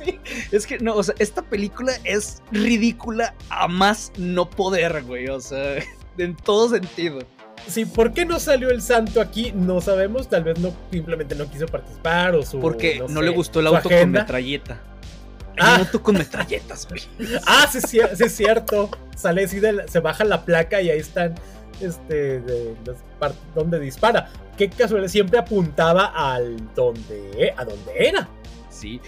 Sí, 0.08 0.20
es 0.52 0.66
que 0.66 0.80
no, 0.80 0.96
o 0.96 1.04
sea, 1.04 1.16
esta 1.20 1.42
película 1.42 1.94
es 2.04 2.42
ridícula 2.52 3.36
a 3.50 3.68
más 3.68 4.12
no 4.18 4.50
poder, 4.50 5.04
güey, 5.04 5.28
o 5.28 5.40
sea, 5.40 5.78
en 6.18 6.36
todo 6.36 6.70
sentido. 6.70 7.20
Sí, 7.68 7.86
¿por 7.86 8.14
qué 8.14 8.26
no 8.26 8.40
salió 8.40 8.70
el 8.70 8.82
santo 8.82 9.20
aquí? 9.20 9.52
No 9.54 9.82
sabemos, 9.82 10.30
tal 10.30 10.44
vez 10.44 10.60
no 10.60 10.74
simplemente 10.92 11.36
no 11.36 11.50
quiso 11.50 11.66
participar 11.66 12.36
o 12.36 12.44
su 12.44 12.60
Porque 12.60 13.04
no, 13.10 13.22
le 13.22 13.30
gustó 13.32 13.60
el 13.60 13.68
auto 13.68 13.90
con 13.90 14.12
metralleta. 14.12 14.80
Ah. 15.60 15.76
El 15.76 15.82
auto 15.82 16.02
con 16.02 16.16
metralletas, 16.16 16.88
güey. 16.88 17.02
ah, 17.46 17.68
sí, 17.70 17.82
sí, 17.82 18.00
es 18.00 18.36
cierto. 18.36 18.90
Sale 19.16 19.44
así 19.44 19.60
se 19.88 20.00
baja 20.00 20.24
la 20.24 20.46
placa 20.46 20.82
y 20.82 20.92
ahí 20.92 21.00
están 21.00 21.36
este 21.82 22.40
de, 22.40 22.76
donde 23.54 23.80
dispara. 23.80 24.30
Qué 24.56 24.70
casualidad 24.70 25.10
siempre 25.10 25.38
apuntaba 25.38 26.06
al 26.06 26.74
donde 26.74 27.54
a 27.58 27.66
donde 27.66 27.92
era. 27.96 28.30
Sí. 28.80 29.02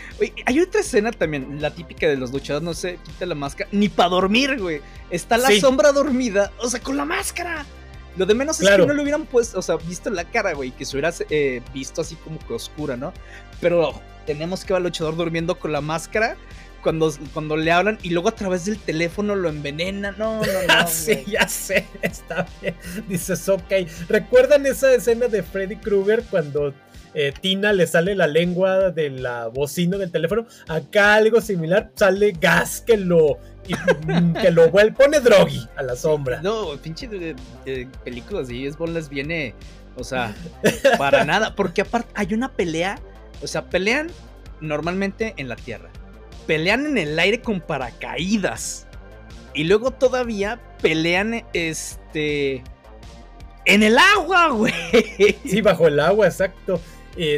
hay 0.46 0.60
otra 0.60 0.82
escena 0.82 1.12
también, 1.12 1.62
la 1.62 1.72
típica 1.74 2.08
de 2.08 2.18
los 2.18 2.32
luchadores, 2.32 2.64
no 2.64 2.74
sé, 2.74 3.00
quita 3.06 3.26
la 3.26 3.36
máscara, 3.36 3.70
ni 3.72 3.90
para 3.90 4.10
dormir, 4.10 4.60
güey. 4.60 4.82
Está 5.10 5.38
la 5.38 5.52
sombra 5.60 5.92
dormida, 5.92 6.52
o 6.60 6.70
sea, 6.70 6.80
con 6.80 6.98
la 6.98 7.06
máscara. 7.06 7.66
Lo 8.18 8.26
de 8.26 8.34
menos 8.34 8.60
es 8.60 8.70
que 8.70 8.78
no 8.78 8.94
le 8.94 9.02
hubieran 9.02 9.26
puesto, 9.26 9.60
o 9.60 9.62
sea, 9.62 9.78
visto 9.78 10.10
la 10.10 10.26
cara, 10.26 10.54
güey, 10.54 10.72
que 10.72 10.84
se 10.84 10.98
hubiera 10.98 11.14
eh, 11.30 11.62
visto 11.74 12.02
así 12.02 12.16
como 12.16 12.40
que 12.40 12.54
oscura, 12.54 12.98
¿no? 12.98 13.14
Pero 13.62 13.94
tenemos 14.26 14.66
que 14.66 14.74
ver 14.74 14.78
al 14.78 14.84
luchador 14.84 15.16
durmiendo 15.16 15.58
con 15.58 15.72
la 15.72 15.82
máscara 15.82 16.36
cuando, 16.82 17.14
cuando 17.34 17.58
le 17.58 17.72
hablan 17.72 17.98
y 18.04 18.10
luego 18.10 18.30
a 18.30 18.36
través 18.36 18.66
del 18.66 18.78
teléfono 18.78 19.36
lo 19.36 19.50
envenena. 19.50 20.12
No, 20.12 20.42
no, 20.42 20.46
no. 20.68 20.88
sí, 20.88 21.24
ya 21.28 21.48
sé, 21.48 21.86
está 22.02 22.48
bien. 22.62 22.76
Dices, 23.08 23.48
ok. 23.48 23.72
¿Recuerdan 24.08 24.66
esa 24.66 24.94
escena 24.94 25.28
de 25.28 25.44
Freddy 25.44 25.76
Krueger 25.78 26.24
cuando 26.30 26.74
eh, 27.14 27.34
Tina 27.40 27.74
le 27.74 27.88
sale 27.88 28.16
la 28.16 28.28
lengua 28.28 28.92
de 28.92 29.10
la 29.10 29.48
bocina 29.48 29.98
del 29.98 30.12
teléfono. 30.12 30.46
Acá 30.68 31.16
algo 31.16 31.42
similar, 31.42 31.92
sale 31.96 32.34
gas 32.40 32.82
que 32.86 32.98
lo 32.98 33.40
mm, 34.06 34.34
que 34.34 34.52
lo 34.52 34.70
vuelve, 34.70 34.94
pone 34.94 35.20
drogui 35.20 35.68
a 35.76 35.84
la 35.84 35.96
sombra. 35.96 36.42
No, 36.42 36.78
pinche 36.78 37.08
de, 37.08 37.36
películas 38.04 38.48
James 38.48 38.78
Bond 38.78 38.94
les 38.94 39.10
viene, 39.10 39.56
o 39.96 40.04
sea, 40.04 40.36
para 40.98 41.24
nada, 41.26 41.56
porque 41.56 41.82
aparte 41.82 42.12
hay 42.16 42.34
una 42.34 42.52
pelea, 42.52 43.00
o 43.42 43.48
sea, 43.48 43.70
pelean 43.70 44.10
normalmente 44.62 45.34
en 45.38 45.48
la 45.48 45.56
tierra, 45.56 45.90
pelean 46.46 46.86
en 46.86 46.98
el 46.98 47.18
aire 47.18 47.42
con 47.42 47.60
paracaídas 47.60 48.86
y 49.56 49.64
luego 49.64 49.92
todavía 49.92 50.60
pelean 50.82 51.44
este 51.54 52.64
en 53.66 53.84
el 53.84 53.98
agua, 53.98 54.50
güey. 54.50 54.74
Sí, 55.44 55.62
bajo 55.62 55.88
el 55.88 56.00
agua, 56.00 56.28
exacto 56.28 56.80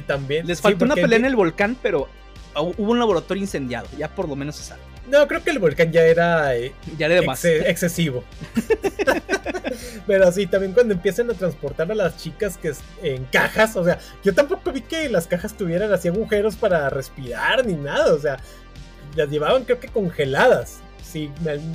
también. 0.06 0.48
Les 0.48 0.62
faltó 0.62 0.86
una 0.86 0.96
pelea 0.96 1.18
en 1.18 1.26
el 1.26 1.36
volcán, 1.36 1.78
pero 1.82 2.08
hubo 2.56 2.92
un 2.92 3.00
laboratorio 3.00 3.42
incendiado. 3.42 3.88
Ya 3.98 4.14
por 4.14 4.28
lo 4.28 4.36
menos 4.36 4.56
se 4.56 4.64
sabe. 4.64 4.82
No, 5.10 5.28
creo 5.28 5.44
que 5.44 5.50
el 5.50 5.60
volcán 5.60 5.92
ya 5.92 6.04
era, 6.04 6.56
eh, 6.56 6.74
ya 6.98 7.08
era 7.08 7.22
excesivo. 7.66 8.24
Pero 10.08 10.32
sí, 10.32 10.48
también 10.48 10.74
cuando 10.74 10.94
empiezan 10.94 11.30
a 11.30 11.34
transportar 11.34 11.92
a 11.92 11.96
las 11.96 12.18
chicas 12.18 12.58
que 12.58 12.74
en 13.02 13.26
cajas, 13.26 13.76
o 13.76 13.84
sea, 13.84 14.00
yo 14.24 14.34
tampoco 14.34 14.72
vi 14.72 14.82
que 14.82 15.10
las 15.10 15.28
cajas 15.28 15.56
tuvieran 15.56 15.92
así 15.92 16.08
agujeros 16.08 16.56
para 16.56 16.90
respirar 16.90 17.66
ni 17.66 17.74
nada, 17.74 18.14
o 18.14 18.20
sea, 18.20 18.38
las 19.16 19.30
llevaban 19.30 19.64
creo 19.64 19.80
que 19.80 19.88
congeladas, 19.88 20.80
si 21.04 21.32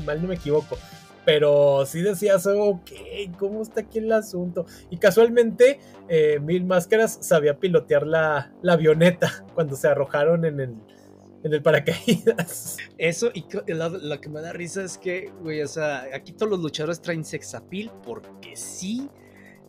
mal 0.07 0.23
no 0.23 0.29
me 0.29 0.37
equivoco. 0.37 0.79
Pero 1.27 1.85
sí 1.87 2.03
decías, 2.03 2.47
ok, 2.47 2.89
¿cómo 3.37 3.61
está 3.61 3.81
aquí 3.81 3.99
el 3.99 4.13
asunto? 4.13 4.65
Y 4.91 4.97
casualmente, 4.97 5.81
eh, 6.09 6.39
Mil 6.41 6.65
Máscaras 6.65 7.19
sabía 7.21 7.59
pilotear 7.59 8.07
la, 8.07 8.55
avioneta 8.67 9.45
cuando 9.55 9.75
se 9.75 9.89
arrojaron 9.89 10.45
en 10.45 10.61
el, 10.61 10.77
en 11.43 11.53
el 11.53 11.63
paracaídas. 11.63 12.77
Eso, 12.97 13.31
y 13.35 13.45
lo, 13.67 14.21
que 14.21 14.29
me 14.29 14.41
da 14.41 14.53
risa 14.53 14.85
es 14.85 14.97
que, 14.97 15.33
güey, 15.43 15.63
o 15.63 15.69
sea, 15.69 16.07
aquí 16.15 16.33
todos 16.33 16.49
los 16.49 16.61
luchadores 16.61 17.03
traen 17.03 17.25
sexapil 17.25 17.91
porque 18.05 18.55
sí. 18.55 19.11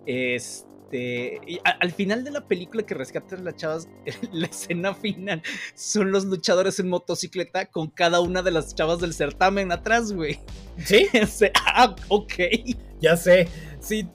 Este 0.05 0.66
este, 0.89 1.61
al 1.63 1.91
final 1.91 2.23
de 2.23 2.31
la 2.31 2.47
película 2.47 2.83
que 2.83 2.93
rescatan 2.93 3.43
las 3.43 3.55
chavas, 3.55 3.89
la 4.31 4.47
escena 4.47 4.93
final 4.93 5.41
son 5.75 6.11
los 6.11 6.25
luchadores 6.25 6.79
en 6.79 6.89
motocicleta 6.89 7.65
con 7.65 7.89
cada 7.89 8.21
una 8.21 8.41
de 8.41 8.51
las 8.51 8.73
chavas 8.73 8.99
del 8.99 9.13
certamen 9.13 9.71
atrás, 9.71 10.13
güey. 10.13 10.39
¿Sí? 10.77 11.07
ah, 11.65 11.95
ok. 12.07 12.33
Ya 13.01 13.17
sé. 13.17 13.47
Sí, 13.79 14.07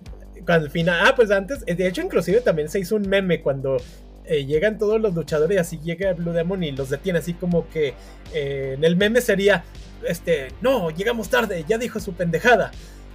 al 0.46 0.70
final. 0.70 1.06
Ah, 1.06 1.14
pues 1.14 1.30
antes, 1.30 1.64
de 1.64 1.86
hecho, 1.86 2.00
inclusive 2.00 2.40
también 2.40 2.68
se 2.68 2.80
hizo 2.80 2.96
un 2.96 3.08
meme 3.08 3.42
cuando 3.42 3.76
eh, 4.24 4.46
llegan 4.46 4.78
todos 4.78 5.00
los 5.00 5.14
luchadores 5.14 5.56
y 5.56 5.60
así 5.60 5.80
llega 5.82 6.12
Blue 6.14 6.32
Demon 6.32 6.62
y 6.64 6.72
los 6.72 6.88
detiene, 6.88 7.18
así 7.18 7.34
como 7.34 7.68
que 7.68 7.94
eh, 8.32 8.74
en 8.76 8.84
el 8.84 8.96
meme 8.96 9.20
sería, 9.20 9.64
este, 10.06 10.48
no, 10.62 10.90
llegamos 10.90 11.28
tarde, 11.28 11.64
ya 11.68 11.76
dijo 11.76 12.00
su 12.00 12.14
pendejada. 12.14 12.72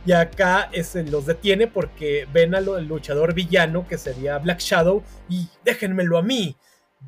Y 0.08 0.14
acá 0.14 0.72
los 1.12 1.26
detiene 1.26 1.68
porque 1.68 2.30
ven 2.32 2.56
al 2.56 2.88
luchador 2.88 3.34
villano, 3.34 3.86
que 3.86 3.98
sería 3.98 4.38
Black 4.38 4.60
Shadow, 4.60 5.04
y 5.28 5.50
déjenmelo 5.66 6.18
a 6.18 6.22
mí. 6.22 6.56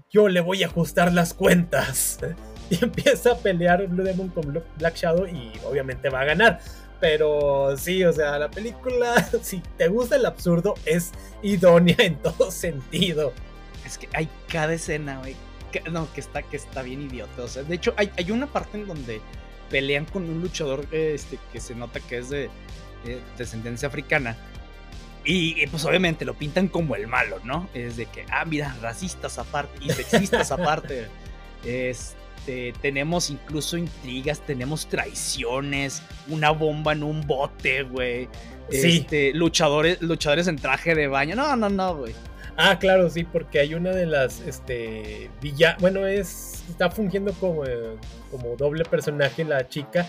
Yo 0.10 0.28
le 0.28 0.42
voy 0.42 0.64
a 0.64 0.68
ajustar 0.68 1.14
las 1.14 1.34
cuentas. 1.34 2.20
Y 2.72 2.84
empieza 2.84 3.32
a 3.32 3.38
pelear 3.40 3.88
Blue 3.88 4.04
Demon 4.04 4.30
con 4.30 4.62
Black 4.78 4.96
Shadow 4.96 5.26
y 5.26 5.52
obviamente 5.66 6.08
va 6.10 6.22
a 6.22 6.26
ganar. 6.26 6.60
Pero 7.00 7.76
sí, 7.76 8.04
o 8.04 8.14
sea, 8.14 8.38
la 8.38 8.52
película, 8.52 9.16
si 9.42 9.64
te 9.76 9.88
gusta 9.88 10.18
el 10.18 10.26
absurdo, 10.28 10.76
es 10.86 11.12
idónea 11.42 11.96
en 11.98 12.18
todo 12.18 12.52
sentido. 12.52 13.34
Es 13.88 13.98
que 13.98 14.08
hay 14.14 14.30
cada 14.50 14.74
escena, 14.74 15.18
güey. 15.18 15.36
no, 15.90 16.14
que 16.14 16.22
está, 16.22 16.44
que 16.44 16.58
está 16.58 16.84
bien 16.84 17.02
idiota. 17.02 17.42
O 17.42 17.48
sea, 17.48 17.64
de 17.64 17.74
hecho, 17.74 17.96
hay, 17.98 18.12
hay 18.18 18.30
una 18.30 18.46
parte 18.46 18.78
en 18.78 18.86
donde 18.86 19.20
pelean 19.72 20.06
con 20.06 20.30
un 20.30 20.42
luchador 20.42 20.86
este, 20.92 21.40
que 21.52 21.60
se 21.60 21.74
nota 21.74 22.00
que 22.00 22.20
es 22.20 22.30
de, 22.30 22.52
eh, 23.06 23.20
descendencia 23.38 23.88
africana. 23.88 24.38
Y, 25.26 25.68
pues 25.68 25.86
obviamente 25.86 26.26
lo 26.26 26.34
pintan 26.34 26.70
como 26.70 26.96
el 26.96 27.06
malo, 27.08 27.40
¿no? 27.44 27.70
Es 27.74 27.98
de 27.98 28.06
que, 28.06 28.26
ah, 28.32 28.46
mira, 28.46 28.76
racistas 28.82 29.38
aparte 29.38 29.78
y 29.82 29.90
sexistas 29.90 30.52
aparte. 30.52 31.08
Este, 31.66 32.74
tenemos 32.82 33.30
incluso 33.30 33.76
intrigas, 33.76 34.40
tenemos 34.46 34.88
traiciones, 34.88 36.02
una 36.30 36.52
bomba 36.52 36.94
en 36.94 37.04
un 37.04 37.28
bote, 37.28 37.84
güey. 37.84 38.30
Este, 38.72 39.34
luchadores, 39.34 40.02
luchadores 40.02 40.48
en 40.48 40.56
traje 40.56 40.96
de 40.96 41.08
baño. 41.08 41.36
No, 41.36 41.54
no, 41.58 41.70
no, 41.70 41.98
güey. 41.98 42.16
Ah, 42.62 42.78
claro, 42.78 43.10
sí, 43.10 43.24
porque 43.24 43.58
hay 43.60 43.74
una 43.74 43.92
de 43.92 44.06
las, 44.06 44.42
este, 44.42 45.32
villa, 45.42 45.78
bueno, 45.80 46.06
es, 46.06 46.62
está 46.70 46.92
fungiendo 46.92 47.32
como, 47.32 47.64
como 48.30 48.58
doble 48.58 48.84
personaje 48.84 49.46
la 49.46 49.70
chica, 49.70 50.06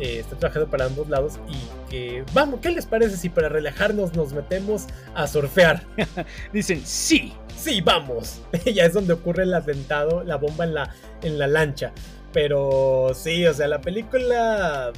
eh, 0.00 0.20
está 0.20 0.38
trabajando 0.38 0.70
para 0.70 0.86
ambos 0.86 1.10
lados 1.10 1.38
y 1.50 1.90
que, 1.90 2.24
vamos, 2.32 2.60
¿qué 2.62 2.70
les 2.70 2.86
parece 2.86 3.18
si 3.18 3.28
para 3.28 3.50
relajarnos 3.50 4.16
nos 4.16 4.32
metemos 4.32 4.86
a 5.14 5.26
surfear? 5.26 5.82
Dicen, 6.54 6.80
sí. 6.82 7.34
Sí, 7.58 7.82
vamos. 7.82 8.40
ya 8.74 8.86
es 8.86 8.94
donde 8.94 9.12
ocurre 9.12 9.42
el 9.42 9.52
atentado, 9.52 10.24
la 10.24 10.36
bomba 10.36 10.64
en 10.64 10.72
la, 10.72 10.94
en 11.22 11.38
la 11.38 11.46
lancha. 11.46 11.92
Pero 12.32 13.12
sí, 13.14 13.46
o 13.46 13.52
sea, 13.52 13.68
la 13.68 13.82
película, 13.82 14.94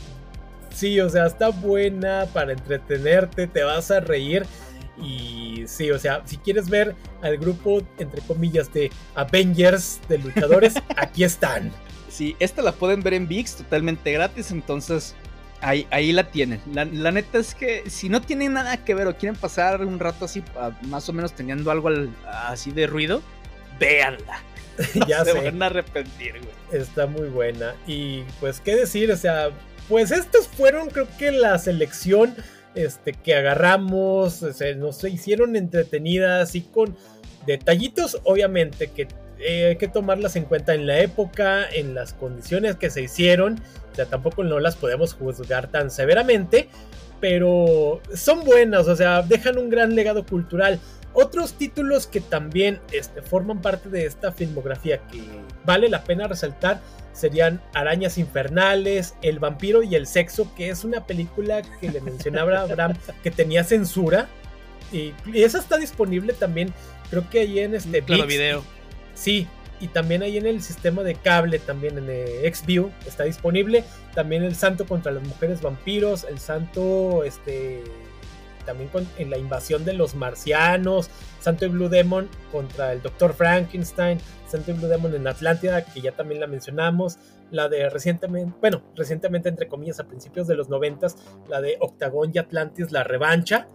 sí, 0.73 1.01
o 1.01 1.09
sea, 1.09 1.27
está 1.27 1.49
buena 1.49 2.29
para 2.33 2.53
entretenerte, 2.53 3.49
te 3.49 3.65
vas 3.65 3.91
a 3.91 3.99
reír 3.99 4.47
y 5.03 5.65
sí, 5.66 5.91
o 5.91 5.99
sea, 5.99 6.23
si 6.25 6.37
quieres 6.37 6.69
ver 6.69 6.95
al 7.23 7.37
grupo, 7.37 7.83
entre 7.99 8.21
comillas, 8.23 8.73
de 8.73 8.91
Avengers, 9.15 10.01
de 10.09 10.19
luchadores, 10.19 10.75
aquí 10.97 11.25
están. 11.25 11.73
Sí, 12.09 12.37
esta 12.39 12.62
la 12.62 12.73
pueden 12.73 13.03
ver 13.03 13.15
en 13.15 13.27
VIX 13.27 13.57
totalmente 13.57 14.12
gratis, 14.12 14.51
entonces 14.53 15.15
ahí, 15.61 15.87
ahí 15.91 16.12
la 16.12 16.31
tienen. 16.31 16.61
La, 16.73 16.85
neta 16.85 17.39
es 17.39 17.55
que 17.55 17.89
si 17.91 18.09
no 18.09 18.21
tienen 18.21 18.53
nada 18.53 18.77
que 18.85 18.95
ver 18.95 19.09
o 19.09 19.16
quieren 19.16 19.37
pasar 19.37 19.85
un 19.85 19.99
rato 19.99 20.27
así, 20.27 20.43
más 20.83 21.09
o 21.09 21.12
menos 21.12 21.33
teniendo 21.33 21.71
algo 21.71 21.91
así 22.27 22.71
de 22.71 22.87
ruido, 22.87 23.23
véanla. 23.81 24.43
ya 25.09 25.25
se 25.25 25.33
van 25.33 25.62
a 25.62 25.66
arrepentir, 25.66 26.41
güey. 26.41 26.83
Está 26.83 27.07
muy 27.07 27.29
buena. 27.29 27.75
Y 27.87 28.23
pues, 28.41 28.61
¿qué 28.61 28.77
decir? 28.77 29.11
O 29.11 29.16
sea, 29.16 29.51
pues 29.89 30.11
estos 30.11 30.49
fueron, 30.49 30.89
creo 30.91 31.09
que 31.19 31.31
la 31.31 31.59
selección 31.59 32.35
este, 32.75 33.13
que 33.13 33.35
agarramos, 33.35 34.45
nos 34.77 35.05
hicieron 35.05 35.57
entretenidas 35.57 36.55
y 36.55 36.63
con 36.63 36.97
detallitos, 37.47 38.21
obviamente, 38.25 38.89
que 38.89 39.09
eh, 39.39 39.67
hay 39.67 39.77
que 39.77 39.89
tomarlas 39.89 40.37
en 40.37 40.45
cuenta 40.45 40.75
en 40.75 40.87
la 40.87 41.01
época, 41.01 41.69
en 41.69 41.95
las 41.95 42.15
condiciones 42.15 42.77
que 42.77 42.91
se 42.91 43.03
hicieron. 43.03 43.61
O 43.93 43.95
sea, 43.95 44.07
tampoco 44.07 44.45
no 44.45 44.59
las 44.61 44.77
podemos 44.77 45.15
juzgar 45.15 45.71
tan 45.71 45.91
severamente, 45.91 46.69
pero 47.21 48.01
son 48.15 48.45
buenas, 48.45 48.89
o 48.89 48.97
sea, 48.97 49.23
dejan 49.23 49.59
un 49.59 49.71
gran 49.71 49.95
legado 49.95 50.25
cultural. 50.27 50.81
Otros 51.15 51.55
títulos 51.55 52.09
que 52.09 52.20
también 52.20 52.81
este, 52.91 53.23
forman 53.23 53.62
parte 53.62 53.89
de 53.89 54.05
esta 54.05 54.32
filmografía 54.32 54.99
que 55.09 55.23
vale 55.65 55.89
la 55.89 56.03
pena 56.03 56.27
resaltar 56.27 56.81
serían 57.12 57.62
Arañas 57.73 58.19
Infernales, 58.19 59.15
El 59.23 59.39
Vampiro 59.39 59.85
y 59.85 59.95
el 59.95 60.09
Sexo, 60.09 60.53
que 60.57 60.69
es 60.69 60.82
una 60.82 61.07
película 61.07 61.62
que 61.81 61.91
le 61.91 62.01
mencionaba 62.01 62.59
a 62.59 62.62
Abraham 62.65 62.95
que 63.23 63.31
tenía 63.31 63.62
censura. 63.65 64.28
Y, 64.93 65.15
esa 65.32 65.59
está 65.59 65.78
disponible 65.78 66.32
también, 66.32 66.74
creo 67.11 67.28
que 67.31 67.41
ahí 67.41 67.61
en 67.61 67.74
este... 67.74 68.03
Claro, 68.03 68.27
video. 68.27 68.65
Sí, 69.15 69.47
y 69.81 69.89
también 69.89 70.23
ahí 70.23 70.36
en 70.36 70.47
el 70.47 70.62
sistema 70.62 71.03
de 71.03 71.15
cable, 71.15 71.61
también 71.61 71.99
en 71.99 72.11
el 72.11 72.55
XView 72.55 72.91
está 73.07 73.24
disponible. 73.24 73.85
También 74.15 74.43
el 74.43 74.57
Santo 74.57 74.86
contra 74.86 75.12
las 75.12 75.23
mujeres 75.23 75.62
vampiros, 75.62 76.24
el 76.24 76.39
Santo, 76.41 77.23
este, 77.23 77.82
también 78.65 78.89
con, 78.91 79.07
en 79.19 79.31
la 79.31 79.39
invasión 79.39 79.85
de 79.85 79.93
los 79.93 80.15
marcianos, 80.15 81.11
Santo 81.41 81.66
y 81.66 81.69
Blue 81.69 81.89
Demon 81.89 82.28
contra 82.53 82.93
el 82.93 83.03
Doctor 83.03 83.35
Frankenstein, 83.35 84.19
Santo 84.47 84.70
y 84.70 84.74
Blue 84.74 84.89
Demon 84.89 85.15
en 85.15 85.27
Atlántida, 85.27 85.85
que 85.85 86.01
ya 86.01 86.12
también 86.12 86.41
la 86.41 86.47
mencionamos, 86.47 87.19
la 87.51 87.69
de 87.69 87.89
recientemente, 87.91 88.55
bueno, 88.61 88.82
recientemente 88.97 89.49
entre 89.49 89.69
comillas 89.69 90.01
a 90.01 90.07
principios 90.07 90.47
de 90.47 90.57
los 90.57 90.69
noventas, 90.69 91.16
la 91.49 91.61
de 91.61 91.77
Octagon 91.81 92.31
y 92.35 92.39
Atlantis, 92.39 92.93
la 92.93 93.05
revancha. 93.05 93.69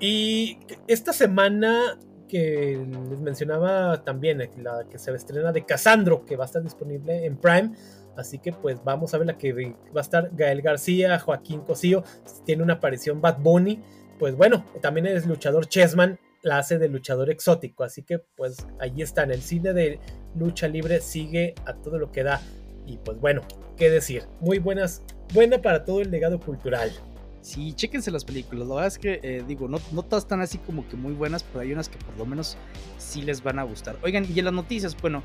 Y 0.00 0.58
esta 0.88 1.12
semana 1.12 1.98
que 2.28 2.84
les 3.10 3.20
mencionaba 3.20 4.02
también, 4.02 4.38
la 4.56 4.84
que 4.90 4.98
se 4.98 5.14
estrena 5.14 5.52
de 5.52 5.64
Casandro, 5.64 6.24
que 6.24 6.36
va 6.36 6.44
a 6.44 6.46
estar 6.46 6.62
disponible 6.62 7.26
en 7.26 7.36
Prime. 7.36 7.72
Así 8.16 8.38
que 8.38 8.52
pues 8.52 8.82
vamos 8.84 9.12
a 9.14 9.18
ver 9.18 9.26
la 9.26 9.38
que 9.38 9.52
va 9.94 10.00
a 10.00 10.02
estar 10.02 10.30
Gael 10.32 10.62
García, 10.62 11.18
Joaquín 11.18 11.60
Cosío, 11.60 12.04
tiene 12.44 12.62
una 12.62 12.74
aparición 12.74 13.20
Bad 13.20 13.38
Bunny. 13.38 13.82
Pues 14.18 14.36
bueno, 14.36 14.64
también 14.80 15.06
es 15.06 15.26
luchador 15.26 15.66
Chessman, 15.66 16.18
la 16.42 16.58
hace 16.58 16.78
de 16.78 16.88
luchador 16.88 17.30
exótico. 17.30 17.84
Así 17.84 18.02
que 18.02 18.18
pues 18.18 18.66
ahí 18.78 19.02
está, 19.02 19.24
en 19.24 19.32
el 19.32 19.42
cine 19.42 19.72
de 19.72 19.98
lucha 20.34 20.68
libre 20.68 21.00
sigue 21.00 21.54
a 21.66 21.74
todo 21.74 21.98
lo 21.98 22.12
que 22.12 22.22
da. 22.22 22.40
Y 22.86 22.98
pues 22.98 23.18
bueno, 23.18 23.42
qué 23.76 23.90
decir, 23.90 24.24
muy 24.40 24.58
buenas, 24.58 25.02
buena 25.32 25.60
para 25.60 25.84
todo 25.84 26.00
el 26.00 26.10
legado 26.10 26.38
cultural. 26.38 26.92
Sí, 27.40 27.74
chéquense 27.74 28.10
las 28.10 28.24
películas. 28.24 28.66
La 28.66 28.74
verdad 28.74 28.88
es 28.88 28.98
que, 28.98 29.20
eh, 29.22 29.44
digo, 29.46 29.68
no, 29.68 29.78
no 29.92 30.02
todas 30.02 30.24
están 30.24 30.40
así 30.40 30.56
como 30.58 30.88
que 30.88 30.96
muy 30.96 31.12
buenas, 31.12 31.42
pero 31.42 31.60
hay 31.60 31.72
unas 31.72 31.90
que 31.90 31.98
por 31.98 32.16
lo 32.16 32.24
menos 32.24 32.56
sí 32.96 33.20
les 33.20 33.42
van 33.42 33.58
a 33.58 33.64
gustar. 33.64 33.96
Oigan, 34.02 34.26
y 34.34 34.38
en 34.38 34.46
las 34.46 34.54
noticias, 34.54 34.96
bueno, 34.98 35.22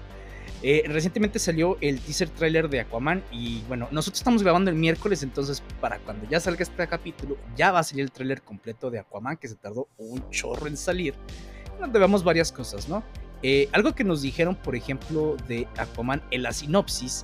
eh, 0.61 0.84
recientemente 0.88 1.40
salió 1.40 1.77
el 1.80 2.02
teaser 2.02 2.30
trailer 2.30 2.69
de 2.69 2.81
Aquaman 2.81 3.23
y 3.31 3.61
bueno, 3.69 3.88
nosotros 3.91 4.19
estamos 4.19 4.44
grabando 4.44 4.69
el 4.69 4.76
miércoles, 4.76 5.23
entonces 5.23 5.64
para 5.80 5.99
cuando 5.99 6.27
ya 6.30 6.41
salga 6.41 6.64
este 6.64 6.86
capítulo 6.86 7.38
ya 7.56 7.72
va 7.72 7.80
a 7.80 7.84
salir 7.84 8.03
el 8.03 8.11
trailer 8.11 8.41
completo 8.41 8.91
de 8.91 8.99
Aquaman 8.99 9.38
que 9.38 9.48
se 9.48 9.56
tardó 9.56 9.88
un 9.98 10.30
chorro 10.31 10.68
en 10.68 10.76
salir. 10.76 11.15
Donde 11.80 11.98
vemos 11.98 12.26
varias 12.26 12.52
cosas, 12.52 12.90
¿no? 12.90 13.03
Eh, 13.41 13.69
algo 13.72 13.95
que 13.95 14.03
nos 14.03 14.22
dijeron, 14.22 14.53
por 14.56 14.76
ejemplo, 14.76 15.38
de 15.48 15.65
Aquaman 15.77 16.22
en 16.30 16.44
la 16.44 16.52
sinopsis 16.52 17.23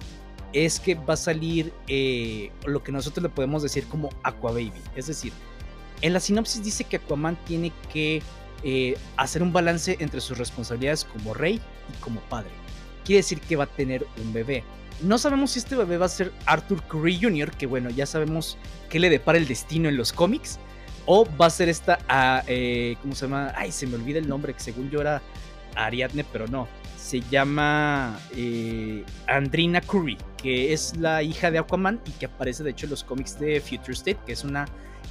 es 0.54 0.80
que 0.80 0.96
va 0.96 1.16
a 1.16 1.18
salir 1.18 1.74
eh, 1.90 2.52
lo 2.66 2.82
que 2.82 2.94
nosotros 2.94 3.22
le 3.22 3.28
podemos 3.28 3.64
decir 3.64 3.86
como 3.88 4.10
Aqua 4.24 4.54
Baby. 4.54 4.82
Es 4.96 5.08
decir, 5.08 5.34
en 6.02 6.14
la 6.14 6.22
sinopsis 6.22 6.64
dice 6.64 6.86
que 6.86 6.96
Aquaman 6.96 7.38
tiene 7.44 7.74
que 7.92 8.24
hacer 9.18 9.44
un 9.44 9.54
balance 9.54 9.96
entre 10.00 10.20
sus 10.22 10.40
responsabilidades 10.40 11.04
como 11.04 11.36
rey 11.36 11.62
y 11.94 12.02
como 12.02 12.20
padre. 12.22 12.65
Quiere 13.06 13.20
decir 13.20 13.40
que 13.40 13.56
va 13.56 13.66
a 13.66 13.68
tener 13.68 14.06
un 14.24 14.34
bebé. 14.34 14.64
No 15.02 15.18
sabemos 15.18 15.52
si 15.52 15.60
este 15.60 15.76
bebé 15.76 15.98
va 15.98 16.08
a 16.08 16.10
ser 16.10 16.32
Arthur 16.46 16.82
Curry 16.84 17.20
Jr., 17.22 17.52
que 17.52 17.66
bueno, 17.66 17.90
ya 17.90 18.06
sabemos 18.06 18.58
qué 18.90 19.00
le 19.00 19.10
depara 19.10 19.38
el 19.38 19.48
destino 19.48 19.88
en 19.90 19.98
los 19.98 20.12
cómics. 20.12 20.60
O 21.06 21.28
va 21.40 21.46
a 21.46 21.50
ser 21.52 21.70
esta, 21.70 22.00
ah, 22.10 22.44
eh, 22.48 22.96
¿cómo 23.02 23.14
se 23.14 23.26
llama? 23.26 23.54
Ay, 23.56 23.72
se 23.72 23.86
me 23.86 23.96
olvida 23.96 24.18
el 24.18 24.28
nombre, 24.28 24.54
que 24.54 24.60
según 24.60 24.90
yo 24.90 25.02
era 25.02 25.22
Ariadne, 25.76 26.24
pero 26.24 26.48
no 26.48 26.68
se 27.06 27.22
llama 27.30 28.20
eh, 28.36 29.06
Andrina 29.28 29.80
Curry, 29.80 30.18
que 30.42 30.74
es 30.74 30.98
la 30.98 31.22
hija 31.22 31.52
de 31.52 31.60
Aquaman 31.60 32.02
y 32.08 32.10
que 32.12 32.26
aparece 32.26 32.64
de 32.64 32.72
hecho 32.72 32.88
en 32.88 32.90
los 32.90 33.04
cómics 33.04 33.40
de 33.40 33.62
Future 33.62 33.94
State, 33.94 34.18
que 34.26 34.32
es 34.32 34.44
una 34.44 34.66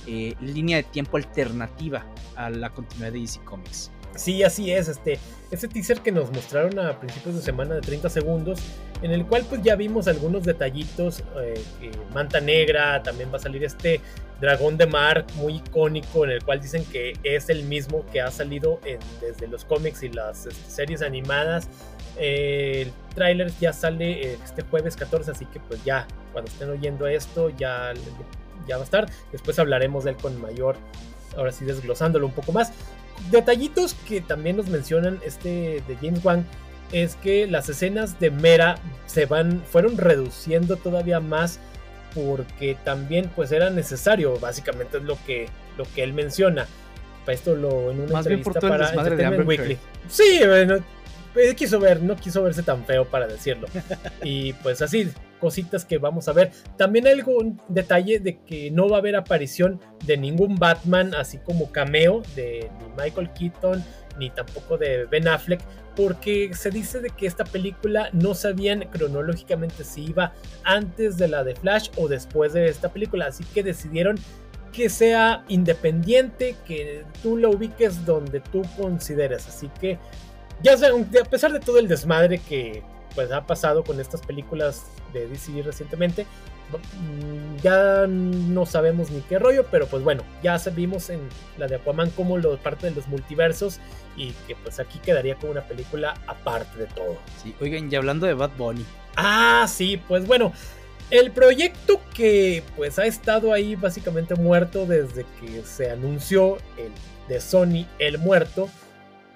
eh, 0.09 0.35
línea 0.41 0.79
de 0.79 0.83
tiempo 0.83 1.19
alternativa 1.19 2.05
a 2.35 2.51
la 2.51 2.71
continuidad 2.71 3.13
de 3.13 3.21
DC 3.21 3.41
Comics. 3.45 3.93
Sí, 4.17 4.45
así 4.45 4.73
es, 4.73 4.89
este, 4.89 5.19
ese 5.51 5.67
teaser 5.67 6.01
que 6.01 6.13
nos 6.13 6.31
mostraron 6.31 6.79
a 6.79 6.99
principios 7.01 7.35
de 7.35 7.43
semana 7.43 7.75
de 7.75 7.81
30 7.81 8.09
segundos, 8.09 8.61
en 9.03 9.11
el 9.11 9.27
cual 9.27 9.45
pues 9.49 9.63
ya 9.63 9.75
vimos 9.75 10.07
algunos 10.07 10.45
detallitos, 10.45 11.25
eh, 11.37 11.61
Manta 12.13 12.41
Negra, 12.41 13.03
también 13.03 13.33
va 13.33 13.37
a 13.37 13.41
salir 13.41 13.65
este 13.65 14.01
dragón 14.41 14.77
de 14.77 14.87
mar 14.87 15.27
muy 15.37 15.57
icónico, 15.57 16.25
en 16.25 16.31
el 16.31 16.45
cual 16.45 16.61
dicen 16.61 16.85
que 16.85 17.15
es 17.25 17.49
el 17.51 17.65
mismo 17.65 18.05
que 18.13 18.21
ha 18.21 18.31
salido 18.31 18.79
desde 19.21 19.49
los 19.49 19.65
cómics 19.65 20.03
y 20.05 20.11
las 20.11 20.47
este, 20.47 20.71
series 20.71 21.03
animadas. 21.03 21.69
Eh, 22.17 22.83
el 22.83 22.93
tráiler 23.15 23.51
ya 23.61 23.73
sale 23.73 24.33
eh, 24.33 24.39
este 24.45 24.63
jueves 24.63 24.97
14, 24.97 25.33
así 25.33 25.45
que 25.47 25.59
pues 25.59 25.83
ya, 25.85 26.07
cuando 26.33 26.51
estén 26.51 26.71
oyendo 26.71 27.09
esto, 27.09 27.51
ya, 27.51 27.93
ya 28.69 28.77
va 28.77 28.83
a 28.83 28.85
estar. 28.85 29.11
Después 29.33 29.59
hablaremos 29.59 30.05
de 30.05 30.11
él 30.11 30.17
con 30.17 30.41
mayor, 30.41 30.77
ahora 31.37 31.51
sí 31.51 31.65
desglosándolo 31.65 32.27
un 32.27 32.33
poco 32.33 32.53
más 32.53 32.73
detallitos 33.31 33.95
que 34.07 34.21
también 34.21 34.57
nos 34.57 34.69
mencionan 34.69 35.21
este 35.25 35.83
de 35.87 35.97
James 36.01 36.25
Wan 36.25 36.47
es 36.93 37.17
que 37.17 37.47
las 37.47 37.69
escenas 37.69 38.21
de 38.21 38.31
Mera 38.31 38.77
se 39.07 39.27
van 39.27 39.63
fueron 39.71 39.97
reduciendo 39.97 40.77
todavía 40.77 41.21
más 41.21 41.59
porque 42.15 42.77
también 42.85 43.31
pues 43.35 43.51
era 43.51 43.71
necesario 43.71 44.39
básicamente 44.39 44.99
es 44.99 45.05
lo 45.05 45.19
que 45.27 45.49
lo 45.77 45.85
que 45.95 46.05
él 46.05 46.13
menciona. 46.13 46.67
Para 47.25 47.35
esto 47.35 47.57
lo 47.57 47.91
en 47.91 48.01
una 48.01 48.19
entrevista 48.19 48.61
para 48.61 48.91
Entertainment 48.91 49.49
Weekly. 49.49 49.79
Sí 50.09 50.41
bueno 50.47 50.77
eh, 51.37 51.55
quiso 51.55 51.81
ver 51.81 52.03
no 52.03 52.17
quiso 52.17 52.43
verse 52.43 52.63
tan 52.63 52.85
feo 52.85 53.05
para 53.05 53.27
decirlo. 53.27 53.69
Y 54.23 54.53
pues 54.55 54.83
así 54.83 55.11
cositas 55.41 55.85
que 55.85 55.99
vamos 55.99 56.27
a 56.29 56.33
ver. 56.33 56.53
También 56.79 57.07
hay 57.07 57.13
algún 57.13 57.61
detalle 57.69 58.19
de 58.19 58.39
que 58.41 58.71
no 58.71 58.89
va 58.89 58.97
a 58.97 59.01
haber 59.01 59.15
aparición 59.15 59.79
de 60.07 60.17
ningún 60.17 60.57
Batman, 60.57 61.15
así 61.15 61.37
como 61.37 61.71
cameo 61.71 62.23
de 62.35 62.71
ni 62.81 63.03
Michael 63.03 63.31
Keaton 63.33 63.85
ni 64.19 64.31
tampoco 64.31 64.79
de 64.79 65.05
Ben 65.05 65.29
Affleck, 65.29 65.61
porque 65.97 66.55
se 66.55 66.71
dice 66.71 67.01
de 67.01 67.11
que 67.11 67.27
esta 67.27 67.45
película 67.45 68.09
no 68.13 68.35
sabían 68.35 68.81
cronológicamente 68.91 69.85
si 69.85 70.07
iba 70.07 70.33
antes 70.63 71.19
de 71.19 71.29
la 71.29 71.45
de 71.45 71.55
Flash 71.55 71.91
o 71.97 72.09
después 72.09 72.53
de 72.53 72.67
esta 72.67 72.91
película, 72.91 73.27
así 73.27 73.45
que 73.53 73.63
decidieron 73.63 74.17
que 74.73 74.89
sea 74.89 75.45
independiente, 75.49 76.57
que 76.67 77.05
tú 77.23 77.37
la 77.37 77.49
ubiques 77.49 78.05
donde 78.05 78.41
tú 78.41 78.63
consideres, 78.77 79.47
así 79.47 79.71
que 79.81 79.99
ya 80.63 80.77
sea, 80.77 80.91
a 80.91 81.25
pesar 81.25 81.53
de 81.53 81.61
todo 81.61 81.79
el 81.79 81.89
desmadre 81.89 82.39
que 82.39 82.83
pues 83.15 83.31
ha 83.31 83.47
pasado 83.47 83.85
con 83.85 84.01
estas 84.01 84.23
películas 84.23 84.87
de 85.13 85.29
DC 85.29 85.63
recientemente. 85.63 86.27
Mm, 86.73 87.57
ya 87.63 88.07
no 88.09 88.67
sabemos 88.67 89.11
ni 89.11 89.21
qué 89.21 89.39
rollo, 89.39 89.67
pero 89.71 89.87
pues 89.87 90.03
bueno, 90.03 90.23
ya 90.43 90.59
vimos 90.75 91.11
en 91.11 91.21
la 91.59 91.67
de 91.67 91.77
Aquaman 91.77 92.11
como 92.11 92.39
lo 92.39 92.57
parte 92.59 92.89
de 92.89 92.97
los 92.97 93.07
multiversos 93.07 93.79
y 94.17 94.33
que 94.47 94.57
pues 94.57 94.81
aquí 94.81 94.99
quedaría 94.99 95.37
como 95.37 95.53
una 95.53 95.63
película 95.63 96.15
aparte 96.27 96.79
de 96.79 96.87
todo. 96.87 97.17
Sí, 97.43 97.55
oigan, 97.61 97.93
y 97.93 97.95
hablando 97.95 98.27
de 98.27 98.35
Bad 98.35 98.53
Bunny. 98.57 98.85
Ah, 99.17 99.67
sí, 99.69 100.01
pues 100.09 100.27
bueno, 100.27 100.53
el 101.11 101.31
proyecto 101.31 102.01
que 102.15 102.63
pues 102.77 102.99
ha 102.99 103.07
estado 103.07 103.53
ahí 103.53 103.77
básicamente 103.77 104.35
muerto 104.35 104.87
desde 104.87 105.25
que 105.41 105.63
se 105.63 105.91
anunció 105.91 106.57
el 106.77 106.91
de 107.29 107.41
Sony 107.41 107.87
El 107.99 108.19
Muerto, 108.19 108.69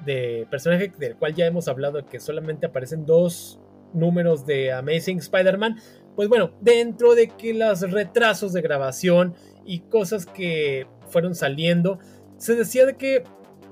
de 0.04 0.46
personaje 0.50 0.92
del 0.98 1.16
cual 1.16 1.34
ya 1.34 1.46
hemos 1.46 1.68
hablado 1.68 2.04
que 2.06 2.20
solamente 2.20 2.66
aparecen 2.66 3.06
dos 3.06 3.60
números 3.92 4.46
de 4.46 4.72
Amazing 4.72 5.18
Spider-Man, 5.18 5.76
pues 6.14 6.28
bueno, 6.28 6.52
dentro 6.60 7.14
de 7.14 7.28
que 7.28 7.54
los 7.54 7.80
retrasos 7.90 8.52
de 8.52 8.60
grabación 8.60 9.34
y 9.64 9.80
cosas 9.80 10.26
que 10.26 10.86
fueron 11.08 11.34
saliendo, 11.34 11.98
se 12.36 12.54
decía 12.54 12.86
de 12.86 12.96
que 12.96 13.24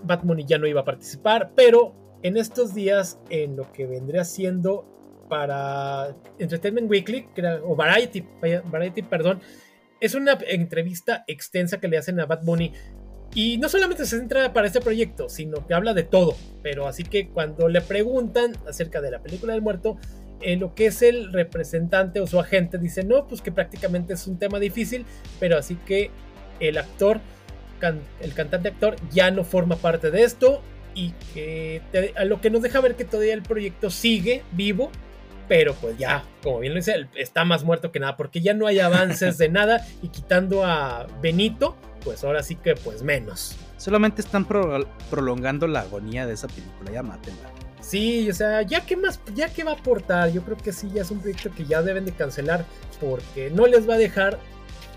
Batman 0.05 0.39
ya 0.47 0.59
no 0.59 0.67
iba 0.67 0.83
a 0.83 0.85
participar, 0.85 1.53
pero 1.55 1.95
en 2.23 2.37
estos 2.37 2.75
días, 2.75 3.19
en 3.31 3.57
lo 3.57 3.73
que 3.73 3.87
vendría 3.87 4.25
siendo 4.25 4.87
para 5.29 6.15
Entertainment 6.39 6.91
Weekly, 6.91 7.29
o 7.65 7.75
Variety, 7.75 8.25
Variety, 8.41 9.03
perdón, 9.03 9.41
es 10.01 10.15
una 10.15 10.39
entrevista 10.49 11.25
extensa 11.27 11.81
que 11.81 11.89
le 11.89 11.99
hacen 11.99 12.21
a 12.21 12.27
Bad 12.27 12.43
y 13.35 13.59
no 13.59 13.69
solamente 13.69 14.07
se 14.07 14.19
centra 14.19 14.53
para 14.53 14.67
este 14.67 14.81
proyecto, 14.81 15.29
sino 15.29 15.67
que 15.67 15.75
habla 15.75 15.95
de 15.95 16.05
todo. 16.05 16.37
Pero 16.63 16.87
así 16.87 17.03
que 17.03 17.29
cuando 17.29 17.69
le 17.69 17.81
preguntan 17.81 18.57
acerca 18.69 19.01
de 19.01 19.11
la 19.11 19.21
película 19.21 19.53
del 19.53 19.63
muerto, 19.63 19.99
en 20.41 20.61
lo 20.61 20.75
que 20.75 20.87
es 20.87 21.03
el 21.03 21.33
representante 21.33 22.21
o 22.21 22.27
su 22.27 22.39
agente 22.39 22.79
dice, 22.79 23.05
no, 23.05 23.27
pues 23.27 23.43
que 23.43 23.53
prácticamente 23.53 24.15
es 24.15 24.27
un 24.27 24.39
tema 24.39 24.59
difícil, 24.59 25.05
pero 25.41 25.59
así 25.59 25.77
que 25.87 26.11
el 26.61 26.79
actor, 26.79 27.21
el 28.21 28.35
cantante 28.35 28.69
actor 28.69 28.97
ya 29.11 29.31
no 29.31 29.45
forma 29.45 29.77
parte 29.77 30.11
de 30.11 30.23
esto 30.23 30.63
y 30.95 31.13
que 31.35 31.83
a 32.17 32.25
lo 32.25 32.41
que 32.41 32.51
nos 32.51 32.63
deja 32.63 32.81
ver 32.81 32.97
que 32.97 33.05
todavía 33.05 33.35
el 33.35 33.43
proyecto 33.43 33.91
sigue 33.91 34.43
vivo, 34.53 34.91
pero 35.49 35.75
pues 35.75 35.97
ya, 35.99 36.25
como 36.43 36.61
bien 36.61 36.75
lo 36.75 36.79
dice, 36.79 37.07
está 37.15 37.45
más 37.45 37.65
muerto 37.65 37.93
que 37.93 38.01
nada, 38.01 38.17
porque 38.17 38.41
ya 38.41 38.55
no 38.55 38.67
hay 38.67 38.81
avances 38.81 39.39
de 39.39 39.49
nada 39.49 39.87
y 40.03 40.09
quitando 40.09 40.65
a 40.65 41.07
Benito, 41.23 41.77
pues 42.05 42.25
ahora 42.25 42.43
sí 42.43 42.57
que 42.57 42.75
pues 42.75 43.03
menos. 43.03 43.57
Solamente 43.77 44.23
están 44.23 44.47
prolongando 45.11 45.67
la 45.67 45.81
agonía 45.81 46.27
de 46.27 46.35
esa 46.35 46.49
película, 46.49 46.91
ya 46.91 47.03
mátenla. 47.03 47.51
Sí, 47.81 48.29
o 48.29 48.35
sea, 48.35 48.63
ya 48.63 48.81
que 48.85 48.97
más, 48.97 49.21
ya 49.35 49.49
que 49.53 49.63
va 49.63 49.73
a 49.73 49.75
aportar, 49.75 50.33
yo 50.33 50.43
creo 50.43 50.57
que 50.57 50.73
sí, 50.73 50.91
ya 50.93 51.03
es 51.03 51.11
un 51.11 51.21
proyecto 51.21 51.51
que 51.53 51.67
ya 51.67 51.83
deben 51.83 52.05
de 52.05 52.13
cancelar 52.13 52.65
porque 53.01 53.51
no 53.51 53.67
les 53.67 53.89
va 53.89 53.95
a 53.95 53.99
dejar 53.99 54.39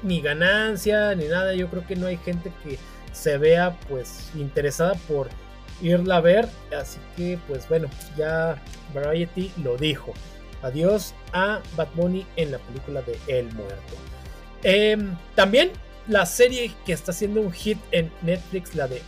ni 0.01 0.21
ganancia 0.21 1.13
ni 1.13 1.25
nada. 1.25 1.53
Yo 1.53 1.69
creo 1.69 1.85
que 1.85 1.95
no 1.95 2.07
hay 2.07 2.17
gente 2.17 2.51
que 2.63 2.79
se 3.11 3.37
vea 3.37 3.77
pues 3.89 4.31
interesada 4.33 4.95
por 5.07 5.29
irla 5.81 6.17
a 6.17 6.21
ver. 6.21 6.47
Así 6.75 6.99
que 7.15 7.37
pues 7.47 7.67
bueno, 7.69 7.89
ya 8.17 8.59
Variety 8.93 9.51
lo 9.63 9.77
dijo. 9.77 10.13
Adiós 10.61 11.13
a 11.33 11.61
Bad 11.75 11.89
Bunny 11.95 12.25
en 12.35 12.51
la 12.51 12.57
película 12.59 13.01
de 13.01 13.17
El 13.27 13.53
Muerto. 13.53 13.95
Em, 14.63 15.15
también 15.35 15.71
la 16.07 16.25
serie 16.25 16.71
que 16.85 16.93
está 16.93 17.11
haciendo 17.11 17.41
un 17.41 17.51
hit 17.51 17.77
en 17.91 18.11
Netflix, 18.21 18.75
la 18.75 18.87
de 18.87 19.01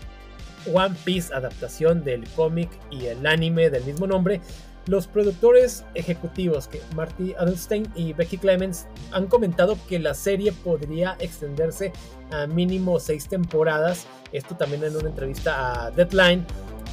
One 0.72 0.96
Piece, 1.04 1.34
adaptación 1.34 2.04
del 2.04 2.28
cómic 2.36 2.70
y 2.90 3.08
el 3.08 3.26
anime 3.26 3.70
del 3.70 3.84
mismo 3.84 4.08
nombre, 4.08 4.40
los 4.88 5.08
productores 5.08 5.86
ejecutivos, 5.94 6.68
que 6.68 6.82
Marty 6.96 7.34
Adelstein 7.38 7.88
y 7.96 8.14
Becky 8.14 8.38
Clemens, 8.38 8.88
han 9.12 9.28
comentado 9.28 9.78
que 9.88 10.00
la 10.00 10.14
serie 10.14 10.52
podría 10.52 11.16
extenderse 11.20 11.94
a 12.32 12.48
mínimo 12.48 13.00
seis 13.00 13.28
temporadas. 13.28 14.08
Esto 14.32 14.56
también 14.56 14.84
en 14.84 14.96
una 14.96 15.10
entrevista 15.10 15.86
a 15.86 15.92
Deadline. 15.92 16.46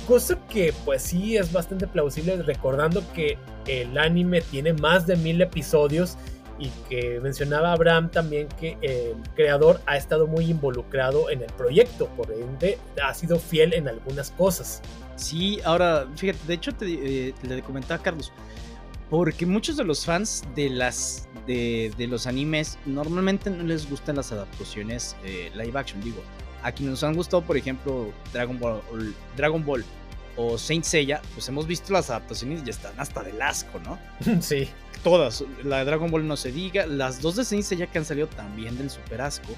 Cosa 0.09 0.39
que 0.49 0.73
pues 0.87 1.03
sí 1.03 1.37
es 1.37 1.53
bastante 1.53 1.87
plausible 1.87 2.43
recordando 2.43 3.05
que 3.13 3.37
el 3.67 3.99
anime 3.99 4.41
tiene 4.41 4.73
más 4.73 5.07
de 5.07 5.17
mil 5.17 5.39
episodios 5.43 6.17
y 6.59 6.71
que 6.89 7.21
mencionaba 7.21 7.73
Abraham 7.73 8.11
también 8.11 8.49
que 8.59 8.79
el 8.81 9.17
creador 9.35 9.83
ha 9.85 9.99
estado 9.99 10.27
muy 10.27 10.47
involucrado 10.47 11.29
en 11.29 11.43
el 11.43 11.53
proyecto, 11.53 12.09
por 12.17 12.33
ende 12.33 12.79
ha 13.05 13.13
sido 13.13 13.39
fiel 13.39 13.75
en 13.75 13.87
algunas 13.87 14.31
cosas. 14.31 14.81
Sí, 15.17 15.61
ahora, 15.63 16.07
fíjate, 16.17 16.39
de 16.47 16.55
hecho 16.55 16.73
te, 16.73 16.87
eh, 17.29 17.35
le 17.43 17.61
comentaba 17.61 18.01
a 18.01 18.03
Carlos, 18.03 18.33
porque 19.11 19.45
muchos 19.45 19.77
de 19.77 19.85
los 19.85 20.07
fans 20.07 20.43
de 20.57 20.71
las 20.71 21.29
de, 21.47 21.93
los 22.09 22.27
animes 22.27 22.79
normalmente 22.87 23.51
no 23.51 23.63
les 23.63 23.89
gustan 23.91 24.17
las 24.17 24.33
adaptaciones 24.33 25.17
eh, 25.23 25.51
live 25.55 25.79
action, 25.79 26.01
digo. 26.01 26.23
A 26.63 26.73
quienes 26.73 26.93
nos 26.93 27.05
han 27.05 27.15
gustado, 27.15 27.43
por 27.43 27.57
ejemplo, 27.57 28.11
Dragon 28.33 28.59
Ball, 28.59 28.81
Dragon 29.37 29.65
Ball 29.65 29.85
o 30.39 30.57
Saint 30.57 30.85
Seiya, 30.85 31.21
pues 31.35 31.47
hemos 31.49 31.67
visto 31.67 31.93
las 31.93 32.09
adaptaciones 32.09 32.63
y 32.63 32.65
ya 32.65 32.71
están 32.71 32.93
hasta 32.97 33.23
del 33.23 33.43
asco, 33.43 33.79
¿no? 33.81 33.99
Sí 34.41 34.69
todas. 35.03 35.45
La 35.65 35.79
de 35.79 35.85
Dragon 35.85 36.11
Ball 36.11 36.27
no 36.27 36.37
se 36.37 36.53
diga. 36.53 36.87
Las 36.87 37.21
dos 37.21 37.37
de 37.37 37.45
Saint 37.45 37.65
ya 37.65 37.87
que 37.87 37.99
han 37.99 38.05
salido 38.05 38.27
también 38.29 38.77
del 38.79 38.91
super 38.91 39.21
asco. 39.21 39.55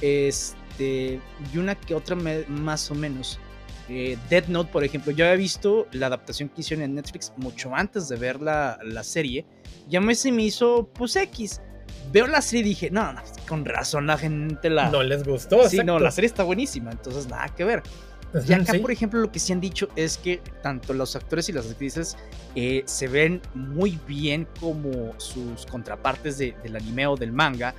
Este. 0.00 1.20
Y 1.52 1.58
una 1.58 1.74
que 1.74 1.94
otra 1.94 2.16
más 2.16 2.90
o 2.90 2.94
menos. 2.94 3.38
Eh, 3.88 4.18
Dead 4.28 4.46
Note, 4.48 4.70
por 4.72 4.84
ejemplo. 4.84 5.12
Yo 5.12 5.24
había 5.24 5.36
visto 5.36 5.86
la 5.92 6.06
adaptación 6.06 6.48
que 6.48 6.60
hicieron 6.60 6.84
en 6.84 6.94
Netflix 6.94 7.32
mucho 7.36 7.74
antes 7.74 8.08
de 8.08 8.16
ver 8.16 8.40
la, 8.40 8.78
la 8.82 9.04
serie. 9.04 9.46
Ya 9.88 10.00
me 10.00 10.14
se 10.14 10.32
me 10.32 10.42
hizo, 10.42 10.88
pues 10.92 11.16
X. 11.16 11.60
Veo 12.12 12.26
la 12.26 12.40
serie 12.40 12.60
y 12.66 12.68
dije, 12.68 12.90
no, 12.90 13.12
no, 13.12 13.20
con 13.48 13.64
razón 13.64 14.06
la 14.06 14.16
gente 14.16 14.70
la. 14.70 14.90
No 14.90 15.02
les 15.02 15.24
gustó. 15.24 15.68
Sí, 15.68 15.78
no, 15.78 15.98
la 15.98 16.10
serie 16.10 16.26
está 16.26 16.42
buenísima. 16.44 16.90
Entonces, 16.90 17.28
nada 17.28 17.48
que 17.54 17.64
ver. 17.64 17.82
Y 18.46 18.52
acá, 18.52 18.74
por 18.80 18.90
ejemplo, 18.90 19.20
lo 19.20 19.30
que 19.30 19.38
sí 19.38 19.52
han 19.52 19.60
dicho 19.60 19.88
es 19.96 20.18
que 20.18 20.40
tanto 20.62 20.92
los 20.92 21.16
actores 21.16 21.48
y 21.48 21.52
las 21.52 21.70
actrices 21.70 22.16
eh, 22.54 22.82
se 22.86 23.08
ven 23.08 23.40
muy 23.54 23.98
bien 24.06 24.46
como 24.60 25.18
sus 25.18 25.66
contrapartes 25.66 26.38
del 26.38 26.76
anime 26.76 27.06
o 27.06 27.16
del 27.16 27.32
manga. 27.32 27.74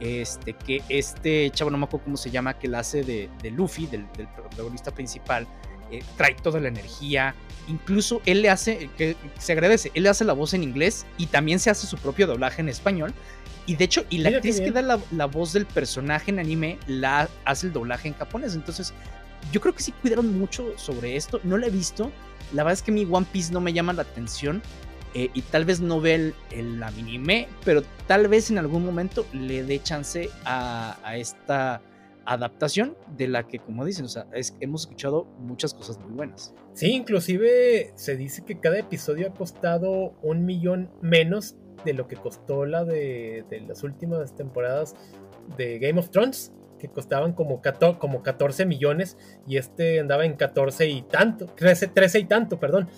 Este, 0.00 0.54
que 0.54 0.82
este 0.88 1.48
chavo, 1.50 1.70
no 1.70 1.78
me 1.78 1.84
acuerdo 1.84 2.04
cómo 2.04 2.16
se 2.16 2.30
llama, 2.30 2.58
que 2.58 2.66
la 2.66 2.80
hace 2.80 3.04
de, 3.04 3.50
Luffy, 3.52 3.86
del, 3.86 4.06
protagonista 4.34 4.90
principal, 4.90 5.46
eh, 5.92 6.02
trae 6.16 6.34
toda 6.34 6.58
la 6.58 6.68
energía. 6.68 7.36
Incluso 7.68 8.20
él 8.26 8.42
le 8.42 8.50
hace, 8.50 8.90
que 8.98 9.14
se 9.38 9.52
agradece, 9.52 9.92
él 9.94 10.02
le 10.02 10.08
hace 10.08 10.24
la 10.24 10.32
voz 10.32 10.54
en 10.54 10.64
inglés 10.64 11.06
y 11.18 11.26
también 11.26 11.60
se 11.60 11.70
hace 11.70 11.86
su 11.86 11.96
propio 11.98 12.26
doblaje 12.26 12.62
en 12.62 12.68
español. 12.68 13.14
Y 13.64 13.76
de 13.76 13.84
hecho, 13.84 14.04
y 14.10 14.18
la 14.18 14.30
actriz 14.30 14.60
que 14.60 14.72
da 14.72 14.82
la, 14.82 14.98
la, 15.12 15.26
voz 15.26 15.52
del 15.52 15.66
personaje 15.66 16.32
en 16.32 16.40
anime 16.40 16.78
la 16.88 17.28
hace 17.44 17.68
el 17.68 17.72
doblaje 17.72 18.08
en 18.08 18.14
japonés. 18.14 18.56
Entonces, 18.56 18.92
yo 19.50 19.60
creo 19.60 19.74
que 19.74 19.82
sí 19.82 19.92
cuidaron 19.92 20.38
mucho 20.38 20.76
sobre 20.78 21.16
esto. 21.16 21.40
No 21.44 21.56
lo 21.56 21.66
he 21.66 21.70
visto. 21.70 22.10
La 22.52 22.62
verdad 22.62 22.74
es 22.74 22.82
que 22.82 22.92
mi 22.92 23.06
One 23.10 23.26
Piece 23.32 23.52
no 23.52 23.60
me 23.60 23.72
llama 23.72 23.92
la 23.92 24.02
atención. 24.02 24.62
Eh, 25.14 25.30
y 25.34 25.42
tal 25.42 25.66
vez 25.66 25.80
no 25.80 26.00
ve 26.00 26.14
el, 26.14 26.34
el, 26.52 26.82
anime, 26.82 27.46
pero 27.66 27.82
tal 28.06 28.28
vez 28.28 28.50
en 28.50 28.56
algún 28.56 28.86
momento 28.86 29.26
le 29.34 29.62
dé 29.62 29.78
chance 29.82 30.30
a, 30.46 30.96
esta 31.16 31.82
adaptación 32.24 32.96
de 33.18 33.28
la 33.28 33.46
que, 33.46 33.58
como 33.58 33.84
dicen, 33.84 34.06
o 34.06 34.08
sea, 34.08 34.26
hemos 34.60 34.82
escuchado 34.82 35.26
muchas 35.38 35.74
cosas 35.74 35.98
muy 35.98 36.12
buenas. 36.12 36.54
Sí, 36.72 36.92
inclusive 36.92 37.92
se 37.94 38.16
dice 38.16 38.42
que 38.42 38.58
cada 38.58 38.78
episodio 38.78 39.28
ha 39.28 39.34
costado 39.34 40.14
un 40.22 40.46
millón 40.46 40.90
menos 41.02 41.56
de 41.84 41.92
lo 41.92 42.08
que 42.08 42.16
costó 42.16 42.64
la 42.64 42.84
de 42.84 43.44
las 43.68 43.82
últimas 43.82 44.34
temporadas 44.34 44.96
de 45.58 45.78
Game 45.78 46.00
of 46.00 46.08
Thrones 46.08 46.52
que 46.82 46.88
costaban 46.88 47.32
como, 47.32 47.62
como 48.00 48.22
14 48.24 48.66
millones 48.66 49.16
y 49.46 49.56
este 49.56 50.00
andaba 50.00 50.24
en 50.24 50.34
14 50.34 50.88
y 50.88 51.02
tanto, 51.02 51.46
13, 51.46 51.86
13 51.86 52.18
y 52.18 52.24
tanto, 52.24 52.58
perdón. 52.58 52.88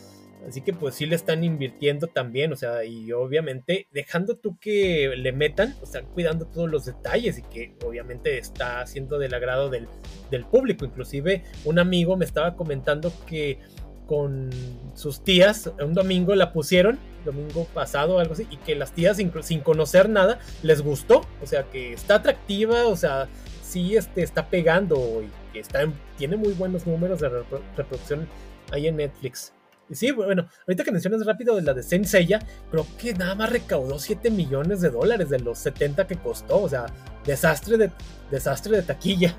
Así 0.48 0.62
que 0.62 0.72
pues 0.72 0.94
sí 0.94 1.04
le 1.04 1.16
están 1.16 1.44
invirtiendo 1.44 2.06
también, 2.06 2.52
o 2.52 2.56
sea, 2.56 2.84
y 2.84 3.12
obviamente 3.12 3.88
dejando 3.92 4.36
tú 4.36 4.58
que 4.58 5.12
le 5.16 5.32
metan, 5.32 5.74
o 5.82 5.86
sea, 5.86 6.02
cuidando 6.02 6.46
todos 6.46 6.70
los 6.70 6.86
detalles 6.86 7.38
y 7.38 7.42
que 7.42 7.74
obviamente 7.84 8.38
está 8.38 8.80
haciendo 8.80 9.18
del 9.18 9.34
agrado 9.34 9.68
del, 9.68 9.86
del 10.30 10.46
público. 10.46 10.86
Inclusive 10.86 11.44
un 11.66 11.78
amigo 11.78 12.16
me 12.16 12.24
estaba 12.24 12.56
comentando 12.56 13.12
que 13.26 13.58
con 14.06 14.50
sus 14.94 15.24
tías, 15.24 15.70
un 15.82 15.92
domingo 15.92 16.34
la 16.34 16.52
pusieron, 16.52 16.98
domingo 17.24 17.66
pasado 17.72 18.18
algo 18.18 18.32
así, 18.34 18.46
y 18.50 18.56
que 18.58 18.74
las 18.74 18.92
tías 18.92 19.18
sin, 19.18 19.30
sin 19.42 19.60
conocer 19.60 20.08
nada 20.08 20.38
les 20.62 20.82
gustó, 20.82 21.26
o 21.42 21.46
sea, 21.46 21.64
que 21.64 21.92
está 21.92 22.16
atractiva, 22.16 22.86
o 22.86 22.96
sea, 22.96 23.28
sí 23.74 23.96
este, 23.96 24.22
está 24.22 24.48
pegando 24.48 25.20
y 25.20 25.52
que 25.52 25.58
está 25.58 25.80
tiene 26.16 26.36
muy 26.36 26.52
buenos 26.52 26.86
números 26.86 27.20
de 27.20 27.28
reproducción 27.76 28.28
ahí 28.70 28.86
en 28.86 28.96
Netflix. 28.96 29.52
Y 29.90 29.96
sí, 29.96 30.12
bueno, 30.12 30.48
ahorita 30.66 30.84
que 30.84 30.92
mencionas 30.92 31.26
rápido 31.26 31.56
de 31.56 31.62
la 31.62 31.74
de 31.74 31.82
Senseiya, 31.82 32.38
creo 32.70 32.86
que 32.98 33.12
nada 33.14 33.34
más 33.34 33.50
recaudó 33.50 33.98
7 33.98 34.30
millones 34.30 34.80
de 34.80 34.90
dólares 34.90 35.28
de 35.28 35.40
los 35.40 35.58
70 35.58 36.06
que 36.06 36.16
costó. 36.16 36.62
O 36.62 36.68
sea, 36.68 36.86
desastre 37.26 37.76
de, 37.76 37.90
desastre 38.30 38.76
de 38.76 38.82
taquilla. 38.82 39.36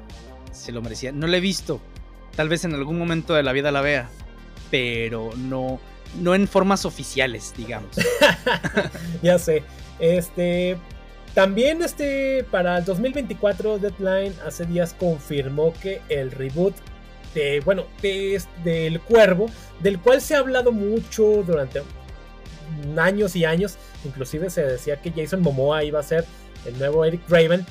Se 0.51 0.73
lo 0.73 0.81
merecía. 0.81 1.13
No 1.13 1.27
la 1.27 1.37
he 1.37 1.39
visto. 1.39 1.79
Tal 2.35 2.49
vez 2.49 2.65
en 2.65 2.75
algún 2.75 2.99
momento 2.99 3.33
de 3.33 3.41
la 3.41 3.53
vida 3.53 3.71
la 3.71 3.81
vea. 3.81 4.09
Pero 4.69 5.31
no, 5.37 5.79
no 6.19 6.35
en 6.35 6.47
formas 6.47 6.85
oficiales, 6.85 7.53
digamos. 7.57 7.95
ya 9.23 9.39
sé. 9.39 9.63
Este, 9.99 10.77
también 11.35 11.81
este, 11.81 12.45
para 12.49 12.77
el 12.77 12.85
2024 12.85 13.77
Deadline 13.77 14.33
hace 14.45 14.65
días 14.65 14.95
confirmó 14.97 15.73
que 15.81 16.01
el 16.07 16.31
reboot 16.31 16.73
de, 17.33 17.59
bueno, 17.59 17.83
de, 18.01 18.41
del 18.63 19.01
Cuervo, 19.01 19.47
del 19.81 19.99
cual 19.99 20.21
se 20.21 20.35
ha 20.35 20.39
hablado 20.39 20.71
mucho 20.71 21.43
durante 21.45 21.81
años 22.97 23.35
y 23.35 23.43
años, 23.43 23.77
inclusive 24.05 24.49
se 24.49 24.63
decía 24.63 25.01
que 25.01 25.11
Jason 25.11 25.41
Momoa 25.41 25.83
iba 25.83 25.99
a 25.99 26.03
ser 26.03 26.23
el 26.65 26.79
nuevo 26.79 27.03
Eric 27.03 27.21
Raven, 27.27 27.65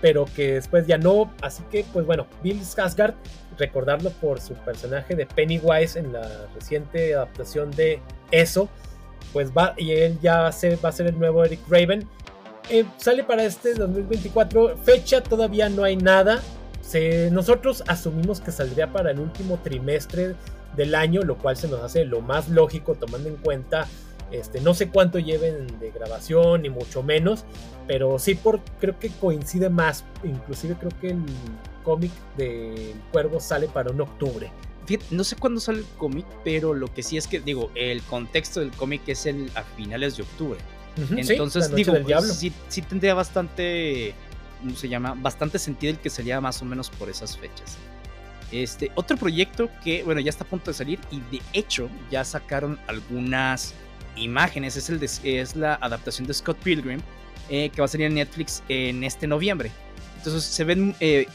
pero 0.00 0.24
que 0.24 0.54
después 0.54 0.86
ya 0.86 0.96
no, 0.96 1.30
así 1.42 1.62
que 1.70 1.84
pues 1.92 2.06
bueno, 2.06 2.26
Bill 2.42 2.62
Skarsgård, 2.62 3.14
recordarlo 3.58 4.10
por 4.12 4.40
su 4.40 4.54
personaje 4.54 5.14
de 5.14 5.26
Pennywise 5.26 5.98
en 5.98 6.14
la 6.14 6.46
reciente 6.54 7.14
adaptación 7.14 7.70
de 7.72 8.00
eso, 8.30 8.70
pues 9.34 9.52
va, 9.52 9.74
y 9.76 9.92
él 9.92 10.18
ya 10.22 10.40
va 10.40 10.48
a 10.48 10.52
ser, 10.52 10.82
va 10.82 10.88
a 10.88 10.92
ser 10.92 11.08
el 11.08 11.18
nuevo 11.18 11.44
Eric 11.44 11.60
Raven, 11.68 12.08
eh, 12.70 12.86
sale 12.96 13.24
para 13.24 13.44
este 13.44 13.74
2024. 13.74 14.76
Fecha 14.78 15.22
todavía 15.22 15.68
no 15.68 15.84
hay 15.84 15.96
nada. 15.96 16.40
nosotros 17.30 17.84
asumimos 17.86 18.40
que 18.40 18.52
saldría 18.52 18.92
para 18.92 19.10
el 19.10 19.20
último 19.20 19.58
trimestre 19.62 20.34
del 20.76 20.94
año, 20.94 21.22
lo 21.22 21.36
cual 21.36 21.56
se 21.56 21.68
nos 21.68 21.80
hace 21.82 22.04
lo 22.04 22.20
más 22.20 22.48
lógico 22.48 22.94
tomando 22.94 23.28
en 23.28 23.36
cuenta, 23.36 23.88
este, 24.30 24.60
no 24.60 24.74
sé 24.74 24.88
cuánto 24.88 25.18
lleven 25.18 25.66
de 25.80 25.90
grabación 25.90 26.62
ni 26.62 26.70
mucho 26.70 27.02
menos, 27.02 27.44
pero 27.86 28.18
sí 28.18 28.34
por, 28.34 28.60
creo 28.78 28.98
que 28.98 29.10
coincide 29.10 29.68
más, 29.68 30.04
inclusive 30.22 30.76
creo 30.78 30.92
que 31.00 31.10
el 31.10 31.24
cómic 31.82 32.12
del 32.36 32.94
cuervo 33.10 33.40
sale 33.40 33.66
para 33.66 33.90
un 33.90 34.00
octubre. 34.00 34.50
no 35.10 35.24
sé 35.24 35.36
cuándo 35.36 35.60
sale 35.60 35.80
el 35.80 35.86
cómic, 35.98 36.26
pero 36.44 36.74
lo 36.74 36.92
que 36.92 37.02
sí 37.02 37.16
es 37.16 37.26
que, 37.26 37.40
digo, 37.40 37.70
el 37.74 38.02
contexto 38.02 38.60
del 38.60 38.70
cómic 38.70 39.02
es 39.08 39.26
el, 39.26 39.50
a 39.56 39.62
finales 39.62 40.16
de 40.16 40.22
octubre. 40.22 40.60
Entonces, 41.16 41.74
digo, 41.74 41.94
pues, 42.02 42.52
sí, 42.68 42.82
tendría 42.82 43.14
bastante, 43.14 44.14
¿cómo 44.60 44.76
se 44.76 44.88
llama? 44.88 45.14
Bastante 45.16 45.58
sentido 45.58 45.92
el 45.92 45.98
que 45.98 46.10
sería 46.10 46.40
más 46.40 46.60
o 46.62 46.64
menos 46.64 46.90
por 46.90 47.08
esas 47.08 47.36
fechas. 47.36 47.76
Este, 48.52 48.90
otro 48.96 49.16
proyecto 49.16 49.70
que, 49.84 50.02
bueno, 50.02 50.20
ya 50.20 50.30
está 50.30 50.44
a 50.44 50.46
punto 50.46 50.70
de 50.70 50.74
salir 50.76 50.98
y 51.10 51.20
de 51.34 51.40
hecho 51.52 51.88
ya 52.10 52.24
sacaron 52.24 52.78
algunas 52.88 53.74
imágenes, 54.16 54.76
es, 54.76 54.90
el 54.90 55.00
es 55.02 55.56
la 55.56 55.74
adaptación 55.74 56.26
de 56.26 56.34
Scott 56.34 56.58
Pilgrim 56.58 57.00
eh, 57.48 57.70
que 57.70 57.80
va 57.80 57.84
a 57.84 57.88
salir 57.88 58.06
en 58.06 58.14
Netflix 58.14 58.62
en 58.68 59.04
este 59.04 59.26
noviembre. 59.26 59.70
Entonces 60.16 60.44
se 60.44 60.64
ven 60.64 60.94
eh, 61.00 61.26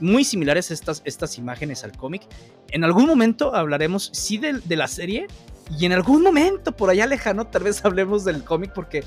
muy 0.00 0.24
similares 0.24 0.70
estas, 0.70 1.02
estas 1.04 1.38
imágenes 1.38 1.84
al 1.84 1.92
cómic. 1.96 2.22
En 2.70 2.84
algún 2.84 3.06
momento 3.06 3.54
hablaremos, 3.54 4.10
sí, 4.12 4.38
de, 4.38 4.54
de 4.54 4.76
la 4.76 4.88
serie 4.88 5.28
y 5.70 5.86
en 5.86 5.92
algún 5.92 6.22
momento 6.22 6.72
por 6.72 6.90
allá 6.90 7.06
lejano 7.06 7.46
tal 7.46 7.64
vez 7.64 7.84
hablemos 7.84 8.24
del 8.24 8.44
cómic 8.44 8.72
porque 8.72 9.04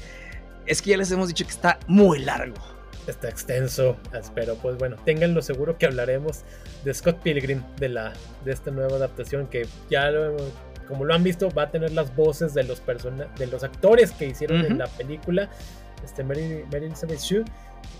es 0.65 0.81
que 0.81 0.91
ya 0.91 0.97
les 0.97 1.11
hemos 1.11 1.27
dicho 1.27 1.45
que 1.45 1.51
está 1.51 1.79
muy 1.87 2.19
largo. 2.19 2.57
Está 3.07 3.29
extenso, 3.29 3.95
pero 4.35 4.55
pues 4.55 4.77
bueno, 4.77 4.97
ténganlo 5.05 5.41
seguro 5.41 5.77
que 5.77 5.85
hablaremos 5.85 6.41
de 6.83 6.93
Scott 6.93 7.21
Pilgrim, 7.21 7.63
de, 7.77 7.87
la, 7.87 8.13
de 8.43 8.51
esta 8.51 8.69
nueva 8.69 8.97
adaptación 8.97 9.47
que 9.47 9.65
ya 9.89 10.11
como 10.87 11.05
lo 11.05 11.13
han 11.13 11.23
visto, 11.23 11.49
va 11.51 11.63
a 11.63 11.71
tener 11.71 11.91
las 11.91 12.15
voces 12.15 12.53
de 12.53 12.63
los, 12.63 12.81
de 13.37 13.47
los 13.47 13.63
actores 13.63 14.11
que 14.11 14.25
hicieron 14.27 14.65
en 14.65 14.77
la 14.77 14.87
película, 14.87 15.49
este 16.03 16.23
Mary, 16.23 16.65
Elizabeth 16.71 17.19
Shue 17.19 17.45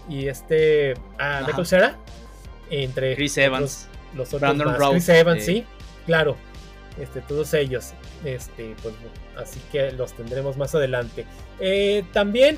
y 0.10 0.28
este 0.28 0.94
ah, 1.20 1.44
Michael 1.46 1.66
Cera, 1.66 1.98
entre 2.70 3.16
Chris 3.16 3.38
Evans, 3.38 3.88
los, 4.16 4.34
otros 4.34 4.42
Brandon 4.42 4.92
Chris 4.92 5.10
Evans, 5.10 5.44
sí, 5.44 5.66
claro, 6.06 6.36
este, 7.00 7.22
todos 7.22 7.54
ellos, 7.54 7.94
este, 8.28 8.76
pues 8.84 8.94
así 9.38 9.60
que 9.72 9.92
los 9.92 10.14
tendremos 10.14 10.58
más 10.58 10.76
adelante. 10.76 11.26
Eh, 11.60 12.04
también 12.12 12.58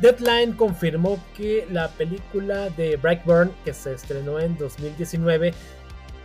Deadline 0.00 0.52
confirmó 0.52 1.18
que 1.36 1.66
la 1.70 1.88
película 1.88 2.68
de 2.70 2.96
Brightburn, 2.96 3.52
que 3.64 3.72
se 3.72 3.92
estrenó 3.92 4.40
en 4.40 4.56
2019, 4.58 5.54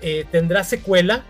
eh, 0.01 0.25
tendrá 0.31 0.63
secuela, 0.63 1.23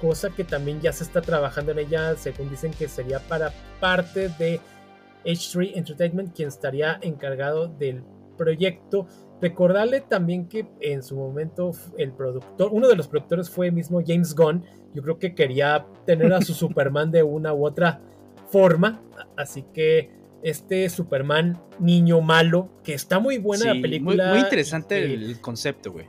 cosa 0.00 0.30
que 0.30 0.44
también 0.44 0.80
ya 0.80 0.92
se 0.92 1.04
está 1.04 1.20
trabajando 1.20 1.72
en 1.72 1.80
ella, 1.80 2.16
según 2.16 2.48
dicen 2.48 2.72
que 2.72 2.88
sería 2.88 3.20
para 3.20 3.52
parte 3.78 4.30
de 4.30 4.60
H3 5.24 5.72
Entertainment, 5.74 6.34
quien 6.34 6.48
estaría 6.48 6.98
encargado 7.02 7.68
del 7.68 8.02
proyecto. 8.38 9.06
Recordarle 9.40 10.00
también 10.00 10.48
que 10.48 10.66
en 10.80 11.02
su 11.02 11.16
momento 11.16 11.72
el 11.98 12.12
productor, 12.12 12.70
uno 12.72 12.88
de 12.88 12.96
los 12.96 13.06
productores 13.08 13.50
fue 13.50 13.70
mismo 13.70 14.02
James 14.06 14.34
Gunn. 14.34 14.64
Yo 14.94 15.02
creo 15.02 15.18
que 15.18 15.34
quería 15.34 15.86
tener 16.06 16.32
a 16.32 16.40
su 16.40 16.54
Superman 16.54 17.10
de 17.10 17.22
una 17.22 17.52
u 17.52 17.66
otra 17.66 18.00
forma. 18.50 19.02
Así 19.36 19.64
que 19.74 20.10
este 20.42 20.88
Superman 20.88 21.60
niño 21.78 22.20
malo, 22.20 22.70
que 22.82 22.94
está 22.94 23.18
muy 23.18 23.38
buena 23.38 23.74
la 23.74 23.80
película. 23.80 24.30
Muy, 24.30 24.40
interesante 24.40 25.02
el 25.02 25.40
concepto, 25.40 25.92
güey. 25.92 26.06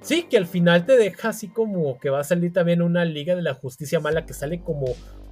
Sí, 0.00 0.26
que 0.30 0.36
al 0.36 0.46
final 0.46 0.86
te 0.86 0.96
deja 0.96 1.30
así 1.30 1.48
como 1.48 1.98
que 1.98 2.10
va 2.10 2.20
a 2.20 2.24
salir 2.24 2.52
también 2.52 2.82
una 2.82 3.04
Liga 3.04 3.34
de 3.34 3.42
la 3.42 3.54
Justicia 3.54 3.98
Mala 3.98 4.24
que 4.24 4.34
sale 4.34 4.60
como 4.60 4.86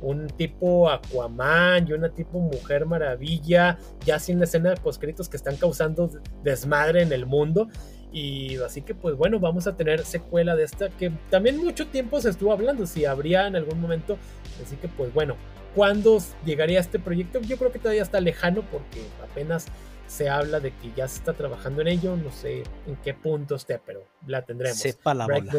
un 0.04 0.28
tipo 0.28 0.90
Aquaman 0.90 1.88
y 1.88 1.92
una 1.92 2.10
tipo 2.10 2.38
Mujer 2.38 2.86
Maravilla, 2.86 3.78
ya 4.04 4.18
sin 4.18 4.42
escena 4.42 4.70
de 4.70 4.80
créditos 4.98 5.28
que 5.28 5.36
están 5.36 5.56
causando 5.56 6.10
desmadre 6.42 7.02
en 7.02 7.12
el 7.12 7.26
mundo. 7.26 7.68
Y 8.12 8.56
así 8.58 8.82
que 8.82 8.94
pues 8.94 9.16
bueno, 9.16 9.40
vamos 9.40 9.66
a 9.66 9.76
tener 9.76 10.04
secuela 10.04 10.54
de 10.54 10.64
esta 10.64 10.88
que 10.88 11.10
también 11.30 11.56
mucho 11.56 11.88
tiempo 11.88 12.20
se 12.20 12.30
estuvo 12.30 12.52
hablando 12.52 12.86
si 12.86 13.04
habría 13.04 13.46
en 13.46 13.56
algún 13.56 13.80
momento. 13.80 14.18
Así 14.62 14.76
que 14.76 14.86
pues 14.88 15.12
bueno, 15.12 15.36
¿Cuándo 15.74 16.18
llegaría 16.44 16.78
este 16.78 16.98
proyecto? 17.00 17.40
Yo 17.40 17.58
creo 17.58 17.72
que 17.72 17.80
todavía 17.80 18.02
está 18.02 18.20
lejano 18.20 18.62
porque 18.70 19.02
apenas 19.22 19.66
se 20.14 20.28
habla 20.28 20.60
de 20.60 20.70
que 20.70 20.92
ya 20.96 21.08
se 21.08 21.18
está 21.18 21.32
trabajando 21.32 21.82
en 21.82 21.88
ello. 21.88 22.16
No 22.16 22.30
sé 22.30 22.62
en 22.86 22.96
qué 23.02 23.14
punto 23.14 23.56
esté, 23.56 23.80
pero 23.84 24.06
la 24.26 24.44
tendremos. 24.44 24.78
Sepa 24.78 25.14
la 25.14 25.26
bola. 25.26 25.52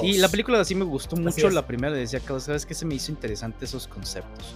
Sí, 0.00 0.18
la 0.18 0.28
película 0.28 0.64
sí 0.64 0.74
me 0.74 0.84
gustó 0.84 1.16
mucho. 1.16 1.50
La 1.50 1.66
primera 1.66 1.94
decía 1.94 2.20
que 2.20 2.40
sabes 2.40 2.64
que 2.64 2.74
se 2.74 2.84
me 2.86 2.94
hizo 2.94 3.10
interesante 3.10 3.64
esos 3.64 3.88
conceptos. 3.88 4.54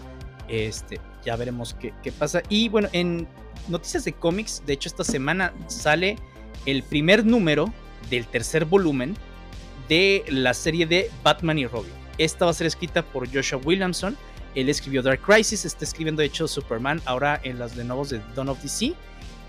Este, 0.49 1.01
ya 1.25 1.37
veremos 1.37 1.75
qué, 1.75 1.93
qué 2.03 2.13
pasa. 2.13 2.43
Y 2.49 2.69
bueno, 2.69 2.89
en 2.93 3.29
noticias 3.69 4.05
de 4.05 4.13
cómics, 4.13 4.63
de 4.67 4.75
hecho, 4.75 4.89
esta 4.89 5.05
semana 5.05 5.53
sale 5.67 6.17
el 6.67 6.83
primer 6.83 7.25
número 7.25 7.73
del 8.09 8.27
tercer 8.27 8.65
volumen 8.65 9.15
de 9.89 10.25
la 10.29 10.55
serie 10.55 10.87
de 10.87 11.11
Batman 11.23 11.59
y 11.59 11.67
Robin. 11.67 11.93
Esta 12.19 12.45
va 12.45 12.51
a 12.51 12.55
ser 12.55 12.67
escrita 12.67 13.03
por 13.03 13.33
Joshua 13.33 13.61
Williamson 13.65 14.17
él 14.55 14.69
escribió 14.69 15.03
Dark 15.03 15.21
Crisis, 15.21 15.65
está 15.65 15.85
escribiendo 15.85 16.21
de 16.21 16.27
hecho 16.27 16.49
Superman 16.49 17.01
ahora 17.05 17.41
en 17.45 17.59
las 17.59 17.77
de 17.77 17.85
nuevos 17.85 18.11
de 18.11 18.21
Dawn 18.35 18.49
of 18.49 18.63
DC. 18.63 18.95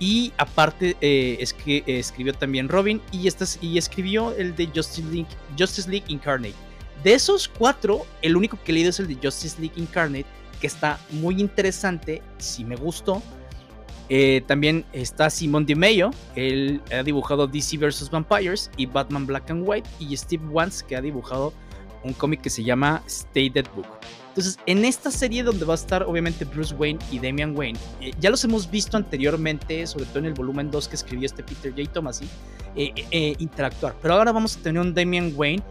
Y 0.02 0.34
aparte 0.38 0.98
eh, 1.00 1.38
es 1.40 1.54
que, 1.54 1.84
escribió 1.86 2.34
también 2.34 2.68
Robin 2.68 3.00
y, 3.12 3.30
y 3.62 3.78
escribió 3.78 4.36
el 4.36 4.56
de 4.56 4.66
Justice 4.66 5.08
League, 5.12 5.28
Justice 5.58 5.88
League 5.88 6.06
Incarnate. 6.08 6.56
De 7.04 7.14
esos 7.14 7.48
cuatro, 7.48 8.08
el 8.24 8.36
único 8.36 8.58
que 8.64 8.72
he 8.72 8.76
leído 8.76 8.90
es 8.90 9.00
el 9.00 9.08
de 9.08 9.16
Justice 9.22 9.62
League 9.62 9.80
Incarnate, 9.80 10.26
que 10.60 10.66
está 10.66 11.00
muy 11.12 11.40
interesante, 11.40 12.24
si 12.40 12.66
me 12.66 12.76
gustó. 12.76 13.22
Eh, 14.10 14.42
también 14.48 14.86
está 14.92 15.30
Simon 15.30 15.68
DeMayo, 15.68 16.10
él 16.36 16.82
ha 16.92 17.04
dibujado 17.04 17.46
DC 17.46 17.78
vs. 17.78 18.10
Vampires 18.10 18.72
y 18.78 18.88
Batman 18.88 19.28
Black 19.28 19.52
and 19.52 19.64
White, 19.68 19.88
y 20.00 20.18
Steve 20.18 20.46
Wans, 20.48 20.82
que 20.82 20.96
ha 20.96 21.02
dibujado 21.02 21.54
un 22.04 22.14
cómic 22.14 22.42
que 22.42 22.50
se 22.50 22.64
llama 22.64 23.04
Stay 23.06 23.50
Dead 23.50 23.68
Book. 23.76 23.86
Entonces, 24.32 24.60
en 24.66 24.86
esta 24.86 25.12
serie 25.12 25.44
donde 25.44 25.66
va 25.66 25.74
a 25.74 25.76
estar 25.76 26.04
obviamente 26.04 26.46
Bruce 26.46 26.74
Wayne 26.76 27.00
y 27.12 27.20
Damian 27.20 27.54
Wayne, 27.54 27.78
eh, 28.00 28.14
ya 28.18 28.30
los 28.30 28.42
hemos 28.46 28.72
visto 28.72 28.96
anteriormente, 28.96 29.86
sobre 29.86 30.06
todo 30.06 30.20
en 30.20 30.26
el 30.28 30.34
volumen 30.34 30.72
2 30.72 30.88
que 30.88 30.96
escribió 30.96 31.26
este 31.26 31.44
Peter 31.44 31.74
J. 31.76 31.92
Thomas, 31.92 32.22
eh, 32.78 32.94
eh, 33.12 33.36
interactuar. 33.40 33.94
Pero 34.02 34.14
ahora 34.14 34.32
vamos 34.32 34.56
a 34.56 34.62
tener 34.62 34.82
un 34.82 34.94
Damian 34.94 35.34
Wayne 35.36 35.62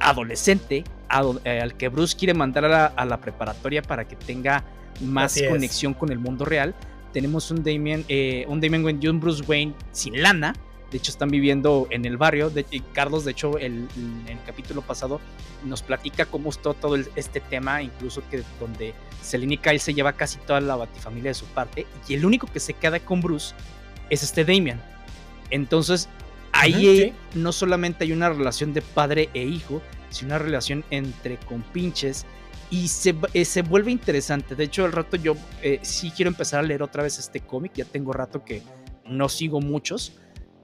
adolescente 0.00 0.82
al 1.08 1.74
que 1.76 1.88
Bruce 1.88 2.16
quiere 2.16 2.34
mandar 2.34 2.64
a 2.64 3.04
la, 3.04 3.20
preparatoria 3.20 3.80
para 3.80 4.04
que 4.04 4.16
tenga 4.16 4.64
más 5.00 5.40
conexión 5.48 5.94
con 5.94 6.10
el 6.10 6.18
mundo 6.18 6.44
real. 6.44 6.74
Tenemos 7.12 7.48
un 7.52 7.62
Damian, 7.62 8.04
un 8.48 8.60
Damian 8.60 8.84
Wayne 8.84 8.98
y 9.02 9.06
un 9.06 9.20
Bruce 9.20 9.44
Wayne 9.46 9.72
sin 9.92 10.20
lana 10.20 10.52
de 10.90 10.98
hecho, 10.98 11.12
están 11.12 11.30
viviendo 11.30 11.86
en 11.90 12.04
el 12.04 12.16
barrio. 12.16 12.50
De, 12.50 12.64
Carlos, 12.92 13.24
de 13.24 13.30
hecho, 13.30 13.58
el, 13.58 13.86
en 13.96 14.24
el 14.28 14.38
capítulo 14.44 14.82
pasado 14.82 15.20
nos 15.64 15.82
platica 15.82 16.26
cómo 16.26 16.50
está 16.50 16.74
todo 16.74 16.96
este 16.96 17.40
tema, 17.40 17.82
incluso 17.82 18.22
que 18.28 18.42
donde 18.58 18.94
Selene 19.22 19.54
y 19.54 19.58
Kyle 19.58 19.78
se 19.78 19.94
lleva 19.94 20.14
casi 20.14 20.38
toda 20.38 20.60
la 20.60 20.76
batifamilia 20.76 21.30
de 21.30 21.34
su 21.34 21.46
parte, 21.46 21.86
y 22.08 22.14
el 22.14 22.24
único 22.24 22.46
que 22.46 22.58
se 22.58 22.74
queda 22.74 22.98
con 22.98 23.20
Bruce 23.20 23.54
es 24.08 24.22
este 24.22 24.44
Damian. 24.44 24.82
Entonces, 25.50 26.08
ahí 26.52 27.14
no 27.34 27.52
solamente 27.52 28.04
hay 28.04 28.12
una 28.12 28.28
relación 28.28 28.72
de 28.72 28.82
padre 28.82 29.28
e 29.32 29.44
hijo, 29.44 29.80
sino 30.10 30.30
una 30.30 30.38
relación 30.38 30.84
entre 30.90 31.36
compinches 31.38 32.26
y 32.68 32.88
se, 32.88 33.14
eh, 33.32 33.44
se 33.44 33.62
vuelve 33.62 33.92
interesante. 33.92 34.56
De 34.56 34.64
hecho, 34.64 34.84
al 34.84 34.92
rato 34.92 35.16
yo 35.16 35.36
eh, 35.62 35.78
sí 35.82 36.12
quiero 36.14 36.30
empezar 36.30 36.60
a 36.60 36.62
leer 36.62 36.82
otra 36.82 37.02
vez 37.02 37.18
este 37.18 37.40
cómic. 37.40 37.72
Ya 37.74 37.84
tengo 37.84 38.12
rato 38.12 38.44
que 38.44 38.62
no 39.04 39.28
sigo 39.28 39.60
muchos 39.60 40.12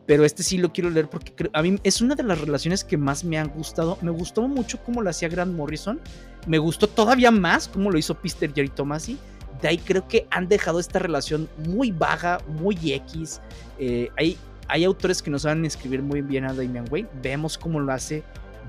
pero 0.06 0.24
este 0.24 0.42
sí 0.42 0.58
lo 0.58 0.72
quiero 0.72 0.88
leer 0.88 1.10
porque 1.10 1.50
a 1.52 1.62
mí 1.62 1.78
es 1.82 2.00
una 2.00 2.14
de 2.14 2.22
las 2.22 2.40
relaciones 2.40 2.84
que 2.84 2.96
más 2.96 3.24
me 3.24 3.38
han 3.38 3.48
gustado. 3.48 3.98
Me 4.00 4.12
gustó 4.12 4.46
mucho 4.46 4.78
cómo 4.82 5.02
lo 5.02 5.10
hacía 5.10 5.28
Grant 5.28 5.54
Morrison. 5.54 6.00
Me 6.46 6.58
gustó 6.58 6.86
todavía 6.86 7.32
más 7.32 7.66
cómo 7.66 7.90
lo 7.90 7.98
hizo 7.98 8.14
Pister 8.14 8.54
Jerry 8.54 8.68
Tomasi. 8.68 9.18
De 9.60 9.68
ahí 9.68 9.78
creo 9.78 10.06
que 10.06 10.28
han 10.30 10.48
dejado 10.48 10.78
esta 10.78 11.00
relación 11.00 11.48
muy 11.66 11.90
baja, 11.90 12.38
muy 12.46 12.78
X. 12.92 13.40
Eh, 13.78 14.10
hay, 14.16 14.38
hay 14.68 14.84
autores 14.84 15.22
que 15.22 15.30
no 15.30 15.40
saben 15.40 15.64
escribir 15.64 16.02
muy 16.02 16.22
bien 16.22 16.44
a 16.44 16.54
Damian 16.54 16.86
Wayne. 16.88 17.08
Vemos 17.20 17.58
cómo 17.58 17.80
lo 17.80 17.92
hace 17.92 18.22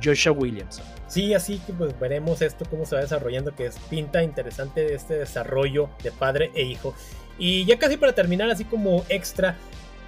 Joshua 0.03 0.31
Williamson. 0.31 0.85
Sí, 1.07 1.35
así 1.35 1.59
que 1.59 1.73
pues 1.73 1.97
veremos 1.99 2.41
esto 2.41 2.65
cómo 2.67 2.85
se 2.85 2.95
va 2.95 3.01
desarrollando, 3.01 3.55
que 3.55 3.67
es 3.67 3.77
pinta 3.89 4.23
interesante 4.23 4.93
este 4.93 5.13
desarrollo 5.13 5.89
de 6.01 6.11
padre 6.11 6.51
e 6.55 6.63
hijo. 6.63 6.95
Y 7.37 7.65
ya 7.65 7.77
casi 7.77 7.97
para 7.97 8.13
terminar, 8.13 8.49
así 8.49 8.65
como 8.65 9.05
extra, 9.09 9.55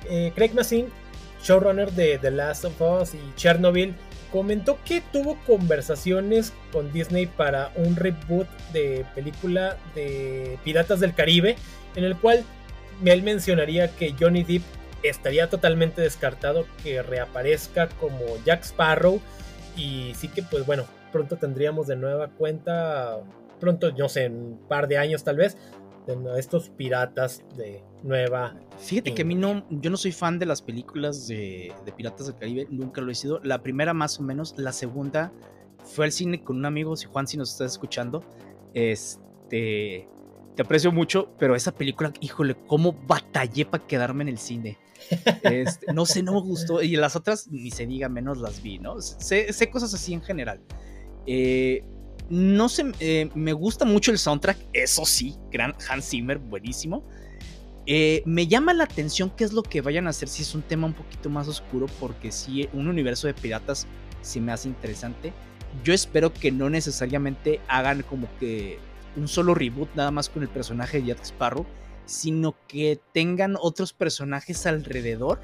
eh, 0.09 0.31
Craig 0.35 0.53
Massin 0.55 0.87
showrunner 1.43 1.91
de 1.91 2.17
The 2.17 2.31
Last 2.31 2.65
of 2.65 2.81
Us 2.81 3.13
y 3.13 3.19
Chernobyl, 3.35 3.95
comentó 4.31 4.77
que 4.85 5.01
tuvo 5.11 5.37
conversaciones 5.47 6.53
con 6.71 6.91
Disney 6.91 7.25
para 7.25 7.71
un 7.75 7.95
reboot 7.95 8.47
de 8.73 9.05
película 9.15 9.77
de 9.95 10.57
Piratas 10.63 10.99
del 10.99 11.15
Caribe, 11.15 11.55
en 11.95 12.03
el 12.03 12.15
cual 12.15 12.43
él 13.03 13.23
mencionaría 13.23 13.95
que 13.95 14.13
Johnny 14.19 14.43
Depp 14.43 14.63
estaría 15.03 15.49
totalmente 15.49 16.01
descartado 16.01 16.65
que 16.83 17.01
reaparezca 17.01 17.87
como 17.87 18.19
Jack 18.45 18.63
Sparrow 18.63 19.21
y 19.75 20.13
sí 20.15 20.27
que 20.27 20.43
pues 20.43 20.65
bueno, 20.65 20.85
pronto 21.11 21.37
tendríamos 21.37 21.87
de 21.87 21.95
nueva 21.95 22.27
cuenta, 22.27 23.17
pronto 23.59 23.91
no 23.91 24.09
sé, 24.09 24.25
en 24.25 24.35
un 24.35 24.59
par 24.67 24.87
de 24.87 24.97
años 24.97 25.23
tal 25.23 25.37
vez, 25.37 25.57
estos 26.37 26.69
piratas 26.69 27.43
de 27.55 27.83
nueva. 28.03 28.55
Fíjate 28.77 29.13
que 29.13 29.21
a 29.21 29.25
mí 29.25 29.35
no, 29.35 29.65
yo 29.69 29.89
no 29.89 29.97
soy 29.97 30.11
fan 30.11 30.39
de 30.39 30.45
las 30.45 30.61
películas 30.61 31.27
de, 31.27 31.73
Piratas 31.95 32.27
del 32.27 32.37
Caribe, 32.37 32.67
nunca 32.69 33.01
lo 33.01 33.11
he 33.11 33.15
sido. 33.15 33.39
La 33.43 33.61
primera 33.61 33.93
más 33.93 34.19
o 34.19 34.23
menos, 34.23 34.55
la 34.57 34.71
segunda 34.71 35.31
fue 35.83 36.05
al 36.05 36.11
cine 36.11 36.43
con 36.43 36.57
un 36.57 36.65
amigo, 36.65 36.95
si 36.95 37.07
Juan 37.07 37.27
si 37.27 37.37
nos 37.37 37.51
estás 37.51 37.73
escuchando, 37.73 38.23
este, 38.73 40.07
te 40.55 40.61
aprecio 40.61 40.91
mucho, 40.91 41.29
pero 41.37 41.55
esa 41.55 41.73
película, 41.73 42.13
híjole, 42.21 42.55
cómo 42.67 42.93
batallé 42.93 43.65
para 43.65 43.85
quedarme 43.85 44.23
en 44.23 44.29
el 44.29 44.37
cine. 44.37 44.77
Este, 45.43 45.93
no 45.93 46.05
sé, 46.05 46.23
no 46.23 46.33
me 46.33 46.41
gustó. 46.41 46.81
Y 46.81 46.95
las 46.95 47.15
otras, 47.15 47.47
ni 47.47 47.71
se 47.71 47.85
diga, 47.85 48.09
menos 48.09 48.37
las 48.39 48.61
vi, 48.61 48.79
¿no? 48.79 49.01
Sé, 49.01 49.51
sé 49.53 49.69
cosas 49.69 49.93
así 49.93 50.13
en 50.13 50.21
general. 50.21 50.61
Eh, 51.25 51.83
no 52.29 52.69
sé, 52.69 52.91
eh, 52.99 53.29
me 53.33 53.53
gusta 53.53 53.85
mucho 53.85 54.11
el 54.11 54.19
soundtrack, 54.19 54.57
eso 54.73 55.05
sí, 55.05 55.35
gran 55.51 55.75
Hans 55.89 56.09
Zimmer, 56.09 56.37
buenísimo. 56.37 57.03
Eh, 57.85 58.21
me 58.25 58.45
llama 58.47 58.73
la 58.73 58.83
atención 58.83 59.31
qué 59.35 59.43
es 59.43 59.51
lo 59.51 59.63
que 59.63 59.81
vayan 59.81 60.05
a 60.05 60.11
hacer 60.11 60.27
si 60.27 60.43
es 60.43 60.53
un 60.53 60.61
tema 60.61 60.85
un 60.85 60.93
poquito 60.93 61.29
más 61.29 61.47
oscuro, 61.47 61.87
porque 61.99 62.31
si 62.31 62.69
un 62.73 62.87
universo 62.87 63.25
de 63.25 63.33
piratas 63.33 63.87
sí 64.21 64.39
me 64.39 64.51
hace 64.51 64.67
interesante. 64.67 65.33
Yo 65.83 65.93
espero 65.93 66.31
que 66.33 66.51
no 66.51 66.69
necesariamente 66.69 67.61
hagan 67.67 68.03
como 68.03 68.27
que 68.39 68.77
un 69.15 69.27
solo 69.27 69.55
reboot 69.55 69.89
nada 69.95 70.11
más 70.11 70.29
con 70.29 70.43
el 70.43 70.49
personaje 70.49 71.01
de 71.01 71.07
Jack 71.07 71.23
Sparrow, 71.23 71.65
sino 72.05 72.55
que 72.67 72.99
tengan 73.13 73.55
otros 73.59 73.93
personajes 73.93 74.65
alrededor 74.65 75.39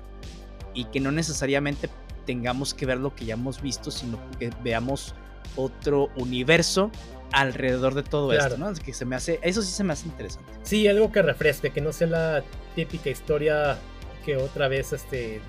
y 0.73 0.85
que 0.85 0.99
no 0.99 1.11
necesariamente 1.11 1.89
tengamos 2.25 2.73
que 2.73 2.85
ver 2.85 2.99
lo 2.99 3.15
que 3.15 3.25
ya 3.25 3.35
hemos 3.35 3.61
visto, 3.61 3.91
sino 3.91 4.19
que 4.37 4.51
veamos 4.63 5.15
otro 5.55 6.09
universo 6.15 6.91
alrededor 7.31 7.93
de 7.95 8.03
todo 8.03 8.31
esto, 8.33 8.57
¿no? 8.57 8.73
Que 8.73 8.93
se 8.93 9.05
me 9.05 9.15
hace, 9.15 9.39
eso 9.41 9.61
sí 9.61 9.71
se 9.71 9.83
me 9.83 9.93
hace 9.93 10.07
interesante. 10.07 10.51
Sí, 10.63 10.87
algo 10.87 11.11
que 11.11 11.21
refresque, 11.21 11.71
que 11.71 11.81
no 11.81 11.91
sea 11.91 12.07
la 12.07 12.43
típica 12.75 13.09
historia 13.09 13.77
que 14.23 14.37
otra 14.37 14.67
vez, 14.67 14.93
este, 14.93 15.41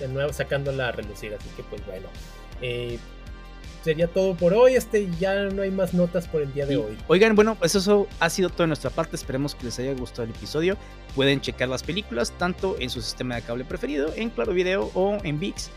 de 0.00 0.08
nuevo 0.08 0.32
sacándola 0.32 0.88
a 0.88 0.92
relucir, 0.92 1.34
así 1.34 1.48
que 1.56 1.62
pues 1.62 1.84
bueno. 1.86 2.08
Eh, 2.60 2.98
sería 3.84 4.08
todo 4.08 4.36
por 4.36 4.54
hoy. 4.54 4.74
Este 4.74 5.08
ya 5.18 5.44
no 5.44 5.62
hay 5.62 5.70
más 5.70 5.94
notas 5.94 6.28
por 6.28 6.42
el 6.42 6.52
día 6.52 6.66
de 6.66 6.76
hoy. 6.76 6.98
Oigan, 7.06 7.34
bueno, 7.34 7.54
pues 7.54 7.74
eso 7.74 8.06
ha 8.20 8.30
sido 8.30 8.50
todo 8.50 8.64
de 8.64 8.68
nuestra 8.68 8.90
parte. 8.90 9.16
Esperemos 9.16 9.54
que 9.54 9.64
les 9.64 9.78
haya 9.78 9.94
gustado 9.94 10.24
el 10.24 10.30
episodio. 10.30 10.76
Pueden 11.14 11.40
checar 11.40 11.68
las 11.68 11.82
películas 11.82 12.32
tanto 12.38 12.76
en 12.78 12.90
su 12.90 13.00
sistema 13.00 13.36
de 13.36 13.42
cable 13.42 13.64
preferido, 13.64 14.12
en 14.14 14.30
Claro 14.30 14.52
Video 14.52 14.90
o 14.94 15.18
en 15.22 15.38
VIX. 15.38 15.70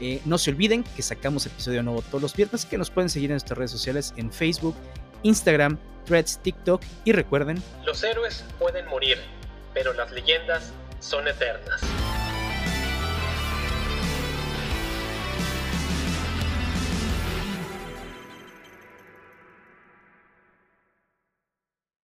Eh, 0.00 0.20
no 0.24 0.38
se 0.38 0.50
olviden 0.50 0.84
que 0.84 1.02
sacamos 1.02 1.46
episodio 1.46 1.82
nuevo 1.82 2.02
todos 2.02 2.22
los 2.22 2.36
viernes, 2.36 2.64
que 2.64 2.78
nos 2.78 2.90
pueden 2.90 3.08
seguir 3.08 3.30
en 3.30 3.34
nuestras 3.34 3.58
redes 3.58 3.70
sociales 3.70 4.14
en 4.16 4.32
Facebook, 4.32 4.74
Instagram, 5.22 5.78
Threads, 6.06 6.38
TikTok 6.42 6.82
y 7.04 7.12
recuerden, 7.12 7.62
los 7.84 8.02
héroes 8.02 8.44
pueden 8.58 8.86
morir, 8.86 9.18
pero 9.74 9.92
las 9.92 10.10
leyendas 10.10 10.72
son 11.00 11.28
eternas. 11.28 11.80